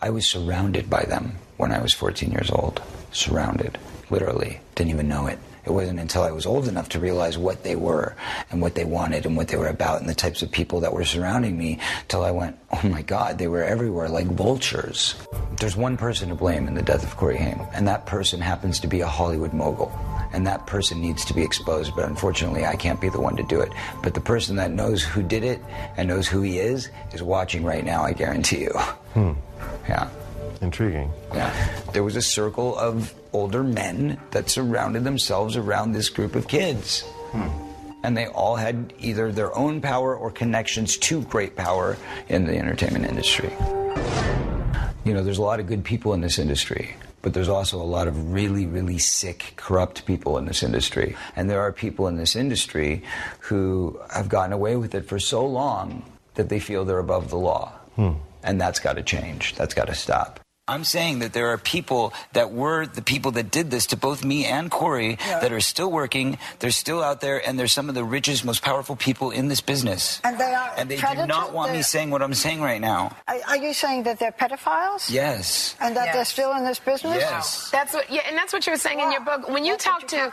I 0.00 0.10
was 0.10 0.26
surrounded 0.26 0.88
by 0.88 1.04
them 1.04 1.36
when 1.56 1.72
I 1.72 1.80
was 1.80 1.92
14 1.92 2.30
years 2.30 2.50
old. 2.50 2.80
Surrounded. 3.12 3.78
Literally. 4.10 4.60
Didn't 4.74 4.90
even 4.90 5.08
know 5.08 5.26
it. 5.26 5.38
It 5.68 5.72
wasn't 5.72 6.00
until 6.00 6.22
I 6.22 6.30
was 6.30 6.46
old 6.46 6.66
enough 6.66 6.88
to 6.90 6.98
realize 6.98 7.36
what 7.36 7.62
they 7.62 7.76
were 7.76 8.16
and 8.50 8.62
what 8.62 8.74
they 8.74 8.84
wanted 8.86 9.26
and 9.26 9.36
what 9.36 9.48
they 9.48 9.56
were 9.58 9.68
about 9.68 10.00
and 10.00 10.08
the 10.08 10.14
types 10.14 10.40
of 10.40 10.50
people 10.50 10.80
that 10.80 10.94
were 10.94 11.04
surrounding 11.04 11.58
me 11.58 11.78
till 12.08 12.24
I 12.24 12.30
went, 12.30 12.58
oh 12.72 12.88
my 12.88 13.02
God, 13.02 13.36
they 13.36 13.48
were 13.48 13.62
everywhere 13.62 14.08
like 14.08 14.28
vultures. 14.28 15.14
There's 15.60 15.76
one 15.76 15.98
person 15.98 16.30
to 16.30 16.34
blame 16.34 16.68
in 16.68 16.74
the 16.74 16.80
death 16.80 17.04
of 17.04 17.18
Corey 17.18 17.36
Haim, 17.36 17.60
and 17.74 17.86
that 17.86 18.06
person 18.06 18.40
happens 18.40 18.80
to 18.80 18.88
be 18.88 19.02
a 19.02 19.06
Hollywood 19.06 19.52
mogul. 19.52 19.92
And 20.32 20.46
that 20.46 20.66
person 20.66 21.02
needs 21.02 21.22
to 21.26 21.34
be 21.34 21.42
exposed, 21.42 21.94
but 21.94 22.08
unfortunately, 22.08 22.64
I 22.64 22.76
can't 22.76 23.00
be 23.00 23.10
the 23.10 23.20
one 23.20 23.36
to 23.36 23.42
do 23.42 23.60
it. 23.60 23.70
But 24.02 24.14
the 24.14 24.20
person 24.22 24.56
that 24.56 24.70
knows 24.70 25.02
who 25.02 25.22
did 25.22 25.44
it 25.44 25.60
and 25.98 26.08
knows 26.08 26.26
who 26.28 26.40
he 26.40 26.60
is 26.60 26.88
is 27.12 27.22
watching 27.22 27.62
right 27.62 27.84
now, 27.84 28.04
I 28.04 28.14
guarantee 28.14 28.62
you. 28.62 28.72
Hmm. 29.12 29.32
Yeah. 29.86 30.08
Intriguing. 30.60 31.12
Yeah. 31.32 31.52
There 31.92 32.02
was 32.02 32.16
a 32.16 32.22
circle 32.22 32.76
of 32.76 33.14
older 33.32 33.62
men 33.62 34.18
that 34.32 34.50
surrounded 34.50 35.04
themselves 35.04 35.56
around 35.56 35.92
this 35.92 36.08
group 36.08 36.34
of 36.34 36.48
kids. 36.48 37.04
And 38.02 38.16
they 38.16 38.26
all 38.26 38.56
had 38.56 38.92
either 38.98 39.32
their 39.32 39.56
own 39.56 39.80
power 39.80 40.16
or 40.16 40.30
connections 40.30 40.96
to 40.98 41.22
great 41.22 41.56
power 41.56 41.96
in 42.28 42.46
the 42.46 42.56
entertainment 42.56 43.04
industry. 43.04 43.52
You 45.04 45.14
know, 45.14 45.22
there's 45.22 45.38
a 45.38 45.42
lot 45.42 45.60
of 45.60 45.66
good 45.66 45.84
people 45.84 46.14
in 46.14 46.20
this 46.20 46.38
industry, 46.38 46.94
but 47.22 47.34
there's 47.34 47.48
also 47.48 47.80
a 47.80 47.84
lot 47.84 48.08
of 48.08 48.32
really, 48.32 48.66
really 48.66 48.98
sick, 48.98 49.54
corrupt 49.56 50.06
people 50.06 50.38
in 50.38 50.44
this 50.44 50.62
industry. 50.62 51.16
And 51.34 51.50
there 51.50 51.60
are 51.60 51.72
people 51.72 52.06
in 52.08 52.16
this 52.16 52.36
industry 52.36 53.02
who 53.40 53.98
have 54.10 54.28
gotten 54.28 54.52
away 54.52 54.76
with 54.76 54.94
it 54.94 55.06
for 55.06 55.18
so 55.18 55.44
long 55.44 56.02
that 56.34 56.48
they 56.48 56.60
feel 56.60 56.84
they're 56.84 56.98
above 56.98 57.30
the 57.30 57.38
law. 57.38 57.72
Hmm. 57.96 58.12
And 58.42 58.60
that's 58.60 58.78
got 58.78 58.94
to 58.94 59.02
change. 59.02 59.54
That's 59.56 59.74
got 59.74 59.88
to 59.88 59.94
stop. 59.94 60.40
I'm 60.68 60.84
saying 60.84 61.20
that 61.20 61.32
there 61.32 61.48
are 61.48 61.58
people 61.58 62.12
that 62.34 62.52
were 62.52 62.86
the 62.86 63.02
people 63.02 63.32
that 63.32 63.50
did 63.50 63.70
this 63.70 63.86
to 63.86 63.96
both 63.96 64.24
me 64.24 64.44
and 64.44 64.70
Corey 64.70 65.16
that 65.26 65.52
are 65.52 65.60
still 65.60 65.90
working. 65.90 66.38
They're 66.58 66.70
still 66.70 67.02
out 67.02 67.20
there, 67.20 67.46
and 67.46 67.58
they're 67.58 67.66
some 67.66 67.88
of 67.88 67.94
the 67.94 68.04
richest, 68.04 68.44
most 68.44 68.62
powerful 68.62 68.96
people 68.96 69.30
in 69.30 69.48
this 69.48 69.60
business. 69.60 70.20
And 70.24 70.38
they 70.38 70.54
are 70.54 70.72
And 70.76 70.90
they 70.90 70.96
do 70.96 71.26
not 71.26 71.52
want 71.52 71.72
me 71.72 71.82
saying 71.82 72.10
what 72.10 72.22
I'm 72.22 72.34
saying 72.34 72.60
right 72.60 72.80
now. 72.80 73.16
Are, 73.26 73.38
are 73.48 73.56
you 73.56 73.72
saying 73.72 74.02
that 74.04 74.18
they're 74.18 74.32
pedophiles? 74.32 75.10
Yes. 75.10 75.74
And 75.80 75.96
that 75.96 76.12
they're 76.12 76.24
still 76.24 76.52
in 76.52 76.64
this 76.64 76.78
business? 76.78 77.16
Yes. 77.16 77.70
That's 77.70 77.94
what, 77.94 78.10
yeah, 78.10 78.22
and 78.26 78.36
that's 78.36 78.52
what 78.52 78.66
you 78.66 78.72
were 78.72 78.78
saying 78.78 79.00
in 79.00 79.10
your 79.10 79.22
book. 79.22 79.48
When 79.48 79.64
you 79.64 79.76
talk 79.76 80.06
to, 80.08 80.30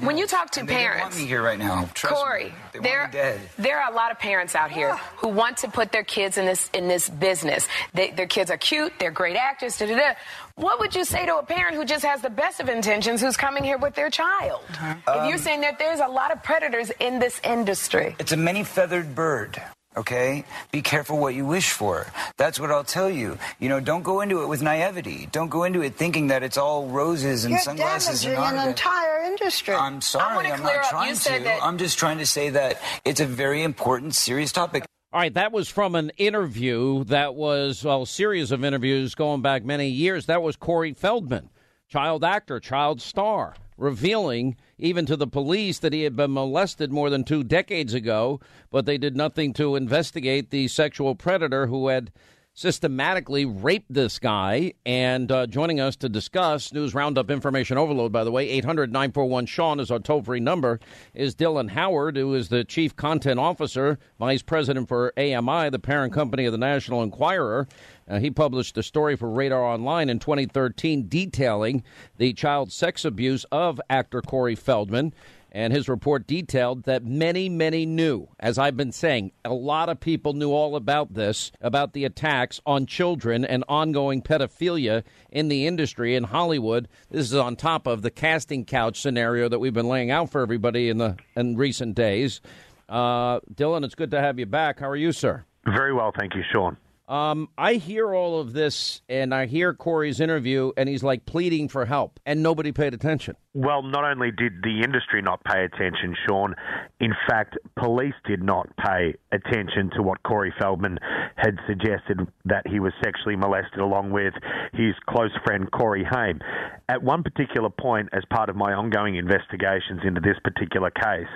when 0.00 0.16
you 0.16 0.26
talk 0.26 0.50
to 0.52 0.60
And 0.60 0.68
they 0.68 0.74
don't 0.74 0.82
parents, 0.82 1.02
want 1.02 1.16
me 1.16 1.26
here 1.26 1.42
right 1.42 1.58
now. 1.58 1.88
Trust 1.94 2.14
Corey, 2.14 2.44
me. 2.44 2.52
They 2.74 2.78
there, 2.80 3.06
me 3.06 3.12
dead. 3.12 3.40
there 3.58 3.80
are 3.80 3.90
a 3.90 3.94
lot 3.94 4.10
of 4.12 4.18
parents 4.18 4.54
out 4.54 4.70
here 4.70 4.94
who 5.16 5.28
want 5.28 5.58
to 5.58 5.68
put 5.68 5.90
their 5.90 6.04
kids 6.04 6.38
in 6.38 6.46
this 6.46 6.70
in 6.72 6.88
this 6.88 7.08
business. 7.08 7.66
They, 7.92 8.10
their 8.10 8.26
kids 8.26 8.50
are 8.50 8.58
cute, 8.58 8.92
they're 8.98 9.10
great 9.10 9.36
actors. 9.36 9.63
Da, 9.78 9.86
da, 9.86 9.96
da. 9.96 10.14
What 10.56 10.78
would 10.80 10.94
you 10.94 11.04
say 11.04 11.24
to 11.26 11.36
a 11.38 11.42
parent 11.42 11.74
who 11.74 11.84
just 11.84 12.04
has 12.04 12.20
the 12.20 12.30
best 12.30 12.60
of 12.60 12.68
intentions, 12.68 13.20
who's 13.20 13.36
coming 13.36 13.64
here 13.64 13.78
with 13.78 13.94
their 13.94 14.10
child? 14.10 14.62
if 14.70 14.98
you're 15.06 15.34
Um, 15.34 15.38
saying 15.38 15.60
that 15.62 15.78
there's 15.78 16.00
a 16.00 16.06
lot 16.08 16.30
of 16.32 16.42
predators 16.42 16.90
in 17.00 17.18
this 17.18 17.40
industry, 17.42 18.14
It's 18.18 18.32
a 18.32 18.36
many 18.36 18.62
feathered 18.64 19.14
bird. 19.14 19.60
Okay? 19.96 20.44
Be 20.72 20.82
careful 20.82 21.18
what 21.18 21.34
you 21.34 21.46
wish 21.46 21.70
for. 21.70 22.06
That's 22.36 22.58
what 22.58 22.70
I'll 22.72 22.82
tell 22.82 23.08
you. 23.08 23.38
You 23.60 23.68
know, 23.68 23.78
don't 23.78 24.02
go 24.02 24.22
into 24.22 24.42
it 24.42 24.48
with 24.48 24.60
naivety. 24.60 25.28
Don't 25.30 25.50
go 25.50 25.62
into 25.62 25.82
it 25.82 25.94
thinking 25.94 26.26
that 26.28 26.42
it's 26.42 26.58
all 26.58 26.86
roses 26.88 27.44
and 27.44 27.52
You're 27.52 27.60
sunglasses 27.60 28.24
and 28.24 28.34
damaging 28.34 28.58
an 28.58 28.68
entire 28.68 29.22
industry. 29.22 29.72
I'm 29.74 30.00
sorry, 30.00 30.50
I'm 30.50 30.62
not 30.62 30.84
trying 30.90 31.14
to. 31.14 31.62
I'm 31.62 31.78
just 31.78 31.96
trying 31.96 32.18
to 32.18 32.26
say 32.26 32.50
that 32.50 32.80
it's 33.04 33.20
a 33.20 33.26
very 33.26 33.62
important, 33.62 34.16
serious 34.16 34.50
topic. 34.50 34.84
All 35.14 35.20
right, 35.20 35.34
that 35.34 35.52
was 35.52 35.68
from 35.68 35.94
an 35.94 36.10
interview 36.16 37.04
that 37.04 37.36
was, 37.36 37.84
well, 37.84 38.02
a 38.02 38.06
series 38.06 38.50
of 38.50 38.64
interviews 38.64 39.14
going 39.14 39.42
back 39.42 39.64
many 39.64 39.88
years. 39.88 40.26
That 40.26 40.42
was 40.42 40.56
Corey 40.56 40.92
Feldman, 40.92 41.50
child 41.86 42.24
actor, 42.24 42.58
child 42.58 43.00
star, 43.00 43.54
revealing 43.78 44.56
even 44.76 45.06
to 45.06 45.14
the 45.14 45.28
police 45.28 45.78
that 45.78 45.92
he 45.92 46.02
had 46.02 46.16
been 46.16 46.32
molested 46.32 46.90
more 46.90 47.10
than 47.10 47.22
two 47.22 47.44
decades 47.44 47.94
ago, 47.94 48.40
but 48.72 48.86
they 48.86 48.98
did 48.98 49.14
nothing 49.14 49.52
to 49.52 49.76
investigate 49.76 50.50
the 50.50 50.66
sexual 50.66 51.14
predator 51.14 51.68
who 51.68 51.86
had 51.86 52.10
systematically 52.54 53.44
raped 53.44 53.92
this 53.92 54.18
guy. 54.18 54.72
And 54.86 55.30
uh, 55.30 55.46
joining 55.46 55.80
us 55.80 55.96
to 55.96 56.08
discuss 56.08 56.72
News 56.72 56.94
Roundup 56.94 57.30
Information 57.30 57.76
Overload, 57.76 58.12
by 58.12 58.24
the 58.24 58.30
way, 58.30 58.48
800 58.48 58.92
941 58.92 59.46
Sean 59.46 59.80
is 59.80 59.90
our 59.90 59.98
toll 59.98 60.22
free 60.22 60.40
number, 60.40 60.78
is 61.12 61.34
Dylan 61.34 61.70
Howard, 61.70 62.16
who 62.16 62.32
is 62.34 62.48
the 62.48 62.64
Chief 62.64 62.94
Content 62.94 63.40
Officer, 63.40 63.98
Vice 64.18 64.42
President 64.42 64.88
for 64.88 65.12
AMI, 65.18 65.70
the 65.70 65.80
parent 65.80 66.12
company 66.12 66.46
of 66.46 66.52
the 66.52 66.58
National 66.58 67.02
Enquirer. 67.02 67.66
Uh, 68.08 68.18
he 68.18 68.30
published 68.30 68.76
a 68.78 68.82
story 68.82 69.16
for 69.16 69.30
Radar 69.30 69.64
Online 69.64 70.08
in 70.08 70.18
2013 70.18 71.08
detailing 71.08 71.82
the 72.18 72.32
child 72.34 72.70
sex 72.70 73.04
abuse 73.04 73.44
of 73.50 73.80
actor 73.90 74.22
Corey 74.22 74.54
Feldman. 74.54 75.12
And 75.54 75.72
his 75.72 75.88
report 75.88 76.26
detailed 76.26 76.82
that 76.82 77.04
many, 77.04 77.48
many 77.48 77.86
knew, 77.86 78.26
as 78.40 78.58
I've 78.58 78.76
been 78.76 78.90
saying, 78.90 79.30
a 79.44 79.54
lot 79.54 79.88
of 79.88 80.00
people 80.00 80.32
knew 80.32 80.50
all 80.50 80.74
about 80.74 81.14
this, 81.14 81.52
about 81.60 81.92
the 81.92 82.04
attacks 82.04 82.60
on 82.66 82.86
children 82.86 83.44
and 83.44 83.62
ongoing 83.68 84.20
pedophilia 84.20 85.04
in 85.30 85.46
the 85.46 85.68
industry 85.68 86.16
in 86.16 86.24
Hollywood. 86.24 86.88
This 87.08 87.26
is 87.26 87.36
on 87.36 87.54
top 87.54 87.86
of 87.86 88.02
the 88.02 88.10
casting 88.10 88.64
couch 88.64 89.00
scenario 89.00 89.48
that 89.48 89.60
we've 89.60 89.72
been 89.72 89.88
laying 89.88 90.10
out 90.10 90.30
for 90.30 90.40
everybody 90.40 90.88
in 90.88 90.98
the 90.98 91.16
in 91.36 91.56
recent 91.56 91.94
days. 91.94 92.40
Uh, 92.88 93.38
Dylan, 93.54 93.84
it's 93.84 93.94
good 93.94 94.10
to 94.10 94.20
have 94.20 94.40
you 94.40 94.46
back. 94.46 94.80
How 94.80 94.88
are 94.88 94.96
you, 94.96 95.12
sir? 95.12 95.44
Very 95.64 95.94
well, 95.94 96.10
thank 96.18 96.34
you, 96.34 96.42
Sean. 96.52 96.76
Um, 97.06 97.48
I 97.56 97.74
hear 97.74 98.12
all 98.12 98.40
of 98.40 98.54
this, 98.54 99.02
and 99.08 99.32
I 99.32 99.46
hear 99.46 99.72
Corey's 99.72 100.18
interview, 100.18 100.72
and 100.76 100.88
he's 100.88 101.04
like 101.04 101.26
pleading 101.26 101.68
for 101.68 101.84
help, 101.84 102.18
and 102.26 102.42
nobody 102.42 102.72
paid 102.72 102.92
attention. 102.92 103.36
Well, 103.56 103.84
not 103.84 104.04
only 104.04 104.32
did 104.32 104.64
the 104.64 104.82
industry 104.82 105.22
not 105.22 105.44
pay 105.44 105.64
attention, 105.64 106.16
Sean, 106.26 106.56
in 106.98 107.12
fact, 107.28 107.56
police 107.78 108.14
did 108.26 108.42
not 108.42 108.68
pay 108.76 109.14
attention 109.30 109.90
to 109.94 110.02
what 110.02 110.24
Corey 110.24 110.52
Feldman 110.58 110.98
had 111.36 111.60
suggested 111.68 112.26
that 112.46 112.66
he 112.66 112.80
was 112.80 112.92
sexually 113.00 113.36
molested 113.36 113.78
along 113.78 114.10
with 114.10 114.34
his 114.72 114.94
close 115.08 115.30
friend 115.44 115.70
Corey 115.70 116.02
Haim. 116.02 116.40
At 116.88 117.04
one 117.04 117.22
particular 117.22 117.70
point, 117.70 118.08
as 118.12 118.24
part 118.28 118.48
of 118.48 118.56
my 118.56 118.72
ongoing 118.72 119.14
investigations 119.14 120.00
into 120.04 120.20
this 120.20 120.36
particular 120.42 120.90
case, 120.90 121.30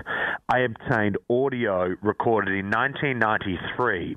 I 0.52 0.60
obtained 0.66 1.18
audio 1.30 1.94
recorded 2.02 2.58
in 2.58 2.68
1993 2.68 4.16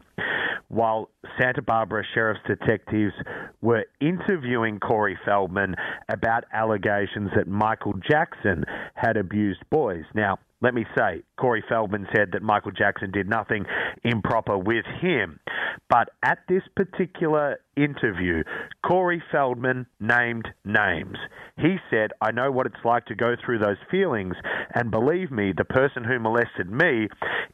while 0.71 1.09
Santa 1.37 1.61
Barbara 1.61 2.03
Sheriff's 2.13 2.39
detectives 2.47 3.13
were 3.61 3.83
interviewing 3.99 4.79
Corey 4.79 5.19
Feldman 5.25 5.75
about 6.07 6.45
allegations 6.53 7.29
that 7.35 7.45
Michael 7.45 7.90
Jackson 8.07 8.63
had 8.95 9.17
abused 9.17 9.61
boys. 9.69 10.03
Now, 10.13 10.37
let 10.61 10.75
me 10.75 10.85
say, 10.95 11.23
Corey 11.39 11.63
Feldman 11.67 12.07
said 12.15 12.29
that 12.33 12.43
Michael 12.43 12.71
Jackson 12.71 13.11
did 13.11 13.27
nothing 13.27 13.65
improper 14.03 14.57
with 14.57 14.85
him. 15.01 15.39
But 15.89 16.09
at 16.23 16.39
this 16.47 16.61
particular 16.75 17.59
interview, 17.75 18.43
Corey 18.85 19.23
Feldman 19.31 19.87
named 19.99 20.47
names. 20.63 21.17
He 21.57 21.77
said, 21.89 22.11
I 22.21 22.31
know 22.31 22.51
what 22.51 22.67
it's 22.67 22.85
like 22.85 23.05
to 23.07 23.15
go 23.15 23.35
through 23.43 23.59
those 23.59 23.77
feelings. 23.89 24.35
And 24.75 24.91
believe 24.91 25.31
me, 25.31 25.51
the 25.55 25.65
person 25.65 26.03
who 26.03 26.19
molested 26.19 26.69
me, 26.69 27.07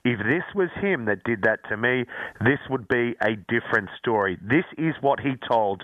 if 0.03 0.19
this 0.19 0.43
was 0.53 0.69
him 0.81 1.05
that 1.05 1.23
did 1.23 1.43
that 1.43 1.59
to 1.69 1.77
me, 1.77 2.03
this 2.41 2.59
would 2.69 2.88
be 2.89 3.15
a 3.22 3.35
different 3.47 3.89
story. 3.97 4.38
This 4.41 4.65
is 4.77 4.95
what 4.99 5.22
he 5.22 5.35
told 5.49 5.84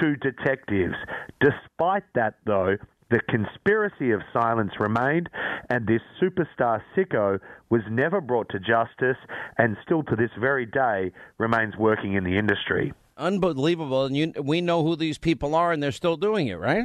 two 0.00 0.14
detectives. 0.16 0.94
Despite 1.40 2.04
that, 2.14 2.34
though, 2.46 2.76
the 3.10 3.20
conspiracy 3.28 4.12
of 4.12 4.20
silence 4.32 4.72
remained, 4.78 5.28
and 5.68 5.86
this 5.86 6.00
superstar 6.22 6.80
sicko 6.96 7.40
was 7.68 7.82
never 7.90 8.20
brought 8.20 8.48
to 8.50 8.58
justice 8.58 9.16
and 9.58 9.76
still 9.84 10.02
to 10.04 10.16
this 10.16 10.30
very 10.38 10.66
day 10.66 11.12
remains 11.38 11.76
working 11.76 12.14
in 12.14 12.24
the 12.24 12.38
industry. 12.38 12.92
Unbelievable. 13.16 14.06
And 14.06 14.16
you, 14.16 14.32
we 14.42 14.60
know 14.60 14.82
who 14.82 14.96
these 14.96 15.18
people 15.18 15.54
are, 15.54 15.72
and 15.72 15.82
they're 15.82 15.92
still 15.92 16.16
doing 16.16 16.46
it, 16.46 16.54
right? 16.54 16.84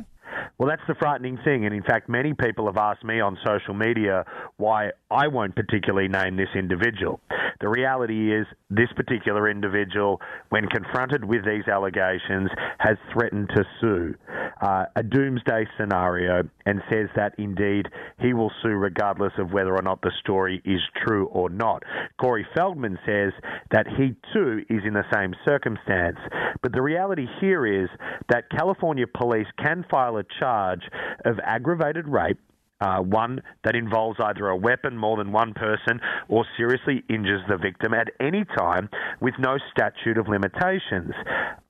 Well, 0.58 0.70
that's 0.70 0.82
the 0.88 0.96
frightening 0.96 1.38
thing. 1.44 1.66
And 1.66 1.74
in 1.74 1.84
fact, 1.84 2.10
many 2.10 2.34
people 2.34 2.66
have 2.68 2.78
asked 2.78 3.04
me 3.04 3.20
on 3.20 3.38
social 3.46 3.74
media 3.74 4.26
why 4.58 4.92
I 5.12 5.28
won't 5.28 5.56
particularly 5.56 6.08
name 6.08 6.38
this 6.38 6.50
individual. 6.56 7.20
The 7.62 7.70
reality 7.70 8.34
is, 8.34 8.46
this 8.70 8.90
particular 8.96 9.50
individual, 9.50 10.20
when 10.50 10.68
confronted 10.68 11.24
with 11.24 11.46
these 11.46 11.68
allegations, 11.72 12.50
has 12.80 12.98
threatened 13.14 13.50
to 13.56 13.64
sue 13.80 14.16
uh, 14.62 14.86
a 14.96 15.04
doomsday 15.04 15.66
scenario 15.78 16.44
and 16.66 16.82
says 16.90 17.08
that 17.16 17.34
indeed 17.38 17.88
he 18.20 18.34
will 18.34 18.52
sue 18.62 18.70
regardless 18.70 19.34
of 19.38 19.52
whether 19.52 19.76
or 19.76 19.82
not 19.82 20.02
the 20.02 20.12
story 20.20 20.62
is 20.66 20.82
true 21.06 21.28
or 21.28 21.50
not. 21.50 21.84
Corey 22.20 22.46
Feldman 22.56 22.98
says 23.06 23.34
that 23.72 23.88
he 23.98 24.16
too 24.34 24.62
is 24.70 24.82
in 24.86 24.94
the 24.94 25.06
same 25.14 25.34
circumstance. 25.46 26.18
But 26.62 26.74
the 26.74 26.82
reality 26.82 27.28
here 27.40 27.66
is 27.66 27.90
that 28.30 28.50
California 28.50 29.06
police 29.08 29.48
can 29.64 29.86
file 29.90 30.18
a 30.18 30.24
charge 30.40 30.82
of 31.26 31.40
aggravated 31.44 32.08
rape 32.08 32.40
uh, 32.82 33.00
one 33.00 33.42
that 33.64 33.76
involves 33.76 34.20
either 34.20 34.48
a 34.48 34.56
weapon, 34.56 34.98
more 34.98 35.18
than 35.18 35.32
one 35.32 35.54
person, 35.54 36.00
or 36.28 36.46
seriously 36.58 37.04
injures 37.10 37.42
the 37.48 37.58
victim 37.58 37.94
at 37.94 38.10
any 38.20 38.44
time 38.58 38.90
with 39.22 39.34
no 39.40 39.58
statute 39.72 40.18
of 40.18 40.28
limitations. 40.28 41.14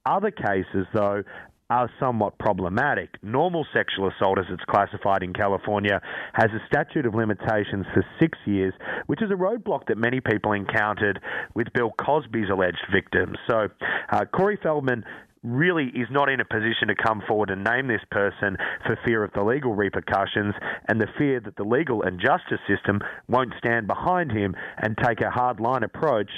Other 0.05 0.31
cases, 0.31 0.87
though, 0.93 1.23
are 1.69 1.89
somewhat 1.99 2.37
problematic. 2.37 3.09
Normal 3.23 3.65
sexual 3.73 4.09
assault, 4.09 4.37
as 4.37 4.45
it's 4.49 4.63
classified 4.65 5.23
in 5.23 5.33
California, 5.33 5.99
has 6.33 6.49
a 6.51 6.63
statute 6.67 7.07
of 7.07 7.15
limitations 7.15 7.85
for 7.93 8.05
six 8.19 8.37
years, 8.45 8.73
which 9.07 9.21
is 9.21 9.31
a 9.31 9.35
roadblock 9.35 9.87
that 9.87 9.97
many 9.97 10.21
people 10.21 10.51
encountered 10.53 11.19
with 11.55 11.67
Bill 11.73 11.91
Cosby's 11.99 12.49
alleged 12.51 12.85
victims. 12.93 13.37
So, 13.49 13.67
uh, 14.11 14.25
Corey 14.25 14.59
Feldman 14.61 15.03
really 15.45 15.85
is 15.93 16.07
not 16.09 16.29
in 16.29 16.39
a 16.39 16.45
position 16.45 16.87
to 16.87 16.95
come 16.95 17.21
forward 17.27 17.49
and 17.49 17.63
name 17.63 17.87
this 17.87 18.01
person 18.11 18.57
for 18.85 18.97
fear 19.05 19.23
of 19.23 19.31
the 19.33 19.43
legal 19.43 19.75
repercussions 19.75 20.55
and 20.87 20.99
the 20.99 21.07
fear 21.17 21.39
that 21.39 21.55
the 21.55 21.63
legal 21.63 22.01
and 22.03 22.19
justice 22.19 22.59
system 22.67 22.99
won't 23.27 23.53
stand 23.57 23.87
behind 23.87 24.31
him 24.31 24.55
and 24.77 24.97
take 24.97 25.21
a 25.21 25.29
hard 25.29 25.59
line 25.59 25.83
approach 25.83 26.29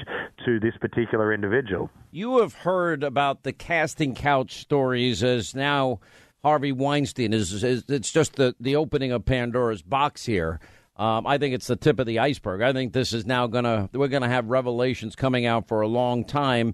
to 0.45 0.59
this 0.59 0.75
particular 0.79 1.34
individual. 1.34 1.89
You 2.11 2.39
have 2.39 2.53
heard 2.53 3.03
about 3.03 3.43
the 3.43 3.53
casting 3.53 4.15
couch 4.15 4.59
stories 4.59 5.23
as 5.23 5.55
now 5.55 5.99
Harvey 6.43 6.71
Weinstein 6.71 7.34
is, 7.34 7.63
is 7.63 7.84
it's 7.88 8.11
just 8.11 8.35
the, 8.35 8.55
the 8.59 8.75
opening 8.75 9.11
of 9.11 9.25
Pandora's 9.25 9.81
box 9.81 10.25
here. 10.25 10.59
Um, 10.95 11.27
I 11.27 11.38
think 11.38 11.53
it's 11.53 11.67
the 11.67 11.75
tip 11.75 11.99
of 11.99 12.07
the 12.07 12.19
iceberg. 12.19 12.61
I 12.61 12.73
think 12.73 12.91
this 12.91 13.13
is 13.13 13.25
now 13.25 13.45
gonna 13.45 13.88
we're 13.93 14.07
gonna 14.07 14.29
have 14.29 14.49
revelations 14.49 15.15
coming 15.15 15.45
out 15.45 15.67
for 15.67 15.81
a 15.81 15.88
long 15.88 16.25
time 16.25 16.73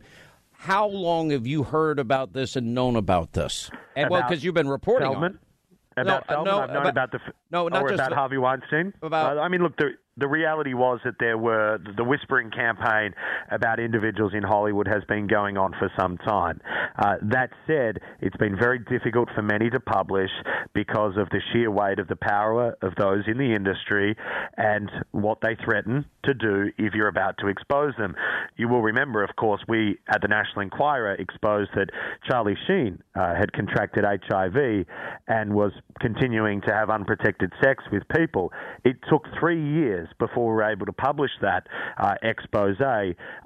how 0.63 0.87
long 0.87 1.31
have 1.31 1.45
you 1.45 1.63
heard 1.63 1.99
about 1.99 2.31
this 2.31 2.55
and 2.55 2.73
known 2.73 2.95
about 2.95 3.33
this? 3.33 3.69
And 3.97 4.09
well, 4.09 4.21
because 4.21 4.45
you've 4.45 4.53
been 4.53 4.69
reporting 4.69 5.09
Feldman? 5.09 5.31
on 5.33 5.35
it. 5.35 6.01
About 6.01 6.23
no, 6.29 6.33
Feldman, 6.33 6.53
no, 6.53 6.61
I've 6.61 6.69
known 6.69 6.77
about, 6.77 6.89
about 6.89 7.11
the 7.11 7.19
no, 7.51 7.67
not 7.67 7.83
or 7.83 7.89
just 7.89 7.99
about 7.99 8.13
Harvey 8.13 8.37
Weinstein. 8.37 8.93
About 9.01 9.37
uh, 9.37 9.41
I 9.41 9.49
mean, 9.49 9.61
look, 9.61 9.75
the 9.75 9.91
the 10.17 10.27
reality 10.27 10.73
was 10.73 10.99
that 11.05 11.15
there 11.19 11.37
were 11.37 11.79
the 11.97 12.03
whispering 12.03 12.51
campaign 12.51 13.13
about 13.49 13.79
individuals 13.79 14.33
in 14.35 14.43
Hollywood 14.43 14.87
has 14.87 15.03
been 15.05 15.25
going 15.25 15.57
on 15.57 15.73
for 15.79 15.91
some 15.99 16.17
time. 16.19 16.61
Uh, 16.97 17.15
that 17.31 17.49
said, 17.65 17.97
it's 18.21 18.37
been 18.37 18.55
very 18.55 18.77
difficult 18.77 19.29
for 19.33 19.41
many 19.41 19.71
to 19.71 19.79
publish 19.79 20.29
because 20.73 21.17
of 21.17 21.29
the 21.29 21.41
sheer 21.51 21.71
weight 21.71 21.97
of 21.97 22.07
the 22.07 22.15
power 22.15 22.77
of 22.83 22.93
those 22.95 23.23
in 23.27 23.37
the 23.39 23.55
industry 23.55 24.15
and 24.57 24.91
what 25.11 25.39
they 25.41 25.57
threaten 25.65 26.05
to 26.23 26.33
do 26.35 26.71
if 26.77 26.93
you're 26.93 27.07
about 27.07 27.35
to 27.39 27.47
expose 27.47 27.93
them. 27.97 28.15
You 28.55 28.67
will 28.67 28.83
remember, 28.83 29.23
of 29.23 29.35
course, 29.35 29.61
we 29.67 29.97
at 30.13 30.21
the 30.21 30.27
National 30.27 30.61
Enquirer 30.61 31.15
exposed 31.15 31.71
that 31.75 31.89
Charlie 32.29 32.57
Sheen 32.67 33.01
uh, 33.15 33.33
had 33.35 33.51
contracted 33.53 34.05
HIV 34.05 34.85
and 35.27 35.53
was 35.55 35.71
continuing 35.99 36.61
to 36.61 36.73
have 36.73 36.91
unprotected 36.91 37.51
sex 37.63 37.83
with 37.91 38.03
people. 38.15 38.51
It 38.83 38.97
took 39.09 39.25
three 39.39 39.61
years 39.61 40.02
before 40.19 40.47
we 40.47 40.53
were 40.53 40.71
able 40.71 40.85
to 40.85 40.93
publish 40.93 41.31
that 41.41 41.67
uh, 41.97 42.15
expose 42.21 42.77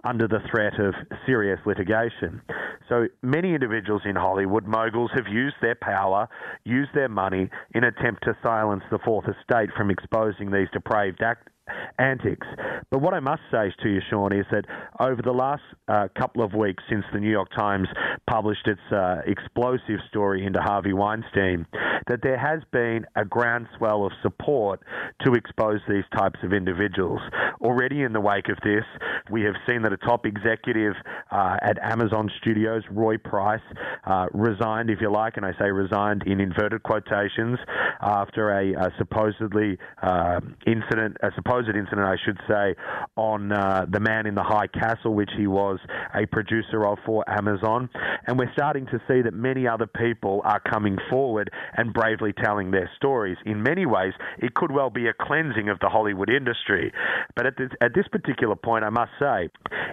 under 0.04 0.28
the 0.28 0.40
threat 0.50 0.80
of 0.80 0.94
serious 1.26 1.60
litigation. 1.66 2.42
So 2.90 3.08
many 3.22 3.54
individuals 3.54 4.02
in 4.06 4.16
Hollywood, 4.16 4.66
moguls, 4.66 5.12
have 5.16 5.28
used 5.28 5.56
their 5.62 5.76
power, 5.76 6.28
used 6.64 6.92
their 6.94 7.10
money 7.10 7.50
in 7.76 7.84
attempt 7.84 8.24
to 8.24 8.38
silence 8.42 8.84
the 8.90 9.00
Fourth 9.04 9.26
Estate 9.28 9.70
from 9.76 9.92
exposing 9.92 10.52
these 10.52 10.68
depraved 10.72 11.22
acts 11.22 11.52
antics. 12.00 12.48
But 12.92 13.02
what 13.02 13.14
I 13.14 13.20
must 13.20 13.42
say 13.52 13.74
to 13.84 13.90
you, 13.90 14.02
Sean, 14.10 14.34
is 14.34 14.46
that 14.52 14.66
over 15.00 15.22
the 15.22 15.32
last 15.32 15.64
uh, 15.88 16.08
couple 16.18 16.44
of 16.44 16.54
weeks 16.54 16.84
since 16.90 17.04
the 17.14 17.20
New 17.20 17.30
York 17.30 17.50
Times 17.58 17.88
published 18.30 18.68
its 18.68 18.82
uh, 18.92 19.22
explosive 19.26 20.00
story 20.10 20.46
into 20.46 20.60
Harvey 20.62 20.94
Weinstein, 20.94 21.66
that 22.08 22.22
there 22.24 22.38
has 22.38 22.62
been 22.72 23.06
a 23.16 23.26
groundswell 23.26 24.06
of 24.06 24.12
support 24.22 24.82
to 25.26 25.34
expose 25.34 25.80
these 25.90 26.06
types 26.16 26.40
of 26.44 26.54
individuals. 26.54 27.20
Already 27.62 28.04
in 28.04 28.14
the 28.14 28.22
wake 28.22 28.50
of 28.50 28.58
this, 28.64 28.86
we 29.30 29.42
have 29.42 29.56
seen 29.68 29.82
that 29.82 29.92
a 29.92 29.98
top 29.98 30.26
executive 30.26 30.94
uh, 31.32 31.58
at 31.62 31.78
Amazon 31.82 32.30
Studios, 32.40 32.84
Roy 32.92 33.18
Price, 33.18 33.62
uh, 34.06 34.28
resigned, 34.34 34.90
if 34.90 35.02
you 35.02 35.12
like, 35.12 35.38
and 35.38 35.46
I 35.46 35.52
say 35.60 35.70
resigned 35.72 36.24
in 36.24 36.40
inverted 36.40 36.84
quotations, 36.84 37.60
after 38.02 38.52
a, 38.52 38.74
a 38.74 38.94
supposedly 38.98 39.78
uh, 40.02 40.40
incident, 40.66 41.18
a 41.24 41.32
supposed 41.36 41.57
supposed 41.58 41.76
incident, 41.76 42.08
I 42.08 42.16
should 42.24 42.40
say, 42.48 42.76
on 43.16 43.52
uh, 43.52 43.86
the 43.90 44.00
man 44.00 44.26
in 44.26 44.36
the 44.36 44.44
high 44.44 44.68
castle, 44.68 45.14
which 45.14 45.30
he 45.38 45.48
was 45.48 45.80
a 46.14 46.26
producer 46.28 46.86
of 46.86 46.98
for 47.06 47.28
Amazon. 47.30 47.90
And 48.26 48.38
we're 48.38 48.52
starting 48.54 48.86
to 48.88 49.02
see 49.08 49.22
that 49.22 49.34
many 49.34 49.68
other 49.68 49.88
people 49.88 50.42
are 50.44 50.60
coming 50.60 50.98
forward 51.10 51.50
and 51.76 51.94
bravely 51.94 52.34
telling 52.34 52.72
their 52.72 52.90
stories. 52.96 53.38
In 53.46 53.64
many 53.64 53.86
ways, 53.86 54.14
it 54.40 54.54
could 54.54 54.72
well 54.72 54.90
be 54.90 55.08
a 55.08 55.14
cleansing 55.14 55.70
of 55.70 55.80
the 55.80 55.90
Hollywood 55.90 56.30
industry. 56.30 56.92
But 57.36 57.46
at 57.46 57.58
this, 57.58 57.70
at 57.82 57.94
this 57.94 58.08
particular 58.12 58.56
point, 58.56 58.84
I 58.84 58.90
must 58.90 59.12
say, 59.20 59.50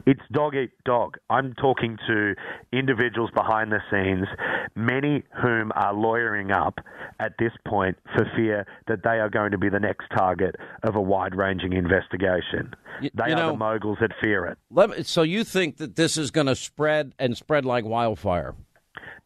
it's 0.07 0.21
dog 0.33 0.55
eat 0.55 0.73
dog. 0.85 1.17
I'm 1.31 1.55
talking 1.55 1.99
to 2.09 2.35
individuals 2.73 3.31
behind 3.35 3.73
the 3.73 3.81
scenes, 3.91 4.27
many 4.75 5.23
whom 5.43 5.73
are 5.75 5.95
lawyering 5.95 6.51
up 6.51 6.79
at 7.21 7.33
this 7.39 7.53
point 7.67 7.97
for 8.15 8.29
fear 8.37 8.67
that 8.89 9.03
they 9.03 9.21
are 9.21 9.31
going 9.31 9.53
to 9.53 9.59
be 9.59 9.69
the 9.69 9.81
next 9.81 10.07
target 10.17 10.57
of 10.83 10.97
a 10.97 11.01
wide 11.01 11.35
range 11.35 11.54
ranging 11.55 11.77
investigation. 11.77 12.75
You, 13.01 13.11
they 13.15 13.29
you 13.29 13.35
are 13.35 13.37
know, 13.37 13.51
the 13.53 13.59
moguls 13.59 13.99
that 14.01 14.13
fear 14.21 14.47
it. 14.47 14.59
Me, 14.71 15.03
so 15.03 15.23
you 15.23 15.45
think 15.45 15.79
that 15.79 15.97
this 15.97 16.17
is 16.17 16.31
going 16.31 16.47
to 16.47 16.57
spread 16.57 17.15
and 17.19 17.37
spread 17.37 17.65
like 17.65 17.85
wildfire? 17.85 18.55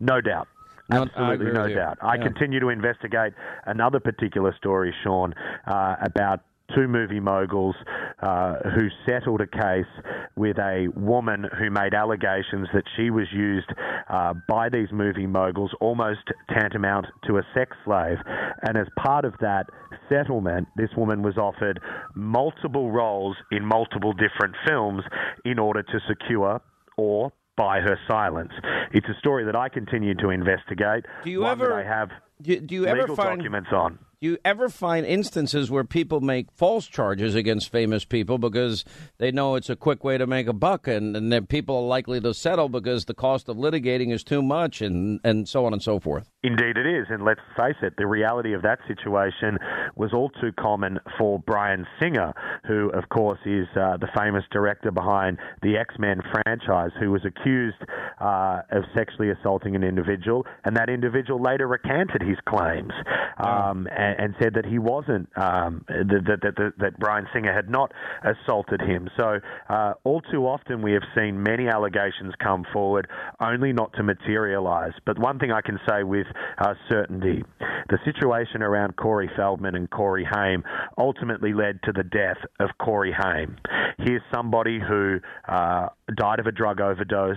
No 0.00 0.20
doubt. 0.20 0.48
No, 0.90 1.02
Absolutely, 1.02 1.52
no 1.52 1.68
doubt. 1.68 1.98
I 2.00 2.16
yeah. 2.16 2.22
continue 2.22 2.60
to 2.60 2.70
investigate 2.70 3.34
another 3.66 4.00
particular 4.00 4.54
story, 4.56 4.94
Sean, 5.04 5.34
uh, 5.66 5.96
about 6.00 6.40
two 6.74 6.88
movie 6.88 7.20
moguls 7.20 7.74
uh, 8.22 8.56
who 8.74 8.88
settled 9.06 9.40
a 9.40 9.46
case 9.46 9.86
with 10.36 10.58
a 10.58 10.88
woman 10.96 11.46
who 11.58 11.70
made 11.70 11.94
allegations 11.94 12.68
that 12.74 12.84
she 12.96 13.10
was 13.10 13.26
used 13.32 13.70
uh, 14.08 14.34
by 14.48 14.68
these 14.68 14.88
movie 14.92 15.26
moguls 15.26 15.70
almost 15.80 16.20
tantamount 16.50 17.06
to 17.26 17.38
a 17.38 17.42
sex 17.54 17.76
slave. 17.84 18.18
And 18.62 18.76
as 18.76 18.86
part 18.98 19.24
of 19.24 19.34
that 19.40 19.66
settlement, 20.08 20.68
this 20.76 20.90
woman 20.96 21.22
was 21.22 21.36
offered 21.36 21.80
multiple 22.14 22.90
roles 22.90 23.36
in 23.50 23.64
multiple 23.64 24.12
different 24.12 24.54
films 24.66 25.02
in 25.44 25.58
order 25.58 25.82
to 25.82 26.00
secure 26.08 26.60
or 26.96 27.32
buy 27.56 27.80
her 27.80 27.98
silence. 28.08 28.52
It's 28.92 29.06
a 29.08 29.18
story 29.18 29.44
that 29.44 29.56
I 29.56 29.68
continue 29.68 30.14
to 30.16 30.30
investigate. 30.30 31.04
Do 31.24 31.30
you 31.30 31.44
ever- 31.44 31.74
I 31.74 31.82
have 31.82 32.10
Do, 32.40 32.58
do 32.60 32.74
you 32.74 32.86
ever 32.86 33.00
legal 33.00 33.16
find 33.16 33.38
documents 33.40 33.70
on? 33.72 33.98
Do 34.20 34.26
you 34.26 34.38
ever 34.44 34.68
find 34.68 35.06
instances 35.06 35.70
where 35.70 35.84
people 35.84 36.20
make 36.20 36.50
false 36.50 36.88
charges 36.88 37.36
against 37.36 37.70
famous 37.70 38.04
people 38.04 38.36
because 38.36 38.84
they 39.18 39.30
know 39.30 39.54
it's 39.54 39.70
a 39.70 39.76
quick 39.76 40.02
way 40.02 40.18
to 40.18 40.26
make 40.26 40.48
a 40.48 40.52
buck, 40.52 40.88
and, 40.88 41.16
and 41.16 41.32
that 41.32 41.48
people 41.48 41.76
are 41.76 41.86
likely 41.86 42.20
to 42.22 42.34
settle 42.34 42.68
because 42.68 43.04
the 43.04 43.14
cost 43.14 43.48
of 43.48 43.56
litigating 43.56 44.12
is 44.12 44.24
too 44.24 44.42
much, 44.42 44.82
and, 44.82 45.20
and 45.22 45.48
so 45.48 45.66
on 45.66 45.72
and 45.72 45.80
so 45.80 46.00
forth? 46.00 46.32
Indeed, 46.42 46.76
it 46.76 46.86
is. 46.86 47.06
And 47.10 47.24
let's 47.24 47.40
face 47.56 47.76
it, 47.80 47.94
the 47.96 48.08
reality 48.08 48.54
of 48.54 48.62
that 48.62 48.80
situation 48.88 49.56
was 49.94 50.12
all 50.12 50.30
too 50.40 50.50
common 50.58 50.98
for 51.16 51.38
Bryan 51.38 51.86
Singer, 52.00 52.32
who, 52.66 52.90
of 52.90 53.08
course, 53.10 53.38
is 53.46 53.68
uh, 53.76 53.98
the 53.98 54.08
famous 54.16 54.42
director 54.50 54.90
behind 54.90 55.38
the 55.62 55.76
X 55.76 55.94
Men 55.96 56.22
franchise, 56.32 56.90
who 56.98 57.12
was 57.12 57.24
accused 57.24 57.78
uh, 58.20 58.62
of 58.72 58.82
sexually 58.96 59.30
assaulting 59.30 59.76
an 59.76 59.84
individual. 59.84 60.44
And 60.64 60.76
that 60.76 60.88
individual 60.88 61.40
later 61.40 61.68
recanted 61.68 62.22
his 62.22 62.38
claims 62.48 62.92
um, 63.38 63.86
and, 63.96 64.07
and 64.18 64.34
said 64.40 64.54
that 64.54 64.64
he 64.64 64.78
wasn't, 64.78 65.28
um, 65.36 65.84
that, 65.88 66.38
that, 66.42 66.54
that, 66.56 66.72
that, 66.78 66.98
Bryan 66.98 67.26
Singer 67.32 67.52
had 67.52 67.68
not 67.68 67.92
assaulted 68.22 68.80
him. 68.80 69.08
So, 69.16 69.40
uh, 69.68 69.94
all 70.04 70.20
too 70.20 70.46
often, 70.46 70.82
we 70.82 70.92
have 70.92 71.02
seen 71.16 71.42
many 71.42 71.68
allegations 71.68 72.34
come 72.42 72.64
forward 72.72 73.08
only 73.40 73.72
not 73.72 73.92
to 73.94 74.02
materialize. 74.02 74.92
But 75.04 75.18
one 75.18 75.38
thing 75.38 75.52
I 75.52 75.60
can 75.60 75.78
say 75.88 76.02
with 76.02 76.26
uh, 76.58 76.74
certainty 76.88 77.42
the 77.88 77.98
situation 78.04 78.62
around 78.62 78.96
Corey 78.96 79.30
Feldman 79.34 79.74
and 79.74 79.88
Corey 79.90 80.26
Haim 80.30 80.62
ultimately 80.98 81.52
led 81.54 81.82
to 81.84 81.92
the 81.92 82.02
death 82.02 82.36
of 82.60 82.70
Corey 82.78 83.14
Haim. 83.16 83.56
He 83.98 84.12
is 84.12 84.22
somebody 84.32 84.78
who 84.78 85.18
uh, 85.48 85.88
died 86.14 86.38
of 86.38 86.46
a 86.46 86.52
drug 86.52 86.80
overdose 86.80 87.36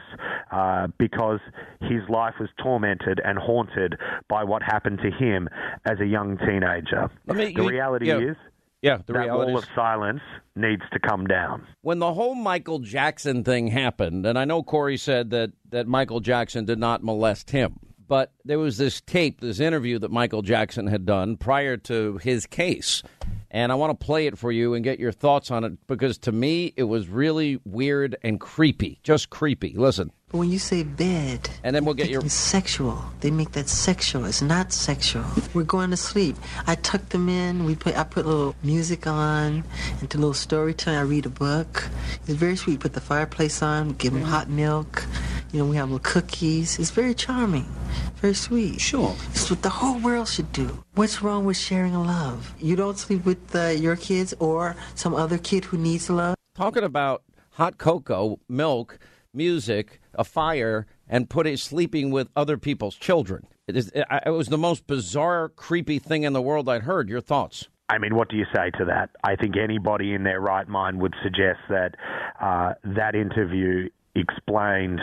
uh, 0.51 0.87
because 0.97 1.39
his 1.81 2.01
life 2.09 2.35
was 2.39 2.49
tormented 2.61 3.21
and 3.23 3.37
haunted 3.37 3.95
by 4.29 4.43
what 4.43 4.61
happened 4.61 4.99
to 5.03 5.11
him 5.11 5.47
as 5.85 5.99
a 5.99 6.05
young 6.05 6.37
teenager. 6.61 7.09
The 7.25 7.51
you- 7.51 7.69
reality 7.69 8.07
yeah. 8.07 8.19
is 8.19 8.37
Yeah, 8.81 8.97
the 9.05 9.13
that 9.13 9.19
reality 9.19 9.51
wall 9.51 9.57
is- 9.59 9.63
of 9.65 9.69
silence 9.75 10.21
needs 10.55 10.83
to 10.93 10.99
come 10.99 11.25
down. 11.27 11.65
when 11.81 11.99
the 11.99 12.13
whole 12.13 12.35
Michael 12.35 12.79
Jackson 12.79 13.43
thing 13.43 13.67
happened, 13.67 14.25
and 14.25 14.37
I 14.37 14.45
know 14.45 14.63
Corey 14.63 14.97
said 14.97 15.29
that, 15.31 15.51
that 15.69 15.87
Michael 15.87 16.19
Jackson 16.19 16.65
did 16.65 16.79
not 16.79 17.03
molest 17.03 17.51
him, 17.51 17.79
but 18.07 18.33
there 18.43 18.59
was 18.59 18.77
this 18.77 18.99
tape, 19.01 19.39
this 19.39 19.59
interview 19.59 19.97
that 19.99 20.11
Michael 20.11 20.41
Jackson 20.41 20.87
had 20.87 21.05
done 21.05 21.37
prior 21.37 21.77
to 21.77 22.17
his 22.17 22.45
case. 22.45 23.03
And 23.49 23.71
I 23.71 23.75
want 23.75 23.97
to 23.97 24.05
play 24.05 24.27
it 24.27 24.37
for 24.37 24.51
you 24.51 24.73
and 24.73 24.83
get 24.83 24.99
your 24.99 25.11
thoughts 25.11 25.51
on 25.51 25.63
it 25.63 25.73
because 25.87 26.17
to 26.19 26.31
me 26.31 26.73
it 26.77 26.83
was 26.83 27.07
really 27.09 27.59
weird 27.65 28.15
and 28.23 28.39
creepy. 28.39 28.99
Just 29.03 29.29
creepy. 29.29 29.75
Listen. 29.77 30.11
But 30.31 30.37
when 30.37 30.49
you 30.49 30.59
say 30.59 30.83
bed, 30.83 31.49
and 31.61 31.75
then 31.75 31.83
we'll 31.83 31.93
get 31.93 32.09
your 32.09 32.23
it's 32.23 32.33
sexual. 32.33 33.03
They 33.19 33.31
make 33.31 33.51
that 33.51 33.67
sexual. 33.67 34.23
It's 34.23 34.41
not 34.41 34.71
sexual. 34.71 35.25
We're 35.53 35.63
going 35.63 35.89
to 35.89 35.97
sleep. 35.97 36.37
I 36.65 36.75
tuck 36.75 37.09
them 37.09 37.27
in. 37.27 37.65
We 37.65 37.75
put 37.75 37.97
I 37.97 38.05
put 38.05 38.25
a 38.25 38.29
little 38.29 38.55
music 38.63 39.05
on, 39.07 39.65
into 39.99 40.17
a 40.17 40.19
little 40.19 40.33
storytelling. 40.33 40.99
I 40.99 41.01
read 41.01 41.25
a 41.25 41.29
book. 41.29 41.89
It's 42.27 42.39
very 42.39 42.55
sweet. 42.55 42.79
Put 42.79 42.93
the 42.93 43.01
fireplace 43.01 43.61
on. 43.61 43.91
Give 43.95 44.13
them 44.13 44.21
hot 44.21 44.49
milk. 44.49 45.05
You 45.51 45.59
know, 45.59 45.65
we 45.65 45.75
have 45.75 45.91
little 45.91 45.99
cookies. 45.99 46.79
It's 46.79 46.91
very 46.91 47.13
charming, 47.13 47.67
very 48.15 48.33
sweet. 48.33 48.79
Sure. 48.79 49.13
It's 49.31 49.49
what 49.49 49.63
the 49.63 49.69
whole 49.69 49.99
world 49.99 50.29
should 50.29 50.53
do. 50.53 50.81
What's 50.95 51.21
wrong 51.21 51.43
with 51.43 51.57
sharing 51.57 51.93
love? 51.93 52.55
You 52.57 52.77
don't 52.77 52.97
sleep 52.97 53.25
with 53.25 53.53
uh, 53.53 53.67
your 53.67 53.97
kids 53.97 54.33
or 54.39 54.77
some 54.95 55.13
other 55.13 55.37
kid 55.37 55.65
who 55.65 55.77
needs 55.77 56.09
love. 56.09 56.35
talking 56.55 56.85
about 56.85 57.23
hot 57.49 57.77
cocoa, 57.77 58.39
milk, 58.47 58.97
music, 59.33 60.00
a 60.15 60.23
fire, 60.23 60.85
and 61.07 61.29
putting 61.29 61.57
sleeping 61.57 62.11
with 62.11 62.29
other 62.35 62.57
people's 62.57 62.95
children. 62.95 63.47
It, 63.67 63.77
is, 63.77 63.89
it, 63.93 64.05
it 64.25 64.31
was 64.31 64.47
the 64.47 64.57
most 64.57 64.87
bizarre, 64.87 65.49
creepy 65.49 65.99
thing 65.99 66.23
in 66.23 66.33
the 66.33 66.41
world 66.41 66.67
I'd 66.67 66.83
heard. 66.83 67.09
Your 67.09 67.21
thoughts? 67.21 67.69
I 67.89 67.97
mean, 67.97 68.15
what 68.15 68.29
do 68.29 68.37
you 68.37 68.45
say 68.55 68.71
to 68.77 68.85
that? 68.85 69.09
I 69.23 69.35
think 69.35 69.55
anybody 69.57 70.13
in 70.13 70.23
their 70.23 70.39
right 70.39 70.67
mind 70.67 71.01
would 71.01 71.13
suggest 71.21 71.59
that 71.69 71.95
uh, 72.41 72.73
that 72.83 73.15
interview 73.15 73.89
explained 74.15 75.01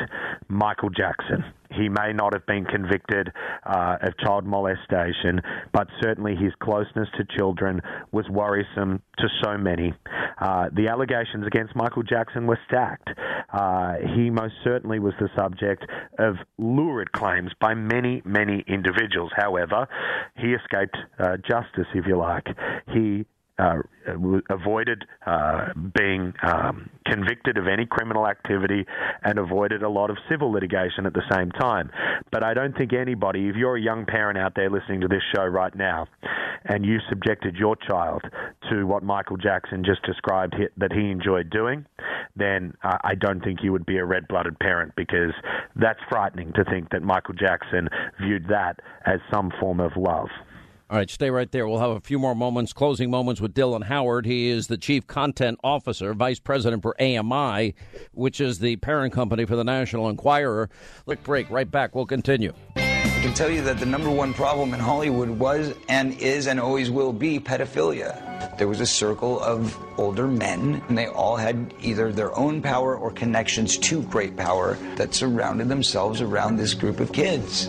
Michael 0.49 0.91
Jackson. 0.91 1.45
He 1.71 1.89
may 1.89 2.13
not 2.13 2.33
have 2.33 2.47
been 2.47 2.65
convicted 2.65 3.31
uh, 3.65 3.97
of 4.01 4.17
child 4.19 4.45
molestation, 4.47 5.41
but 5.73 5.89
certainly 6.01 6.35
his 6.35 6.53
closeness 6.61 7.09
to 7.17 7.25
children 7.37 7.81
was 8.13 8.29
worrisome 8.29 9.03
to 9.19 9.29
so 9.43 9.57
many. 9.59 9.93
Uh, 10.41 10.69
the 10.73 10.89
allegations 10.89 11.47
against 11.47 11.75
Michael 11.77 12.03
Jackson 12.03 12.47
were 12.47 12.59
stacked. 12.67 13.11
Uh, 13.53 13.95
he 14.15 14.31
most 14.31 14.55
certainly 14.65 14.99
was 14.99 15.15
the 15.21 15.29
subject 15.37 15.85
of 16.19 16.37
lurid 16.59 17.13
claims 17.13 17.51
by 17.61 17.75
many, 17.75 18.23
many 18.25 18.65
individuals. 18.67 19.31
However, 19.37 19.87
he 20.37 20.53
escaped 20.53 20.97
uh, 21.19 21.37
justice, 21.37 21.87
if 21.95 22.07
you 22.07 22.17
like. 22.17 22.47
He 22.93 23.27
uh, 23.59 23.79
avoided 24.51 25.05
uh, 25.27 25.69
being 25.97 26.33
um, 26.43 26.89
convicted 27.07 27.59
of 27.59 27.67
any 27.67 27.87
criminal 27.87 28.27
activity 28.27 28.87
and 29.23 29.39
avoided 29.39 29.83
a 29.83 29.89
lot 29.89 30.11
of 30.11 30.17
civil 30.31 30.51
litigation 30.53 31.07
at 31.07 31.13
the 31.13 31.23
same 31.31 31.51
time. 31.53 31.91
But 32.31 32.43
I 32.43 32.55
don't 32.55 32.77
think 32.77 32.93
anybody, 32.93 33.49
if 33.49 33.57
you're 33.57 33.77
a 33.77 33.81
young 33.81 34.07
parent 34.07 34.39
out 34.39 34.53
there 34.55 34.71
listening 34.71 35.01
to 35.01 35.09
this 35.09 35.23
show 35.35 35.45
right 35.45 35.75
now, 35.75 36.07
and 36.65 36.85
you 36.85 36.99
subjected 37.09 37.57
your 37.57 37.77
child 37.77 38.23
to 38.71 38.85
what 38.85 39.03
Michael 39.03 39.37
Jackson 39.37 39.85
just 39.85 40.03
described 40.03 40.55
that 40.77 40.93
he 40.93 41.11
enjoyed 41.11 41.51
doing, 41.51 41.87
then 42.37 42.75
I 42.83 43.15
don't 43.15 43.43
think 43.43 43.61
you 43.63 43.73
would 43.73 43.87
be 43.87 43.99
a 43.99 44.05
red 44.05 44.29
blooded 44.29 44.59
parent 44.59 44.93
because 44.97 45.33
that's 45.77 46.01
frightening 46.09 46.53
to 46.55 46.65
think 46.65 46.91
that 46.91 47.03
Michael 47.03 47.35
Jackson 47.35 47.89
viewed 48.21 48.47
that 48.49 48.81
as 49.07 49.21
some 49.33 49.53
form 49.61 49.81
of 49.81 49.93
love. 49.97 50.29
All 50.91 50.97
right, 50.97 51.11
stay 51.11 51.31
right 51.31 51.53
there. 51.53 51.69
We'll 51.69 51.81
have 51.81 51.91
a 51.91 52.01
few 52.01 52.19
more 52.19 52.35
moments, 52.35 52.73
closing 52.73 53.11
moments 53.11 53.43
with 53.43 53.53
Dylan 53.53 53.85
Howard. 53.85 54.25
He 54.25 54.49
is 54.49 54.69
the 54.69 54.79
Chief 54.79 55.07
Content 55.07 55.59
Officer, 55.63 56.15
Vice 56.15 56.41
President 56.41 56.81
for 56.81 56.99
AMI, 56.99 57.75
which 58.13 58.41
is 58.41 58.61
the 58.61 58.77
parent 58.77 59.13
company 59.13 59.45
for 59.45 59.55
the 59.55 59.65
National 59.65 60.09
Enquirer. 60.09 60.71
Quick 61.05 61.23
break, 61.25 61.51
right 61.51 61.71
back. 61.71 61.95
We'll 61.95 62.07
continue. 62.07 62.55
I 62.77 63.21
can 63.21 63.35
tell 63.35 63.51
you 63.51 63.61
that 63.65 63.81
the 63.81 63.85
number 63.85 64.11
one 64.11 64.33
problem 64.33 64.73
in 64.73 64.81
Hollywood 64.81 65.29
was 65.29 65.75
and 65.91 66.15
is 66.23 66.47
and 66.47 66.59
always 66.59 66.91
will 66.91 67.13
be 67.13 67.39
pedophilia. 67.39 68.57
There 68.57 68.69
was 68.69 68.81
a 68.81 68.87
circle 68.87 69.41
of 69.41 69.77
older 69.99 70.27
men, 70.27 70.83
and 70.89 70.97
they 70.97 71.09
all 71.09 71.37
had 71.37 71.75
either 71.83 72.13
their 72.13 72.35
own 72.35 72.63
power 72.63 72.97
or 72.97 73.11
connections 73.11 73.77
to 73.79 74.03
great 74.05 74.39
power 74.39 74.79
that 74.97 75.15
surrounded 75.15 75.69
themselves 75.69 76.23
around 76.23 76.57
this 76.57 76.73
group 76.73 76.99
of 76.99 77.13
kids. 77.13 77.69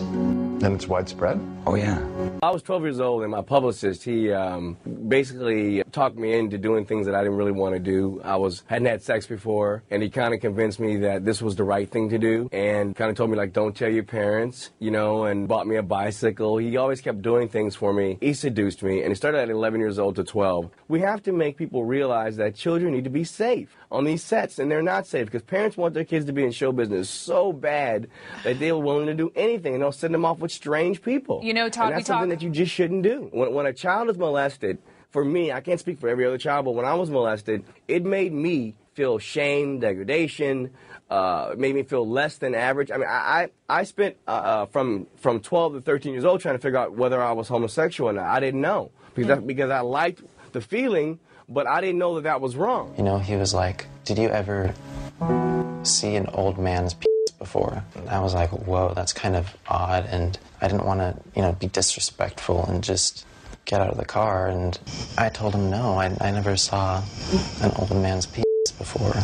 And 0.62 0.74
it's 0.74 0.86
widespread? 0.86 1.40
Oh, 1.66 1.74
yeah. 1.74 1.98
I 2.42 2.50
was 2.50 2.62
12 2.62 2.82
years 2.82 3.00
old, 3.00 3.22
and 3.22 3.30
my 3.30 3.40
publicist, 3.40 4.02
he 4.02 4.30
um, 4.30 4.76
basically 5.08 5.82
talked 5.92 6.16
me 6.16 6.34
into 6.38 6.58
doing 6.58 6.84
things 6.84 7.06
that 7.06 7.14
I 7.14 7.22
didn't 7.22 7.38
really 7.38 7.52
want 7.52 7.74
to 7.74 7.78
do. 7.78 8.20
I 8.22 8.36
was 8.36 8.62
hadn't 8.66 8.86
had 8.86 9.02
sex 9.02 9.26
before, 9.26 9.82
and 9.90 10.02
he 10.02 10.10
kind 10.10 10.34
of 10.34 10.40
convinced 10.40 10.78
me 10.78 10.98
that 10.98 11.24
this 11.24 11.40
was 11.40 11.56
the 11.56 11.64
right 11.64 11.90
thing 11.90 12.10
to 12.10 12.18
do, 12.18 12.50
and 12.52 12.94
kind 12.94 13.10
of 13.10 13.16
told 13.16 13.30
me 13.30 13.36
like, 13.36 13.54
don't 13.54 13.74
tell 13.74 13.88
your 13.88 14.04
parents, 14.04 14.70
you 14.78 14.90
know, 14.90 15.24
and 15.24 15.48
bought 15.48 15.66
me 15.66 15.76
a 15.76 15.82
bicycle. 15.82 16.58
He 16.58 16.76
always 16.76 17.00
kept 17.00 17.22
doing 17.22 17.48
things 17.48 17.74
for 17.74 17.92
me. 17.94 18.18
He 18.20 18.34
seduced 18.34 18.82
me, 18.82 19.00
and 19.00 19.08
he 19.08 19.14
started 19.14 19.38
at 19.38 19.48
11 19.48 19.80
years 19.80 19.98
old 19.98 20.16
to 20.16 20.24
12. 20.24 20.70
We 20.88 21.00
have 21.00 21.22
to 21.22 21.32
make 21.32 21.56
people 21.56 21.84
realize 21.84 22.36
that 22.36 22.54
children 22.54 22.92
need 22.92 23.04
to 23.04 23.10
be 23.10 23.24
safe 23.24 23.74
on 23.90 24.04
these 24.04 24.22
sets, 24.22 24.58
and 24.58 24.70
they're 24.70 24.82
not 24.82 25.06
safe 25.06 25.26
because 25.26 25.42
parents 25.42 25.76
want 25.76 25.94
their 25.94 26.04
kids 26.04 26.26
to 26.26 26.32
be 26.32 26.44
in 26.44 26.52
show 26.52 26.70
business 26.70 27.08
so 27.08 27.52
bad 27.52 28.08
that 28.44 28.58
they're 28.58 28.76
willing 28.76 29.06
to 29.06 29.14
do 29.14 29.32
anything, 29.34 29.74
and 29.74 29.82
they'll 29.82 29.92
send 29.92 30.12
them 30.12 30.24
off 30.24 30.38
with 30.38 30.49
strange 30.52 31.02
people. 31.02 31.40
You 31.42 31.54
know, 31.54 31.68
Todd, 31.68 31.88
and 31.88 31.96
that's 31.96 32.06
something 32.06 32.30
talk- 32.30 32.38
that 32.40 32.44
you 32.44 32.50
just 32.50 32.72
shouldn't 32.72 33.02
do. 33.02 33.28
When, 33.32 33.52
when 33.52 33.66
a 33.66 33.72
child 33.72 34.10
is 34.10 34.18
molested, 34.18 34.78
for 35.10 35.24
me, 35.24 35.52
I 35.52 35.60
can't 35.60 35.80
speak 35.80 35.98
for 35.98 36.08
every 36.08 36.26
other 36.26 36.38
child, 36.38 36.64
but 36.64 36.72
when 36.72 36.84
I 36.84 36.94
was 36.94 37.10
molested, 37.10 37.64
it 37.88 38.04
made 38.04 38.32
me 38.32 38.74
feel 38.94 39.18
shame, 39.18 39.80
degradation. 39.80 40.70
Uh, 41.10 41.50
it 41.52 41.58
made 41.58 41.74
me 41.74 41.82
feel 41.82 42.08
less 42.08 42.38
than 42.38 42.54
average. 42.54 42.90
I 42.90 42.96
mean, 42.96 43.08
I 43.08 43.48
I, 43.68 43.80
I 43.80 43.84
spent 43.84 44.16
uh, 44.28 44.30
uh, 44.30 44.66
from 44.66 45.06
from 45.16 45.40
12 45.40 45.74
to 45.74 45.80
13 45.80 46.12
years 46.12 46.24
old 46.24 46.40
trying 46.40 46.54
to 46.54 46.60
figure 46.60 46.78
out 46.78 46.94
whether 46.94 47.20
I 47.20 47.32
was 47.32 47.48
homosexual 47.48 48.10
or 48.10 48.12
not. 48.12 48.26
I 48.26 48.38
didn't 48.38 48.60
know 48.60 48.92
because 49.14 49.28
that, 49.28 49.46
because 49.46 49.70
I 49.70 49.80
liked 49.80 50.22
the 50.52 50.60
feeling, 50.60 51.18
but 51.48 51.66
I 51.66 51.80
didn't 51.80 51.98
know 51.98 52.14
that 52.16 52.22
that 52.22 52.40
was 52.40 52.54
wrong. 52.54 52.94
You 52.96 53.02
know, 53.02 53.18
he 53.18 53.34
was 53.34 53.52
like, 53.52 53.86
Did 54.04 54.18
you 54.18 54.28
ever 54.28 54.72
see 55.82 56.14
an 56.14 56.26
old 56.28 56.58
man's 56.58 56.94
penis 56.94 57.09
before? 57.40 57.82
And 57.96 58.08
I 58.08 58.20
was 58.20 58.34
like, 58.34 58.50
Whoa, 58.50 58.94
that's 58.94 59.12
kind 59.12 59.34
of 59.34 59.56
odd. 59.66 60.06
And 60.06 60.38
I 60.60 60.68
didn't 60.68 60.86
want 60.86 61.00
to, 61.00 61.16
you 61.34 61.42
know, 61.42 61.52
be 61.52 61.66
disrespectful 61.66 62.64
and 62.66 62.84
just 62.84 63.26
get 63.64 63.80
out 63.80 63.90
of 63.90 63.98
the 63.98 64.04
car, 64.04 64.48
and 64.48 64.78
I 65.16 65.28
told 65.28 65.54
him 65.54 65.70
no, 65.70 65.98
I, 65.98 66.16
I 66.20 66.30
never 66.30 66.56
saw 66.56 67.02
an 67.60 67.72
old 67.76 67.90
man's 67.90 68.26
penis 68.26 68.72
before. 68.78 69.14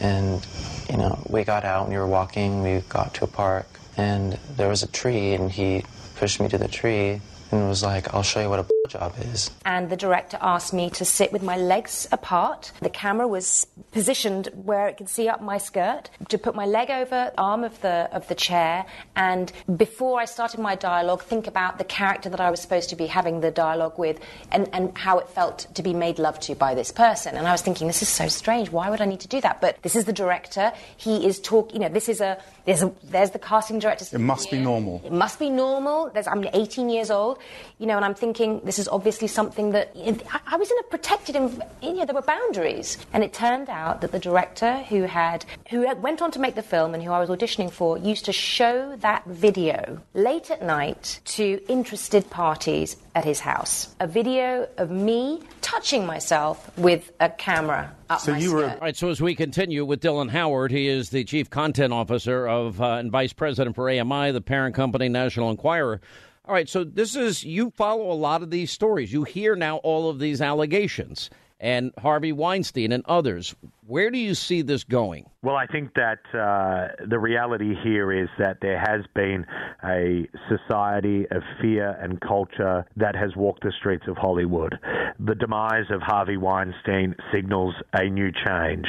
And, 0.00 0.46
you 0.88 0.96
know, 0.96 1.22
we 1.28 1.44
got 1.44 1.64
out 1.64 1.82
and 1.84 1.92
we 1.92 1.98
were 1.98 2.06
walking, 2.06 2.62
we 2.62 2.82
got 2.88 3.14
to 3.14 3.24
a 3.24 3.26
park, 3.26 3.66
and 3.96 4.38
there 4.56 4.68
was 4.68 4.82
a 4.82 4.86
tree, 4.86 5.34
and 5.34 5.50
he 5.50 5.84
pushed 6.14 6.40
me 6.40 6.48
to 6.48 6.58
the 6.58 6.68
tree 6.68 7.20
and 7.50 7.68
was 7.68 7.82
like, 7.82 8.12
I'll 8.14 8.22
show 8.22 8.40
you 8.40 8.48
what 8.48 8.60
a 8.60 8.66
job 8.88 9.14
is. 9.32 9.50
and 9.64 9.88
the 9.88 9.96
director 9.96 10.36
asked 10.40 10.72
me 10.72 10.90
to 10.90 11.04
sit 11.04 11.32
with 11.32 11.42
my 11.42 11.56
legs 11.56 12.08
apart. 12.10 12.72
The 12.80 12.90
camera 12.90 13.28
was 13.28 13.66
positioned 13.92 14.48
where 14.64 14.88
it 14.88 14.96
could 14.96 15.08
see 15.08 15.28
up 15.28 15.40
my 15.40 15.58
skirt, 15.58 16.10
to 16.28 16.38
put 16.38 16.54
my 16.54 16.66
leg 16.66 16.90
over 16.90 17.32
arm 17.38 17.62
of 17.64 17.80
the 17.82 18.08
of 18.12 18.26
the 18.28 18.34
chair, 18.34 18.84
and 19.16 19.52
before 19.76 20.20
I 20.20 20.24
started 20.24 20.60
my 20.60 20.74
dialogue, 20.74 21.22
think 21.22 21.46
about 21.46 21.78
the 21.78 21.84
character 21.84 22.28
that 22.30 22.40
I 22.40 22.50
was 22.50 22.60
supposed 22.60 22.90
to 22.90 22.96
be 22.96 23.06
having 23.06 23.40
the 23.40 23.50
dialogue 23.50 23.98
with, 23.98 24.18
and, 24.50 24.68
and 24.72 24.96
how 24.96 25.18
it 25.18 25.28
felt 25.28 25.66
to 25.74 25.82
be 25.82 25.94
made 25.94 26.18
love 26.18 26.40
to 26.40 26.54
by 26.54 26.74
this 26.74 26.90
person. 26.92 27.36
And 27.36 27.46
I 27.46 27.52
was 27.52 27.62
thinking, 27.62 27.86
this 27.86 28.02
is 28.02 28.08
so 28.08 28.28
strange. 28.28 28.70
Why 28.70 28.90
would 28.90 29.00
I 29.00 29.04
need 29.06 29.20
to 29.20 29.28
do 29.28 29.40
that? 29.42 29.60
But 29.60 29.80
this 29.82 29.94
is 29.94 30.04
the 30.04 30.12
director. 30.12 30.72
He 30.96 31.26
is 31.26 31.38
talking. 31.40 31.76
You 31.76 31.88
know, 31.88 31.92
this 31.92 32.08
is 32.08 32.20
a 32.20 32.38
there's 32.70 32.82
a 32.84 32.92
there's 33.02 33.30
the 33.32 33.38
casting 33.38 33.80
director. 33.80 34.04
It 34.14 34.20
must 34.20 34.48
be 34.50 34.60
normal. 34.60 35.02
It 35.04 35.10
must 35.12 35.40
be 35.40 35.50
normal. 35.50 36.10
There's, 36.14 36.28
I'm 36.28 36.44
18 36.52 36.88
years 36.88 37.10
old, 37.10 37.38
you 37.78 37.86
know, 37.86 37.96
and 37.96 38.04
I'm 38.04 38.14
thinking 38.14 38.60
this 38.64 38.78
is 38.78 38.86
obviously 38.86 39.26
something 39.26 39.70
that 39.72 39.90
I, 39.96 40.40
I 40.46 40.56
was 40.56 40.70
in 40.70 40.78
a 40.78 40.82
protected, 40.84 41.34
env- 41.34 41.66
you 41.82 41.94
know, 41.94 42.04
there 42.04 42.14
were 42.14 42.22
boundaries. 42.22 42.96
And 43.12 43.24
it 43.24 43.32
turned 43.32 43.68
out 43.68 44.02
that 44.02 44.12
the 44.12 44.20
director 44.20 44.78
who 44.84 45.02
had, 45.02 45.44
who 45.68 45.92
went 45.96 46.22
on 46.22 46.30
to 46.30 46.38
make 46.38 46.54
the 46.54 46.62
film 46.62 46.94
and 46.94 47.02
who 47.02 47.10
I 47.10 47.18
was 47.18 47.28
auditioning 47.28 47.72
for 47.72 47.98
used 47.98 48.24
to 48.26 48.32
show 48.32 48.94
that 49.00 49.24
video 49.26 50.00
late 50.14 50.50
at 50.52 50.62
night 50.62 51.20
to 51.36 51.60
interested 51.66 52.30
parties 52.30 52.96
at 53.14 53.24
his 53.24 53.40
house. 53.40 53.94
A 54.00 54.06
video 54.06 54.68
of 54.76 54.90
me 54.90 55.40
touching 55.60 56.06
myself 56.06 56.76
with 56.78 57.12
a 57.20 57.28
camera 57.28 57.94
up 58.08 58.26
my 58.26 58.40
skirt. 58.40 58.72
All 58.72 58.78
right, 58.80 58.96
so 58.96 59.08
as 59.08 59.20
we 59.20 59.34
continue 59.34 59.84
with 59.84 60.00
Dylan 60.00 60.30
Howard, 60.30 60.70
he 60.70 60.88
is 60.88 61.10
the 61.10 61.24
Chief 61.24 61.50
Content 61.50 61.92
Officer 61.92 62.46
of 62.46 62.80
uh, 62.80 62.94
and 62.94 63.10
Vice 63.10 63.32
President 63.32 63.74
for 63.74 63.90
AMI, 63.90 64.32
the 64.32 64.40
parent 64.40 64.74
company 64.74 65.08
National 65.08 65.50
Enquirer. 65.50 66.00
All 66.44 66.54
right, 66.54 66.68
so 66.68 66.84
this 66.84 67.16
is, 67.16 67.44
you 67.44 67.70
follow 67.70 68.10
a 68.10 68.14
lot 68.14 68.42
of 68.42 68.50
these 68.50 68.70
stories. 68.70 69.12
You 69.12 69.24
hear 69.24 69.54
now 69.54 69.76
all 69.78 70.10
of 70.10 70.18
these 70.18 70.40
allegations 70.40 71.30
and 71.60 71.92
Harvey 71.98 72.32
Weinstein 72.32 72.90
and 72.90 73.04
others. 73.06 73.54
Where 73.90 74.12
do 74.12 74.18
you 74.18 74.36
see 74.36 74.62
this 74.62 74.84
going? 74.84 75.28
Well, 75.42 75.56
I 75.56 75.66
think 75.66 75.94
that 75.94 76.20
uh, 76.32 77.06
the 77.08 77.18
reality 77.18 77.74
here 77.82 78.12
is 78.12 78.28
that 78.38 78.58
there 78.62 78.78
has 78.78 79.04
been 79.16 79.44
a 79.82 80.28
society 80.48 81.26
of 81.32 81.42
fear 81.60 81.98
and 82.00 82.20
culture 82.20 82.86
that 82.96 83.16
has 83.16 83.34
walked 83.34 83.64
the 83.64 83.72
streets 83.80 84.04
of 84.06 84.16
Hollywood. 84.16 84.78
The 85.18 85.34
demise 85.34 85.90
of 85.90 86.02
Harvey 86.02 86.36
Weinstein 86.36 87.16
signals 87.34 87.74
a 87.92 88.04
new 88.04 88.30
change, 88.46 88.86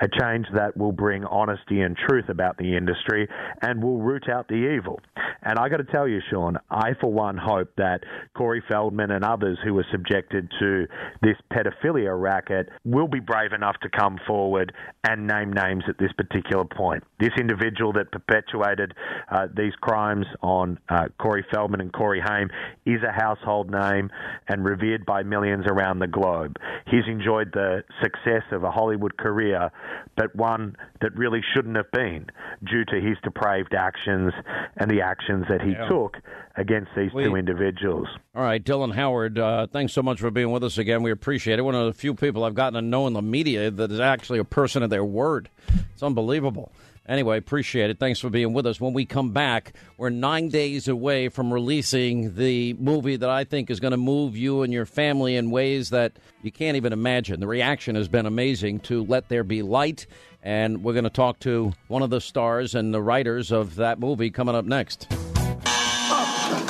a 0.00 0.06
change 0.20 0.46
that 0.54 0.76
will 0.76 0.92
bring 0.92 1.24
honesty 1.24 1.80
and 1.80 1.96
truth 1.96 2.28
about 2.28 2.56
the 2.56 2.76
industry 2.76 3.26
and 3.62 3.82
will 3.82 4.02
root 4.02 4.28
out 4.28 4.46
the 4.46 4.76
evil. 4.76 5.00
And 5.42 5.58
I 5.58 5.68
got 5.68 5.78
to 5.78 5.84
tell 5.84 6.06
you, 6.06 6.20
Sean, 6.30 6.58
I 6.70 6.92
for 7.00 7.12
one 7.12 7.38
hope 7.38 7.70
that 7.76 8.04
Corey 8.36 8.62
Feldman 8.68 9.10
and 9.10 9.24
others 9.24 9.58
who 9.64 9.74
were 9.74 9.86
subjected 9.90 10.48
to 10.60 10.86
this 11.22 11.36
pedophilia 11.52 12.18
racket 12.18 12.68
will 12.84 13.08
be 13.08 13.20
brave 13.20 13.52
enough 13.52 13.76
to 13.82 13.90
come 13.90 14.18
forward 14.26 14.43
and 15.04 15.26
name 15.26 15.52
names 15.52 15.84
at 15.88 15.98
this 15.98 16.12
particular 16.12 16.64
point. 16.64 17.02
This 17.18 17.32
individual 17.38 17.92
that 17.94 18.10
perpetuated 18.12 18.94
uh, 19.30 19.48
these 19.54 19.72
crimes 19.80 20.26
on 20.42 20.78
uh, 20.88 21.08
Corey 21.18 21.44
Feldman 21.52 21.80
and 21.80 21.92
Corey 21.92 22.20
Haim 22.24 22.50
is 22.86 23.00
a 23.02 23.12
household 23.12 23.70
name 23.70 24.10
and 24.48 24.64
revered 24.64 25.04
by 25.06 25.22
millions 25.22 25.64
around 25.66 25.98
the 25.98 26.06
globe. 26.06 26.56
He's 26.86 27.04
enjoyed 27.06 27.52
the 27.52 27.84
success 28.02 28.42
of 28.52 28.64
a 28.64 28.70
Hollywood 28.70 29.16
career, 29.16 29.70
but 30.16 30.34
one 30.34 30.76
that 31.00 31.14
really 31.16 31.40
shouldn't 31.54 31.76
have 31.76 31.90
been 31.90 32.26
due 32.64 32.84
to 32.86 33.00
his 33.00 33.16
depraved 33.22 33.74
actions 33.74 34.32
and 34.76 34.90
the 34.90 35.02
actions 35.02 35.46
that 35.48 35.60
he 35.62 35.72
Yeah. 35.72 35.88
took 35.88 36.16
against 36.56 36.90
these 36.96 37.12
We- 37.12 37.24
two 37.24 37.36
individuals. 37.36 38.06
All 38.34 38.42
right, 38.42 38.62
Dylan 38.62 38.94
Howard, 38.94 39.38
uh, 39.38 39.66
thanks 39.66 39.92
so 39.92 40.02
much 40.02 40.20
for 40.20 40.30
being 40.30 40.50
with 40.50 40.62
us 40.64 40.78
again. 40.78 41.02
We 41.02 41.10
appreciate 41.10 41.58
it. 41.58 41.62
One 41.62 41.74
of 41.74 41.86
the 41.86 41.92
few 41.92 42.14
people 42.14 42.44
I've 42.44 42.54
gotten 42.54 42.74
to 42.74 42.82
know 42.82 43.06
in 43.06 43.12
the 43.12 43.22
media 43.22 43.70
that 43.70 43.90
is 43.90 44.00
actually 44.00 44.38
a 44.38 44.44
person 44.44 44.82
of 44.82 44.90
their 44.90 45.04
word. 45.04 45.48
It's 45.92 46.02
unbelievable. 46.02 46.72
Anyway, 47.06 47.36
appreciate 47.36 47.90
it. 47.90 47.98
Thanks 47.98 48.18
for 48.18 48.30
being 48.30 48.54
with 48.54 48.64
us. 48.64 48.80
When 48.80 48.94
we 48.94 49.04
come 49.04 49.30
back, 49.32 49.74
we're 49.98 50.08
nine 50.08 50.48
days 50.48 50.88
away 50.88 51.28
from 51.28 51.52
releasing 51.52 52.34
the 52.34 52.72
movie 52.74 53.16
that 53.16 53.28
I 53.28 53.44
think 53.44 53.68
is 53.70 53.78
going 53.78 53.90
to 53.90 53.98
move 53.98 54.38
you 54.38 54.62
and 54.62 54.72
your 54.72 54.86
family 54.86 55.36
in 55.36 55.50
ways 55.50 55.90
that 55.90 56.12
you 56.42 56.50
can't 56.50 56.76
even 56.78 56.94
imagine. 56.94 57.40
The 57.40 57.46
reaction 57.46 57.94
has 57.96 58.08
been 58.08 58.24
amazing 58.24 58.80
to 58.80 59.04
Let 59.04 59.28
There 59.28 59.44
Be 59.44 59.60
Light, 59.60 60.06
and 60.42 60.82
we're 60.82 60.94
going 60.94 61.04
to 61.04 61.10
talk 61.10 61.40
to 61.40 61.74
one 61.88 62.00
of 62.02 62.08
the 62.08 62.22
stars 62.22 62.74
and 62.74 62.94
the 62.94 63.02
writers 63.02 63.52
of 63.52 63.74
that 63.74 63.98
movie 64.00 64.30
coming 64.30 64.54
up 64.54 64.64
next. 64.64 65.06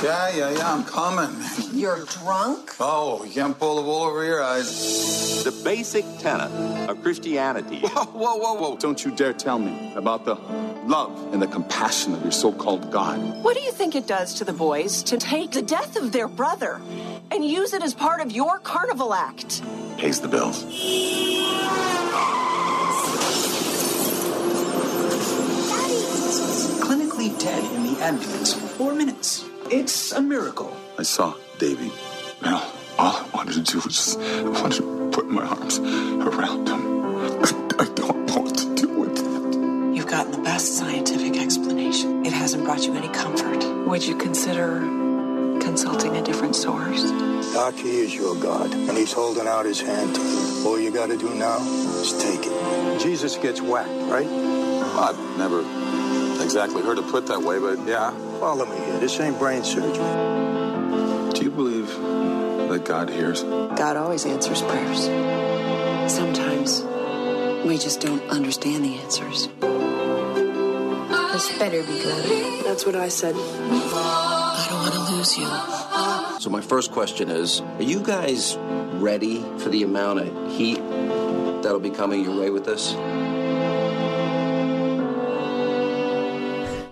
Yeah, 0.02 0.28
yeah, 0.34 0.50
yeah, 0.50 0.72
I'm 0.72 0.84
coming. 0.84 1.34
You're 1.72 2.04
drunk? 2.04 2.74
Oh, 2.78 3.24
you 3.24 3.32
can't 3.32 3.58
pull 3.58 3.76
the 3.76 3.82
wool 3.82 4.02
over 4.02 4.24
your 4.24 4.42
eyes. 4.42 5.44
The 5.44 5.52
basic 5.64 6.04
tenet 6.18 6.50
of 6.90 7.02
Christianity. 7.02 7.80
Whoa, 7.80 8.04
whoa, 8.04 8.36
whoa, 8.36 8.54
whoa. 8.54 8.76
Don't 8.76 9.02
you 9.04 9.14
dare 9.14 9.32
tell 9.32 9.58
me 9.58 9.94
about 9.94 10.24
the 10.24 10.34
love 10.86 11.32
and 11.32 11.40
the 11.40 11.46
compassion 11.46 12.14
of 12.14 12.22
your 12.22 12.32
so 12.32 12.52
called 12.52 12.90
God. 12.90 13.18
What 13.42 13.56
do 13.56 13.62
you 13.62 13.72
think 13.72 13.94
it 13.94 14.06
does 14.06 14.34
to 14.34 14.44
the 14.44 14.52
boys 14.52 15.02
to 15.04 15.16
take 15.16 15.52
the 15.52 15.62
death 15.62 15.96
of 15.96 16.12
their 16.12 16.28
brother 16.28 16.80
and 17.30 17.44
use 17.44 17.72
it 17.72 17.82
as 17.82 17.94
part 17.94 18.20
of 18.20 18.30
your 18.30 18.58
carnival 18.58 19.14
act? 19.14 19.62
Pays 19.96 20.20
the 20.20 20.28
bills. 20.28 20.64
Clinically 26.84 27.38
dead 27.40 27.64
in 27.74 27.94
the 27.94 28.02
ambulance 28.02 28.52
for 28.52 28.66
four 28.66 28.94
minutes. 28.94 29.44
It's 29.70 30.12
a 30.12 30.20
miracle. 30.20 30.76
I 30.98 31.02
saw 31.02 31.34
Davy. 31.58 31.90
Now, 32.42 32.70
all 32.98 33.16
I 33.16 33.28
wanted 33.34 33.54
to 33.54 33.62
do 33.62 33.78
was 33.78 33.94
just, 33.94 34.18
I 34.18 34.42
wanted 34.42 34.82
to 34.82 35.10
put 35.10 35.26
my 35.28 35.42
arms 35.42 35.78
around 35.78 36.68
him. 36.68 37.42
I 37.80 37.88
don't 37.94 38.26
know 38.26 38.38
what 38.42 38.56
to 38.58 38.74
do 38.74 38.88
with 38.88 39.18
it. 39.18 39.96
You've 39.96 40.06
gotten 40.06 40.32
the 40.32 40.38
best 40.38 40.76
scientific 40.76 41.36
explanation. 41.40 42.24
It 42.26 42.32
hasn't 42.32 42.64
brought 42.64 42.84
you 42.84 42.94
any 42.94 43.08
comfort. 43.08 43.64
Would 43.86 44.04
you 44.06 44.16
consider 44.16 44.80
consulting 45.60 46.16
a 46.16 46.22
different 46.22 46.56
source? 46.56 47.10
Doc, 47.52 47.74
he 47.74 48.00
is 48.00 48.14
your 48.14 48.36
God, 48.36 48.72
and 48.72 48.96
he's 48.96 49.12
holding 49.12 49.46
out 49.46 49.64
his 49.64 49.80
hand 49.80 50.14
to 50.14 50.20
you. 50.20 50.66
All 50.66 50.78
you 50.78 50.90
got 50.90 51.06
to 51.06 51.16
do 51.16 51.34
now 51.34 51.58
is 51.58 52.12
take 52.22 52.40
it. 52.44 53.00
Jesus 53.00 53.36
gets 53.36 53.60
whacked, 53.60 53.88
right? 54.10 54.26
I've 54.26 55.18
never 55.38 55.62
exactly 56.54 56.82
heard 56.82 56.98
it 56.98 57.08
put 57.08 57.26
that 57.26 57.42
way, 57.42 57.58
but 57.58 57.84
yeah. 57.84 58.12
Follow 58.38 58.64
me 58.64 58.76
here. 58.76 59.00
This 59.00 59.18
ain't 59.18 59.36
brain 59.40 59.64
surgery. 59.64 59.92
Do 61.32 61.42
you 61.42 61.50
believe 61.50 61.88
that 62.68 62.84
God 62.84 63.10
hears? 63.10 63.42
God 63.42 63.96
always 63.96 64.24
answers 64.24 64.62
prayers. 64.62 65.06
Sometimes 66.12 66.82
we 67.66 67.76
just 67.76 68.00
don't 68.00 68.22
understand 68.30 68.84
the 68.84 68.94
answers. 69.00 69.48
This 71.32 71.58
better 71.58 71.82
be 71.82 71.98
good. 72.00 72.64
That's 72.64 72.86
what 72.86 72.94
I 72.94 73.08
said. 73.08 73.34
I 73.34 74.66
don't 74.70 74.80
want 74.80 74.94
to 74.94 75.12
lose 75.12 75.36
you. 75.36 76.40
So 76.40 76.50
my 76.50 76.60
first 76.60 76.92
question 76.92 77.30
is, 77.30 77.62
are 77.62 77.82
you 77.82 78.00
guys 78.00 78.56
ready 79.00 79.42
for 79.58 79.70
the 79.70 79.82
amount 79.82 80.20
of 80.20 80.52
heat 80.56 80.78
that'll 81.64 81.80
be 81.80 81.90
coming 81.90 82.22
your 82.22 82.40
way 82.40 82.50
with 82.50 82.64
this? 82.64 82.94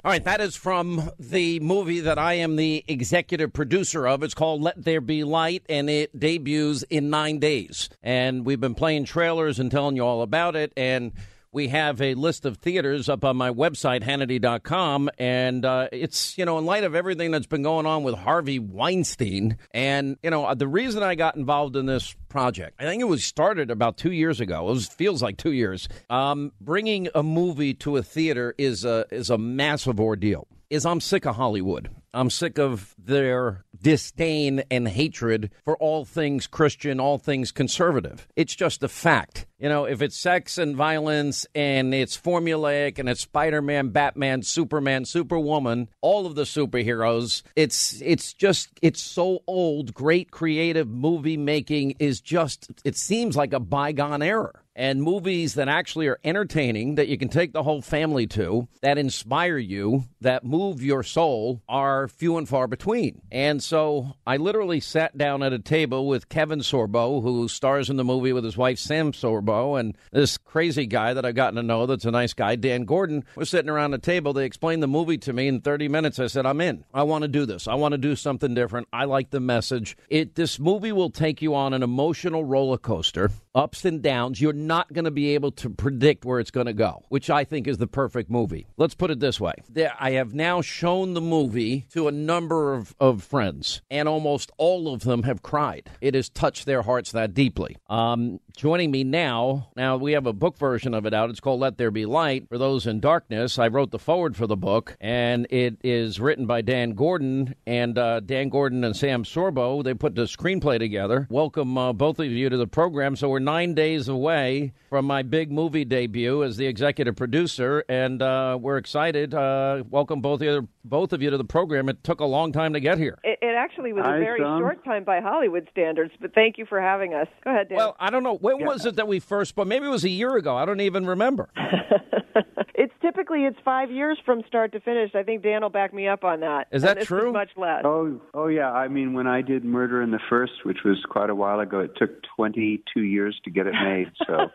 All 0.04 0.10
right, 0.10 0.24
that 0.24 0.40
is 0.40 0.56
from 0.56 1.10
the 1.20 1.60
movie 1.60 2.00
that 2.00 2.18
I 2.18 2.32
am 2.34 2.56
the 2.56 2.84
executive 2.88 3.52
producer 3.52 4.04
of. 4.08 4.24
It's 4.24 4.34
called 4.34 4.60
Let 4.60 4.82
There 4.82 5.00
Be 5.00 5.22
Light, 5.22 5.62
and 5.68 5.88
it 5.88 6.18
debuts 6.18 6.82
in 6.90 7.08
nine 7.08 7.38
days. 7.38 7.88
And 8.02 8.44
we've 8.44 8.60
been 8.60 8.74
playing 8.74 9.04
trailers 9.04 9.60
and 9.60 9.70
telling 9.70 9.94
you 9.94 10.04
all 10.04 10.22
about 10.22 10.56
it. 10.56 10.72
And 10.76 11.12
we 11.52 11.68
have 11.68 12.00
a 12.00 12.14
list 12.14 12.46
of 12.46 12.56
theaters 12.56 13.08
up 13.08 13.24
on 13.24 13.36
my 13.36 13.50
website, 13.50 14.02
Hannity.com. 14.02 15.10
And 15.18 15.64
uh, 15.64 15.88
it's, 15.92 16.36
you 16.38 16.44
know, 16.44 16.58
in 16.58 16.64
light 16.64 16.84
of 16.84 16.94
everything 16.94 17.30
that's 17.30 17.46
been 17.46 17.62
going 17.62 17.86
on 17.86 18.02
with 18.02 18.14
Harvey 18.14 18.58
Weinstein, 18.58 19.58
and, 19.72 20.16
you 20.22 20.30
know, 20.30 20.54
the 20.54 20.66
reason 20.66 21.02
I 21.02 21.14
got 21.14 21.36
involved 21.36 21.76
in 21.76 21.86
this 21.86 22.16
project, 22.28 22.80
I 22.80 22.84
think 22.84 23.02
it 23.02 23.06
was 23.06 23.24
started 23.24 23.70
about 23.70 23.98
two 23.98 24.12
years 24.12 24.40
ago. 24.40 24.68
It 24.68 24.72
was, 24.72 24.88
feels 24.88 25.22
like 25.22 25.36
two 25.36 25.52
years. 25.52 25.88
Um, 26.08 26.52
bringing 26.60 27.08
a 27.14 27.22
movie 27.22 27.74
to 27.74 27.98
a 27.98 28.02
theater 28.02 28.54
is 28.56 28.84
a, 28.84 29.04
is 29.10 29.28
a 29.28 29.36
massive 29.36 30.00
ordeal. 30.00 30.48
Is 30.72 30.86
I'm 30.86 31.02
sick 31.02 31.26
of 31.26 31.36
Hollywood. 31.36 31.90
I'm 32.14 32.30
sick 32.30 32.58
of 32.58 32.94
their 32.98 33.62
disdain 33.82 34.62
and 34.70 34.88
hatred 34.88 35.50
for 35.66 35.76
all 35.76 36.06
things 36.06 36.46
Christian, 36.46 36.98
all 36.98 37.18
things 37.18 37.52
conservative. 37.52 38.26
It's 38.36 38.56
just 38.56 38.82
a 38.82 38.88
fact. 38.88 39.44
You 39.58 39.68
know, 39.68 39.84
if 39.84 40.00
it's 40.00 40.16
sex 40.16 40.56
and 40.56 40.74
violence 40.74 41.46
and 41.54 41.92
it's 41.92 42.16
formulaic 42.16 42.98
and 42.98 43.06
it's 43.06 43.20
Spider-Man, 43.20 43.90
Batman, 43.90 44.42
Superman, 44.42 45.04
Superwoman, 45.04 45.90
all 46.00 46.24
of 46.24 46.36
the 46.36 46.44
superheroes, 46.44 47.42
it's 47.54 48.00
it's 48.00 48.32
just 48.32 48.70
it's 48.80 49.00
so 49.02 49.42
old. 49.46 49.92
Great 49.92 50.30
creative 50.30 50.88
movie 50.88 51.36
making 51.36 51.96
is 51.98 52.22
just 52.22 52.70
it 52.82 52.96
seems 52.96 53.36
like 53.36 53.52
a 53.52 53.60
bygone 53.60 54.22
era 54.22 54.61
and 54.74 55.02
movies 55.02 55.54
that 55.54 55.68
actually 55.68 56.08
are 56.08 56.18
entertaining, 56.24 56.94
that 56.96 57.08
you 57.08 57.18
can 57.18 57.28
take 57.28 57.52
the 57.52 57.62
whole 57.62 57.82
family 57.82 58.26
to, 58.28 58.68
that 58.80 58.98
inspire 58.98 59.58
you, 59.58 60.04
that 60.20 60.44
move 60.44 60.82
your 60.82 61.02
soul, 61.02 61.62
are 61.68 62.08
few 62.08 62.36
and 62.38 62.48
far 62.48 62.66
between. 62.66 63.22
And 63.30 63.62
so 63.62 64.16
I 64.26 64.36
literally 64.36 64.80
sat 64.80 65.16
down 65.16 65.42
at 65.42 65.52
a 65.52 65.58
table 65.58 66.06
with 66.06 66.28
Kevin 66.28 66.60
Sorbo, 66.60 67.22
who 67.22 67.48
stars 67.48 67.90
in 67.90 67.96
the 67.96 68.04
movie 68.04 68.32
with 68.32 68.44
his 68.44 68.56
wife 68.56 68.78
Sam 68.78 69.12
Sorbo, 69.12 69.78
and 69.78 69.96
this 70.12 70.38
crazy 70.38 70.86
guy 70.86 71.14
that 71.14 71.24
I've 71.24 71.34
gotten 71.34 71.56
to 71.56 71.62
know 71.62 71.86
that's 71.86 72.04
a 72.04 72.10
nice 72.10 72.32
guy, 72.32 72.56
Dan 72.56 72.84
Gordon. 72.84 73.24
We're 73.36 73.44
sitting 73.44 73.70
around 73.70 73.90
the 73.90 73.98
table. 73.98 74.32
They 74.32 74.44
explained 74.44 74.82
the 74.82 74.88
movie 74.88 75.18
to 75.18 75.32
me 75.32 75.48
in 75.48 75.60
30 75.60 75.88
minutes. 75.88 76.18
I 76.18 76.26
said, 76.26 76.46
I'm 76.46 76.60
in. 76.60 76.84
I 76.94 77.02
want 77.02 77.22
to 77.22 77.28
do 77.28 77.46
this. 77.46 77.68
I 77.68 77.74
want 77.74 77.92
to 77.92 77.98
do 77.98 78.16
something 78.16 78.54
different. 78.54 78.88
I 78.92 79.04
like 79.04 79.30
the 79.30 79.40
message. 79.40 79.96
It 80.08 80.34
this 80.34 80.58
movie 80.58 80.92
will 80.92 81.10
take 81.10 81.42
you 81.42 81.54
on 81.54 81.72
an 81.74 81.82
emotional 81.82 82.44
roller 82.44 82.78
coaster, 82.78 83.30
ups 83.54 83.84
and 83.84 84.02
downs. 84.02 84.40
You're 84.40 84.52
not 84.52 84.92
going 84.92 85.04
to 85.04 85.10
be 85.10 85.34
able 85.34 85.50
to 85.52 85.70
predict 85.70 86.24
where 86.24 86.40
it's 86.40 86.50
going 86.50 86.66
to 86.66 86.72
go, 86.72 87.02
which 87.08 87.30
I 87.30 87.44
think 87.44 87.66
is 87.66 87.78
the 87.78 87.86
perfect 87.86 88.30
movie. 88.30 88.66
Let's 88.76 88.94
put 88.94 89.10
it 89.10 89.20
this 89.20 89.40
way 89.40 89.54
There- 89.68 89.92
I 89.98 90.12
have 90.12 90.34
now 90.34 90.60
shown 90.62 91.14
the 91.14 91.20
movie 91.20 91.86
to 91.92 92.08
a 92.08 92.12
number 92.12 92.74
of, 92.74 92.94
of 93.00 93.22
friends, 93.22 93.82
and 93.90 94.08
almost 94.08 94.50
all 94.58 94.92
of 94.92 95.02
them 95.02 95.22
have 95.24 95.42
cried. 95.42 95.90
It 96.00 96.14
has 96.14 96.28
touched 96.28 96.66
their 96.66 96.82
hearts 96.82 97.12
that 97.12 97.34
deeply. 97.34 97.76
Um, 97.88 98.40
joining 98.56 98.90
me 98.90 99.04
now, 99.04 99.68
now 99.76 99.96
we 99.96 100.12
have 100.12 100.26
a 100.26 100.32
book 100.32 100.58
version 100.58 100.94
of 100.94 101.06
it 101.06 101.14
out. 101.14 101.30
It's 101.30 101.40
called 101.40 101.60
Let 101.60 101.78
There 101.78 101.90
Be 101.90 102.06
Light. 102.06 102.48
For 102.48 102.58
those 102.58 102.86
in 102.86 103.00
darkness, 103.00 103.58
I 103.58 103.68
wrote 103.68 103.90
the 103.90 103.98
foreword 103.98 104.36
for 104.36 104.46
the 104.46 104.56
book, 104.56 104.96
and 105.00 105.46
it 105.50 105.78
is 105.82 106.20
written 106.20 106.46
by 106.46 106.62
Dan 106.62 106.92
Gordon. 106.92 107.54
And 107.66 107.98
uh, 107.98 108.20
Dan 108.20 108.48
Gordon 108.48 108.84
and 108.84 108.96
Sam 108.96 109.24
Sorbo, 109.24 109.82
they 109.82 109.94
put 109.94 110.14
the 110.14 110.22
screenplay 110.22 110.78
together. 110.78 111.26
Welcome 111.30 111.76
uh, 111.78 111.92
both 111.92 112.18
of 112.18 112.26
you 112.26 112.48
to 112.48 112.56
the 112.56 112.66
program. 112.66 113.16
So 113.16 113.28
we're 113.28 113.38
nine 113.38 113.74
days 113.74 114.08
away 114.08 114.72
from 114.88 115.06
my 115.06 115.22
big 115.22 115.50
movie 115.50 115.84
debut 115.84 116.44
as 116.44 116.56
the 116.56 116.66
executive 116.66 117.16
producer, 117.16 117.84
and 117.88 118.20
uh, 118.22 118.58
we're 118.60 118.78
excited. 118.78 119.34
Uh, 119.34 119.82
welcome 119.88 120.20
both 120.20 120.40
of 120.40 120.46
you, 120.46 120.68
both 120.84 121.12
of 121.12 121.22
you 121.22 121.30
to 121.30 121.36
the 121.38 121.44
program. 121.44 121.88
It 121.88 122.02
took 122.04 122.20
a 122.20 122.24
long 122.24 122.52
time 122.52 122.72
to 122.72 122.80
get 122.80 122.98
here. 122.98 123.18
It, 123.22 123.38
it 123.42 123.54
actually 123.56 123.92
was 123.92 124.04
Hi, 124.04 124.16
a 124.16 124.20
very 124.20 124.40
Sam. 124.40 124.58
short 124.60 124.84
time 124.84 125.04
by 125.04 125.20
Hollywood 125.20 125.68
standards, 125.70 126.12
but 126.20 126.34
thank 126.34 126.58
you 126.58 126.66
for 126.66 126.80
having 126.80 127.14
us. 127.14 127.28
Go 127.44 127.50
ahead, 127.50 127.68
Dan. 127.68 127.76
Well, 127.78 127.96
I 128.00 128.10
don't 128.10 128.22
know. 128.22 128.36
When 128.36 128.64
was 128.64 128.84
it 128.86 128.96
that 128.96 129.06
we 129.08 129.20
first 129.20 129.50
spoke? 129.50 129.66
Maybe 129.68 129.86
it 129.86 129.90
was 129.90 130.04
a 130.04 130.08
year 130.10 130.36
ago. 130.36 130.56
I 130.56 130.64
don't 130.64 130.80
even 130.80 131.06
remember. 131.06 131.50
it's 132.74 132.92
typically 133.00 133.44
it's 133.44 133.58
five 133.64 133.90
years 133.90 134.18
from 134.24 134.42
start 134.46 134.72
to 134.72 134.80
finish. 134.80 135.14
I 135.14 135.22
think 135.22 135.42
Dan 135.42 135.62
will 135.62 135.70
back 135.70 135.92
me 135.94 136.08
up 136.08 136.24
on 136.24 136.40
that. 136.40 136.66
Is 136.72 136.82
that 136.82 136.92
And 136.92 137.00
this 137.00 137.08
true? 137.08 137.32
much 137.32 137.50
less. 137.56 137.82
Oh, 137.84 138.20
oh 138.34 138.46
yeah. 138.48 138.70
I 138.72 138.88
mean, 138.88 139.12
when 139.12 139.26
I 139.26 139.42
did 139.42 139.64
Murder 139.64 140.02
in 140.02 140.10
the 140.10 140.20
First, 140.28 140.52
which 140.64 140.78
was 140.84 140.98
quite 141.08 141.30
a 141.30 141.34
while 141.34 141.60
ago, 141.60 141.80
it 141.80 141.92
took 141.96 142.10
22 142.36 143.02
years 143.02 143.38
to 143.44 143.50
get 143.50 143.66
it 143.66 143.74
made. 143.84 144.10
So, 144.26 144.48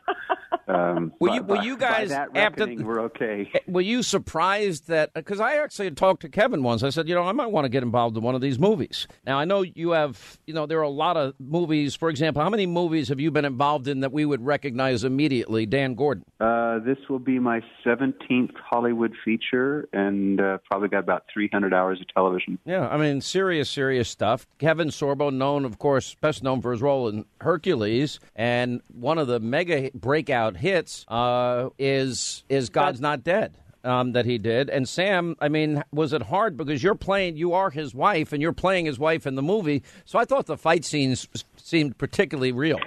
um, 0.73 1.13
Were 1.19 1.29
by- 1.29 1.35
you- 1.35 1.41
were 1.43 1.55
by- 1.57 1.63
you 1.63 1.77
by 1.77 1.79
guys 1.79 2.09
that 2.09 2.29
after- 2.35 2.65
we're 2.83 3.01
okay. 3.03 3.49
Were 3.67 3.81
you 3.81 4.03
surprised 4.03 4.87
that? 4.87 5.13
Because 5.13 5.39
I 5.39 5.55
actually 5.57 5.85
had 5.85 5.97
talked 5.97 6.16
to 6.19 6.29
Kevin 6.29 6.63
once. 6.63 6.83
I 6.83 6.89
said, 6.89 7.07
you 7.07 7.15
know, 7.15 7.23
I 7.23 7.31
might 7.31 7.51
want 7.51 7.65
to 7.65 7.69
get 7.69 7.83
involved 7.83 8.17
in 8.17 8.23
one 8.23 8.35
of 8.35 8.41
these 8.41 8.59
movies. 8.59 9.07
Now 9.25 9.39
I 9.39 9.45
know 9.45 9.61
you 9.61 9.91
have, 9.91 10.39
you 10.45 10.53
know, 10.53 10.65
there 10.65 10.79
are 10.79 10.83
a 10.83 10.89
lot 10.89 11.17
of 11.17 11.33
movies. 11.39 11.95
For 11.95 12.09
example, 12.09 12.41
how 12.41 12.49
many 12.49 12.65
movies 12.65 13.09
have 13.09 13.19
you 13.19 13.31
been 13.31 13.45
involved 13.45 13.87
in 13.87 14.01
that 14.01 14.11
we 14.11 14.25
would 14.25 14.45
recognize 14.45 15.03
immediately? 15.03 15.65
Dan 15.65 15.95
Gordon. 15.95 16.23
Uh, 16.39 16.79
this 16.79 16.97
will 17.09 17.19
be 17.19 17.39
my 17.39 17.61
17th 17.85 18.55
Hollywood 18.57 19.13
feature, 19.23 19.87
and 19.93 20.39
uh, 20.39 20.57
probably 20.69 20.87
got 20.87 20.99
about 20.99 21.25
300 21.33 21.73
hours 21.73 21.99
of 21.99 22.07
television. 22.13 22.59
Yeah, 22.65 22.87
I 22.87 22.97
mean, 22.97 23.21
serious, 23.21 23.69
serious 23.69 24.09
stuff. 24.09 24.47
Kevin 24.59 24.89
Sorbo, 24.89 25.33
known, 25.33 25.65
of 25.65 25.79
course, 25.79 26.15
best 26.21 26.43
known 26.43 26.61
for 26.61 26.71
his 26.71 26.81
role 26.81 27.07
in 27.07 27.25
Hercules, 27.41 28.19
and 28.35 28.81
one 28.93 29.17
of 29.17 29.27
the 29.27 29.39
mega 29.39 29.89
breakout 29.93 30.57
hits 30.57 31.05
uh, 31.07 31.69
is 31.77 32.43
is 32.49 32.69
God's 32.69 33.01
Not 33.01 33.23
Dead. 33.23 33.57
Um, 33.87 34.11
that 34.11 34.25
he 34.25 34.37
did, 34.37 34.69
and 34.69 34.87
Sam. 34.87 35.37
I 35.39 35.47
mean, 35.47 35.81
was 35.93 36.11
it 36.11 36.23
hard 36.23 36.57
because 36.57 36.83
you're 36.83 36.93
playing, 36.93 37.37
you 37.37 37.53
are 37.53 37.69
his 37.69 37.95
wife, 37.95 38.33
and 38.33 38.41
you're 38.41 38.51
playing 38.51 38.85
his 38.85 38.99
wife 38.99 39.25
in 39.25 39.35
the 39.35 39.41
movie. 39.41 39.81
So 40.03 40.19
I 40.19 40.25
thought 40.25 40.45
the 40.45 40.57
fight 40.57 40.83
scenes 40.83 41.25
seemed 41.55 41.97
particularly 41.97 42.51
real. 42.51 42.79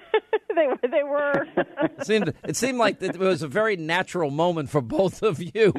they 0.56 0.66
were. 0.66 0.78
They 0.90 1.02
were. 1.04 1.46
It 1.82 2.04
seemed 2.04 2.34
it 2.44 2.56
seemed 2.56 2.78
like 2.78 3.00
it 3.00 3.16
was 3.16 3.42
a 3.42 3.48
very 3.48 3.76
natural 3.76 4.30
moment 4.30 4.70
for 4.70 4.80
both 4.80 5.22
of 5.22 5.40
you. 5.40 5.72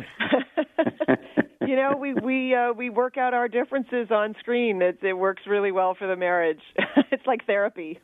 you 1.67 1.75
know, 1.75 1.95
we 1.99 2.13
we 2.13 2.55
uh, 2.55 2.73
we 2.73 2.89
work 2.89 3.17
out 3.17 3.33
our 3.33 3.47
differences 3.47 4.09
on 4.09 4.35
screen. 4.39 4.81
It 4.81 4.99
it 5.01 5.13
works 5.13 5.43
really 5.47 5.71
well 5.71 5.95
for 5.95 6.07
the 6.07 6.15
marriage. 6.15 6.61
it's 7.11 7.25
like 7.25 7.45
therapy. 7.45 7.99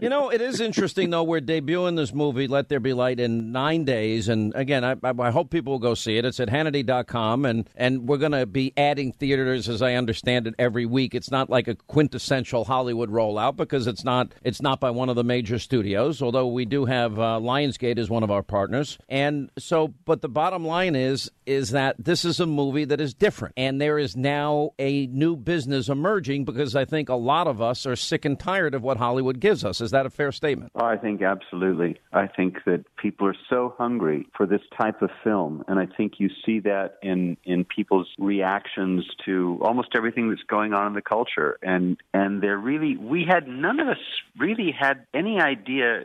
You 0.00 0.08
know, 0.08 0.30
it 0.30 0.40
is 0.40 0.60
interesting 0.60 1.10
though. 1.10 1.24
We're 1.24 1.42
debuting 1.42 1.94
this 1.94 2.14
movie, 2.14 2.48
"Let 2.48 2.70
There 2.70 2.80
Be 2.80 2.94
Light," 2.94 3.20
in 3.20 3.52
nine 3.52 3.84
days, 3.84 4.30
and 4.30 4.54
again, 4.54 4.82
I, 4.82 4.96
I 5.02 5.30
hope 5.30 5.50
people 5.50 5.74
will 5.74 5.78
go 5.78 5.92
see 5.92 6.16
it. 6.16 6.24
It's 6.24 6.40
at 6.40 6.48
Hannity.com, 6.48 7.44
and 7.44 7.68
and 7.76 8.08
we're 8.08 8.16
going 8.16 8.32
to 8.32 8.46
be 8.46 8.72
adding 8.78 9.12
theaters, 9.12 9.68
as 9.68 9.82
I 9.82 9.94
understand 9.94 10.46
it, 10.46 10.54
every 10.58 10.86
week. 10.86 11.14
It's 11.14 11.30
not 11.30 11.50
like 11.50 11.68
a 11.68 11.74
quintessential 11.74 12.64
Hollywood 12.64 13.10
rollout 13.10 13.56
because 13.56 13.86
it's 13.86 14.02
not 14.02 14.32
it's 14.42 14.62
not 14.62 14.80
by 14.80 14.88
one 14.88 15.10
of 15.10 15.16
the 15.16 15.24
major 15.24 15.58
studios. 15.58 16.22
Although 16.22 16.46
we 16.46 16.64
do 16.64 16.86
have 16.86 17.18
uh, 17.18 17.38
Lionsgate 17.38 17.98
as 17.98 18.08
one 18.08 18.22
of 18.22 18.30
our 18.30 18.42
partners, 18.42 18.96
and 19.08 19.50
so. 19.58 19.92
But 20.06 20.22
the 20.22 20.30
bottom 20.30 20.64
line 20.64 20.96
is 20.96 21.30
is 21.44 21.72
that 21.72 21.96
this 21.98 22.24
is 22.24 22.40
a 22.40 22.46
movie 22.46 22.86
that 22.86 23.02
is 23.02 23.12
different, 23.12 23.52
and 23.58 23.78
there 23.78 23.98
is 23.98 24.16
now 24.16 24.70
a 24.78 25.08
new 25.08 25.36
business 25.36 25.90
emerging 25.90 26.46
because 26.46 26.74
I 26.74 26.86
think 26.86 27.10
a 27.10 27.14
lot 27.14 27.46
of 27.46 27.60
us 27.60 27.84
are 27.84 27.96
sick 27.96 28.24
and 28.24 28.40
tired 28.40 28.74
of 28.74 28.82
what 28.82 28.96
Hollywood 28.96 29.40
gives 29.40 29.62
us. 29.62 29.89
Is 29.90 29.92
that 29.92 30.06
a 30.06 30.10
fair 30.10 30.30
statement? 30.30 30.70
Oh, 30.76 30.84
I 30.84 30.96
think 30.96 31.20
absolutely. 31.20 31.98
I 32.12 32.28
think 32.28 32.58
that 32.64 32.84
people 32.96 33.26
are 33.26 33.34
so 33.48 33.74
hungry 33.76 34.28
for 34.36 34.46
this 34.46 34.60
type 34.80 35.02
of 35.02 35.10
film, 35.24 35.64
and 35.66 35.80
I 35.80 35.86
think 35.86 36.20
you 36.20 36.30
see 36.46 36.60
that 36.60 36.98
in 37.02 37.36
in 37.42 37.64
people's 37.64 38.06
reactions 38.16 39.04
to 39.24 39.58
almost 39.60 39.88
everything 39.96 40.28
that's 40.28 40.44
going 40.44 40.74
on 40.74 40.86
in 40.86 40.92
the 40.92 41.02
culture. 41.02 41.58
And 41.60 41.96
and 42.14 42.40
they're 42.40 42.56
really 42.56 42.96
we 42.98 43.24
had 43.28 43.48
none 43.48 43.80
of 43.80 43.88
us 43.88 43.98
really 44.38 44.70
had 44.70 45.06
any 45.12 45.40
idea 45.40 46.04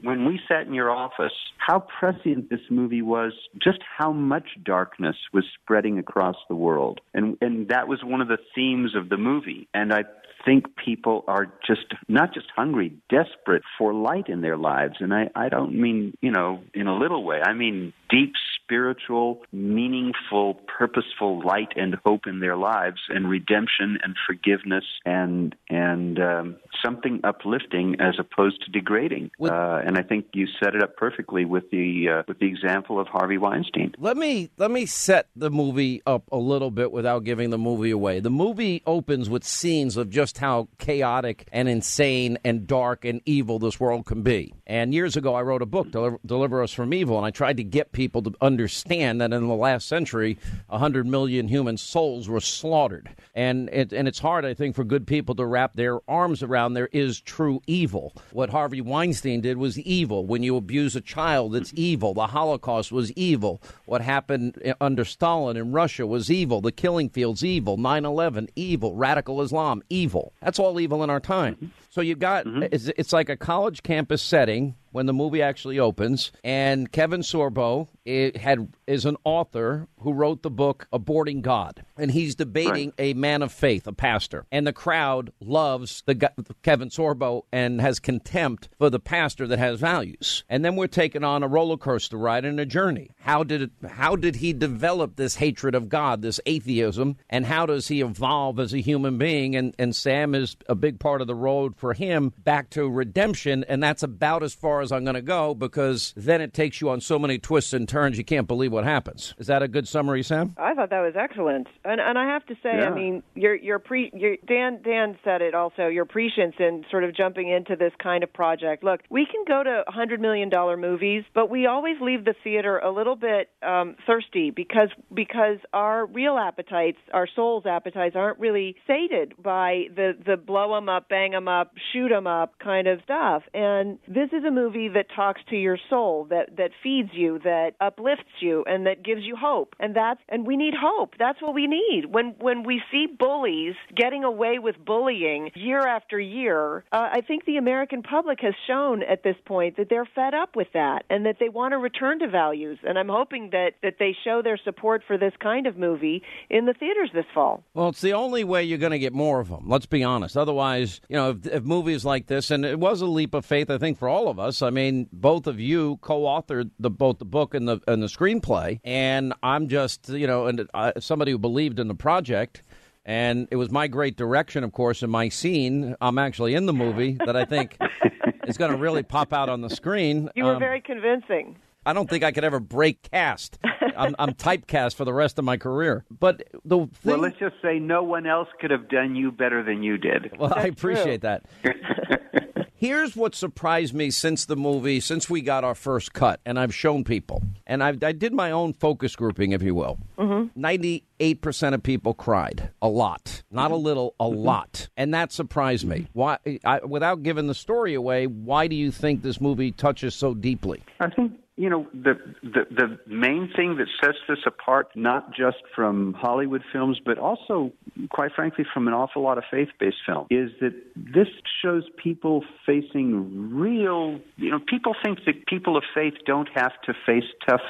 when 0.00 0.26
we 0.26 0.38
sat 0.46 0.68
in 0.68 0.72
your 0.72 0.92
office 0.92 1.32
how 1.58 1.80
prescient 1.98 2.50
this 2.50 2.60
movie 2.70 3.02
was, 3.02 3.32
just 3.60 3.80
how 3.98 4.12
much 4.12 4.46
darkness 4.62 5.16
was 5.32 5.44
spreading 5.60 5.98
across 5.98 6.36
the 6.48 6.54
world, 6.54 7.00
and 7.14 7.36
and 7.40 7.66
that 7.66 7.88
was 7.88 8.04
one 8.04 8.20
of 8.20 8.28
the 8.28 8.38
themes 8.54 8.94
of 8.94 9.08
the 9.08 9.16
movie. 9.16 9.66
And 9.74 9.92
I 9.92 10.04
think 10.44 10.76
people 10.76 11.24
are 11.28 11.46
just 11.66 11.86
not 12.08 12.34
just 12.34 12.46
hungry, 12.54 12.92
desperate 13.08 13.62
for 13.78 13.94
light 13.94 14.28
in 14.28 14.40
their 14.40 14.56
lives. 14.56 14.96
And 15.00 15.12
I, 15.12 15.30
I 15.34 15.48
don't 15.48 15.74
mean, 15.74 16.16
you 16.20 16.30
know, 16.30 16.62
in 16.74 16.86
a 16.86 16.96
little 16.96 17.24
way. 17.24 17.40
I 17.44 17.52
mean 17.52 17.92
deep 18.10 18.34
spiritual, 18.62 19.42
meaningful, 19.52 20.54
purposeful 20.78 21.44
light 21.44 21.68
and 21.76 21.96
hope 22.04 22.26
in 22.26 22.40
their 22.40 22.56
lives 22.56 23.00
and 23.08 23.28
redemption 23.28 23.98
and 24.02 24.14
forgiveness 24.26 24.84
and 25.04 25.54
and 25.68 26.18
um, 26.18 26.56
something 26.82 27.20
uplifting 27.24 27.96
as 28.00 28.14
opposed 28.18 28.62
to 28.64 28.70
degrading. 28.70 29.30
Uh, 29.40 29.80
and 29.84 29.98
I 29.98 30.02
think 30.02 30.26
you 30.32 30.46
set 30.62 30.74
it 30.74 30.82
up 30.82 30.96
perfectly 30.96 31.44
with 31.44 31.70
the 31.70 32.08
uh, 32.08 32.22
with 32.26 32.38
the 32.38 32.46
example 32.46 33.00
of 33.00 33.06
Harvey 33.08 33.38
Weinstein. 33.38 33.94
Let 33.98 34.16
me 34.16 34.50
let 34.56 34.70
me 34.70 34.86
set 34.86 35.28
the 35.36 35.50
movie 35.50 36.02
up 36.06 36.24
a 36.32 36.38
little 36.38 36.70
bit 36.70 36.92
without 36.92 37.24
giving 37.24 37.50
the 37.50 37.58
movie 37.58 37.90
away. 37.90 38.20
The 38.20 38.30
movie 38.30 38.82
opens 38.86 39.28
with 39.28 39.44
scenes 39.44 39.96
of 39.96 40.10
just 40.10 40.33
how 40.38 40.68
chaotic 40.78 41.48
and 41.52 41.68
insane 41.68 42.38
and 42.44 42.66
dark 42.66 43.04
and 43.04 43.20
evil 43.24 43.58
this 43.58 43.78
world 43.78 44.06
can 44.06 44.22
be. 44.22 44.54
And 44.66 44.94
years 44.94 45.16
ago, 45.16 45.34
I 45.34 45.42
wrote 45.42 45.62
a 45.62 45.66
book, 45.66 45.90
Deliver, 45.90 46.18
Deliver 46.24 46.62
Us 46.62 46.72
from 46.72 46.94
Evil, 46.94 47.16
and 47.16 47.26
I 47.26 47.30
tried 47.30 47.58
to 47.58 47.64
get 47.64 47.92
people 47.92 48.22
to 48.22 48.32
understand 48.40 49.20
that 49.20 49.32
in 49.32 49.46
the 49.46 49.54
last 49.54 49.88
century, 49.88 50.38
100 50.68 51.06
million 51.06 51.48
human 51.48 51.76
souls 51.76 52.28
were 52.28 52.40
slaughtered. 52.40 53.10
And, 53.34 53.68
it, 53.70 53.92
and 53.92 54.08
it's 54.08 54.18
hard, 54.18 54.44
I 54.44 54.54
think, 54.54 54.74
for 54.74 54.84
good 54.84 55.06
people 55.06 55.34
to 55.34 55.44
wrap 55.44 55.74
their 55.74 55.98
arms 56.08 56.42
around 56.42 56.74
there 56.74 56.88
is 56.92 57.20
true 57.20 57.60
evil. 57.66 58.14
What 58.32 58.50
Harvey 58.50 58.80
Weinstein 58.80 59.40
did 59.40 59.58
was 59.58 59.78
evil. 59.80 60.26
When 60.26 60.42
you 60.42 60.56
abuse 60.56 60.96
a 60.96 61.00
child, 61.00 61.54
it's 61.54 61.72
evil. 61.74 62.14
The 62.14 62.28
Holocaust 62.28 62.92
was 62.92 63.12
evil. 63.12 63.60
What 63.86 64.00
happened 64.00 64.74
under 64.80 65.04
Stalin 65.04 65.56
in 65.56 65.72
Russia 65.72 66.06
was 66.06 66.30
evil. 66.30 66.60
The 66.60 66.72
killing 66.72 67.08
fields, 67.08 67.44
evil. 67.44 67.76
9 67.76 68.04
11, 68.04 68.48
evil. 68.56 68.94
Radical 68.94 69.42
Islam, 69.42 69.82
evil. 69.90 70.13
That's 70.40 70.58
all 70.58 70.80
evil 70.80 71.02
in 71.02 71.10
our 71.10 71.20
time. 71.20 71.54
Mm-hmm. 71.56 71.66
So 71.90 72.00
you've 72.00 72.18
got 72.18 72.44
mm-hmm. 72.44 72.64
it's, 72.70 72.88
it's 72.96 73.12
like 73.12 73.28
a 73.28 73.36
college 73.36 73.82
campus 73.82 74.22
setting 74.22 74.74
when 74.94 75.06
the 75.06 75.12
movie 75.12 75.42
actually 75.42 75.76
opens, 75.76 76.30
and 76.44 76.92
Kevin 76.92 77.20
Sorbo 77.20 77.88
had 78.06 78.68
is 78.86 79.04
an 79.04 79.16
author 79.24 79.88
who 80.00 80.12
wrote 80.12 80.42
the 80.42 80.50
book 80.50 80.86
Aborting 80.92 81.42
God, 81.42 81.84
and 81.96 82.12
he's 82.12 82.36
debating 82.36 82.92
a 82.96 83.12
man 83.14 83.42
of 83.42 83.50
faith, 83.50 83.88
a 83.88 83.92
pastor, 83.92 84.46
and 84.52 84.64
the 84.64 84.72
crowd 84.72 85.32
loves 85.40 86.04
the 86.06 86.14
Kevin 86.62 86.90
Sorbo 86.90 87.42
and 87.50 87.80
has 87.80 87.98
contempt 87.98 88.68
for 88.78 88.88
the 88.88 89.00
pastor 89.00 89.48
that 89.48 89.58
has 89.58 89.80
values. 89.80 90.44
And 90.48 90.64
then 90.64 90.76
we're 90.76 90.86
taken 90.86 91.24
on 91.24 91.42
a 91.42 91.48
roller 91.48 91.76
coaster 91.76 92.16
ride 92.16 92.44
and 92.44 92.60
a 92.60 92.66
journey. 92.66 93.10
How 93.18 93.42
did 93.42 93.62
it, 93.62 93.70
how 93.88 94.14
did 94.14 94.36
he 94.36 94.52
develop 94.52 95.16
this 95.16 95.36
hatred 95.36 95.74
of 95.74 95.88
God, 95.88 96.22
this 96.22 96.38
atheism, 96.46 97.16
and 97.28 97.46
how 97.46 97.66
does 97.66 97.88
he 97.88 98.00
evolve 98.00 98.60
as 98.60 98.72
a 98.72 98.78
human 98.78 99.18
being? 99.18 99.56
And 99.56 99.74
and 99.76 99.96
Sam 99.96 100.36
is 100.36 100.56
a 100.68 100.76
big 100.76 101.00
part 101.00 101.20
of 101.20 101.26
the 101.26 101.34
road 101.34 101.74
for 101.76 101.94
him 101.94 102.32
back 102.38 102.70
to 102.70 102.88
redemption, 102.88 103.64
and 103.66 103.82
that's 103.82 104.04
about 104.04 104.44
as 104.44 104.54
far 104.54 104.83
as 104.84 104.92
I'm 104.92 105.02
going 105.04 105.14
to 105.14 105.22
go 105.22 105.54
because 105.54 106.12
then 106.16 106.40
it 106.40 106.54
takes 106.54 106.80
you 106.80 106.90
on 106.90 107.00
so 107.00 107.18
many 107.18 107.38
twists 107.38 107.72
and 107.72 107.88
turns 107.88 108.16
you 108.16 108.24
can't 108.24 108.46
believe 108.46 108.70
what 108.72 108.84
happens. 108.84 109.34
Is 109.38 109.48
that 109.48 109.62
a 109.62 109.68
good 109.68 109.88
summary, 109.88 110.22
Sam? 110.22 110.54
I 110.56 110.74
thought 110.74 110.90
that 110.90 111.00
was 111.00 111.14
excellent, 111.16 111.66
and 111.84 112.00
and 112.00 112.18
I 112.18 112.26
have 112.26 112.44
to 112.46 112.54
say, 112.62 112.76
Yeah. 112.76 112.90
I 112.90 112.94
mean, 112.94 113.22
your 113.34 113.54
your 113.54 113.78
pre 113.78 114.10
your, 114.14 114.36
Dan 114.46 114.80
Dan 114.82 115.18
said 115.24 115.42
it 115.42 115.54
also. 115.54 115.88
Your 115.88 116.04
prescience 116.04 116.54
in 116.58 116.84
sort 116.90 117.04
of 117.04 117.16
jumping 117.16 117.48
into 117.48 117.76
this 117.76 117.92
kind 118.02 118.22
of 118.22 118.32
project. 118.32 118.84
Look, 118.84 119.00
we 119.10 119.26
can 119.26 119.44
go 119.48 119.62
to 119.62 119.84
hundred 119.88 120.20
million 120.20 120.48
dollar 120.50 120.76
movies, 120.76 121.24
but 121.34 121.50
we 121.50 121.66
always 121.66 121.96
leave 122.00 122.24
the 122.24 122.34
theater 122.44 122.78
a 122.78 122.90
little 122.90 123.16
bit 123.16 123.48
um, 123.62 123.96
thirsty 124.06 124.50
because 124.50 124.90
because 125.12 125.58
our 125.72 126.06
real 126.06 126.36
appetites, 126.36 126.98
our 127.12 127.26
soul's 127.34 127.64
appetites, 127.66 128.16
aren't 128.16 128.38
really 128.38 128.76
sated 128.86 129.34
by 129.42 129.84
the 129.94 130.12
the 130.24 130.36
blow 130.36 130.76
'em 130.76 130.88
up, 130.88 131.08
bang 131.08 131.34
'em 131.34 131.48
up, 131.48 131.72
shoot 131.92 132.12
'em 132.12 132.26
up 132.26 132.58
kind 132.58 132.86
of 132.86 133.00
stuff. 133.04 133.42
And 133.54 133.98
this 134.08 134.30
is 134.32 134.44
a 134.44 134.50
movie 134.50 134.73
that 134.74 135.06
talks 135.14 135.40
to 135.50 135.56
your 135.56 135.78
soul, 135.88 136.26
that 136.30 136.56
that 136.56 136.70
feeds 136.82 137.10
you, 137.12 137.38
that 137.44 137.72
uplifts 137.80 138.24
you, 138.40 138.64
and 138.66 138.86
that 138.86 139.02
gives 139.02 139.22
you 139.22 139.36
hope. 139.36 139.74
And 139.80 139.94
that's 139.94 140.20
and 140.28 140.46
we 140.46 140.56
need 140.56 140.74
hope. 140.78 141.14
That's 141.18 141.40
what 141.40 141.54
we 141.54 141.66
need. 141.66 142.06
When 142.06 142.34
when 142.38 142.64
we 142.64 142.82
see 142.90 143.06
bullies 143.06 143.74
getting 143.96 144.24
away 144.24 144.58
with 144.58 144.76
bullying 144.84 145.50
year 145.54 145.80
after 145.86 146.18
year, 146.18 146.84
uh, 146.92 147.08
I 147.12 147.20
think 147.20 147.44
the 147.44 147.56
American 147.56 148.02
public 148.02 148.40
has 148.40 148.54
shown 148.66 149.02
at 149.02 149.22
this 149.22 149.36
point 149.44 149.76
that 149.76 149.88
they're 149.88 150.08
fed 150.14 150.34
up 150.34 150.56
with 150.56 150.68
that 150.74 151.04
and 151.10 151.26
that 151.26 151.36
they 151.40 151.48
want 151.48 151.72
to 151.72 151.78
return 151.78 152.18
to 152.20 152.28
values. 152.28 152.78
And 152.82 152.98
I'm 152.98 153.08
hoping 153.08 153.50
that 153.50 153.72
that 153.82 153.96
they 153.98 154.16
show 154.24 154.42
their 154.42 154.58
support 154.58 155.02
for 155.06 155.18
this 155.18 155.32
kind 155.40 155.66
of 155.66 155.76
movie 155.76 156.22
in 156.50 156.66
the 156.66 156.74
theaters 156.74 157.10
this 157.14 157.26
fall. 157.34 157.62
Well, 157.74 157.88
it's 157.88 158.00
the 158.00 158.12
only 158.12 158.44
way 158.44 158.64
you're 158.64 158.78
going 158.78 158.92
to 158.92 158.98
get 158.98 159.12
more 159.12 159.40
of 159.40 159.48
them. 159.48 159.68
Let's 159.68 159.86
be 159.86 160.04
honest. 160.04 160.36
Otherwise, 160.36 161.00
you 161.08 161.16
know, 161.16 161.30
if, 161.30 161.46
if 161.46 161.62
movies 161.64 162.04
like 162.04 162.26
this, 162.26 162.50
and 162.50 162.64
it 162.64 162.78
was 162.78 163.00
a 163.00 163.06
leap 163.06 163.34
of 163.34 163.44
faith, 163.44 163.70
I 163.70 163.78
think, 163.78 163.98
for 163.98 164.08
all 164.08 164.28
of 164.28 164.38
us. 164.38 164.62
I 164.64 164.70
mean, 164.70 165.08
both 165.12 165.46
of 165.46 165.60
you 165.60 165.98
co-authored 166.02 166.70
the 166.78 166.90
both 166.90 167.18
the 167.18 167.24
book 167.24 167.54
and 167.54 167.68
the 167.68 167.80
and 167.86 168.02
the 168.02 168.06
screenplay, 168.06 168.80
and 168.84 169.32
I'm 169.42 169.68
just, 169.68 170.08
you 170.08 170.26
know, 170.26 170.46
and 170.46 170.68
uh, 170.74 170.92
somebody 170.98 171.32
who 171.32 171.38
believed 171.38 171.78
in 171.78 171.88
the 171.88 171.94
project. 171.94 172.62
And 173.06 173.48
it 173.50 173.56
was 173.56 173.70
my 173.70 173.86
great 173.86 174.16
direction, 174.16 174.64
of 174.64 174.72
course, 174.72 175.02
in 175.02 175.10
my 175.10 175.28
scene. 175.28 175.94
I'm 176.00 176.16
actually 176.18 176.54
in 176.54 176.64
the 176.64 176.72
movie 176.72 177.18
that 177.26 177.36
I 177.36 177.44
think 177.44 177.76
is 178.46 178.56
going 178.56 178.70
to 178.72 178.78
really 178.78 179.02
pop 179.02 179.34
out 179.34 179.50
on 179.50 179.60
the 179.60 179.68
screen. 179.68 180.30
You 180.34 180.44
were 180.44 180.54
Um, 180.54 180.58
very 180.58 180.80
convincing. 180.80 181.56
I 181.86 181.92
don't 181.92 182.08
think 182.08 182.24
I 182.24 182.32
could 182.32 182.44
ever 182.44 182.60
break 182.60 183.10
cast. 183.10 183.58
I'm, 183.96 184.14
I'm 184.18 184.32
typecast 184.32 184.94
for 184.94 185.04
the 185.04 185.12
rest 185.12 185.38
of 185.38 185.44
my 185.44 185.56
career. 185.56 186.04
But 186.10 186.42
the 186.64 186.86
thing, 186.86 187.12
Well, 187.12 187.18
let's 187.18 187.38
just 187.38 187.56
say 187.62 187.78
no 187.78 188.02
one 188.02 188.26
else 188.26 188.48
could 188.60 188.70
have 188.70 188.88
done 188.88 189.14
you 189.14 189.30
better 189.30 189.62
than 189.62 189.82
you 189.82 189.98
did. 189.98 190.32
Well, 190.44 190.52
I 190.54 190.66
appreciate 190.66 191.22
that. 191.22 191.44
Here's 192.76 193.16
what 193.16 193.34
surprised 193.34 193.94
me 193.94 194.10
since 194.10 194.44
the 194.44 194.56
movie, 194.56 195.00
since 195.00 195.30
we 195.30 195.40
got 195.40 195.64
our 195.64 195.74
first 195.74 196.12
cut, 196.12 196.40
and 196.44 196.58
I've 196.58 196.74
shown 196.74 197.02
people, 197.02 197.42
and 197.66 197.82
I, 197.82 197.96
I 198.02 198.12
did 198.12 198.34
my 198.34 198.50
own 198.50 198.74
focus 198.74 199.16
grouping, 199.16 199.52
if 199.52 199.62
you 199.62 199.74
will. 199.74 199.96
Mm-hmm. 200.18 200.60
98% 200.60 201.72
of 201.72 201.82
people 201.82 202.12
cried. 202.12 202.70
A 202.82 202.88
lot. 202.88 203.42
Not 203.50 203.70
a 203.70 203.76
little, 203.76 204.14
a 204.20 204.28
lot. 204.28 204.88
And 204.98 205.14
that 205.14 205.32
surprised 205.32 205.86
me. 205.86 206.08
Why, 206.12 206.36
I, 206.64 206.80
without 206.84 207.22
giving 207.22 207.46
the 207.46 207.54
story 207.54 207.94
away, 207.94 208.26
why 208.26 208.66
do 208.66 208.76
you 208.76 208.90
think 208.90 209.22
this 209.22 209.40
movie 209.40 209.72
touches 209.72 210.14
so 210.14 210.34
deeply? 210.34 210.82
I 211.00 211.08
think 211.08 211.32
you 211.56 211.70
know 211.70 211.86
the, 211.92 212.14
the 212.42 212.66
the 212.70 212.98
main 213.06 213.48
thing 213.54 213.76
that 213.76 213.86
sets 214.02 214.18
this 214.28 214.38
apart, 214.44 214.88
not 214.96 215.32
just 215.32 215.58
from 215.74 216.12
Hollywood 216.14 216.62
films, 216.72 217.00
but 217.04 217.16
also, 217.16 217.72
quite 218.10 218.32
frankly, 218.34 218.64
from 218.74 218.88
an 218.88 218.94
awful 218.94 219.22
lot 219.22 219.38
of 219.38 219.44
faith-based 219.50 219.98
film, 220.04 220.26
is 220.30 220.50
that 220.60 220.74
this 220.96 221.28
shows 221.62 221.84
people 222.02 222.44
facing 222.66 223.52
real. 223.54 224.18
You 224.36 224.50
know, 224.50 224.58
people 224.66 224.96
think 225.02 225.20
that 225.26 225.46
people 225.46 225.76
of 225.76 225.84
faith 225.94 226.14
don't 226.26 226.48
have 226.54 226.72
to 226.86 226.94
face 227.06 227.24
tough 227.48 227.60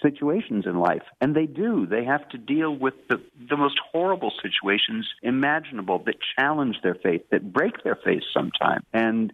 situations 0.00 0.64
in 0.64 0.78
life, 0.78 1.02
and 1.20 1.34
they 1.34 1.46
do. 1.46 1.86
They 1.86 2.04
have 2.04 2.28
to 2.28 2.38
deal 2.38 2.76
with 2.76 2.94
the 3.08 3.20
the 3.50 3.56
most 3.56 3.80
horrible 3.92 4.32
situations 4.42 5.08
imaginable 5.22 6.02
that 6.06 6.16
challenge 6.38 6.76
their 6.84 6.94
faith, 6.94 7.22
that 7.32 7.52
break 7.52 7.82
their 7.82 7.98
faith 8.04 8.22
sometimes, 8.32 8.84
and 8.92 9.32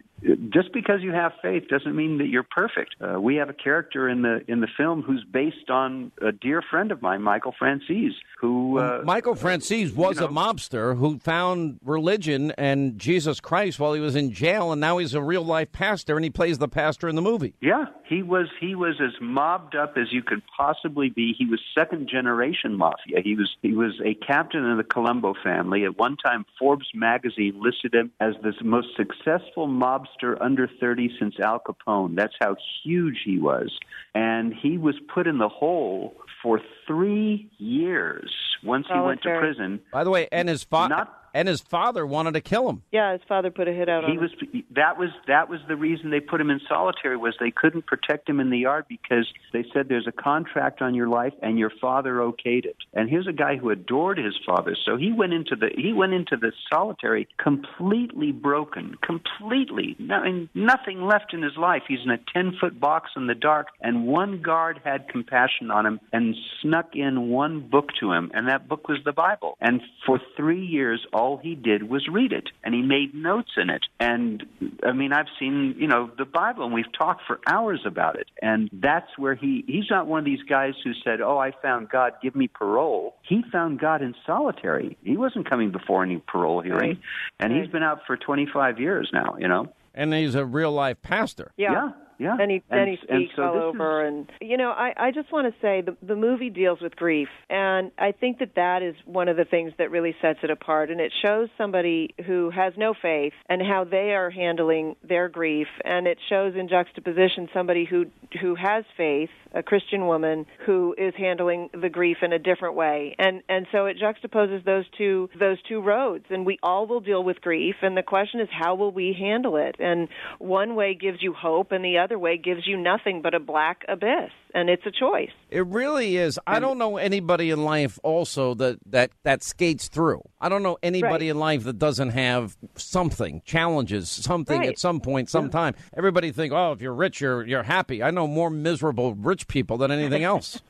just 0.49 0.71
because 0.73 1.01
you 1.01 1.11
have 1.11 1.33
faith 1.41 1.67
doesn't 1.67 1.95
mean 1.95 2.17
that 2.19 2.27
you're 2.27 2.43
perfect. 2.43 2.95
Uh, 3.01 3.19
we 3.19 3.35
have 3.35 3.49
a 3.49 3.53
character 3.53 4.07
in 4.07 4.21
the 4.21 4.43
in 4.47 4.61
the 4.61 4.67
film 4.77 5.01
who's 5.01 5.23
based 5.31 5.69
on 5.69 6.11
a 6.21 6.31
dear 6.31 6.61
friend 6.61 6.91
of 6.91 7.01
mine, 7.01 7.21
Michael 7.21 7.53
Franzese, 7.61 8.13
who 8.39 8.79
uh, 8.79 9.01
Michael 9.03 9.35
Franzese 9.35 9.93
was 9.93 10.19
a 10.19 10.27
mobster 10.27 10.97
who 10.97 11.19
found 11.19 11.79
religion 11.83 12.51
and 12.57 12.97
Jesus 12.97 13.39
Christ 13.39 13.79
while 13.79 13.93
he 13.93 13.99
was 13.99 14.15
in 14.15 14.31
jail, 14.31 14.71
and 14.71 14.79
now 14.79 14.97
he's 14.97 15.13
a 15.13 15.21
real 15.21 15.43
life 15.43 15.71
pastor, 15.71 16.15
and 16.15 16.23
he 16.23 16.29
plays 16.29 16.57
the 16.57 16.69
pastor 16.69 17.09
in 17.09 17.15
the 17.15 17.21
movie. 17.21 17.53
Yeah, 17.59 17.85
he 18.07 18.23
was 18.23 18.47
he 18.59 18.73
was 18.73 18.95
as 19.01 19.13
mobbed 19.21 19.75
up 19.75 19.97
as 19.97 20.11
you 20.11 20.23
could 20.23 20.43
possibly 20.55 21.09
be. 21.09 21.33
He 21.37 21.45
was 21.45 21.59
second 21.77 22.07
generation 22.09 22.77
mafia. 22.77 23.21
He 23.21 23.35
was 23.35 23.49
he 23.61 23.73
was 23.73 23.99
a 24.03 24.13
captain 24.13 24.63
in 24.63 24.77
the 24.77 24.83
Colombo 24.83 25.33
family. 25.43 25.83
At 25.83 25.97
one 25.97 26.15
time, 26.17 26.45
Forbes 26.57 26.89
magazine 26.93 27.61
listed 27.61 27.93
him 27.93 28.11
as 28.19 28.33
the 28.41 28.53
most 28.63 28.87
successful 28.95 29.67
mobster 30.05 30.37
under 30.41 30.69
30 30.79 31.11
since 31.19 31.35
Al 31.39 31.59
Capone. 31.59 32.15
That's 32.15 32.33
how 32.39 32.55
huge 32.83 33.21
he 33.25 33.39
was. 33.39 33.71
And 34.13 34.53
he 34.53 34.77
was 34.77 34.95
put 35.13 35.27
in 35.27 35.37
the 35.37 35.49
hole 35.49 36.15
for 36.41 36.59
3 36.87 37.49
years 37.57 38.31
once 38.63 38.87
he 38.87 38.93
oh, 38.93 39.05
went 39.05 39.21
to 39.23 39.37
prison. 39.39 39.79
By 39.91 40.03
the 40.03 40.09
way, 40.09 40.27
and 40.31 40.49
his 40.49 40.63
father 40.63 41.07
and 41.35 41.49
his 41.49 41.59
father 41.59 42.05
wanted 42.05 42.33
to 42.33 42.41
kill 42.41 42.69
him. 42.69 42.81
Yeah, 42.93 43.11
his 43.11 43.21
father 43.27 43.51
put 43.51 43.67
a 43.67 43.73
hit 43.73 43.89
out 43.89 44.05
on 44.05 44.11
him. 44.11 44.17
he 44.17 44.25
him. 44.25 44.31
was 44.53 44.63
that 44.75 44.97
was 44.97 45.09
that 45.27 45.49
was 45.49 45.59
the 45.67 45.75
reason 45.75 46.09
they 46.09 46.21
put 46.21 46.39
him 46.39 46.49
in 46.49 46.61
solitary 46.67 47.17
was 47.17 47.35
they 47.39 47.51
couldn't 47.51 47.85
protect 47.85 48.27
him 48.27 48.39
in 48.39 48.49
the 48.49 48.59
yard 48.59 48.85
because 48.87 49.27
they 49.51 49.65
said 49.73 49.87
there's 49.89 50.07
a 50.07 50.13
contract 50.13 50.81
on 50.81 50.95
your 50.95 51.09
life 51.09 51.33
and 51.41 51.59
your 51.59 51.71
father 51.81 52.15
okayed 52.15 52.65
it 52.65 52.77
and 52.93 53.09
here's 53.09 53.27
a 53.27 53.33
guy 53.33 53.57
who 53.57 53.69
adored 53.69 54.17
his 54.17 54.33
father 54.45 54.77
so 54.85 54.95
he 54.95 55.11
went 55.11 55.33
into 55.33 55.57
the 55.57 55.69
he 55.77 55.91
went 55.91 56.13
into 56.13 56.37
the 56.37 56.53
solitary 56.71 57.27
completely 57.37 58.31
broken 58.31 58.95
completely 59.05 59.95
no, 59.99 60.23
and 60.23 60.47
nothing 60.53 61.01
left 61.01 61.33
in 61.33 61.43
his 61.43 61.57
life 61.57 61.83
he's 61.87 61.99
in 62.05 62.11
a 62.11 62.19
10 62.33 62.57
foot 62.61 62.79
box 62.79 63.11
in 63.17 63.27
the 63.27 63.35
dark 63.35 63.67
and 63.81 64.07
one 64.07 64.41
guard 64.41 64.79
had 64.85 65.09
compassion 65.09 65.69
on 65.69 65.85
him 65.85 65.99
and 66.13 66.33
snuck 66.61 66.91
in 66.93 67.27
one 67.27 67.59
book 67.59 67.89
to 67.99 68.13
him 68.13 68.31
and 68.33 68.47
that 68.47 68.69
book 68.69 68.87
was 68.87 68.99
the 69.03 69.11
bible 69.11 69.57
and 69.59 69.81
for 70.05 70.19
3 70.37 70.65
years 70.65 71.05
all 71.11 71.24
he 71.41 71.55
did 71.55 71.89
was 71.89 72.07
read 72.07 72.31
it 72.31 72.49
and 72.63 72.73
he 72.73 72.81
made 72.81 73.13
notes 73.13 73.51
in 73.57 73.69
it. 73.69 73.83
And 73.99 74.43
i 74.83 74.91
mean 74.91 75.11
i've 75.13 75.31
seen 75.39 75.75
you 75.77 75.87
know 75.87 76.09
the 76.17 76.25
bible 76.25 76.65
and 76.65 76.73
we've 76.73 76.91
talked 76.97 77.21
for 77.27 77.39
hours 77.47 77.81
about 77.85 78.15
it. 78.17 78.27
And 78.41 78.69
that's 78.73 79.17
where 79.17 79.35
he 79.35 79.63
he's 79.67 79.89
not 79.89 80.07
one 80.07 80.19
of 80.19 80.25
these 80.25 80.43
guys 80.43 80.73
who 80.83 80.93
said 81.03 81.21
oh 81.21 81.37
i 81.37 81.51
found 81.51 81.89
god 81.89 82.13
give 82.21 82.35
me 82.35 82.47
parole. 82.47 83.15
He 83.21 83.43
found 83.51 83.79
god 83.79 84.01
in 84.01 84.15
solitary. 84.25 84.97
He 85.03 85.17
wasn't 85.17 85.49
coming 85.49 85.71
before 85.71 86.03
any 86.03 86.17
parole 86.17 86.61
hearing. 86.61 86.99
And 87.39 87.51
he's 87.51 87.69
been 87.69 87.83
out 87.83 88.01
for 88.07 88.17
25 88.17 88.79
years 88.79 89.09
now 89.11 89.35
you 89.39 89.47
know? 89.47 89.67
And 89.93 90.13
he's 90.13 90.35
a 90.35 90.45
real 90.45 90.71
life 90.71 91.01
pastor. 91.01 91.51
Yeah. 91.57 91.71
yeah 91.71 91.91
yeah. 92.17 92.37
And 92.39 92.51
he 92.51 92.63
and, 92.69 92.79
then 92.79 92.87
he 92.87 92.97
speaks 93.01 93.35
so 93.35 93.43
all 93.43 93.55
over, 93.55 94.05
and 94.05 94.31
you 94.41 94.57
know, 94.57 94.69
I 94.69 94.93
I 94.95 95.11
just 95.11 95.31
want 95.31 95.53
to 95.53 95.59
say 95.61 95.81
the 95.81 95.95
the 96.05 96.15
movie 96.15 96.49
deals 96.49 96.79
with 96.81 96.95
grief, 96.95 97.27
and 97.49 97.91
I 97.97 98.11
think 98.11 98.39
that 98.39 98.55
that 98.55 98.81
is 98.83 98.95
one 99.05 99.27
of 99.27 99.37
the 99.37 99.45
things 99.45 99.73
that 99.77 99.91
really 99.91 100.15
sets 100.21 100.39
it 100.43 100.49
apart, 100.49 100.89
and 100.89 100.99
it 101.01 101.11
shows 101.23 101.49
somebody 101.57 102.13
who 102.25 102.49
has 102.49 102.73
no 102.77 102.93
faith 102.93 103.33
and 103.49 103.61
how 103.61 103.83
they 103.83 104.13
are 104.13 104.29
handling 104.29 104.95
their 105.07 105.27
grief, 105.29 105.67
and 105.83 106.07
it 106.07 106.17
shows 106.29 106.53
in 106.55 106.69
juxtaposition 106.69 107.49
somebody 107.53 107.85
who 107.85 108.05
who 108.41 108.55
has 108.55 108.85
faith, 108.97 109.29
a 109.53 109.63
Christian 109.63 110.07
woman 110.07 110.45
who 110.65 110.95
is 110.97 111.13
handling 111.17 111.69
the 111.73 111.89
grief 111.89 112.17
in 112.21 112.31
a 112.33 112.39
different 112.39 112.75
way, 112.75 113.15
and 113.19 113.41
and 113.49 113.67
so 113.71 113.85
it 113.85 113.97
juxtaposes 114.01 114.63
those 114.63 114.85
two 114.97 115.29
those 115.37 115.57
two 115.67 115.81
roads, 115.81 116.25
and 116.29 116.45
we 116.45 116.59
all 116.63 116.87
will 116.87 117.01
deal 117.01 117.23
with 117.23 117.41
grief, 117.41 117.75
and 117.81 117.97
the 117.97 118.03
question 118.03 118.39
is 118.39 118.47
how 118.51 118.75
will 118.75 118.91
we 118.91 119.15
handle 119.17 119.57
it, 119.57 119.75
and 119.79 120.07
one 120.39 120.75
way 120.75 120.93
gives 120.93 121.21
you 121.21 121.33
hope, 121.33 121.71
and 121.71 121.83
the 121.83 121.97
other 121.97 122.04
way 122.13 122.37
gives 122.37 122.67
you 122.67 122.77
nothing 122.77 123.21
but 123.21 123.33
a 123.33 123.39
black 123.39 123.83
abyss, 123.87 124.31
and 124.53 124.69
it's 124.69 124.85
a 124.85 124.91
choice. 124.91 125.31
It 125.49 125.65
really 125.65 126.17
is. 126.17 126.39
I 126.45 126.59
don't 126.59 126.77
know 126.77 126.97
anybody 126.97 127.49
in 127.49 127.63
life 127.63 127.97
also 128.03 128.53
that 128.55 128.77
that 128.87 129.11
that 129.23 129.41
skates 129.43 129.87
through. 129.87 130.21
I 130.39 130.49
don't 130.49 130.61
know 130.63 130.77
anybody 130.83 131.25
Right. 131.25 131.31
in 131.31 131.39
life 131.39 131.63
that 131.63 131.79
doesn't 131.79 132.09
have 132.11 132.55
something, 132.75 133.41
challenges, 133.45 134.09
something 134.09 134.59
Right. 134.59 134.69
at 134.69 134.77
some 134.79 134.99
point, 134.99 135.29
sometime. 135.29 135.73
Everybody 135.97 136.31
think, 136.31 136.53
"Oh, 136.53 136.71
if 136.71 136.81
you're 136.81 136.93
rich, 136.93 137.19
you're 137.21 137.45
you're 137.45 137.63
happy." 137.63 138.03
I 138.03 138.11
know 138.11 138.27
more 138.27 138.49
miserable 138.49 139.15
rich 139.15 139.47
people 139.47 139.77
than 139.77 139.91
anything 139.91 140.23
else. 140.23 140.61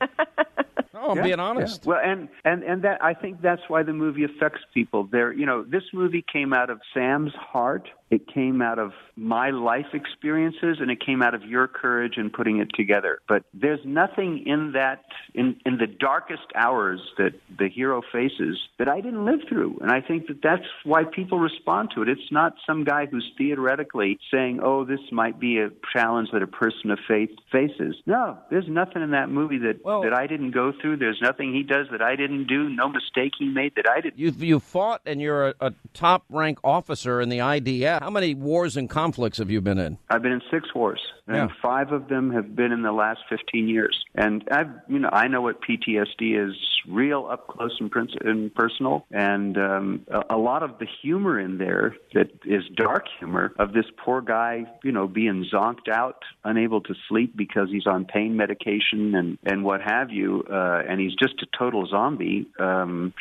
oh, 1.06 1.10
I'm 1.12 1.16
Yeah, 1.18 1.22
being 1.24 1.40
honest. 1.40 1.82
yeah. 1.84 1.90
Well, 1.90 2.00
and 2.02 2.28
and 2.44 2.62
and 2.62 2.82
that 2.82 3.02
I 3.02 3.14
think 3.14 3.40
that's 3.40 3.62
why 3.68 3.82
the 3.82 3.92
movie 3.92 4.24
affects 4.24 4.60
people. 4.74 5.04
There, 5.04 5.32
you 5.32 5.46
know, 5.46 5.62
this 5.62 5.84
movie 5.92 6.24
came 6.32 6.52
out 6.52 6.70
of 6.70 6.80
Sam's 6.92 7.32
heart. 7.34 7.88
It 8.08 8.28
came 8.32 8.62
out 8.62 8.78
of 8.78 8.92
my 9.16 9.50
life 9.50 9.86
experiences, 9.92 10.76
and 10.80 10.92
it 10.92 11.04
came 11.04 11.22
out 11.22 11.34
of 11.34 11.42
your 11.42 11.66
courage 11.66 12.18
in 12.18 12.30
putting 12.30 12.58
it 12.60 12.68
together. 12.74 13.18
But 13.26 13.42
there's 13.52 13.80
nothing 13.84 14.46
in 14.46 14.72
that 14.72 15.04
in 15.34 15.56
in 15.66 15.78
the 15.78 15.88
darkest 15.88 16.46
hours 16.54 17.00
that 17.18 17.32
the 17.58 17.68
hero 17.68 18.02
faces 18.12 18.58
that 18.78 18.88
I 18.88 19.00
didn't 19.00 19.24
live 19.24 19.40
through, 19.48 19.78
and 19.80 19.90
I 19.90 20.00
think 20.00 20.28
that 20.28 20.40
that's 20.40 20.66
why 20.84 21.02
people 21.04 21.40
respond 21.40 21.90
to 21.96 22.02
it. 22.02 22.08
It's 22.08 22.30
not 22.30 22.54
some 22.64 22.84
guy 22.84 23.06
who's 23.06 23.28
theoretically 23.36 24.18
saying, 24.32 24.60
"Oh, 24.62 24.84
this 24.84 25.00
might 25.10 25.40
be 25.40 25.58
a 25.58 25.70
challenge 25.92 26.30
that 26.32 26.42
a 26.42 26.46
person 26.46 26.90
of 26.92 27.00
faith 27.08 27.30
faces." 27.50 27.96
No, 28.06 28.38
there's 28.50 28.68
nothing 28.68 29.02
in 29.02 29.10
that 29.12 29.30
movie 29.30 29.58
that 29.58 29.82
that 29.82 30.14
I 30.14 30.26
didn't 30.28 30.52
go 30.52 30.72
through. 30.80 30.95
There's 30.98 31.20
nothing 31.22 31.54
he 31.54 31.62
does 31.62 31.86
that 31.90 32.02
I 32.02 32.16
didn't 32.16 32.46
do. 32.46 32.68
No 32.68 32.88
mistake 32.88 33.32
he 33.38 33.46
made 33.48 33.74
that 33.76 33.88
I 33.88 34.00
didn't. 34.00 34.18
You 34.18 34.32
you 34.38 34.60
fought 34.60 35.02
and 35.06 35.20
you're 35.20 35.48
a, 35.48 35.54
a 35.60 35.74
top 35.94 36.24
rank 36.30 36.58
officer 36.64 37.20
in 37.20 37.28
the 37.28 37.38
IDF. 37.38 38.00
How 38.00 38.10
many 38.10 38.34
wars 38.34 38.76
and 38.76 38.88
conflicts 38.88 39.38
have 39.38 39.50
you 39.50 39.60
been 39.60 39.78
in? 39.78 39.98
I've 40.10 40.22
been 40.22 40.32
in 40.32 40.42
six 40.50 40.74
wars, 40.74 41.00
and 41.26 41.36
Yeah. 41.36 41.48
five 41.62 41.92
of 41.92 42.08
them 42.08 42.30
have 42.32 42.54
been 42.56 42.72
in 42.72 42.82
the 42.82 42.92
last 42.92 43.20
15 43.28 43.68
years. 43.68 43.96
And 44.14 44.44
I've, 44.50 44.70
you 44.88 44.98
know, 44.98 45.10
I 45.12 45.28
know 45.28 45.42
what 45.42 45.60
PTSD 45.62 46.48
is, 46.48 46.54
real 46.88 47.26
up 47.28 47.48
close 47.48 47.76
and, 47.80 47.90
prin- 47.90 48.08
and 48.20 48.54
personal. 48.54 49.04
And 49.10 49.58
um, 49.58 50.06
a, 50.08 50.36
a 50.36 50.38
lot 50.38 50.62
of 50.62 50.78
the 50.78 50.86
humor 51.02 51.38
in 51.40 51.58
there 51.58 51.96
that 52.14 52.30
is 52.44 52.62
dark 52.76 53.06
humor 53.18 53.52
of 53.58 53.72
this 53.72 53.86
poor 54.04 54.20
guy, 54.22 54.64
you 54.84 54.92
know, 54.92 55.08
being 55.08 55.44
zonked 55.52 55.88
out, 55.92 56.22
unable 56.44 56.80
to 56.82 56.94
sleep 57.08 57.36
because 57.36 57.68
he's 57.70 57.86
on 57.86 58.04
pain 58.04 58.36
medication 58.36 59.14
and 59.14 59.36
and 59.44 59.64
what 59.64 59.80
have 59.82 60.10
you, 60.10 60.44
uh, 60.50 60.82
and 60.88 61.00
he's 61.00 61.14
just 61.14 61.34
a 61.42 61.46
total 61.58 61.86
zombie. 61.86 62.46
Um, 62.58 63.12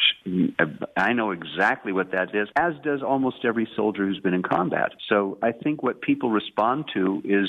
I 0.97 1.13
know 1.13 1.31
exactly 1.31 1.91
what 1.91 2.11
that 2.11 2.33
is, 2.35 2.47
as 2.55 2.73
does 2.83 3.01
almost 3.01 3.37
every 3.43 3.67
soldier 3.75 4.05
who's 4.05 4.19
been 4.19 4.33
in 4.33 4.43
combat. 4.43 4.91
So 5.09 5.37
I 5.41 5.51
think 5.51 5.83
what 5.83 6.01
people 6.01 6.29
respond 6.29 6.85
to 6.93 7.21
is 7.23 7.47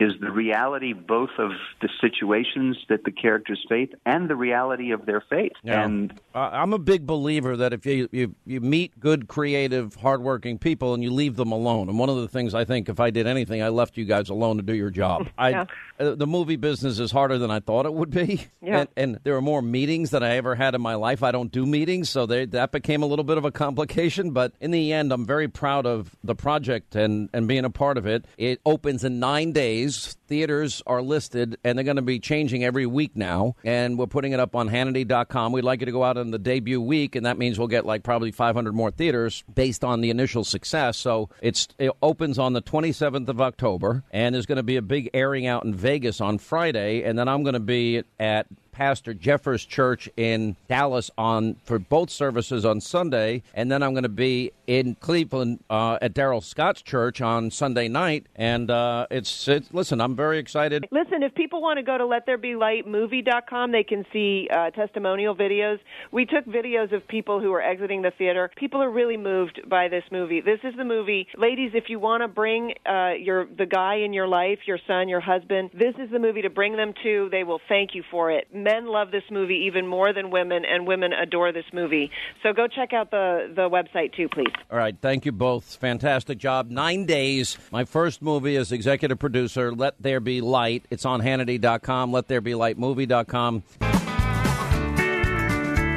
is 0.00 0.12
the 0.20 0.30
reality 0.30 0.94
both 0.94 1.30
of 1.38 1.50
the 1.82 1.88
situations 2.00 2.76
that 2.88 3.04
the 3.04 3.10
characters 3.12 3.64
face 3.68 3.90
and 4.06 4.28
the 4.30 4.34
reality 4.34 4.90
of 4.92 5.04
their 5.06 5.20
faith. 5.20 5.52
Yeah. 5.62 5.84
And 5.84 6.12
Uh, 6.34 6.48
I'm 6.52 6.72
a 6.72 6.78
big 6.78 7.06
believer 7.06 7.56
that 7.58 7.72
if 7.72 7.84
you, 7.84 8.08
you 8.12 8.34
you 8.46 8.60
meet 8.60 8.98
good, 8.98 9.28
creative, 9.28 9.94
hardworking 9.96 10.58
people 10.58 10.94
and 10.94 11.02
you 11.02 11.10
leave 11.12 11.36
them 11.36 11.52
alone, 11.52 11.88
and 11.88 11.98
one 11.98 12.08
of 12.08 12.16
the 12.16 12.28
things 12.28 12.54
I 12.54 12.64
think 12.64 12.88
if 12.88 12.98
I 12.98 13.10
did 13.10 13.26
anything, 13.26 13.62
I 13.62 13.68
left 13.68 13.96
you 13.98 14.04
guys 14.06 14.28
alone 14.30 14.56
to 14.56 14.62
do 14.62 14.74
your 14.74 14.90
job. 14.90 15.28
I 15.38 15.50
Yeah. 15.50 15.64
uh, 15.98 16.14
the 16.14 16.26
movie 16.26 16.56
business 16.56 16.98
is 16.98 17.10
harder 17.12 17.36
than 17.38 17.50
I 17.50 17.60
thought 17.60 17.84
it 17.84 17.92
would 17.92 18.10
be, 18.10 18.46
Yeah. 18.62 18.80
and, 18.80 18.88
and 18.96 19.18
there 19.24 19.36
are 19.36 19.42
more 19.42 19.60
meetings 19.60 20.10
than 20.10 20.22
I 20.22 20.36
ever 20.36 20.54
had 20.54 20.74
in 20.74 20.80
my 20.80 20.94
life. 20.94 21.22
I 21.22 21.30
don't 21.30 21.52
do 21.52 21.66
meetings, 21.66 22.08
so 22.08 22.24
they, 22.26 22.46
that 22.46 22.72
became 22.72 23.02
a 23.02 23.06
little 23.06 23.24
bit 23.24 23.36
of 23.38 23.44
a 23.44 23.50
complication. 23.50 24.30
But 24.30 24.52
in 24.60 24.70
the 24.70 24.92
end, 24.94 25.12
I'm 25.12 25.26
very 25.26 25.48
proud 25.48 25.84
of 25.84 26.16
the 26.24 26.34
project 26.34 26.96
and 26.96 27.28
and 27.34 27.46
being 27.46 27.64
a 27.66 27.70
part 27.70 27.98
of 27.98 28.06
it. 28.06 28.24
It 28.38 28.60
opens 28.64 29.04
in 29.04 29.20
nine 29.20 29.52
days. 29.52 29.89
Theaters 30.26 30.82
are 30.86 31.02
listed, 31.02 31.58
and 31.64 31.76
they're 31.76 31.84
going 31.84 31.96
to 31.96 32.02
be 32.02 32.18
changing 32.18 32.64
every 32.64 32.86
week 32.86 33.12
now. 33.14 33.56
And 33.64 33.98
we're 33.98 34.06
putting 34.06 34.32
it 34.32 34.40
up 34.40 34.54
on 34.54 34.68
Hannity.com. 34.68 35.52
We'd 35.52 35.64
like 35.64 35.80
you 35.80 35.86
to 35.86 35.92
go 35.92 36.04
out 36.04 36.16
on 36.16 36.30
the 36.30 36.38
debut 36.38 36.80
week, 36.80 37.16
and 37.16 37.26
that 37.26 37.38
means 37.38 37.58
we'll 37.58 37.68
get 37.68 37.86
like 37.86 38.02
probably 38.02 38.30
500 38.30 38.74
more 38.74 38.90
theaters 38.90 39.44
based 39.52 39.84
on 39.84 40.00
the 40.00 40.10
initial 40.10 40.44
success. 40.44 40.96
So 40.96 41.30
it's 41.40 41.68
it 41.78 41.90
opens 42.02 42.38
on 42.38 42.52
the 42.52 42.62
27th 42.62 43.28
of 43.28 43.40
October, 43.40 44.04
and 44.10 44.34
there's 44.34 44.46
going 44.46 44.56
to 44.56 44.62
be 44.62 44.76
a 44.76 44.82
big 44.82 45.10
airing 45.14 45.46
out 45.46 45.64
in 45.64 45.74
Vegas 45.74 46.20
on 46.20 46.38
Friday, 46.38 47.02
and 47.02 47.18
then 47.18 47.28
I'm 47.28 47.42
going 47.42 47.54
to 47.54 47.60
be 47.60 48.02
at 48.18 48.46
Pastor 48.80 49.12
Jeffress 49.12 49.68
Church 49.68 50.08
in 50.16 50.56
Dallas 50.66 51.10
on 51.18 51.56
for 51.64 51.78
both 51.78 52.08
services 52.08 52.64
on 52.64 52.80
Sunday, 52.80 53.42
and 53.52 53.70
then 53.70 53.82
I'm 53.82 53.92
going 53.92 54.04
to 54.04 54.08
be 54.08 54.52
in 54.66 54.94
Cleveland 54.94 55.62
uh, 55.68 55.98
at 56.00 56.14
Darrell 56.14 56.40
Scott's 56.40 56.80
church 56.80 57.20
on 57.20 57.50
Sunday 57.50 57.88
night. 57.88 58.26
And 58.36 58.70
uh, 58.70 59.06
it's, 59.10 59.48
it's 59.48 59.68
listen, 59.74 60.00
I'm 60.00 60.16
very 60.16 60.38
excited. 60.38 60.86
Listen, 60.90 61.22
if 61.22 61.34
people 61.34 61.60
want 61.60 61.76
to 61.76 61.82
go 61.82 61.98
to 61.98 62.04
lettherebelightmovie.com, 62.04 63.72
they 63.72 63.82
can 63.82 64.06
see 64.14 64.48
uh, 64.50 64.70
testimonial 64.70 65.36
videos. 65.36 65.78
We 66.10 66.24
took 66.24 66.46
videos 66.46 66.94
of 66.96 67.06
people 67.06 67.38
who 67.38 67.52
are 67.52 67.60
exiting 67.60 68.00
the 68.00 68.12
theater. 68.16 68.50
People 68.56 68.80
are 68.80 68.90
really 68.90 69.18
moved 69.18 69.60
by 69.68 69.88
this 69.88 70.04
movie. 70.10 70.40
This 70.40 70.60
is 70.64 70.74
the 70.78 70.86
movie, 70.86 71.26
ladies. 71.36 71.72
If 71.74 71.90
you 71.90 71.98
want 71.98 72.22
to 72.22 72.28
bring 72.28 72.72
uh, 72.88 73.10
your 73.20 73.44
the 73.44 73.66
guy 73.66 73.96
in 73.96 74.14
your 74.14 74.26
life, 74.26 74.60
your 74.66 74.78
son, 74.86 75.10
your 75.10 75.20
husband, 75.20 75.70
this 75.74 75.96
is 75.98 76.10
the 76.10 76.18
movie 76.18 76.42
to 76.42 76.50
bring 76.50 76.76
them 76.76 76.94
to. 77.02 77.28
They 77.30 77.44
will 77.44 77.60
thank 77.68 77.94
you 77.94 78.04
for 78.10 78.30
it. 78.30 78.46
Love 78.78 79.10
this 79.10 79.24
movie 79.30 79.64
even 79.66 79.86
more 79.86 80.12
than 80.12 80.30
women, 80.30 80.64
and 80.64 80.86
women 80.86 81.12
adore 81.12 81.52
this 81.52 81.64
movie. 81.72 82.10
So 82.42 82.52
go 82.52 82.66
check 82.66 82.92
out 82.92 83.10
the 83.10 83.52
the 83.54 83.68
website 83.68 84.14
too, 84.14 84.28
please. 84.28 84.52
All 84.70 84.78
right, 84.78 84.96
thank 85.00 85.24
you 85.26 85.32
both. 85.32 85.76
Fantastic 85.76 86.38
job. 86.38 86.70
Nine 86.70 87.06
days. 87.06 87.58
My 87.70 87.84
first 87.84 88.22
movie 88.22 88.56
as 88.56 88.72
executive 88.72 89.18
producer, 89.18 89.72
Let 89.72 90.00
There 90.00 90.20
Be 90.20 90.40
Light. 90.40 90.86
It's 90.90 91.04
on 91.04 91.20
Hannity.com, 91.20 92.12
Let 92.12 92.28
There 92.28 92.40
Be 92.40 92.54
Light 92.54 92.78
Movie.com. 92.78 93.99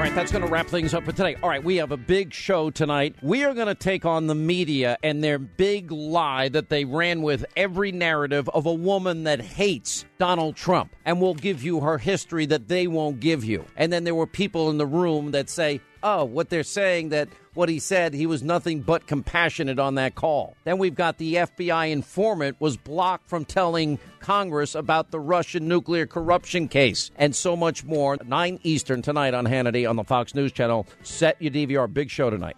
All 0.03 0.09
right, 0.09 0.15
that's 0.17 0.33
going 0.33 0.43
to 0.43 0.51
wrap 0.51 0.67
things 0.67 0.93
up 0.93 1.05
for 1.05 1.13
today. 1.13 1.37
All 1.41 1.47
right, 1.47 1.63
we 1.63 1.77
have 1.77 1.93
a 1.93 1.97
big 1.97 2.33
show 2.33 2.69
tonight. 2.69 3.15
We 3.21 3.45
are 3.45 3.53
going 3.53 3.67
to 3.67 3.73
take 3.73 4.03
on 4.03 4.27
the 4.27 4.35
media 4.35 4.97
and 5.01 5.23
their 5.23 5.39
big 5.39 5.93
lie 5.93 6.49
that 6.49 6.67
they 6.67 6.83
ran 6.83 7.21
with 7.21 7.45
every 7.55 7.93
narrative 7.93 8.49
of 8.49 8.65
a 8.65 8.73
woman 8.73 9.23
that 9.23 9.39
hates 9.39 10.03
Donald 10.17 10.57
Trump. 10.57 10.93
And 11.05 11.21
we'll 11.21 11.35
give 11.35 11.63
you 11.63 11.79
her 11.79 11.97
history 11.97 12.45
that 12.47 12.67
they 12.67 12.85
won't 12.85 13.21
give 13.21 13.45
you. 13.45 13.63
And 13.77 13.93
then 13.93 14.03
there 14.03 14.13
were 14.13 14.27
people 14.27 14.69
in 14.69 14.77
the 14.77 14.85
room 14.85 15.31
that 15.31 15.49
say, 15.49 15.79
oh, 16.03 16.25
what 16.25 16.49
they're 16.49 16.63
saying 16.63 17.09
that 17.09 17.29
what 17.53 17.69
he 17.69 17.79
said, 17.79 18.13
he 18.13 18.25
was 18.25 18.43
nothing 18.43 18.81
but 18.81 19.07
compassionate 19.07 19.79
on 19.79 19.95
that 19.95 20.15
call. 20.15 20.55
Then 20.63 20.77
we've 20.77 20.95
got 20.95 21.17
the 21.17 21.35
FBI 21.35 21.91
informant 21.91 22.59
was 22.59 22.77
blocked 22.77 23.27
from 23.27 23.45
telling 23.45 23.99
Congress 24.19 24.75
about 24.75 25.11
the 25.11 25.19
Russian 25.19 25.67
nuclear 25.67 26.05
corruption 26.05 26.67
case 26.67 27.11
and 27.15 27.35
so 27.35 27.55
much 27.55 27.83
more. 27.83 28.17
9 28.25 28.59
Eastern 28.63 29.01
tonight 29.01 29.33
on 29.33 29.45
Hannity 29.45 29.89
on 29.89 29.95
the 29.95 30.03
Fox 30.03 30.35
News 30.35 30.51
Channel. 30.51 30.87
Set 31.03 31.41
your 31.41 31.51
DVR. 31.51 31.91
Big 31.91 32.09
show 32.09 32.29
tonight. 32.29 32.57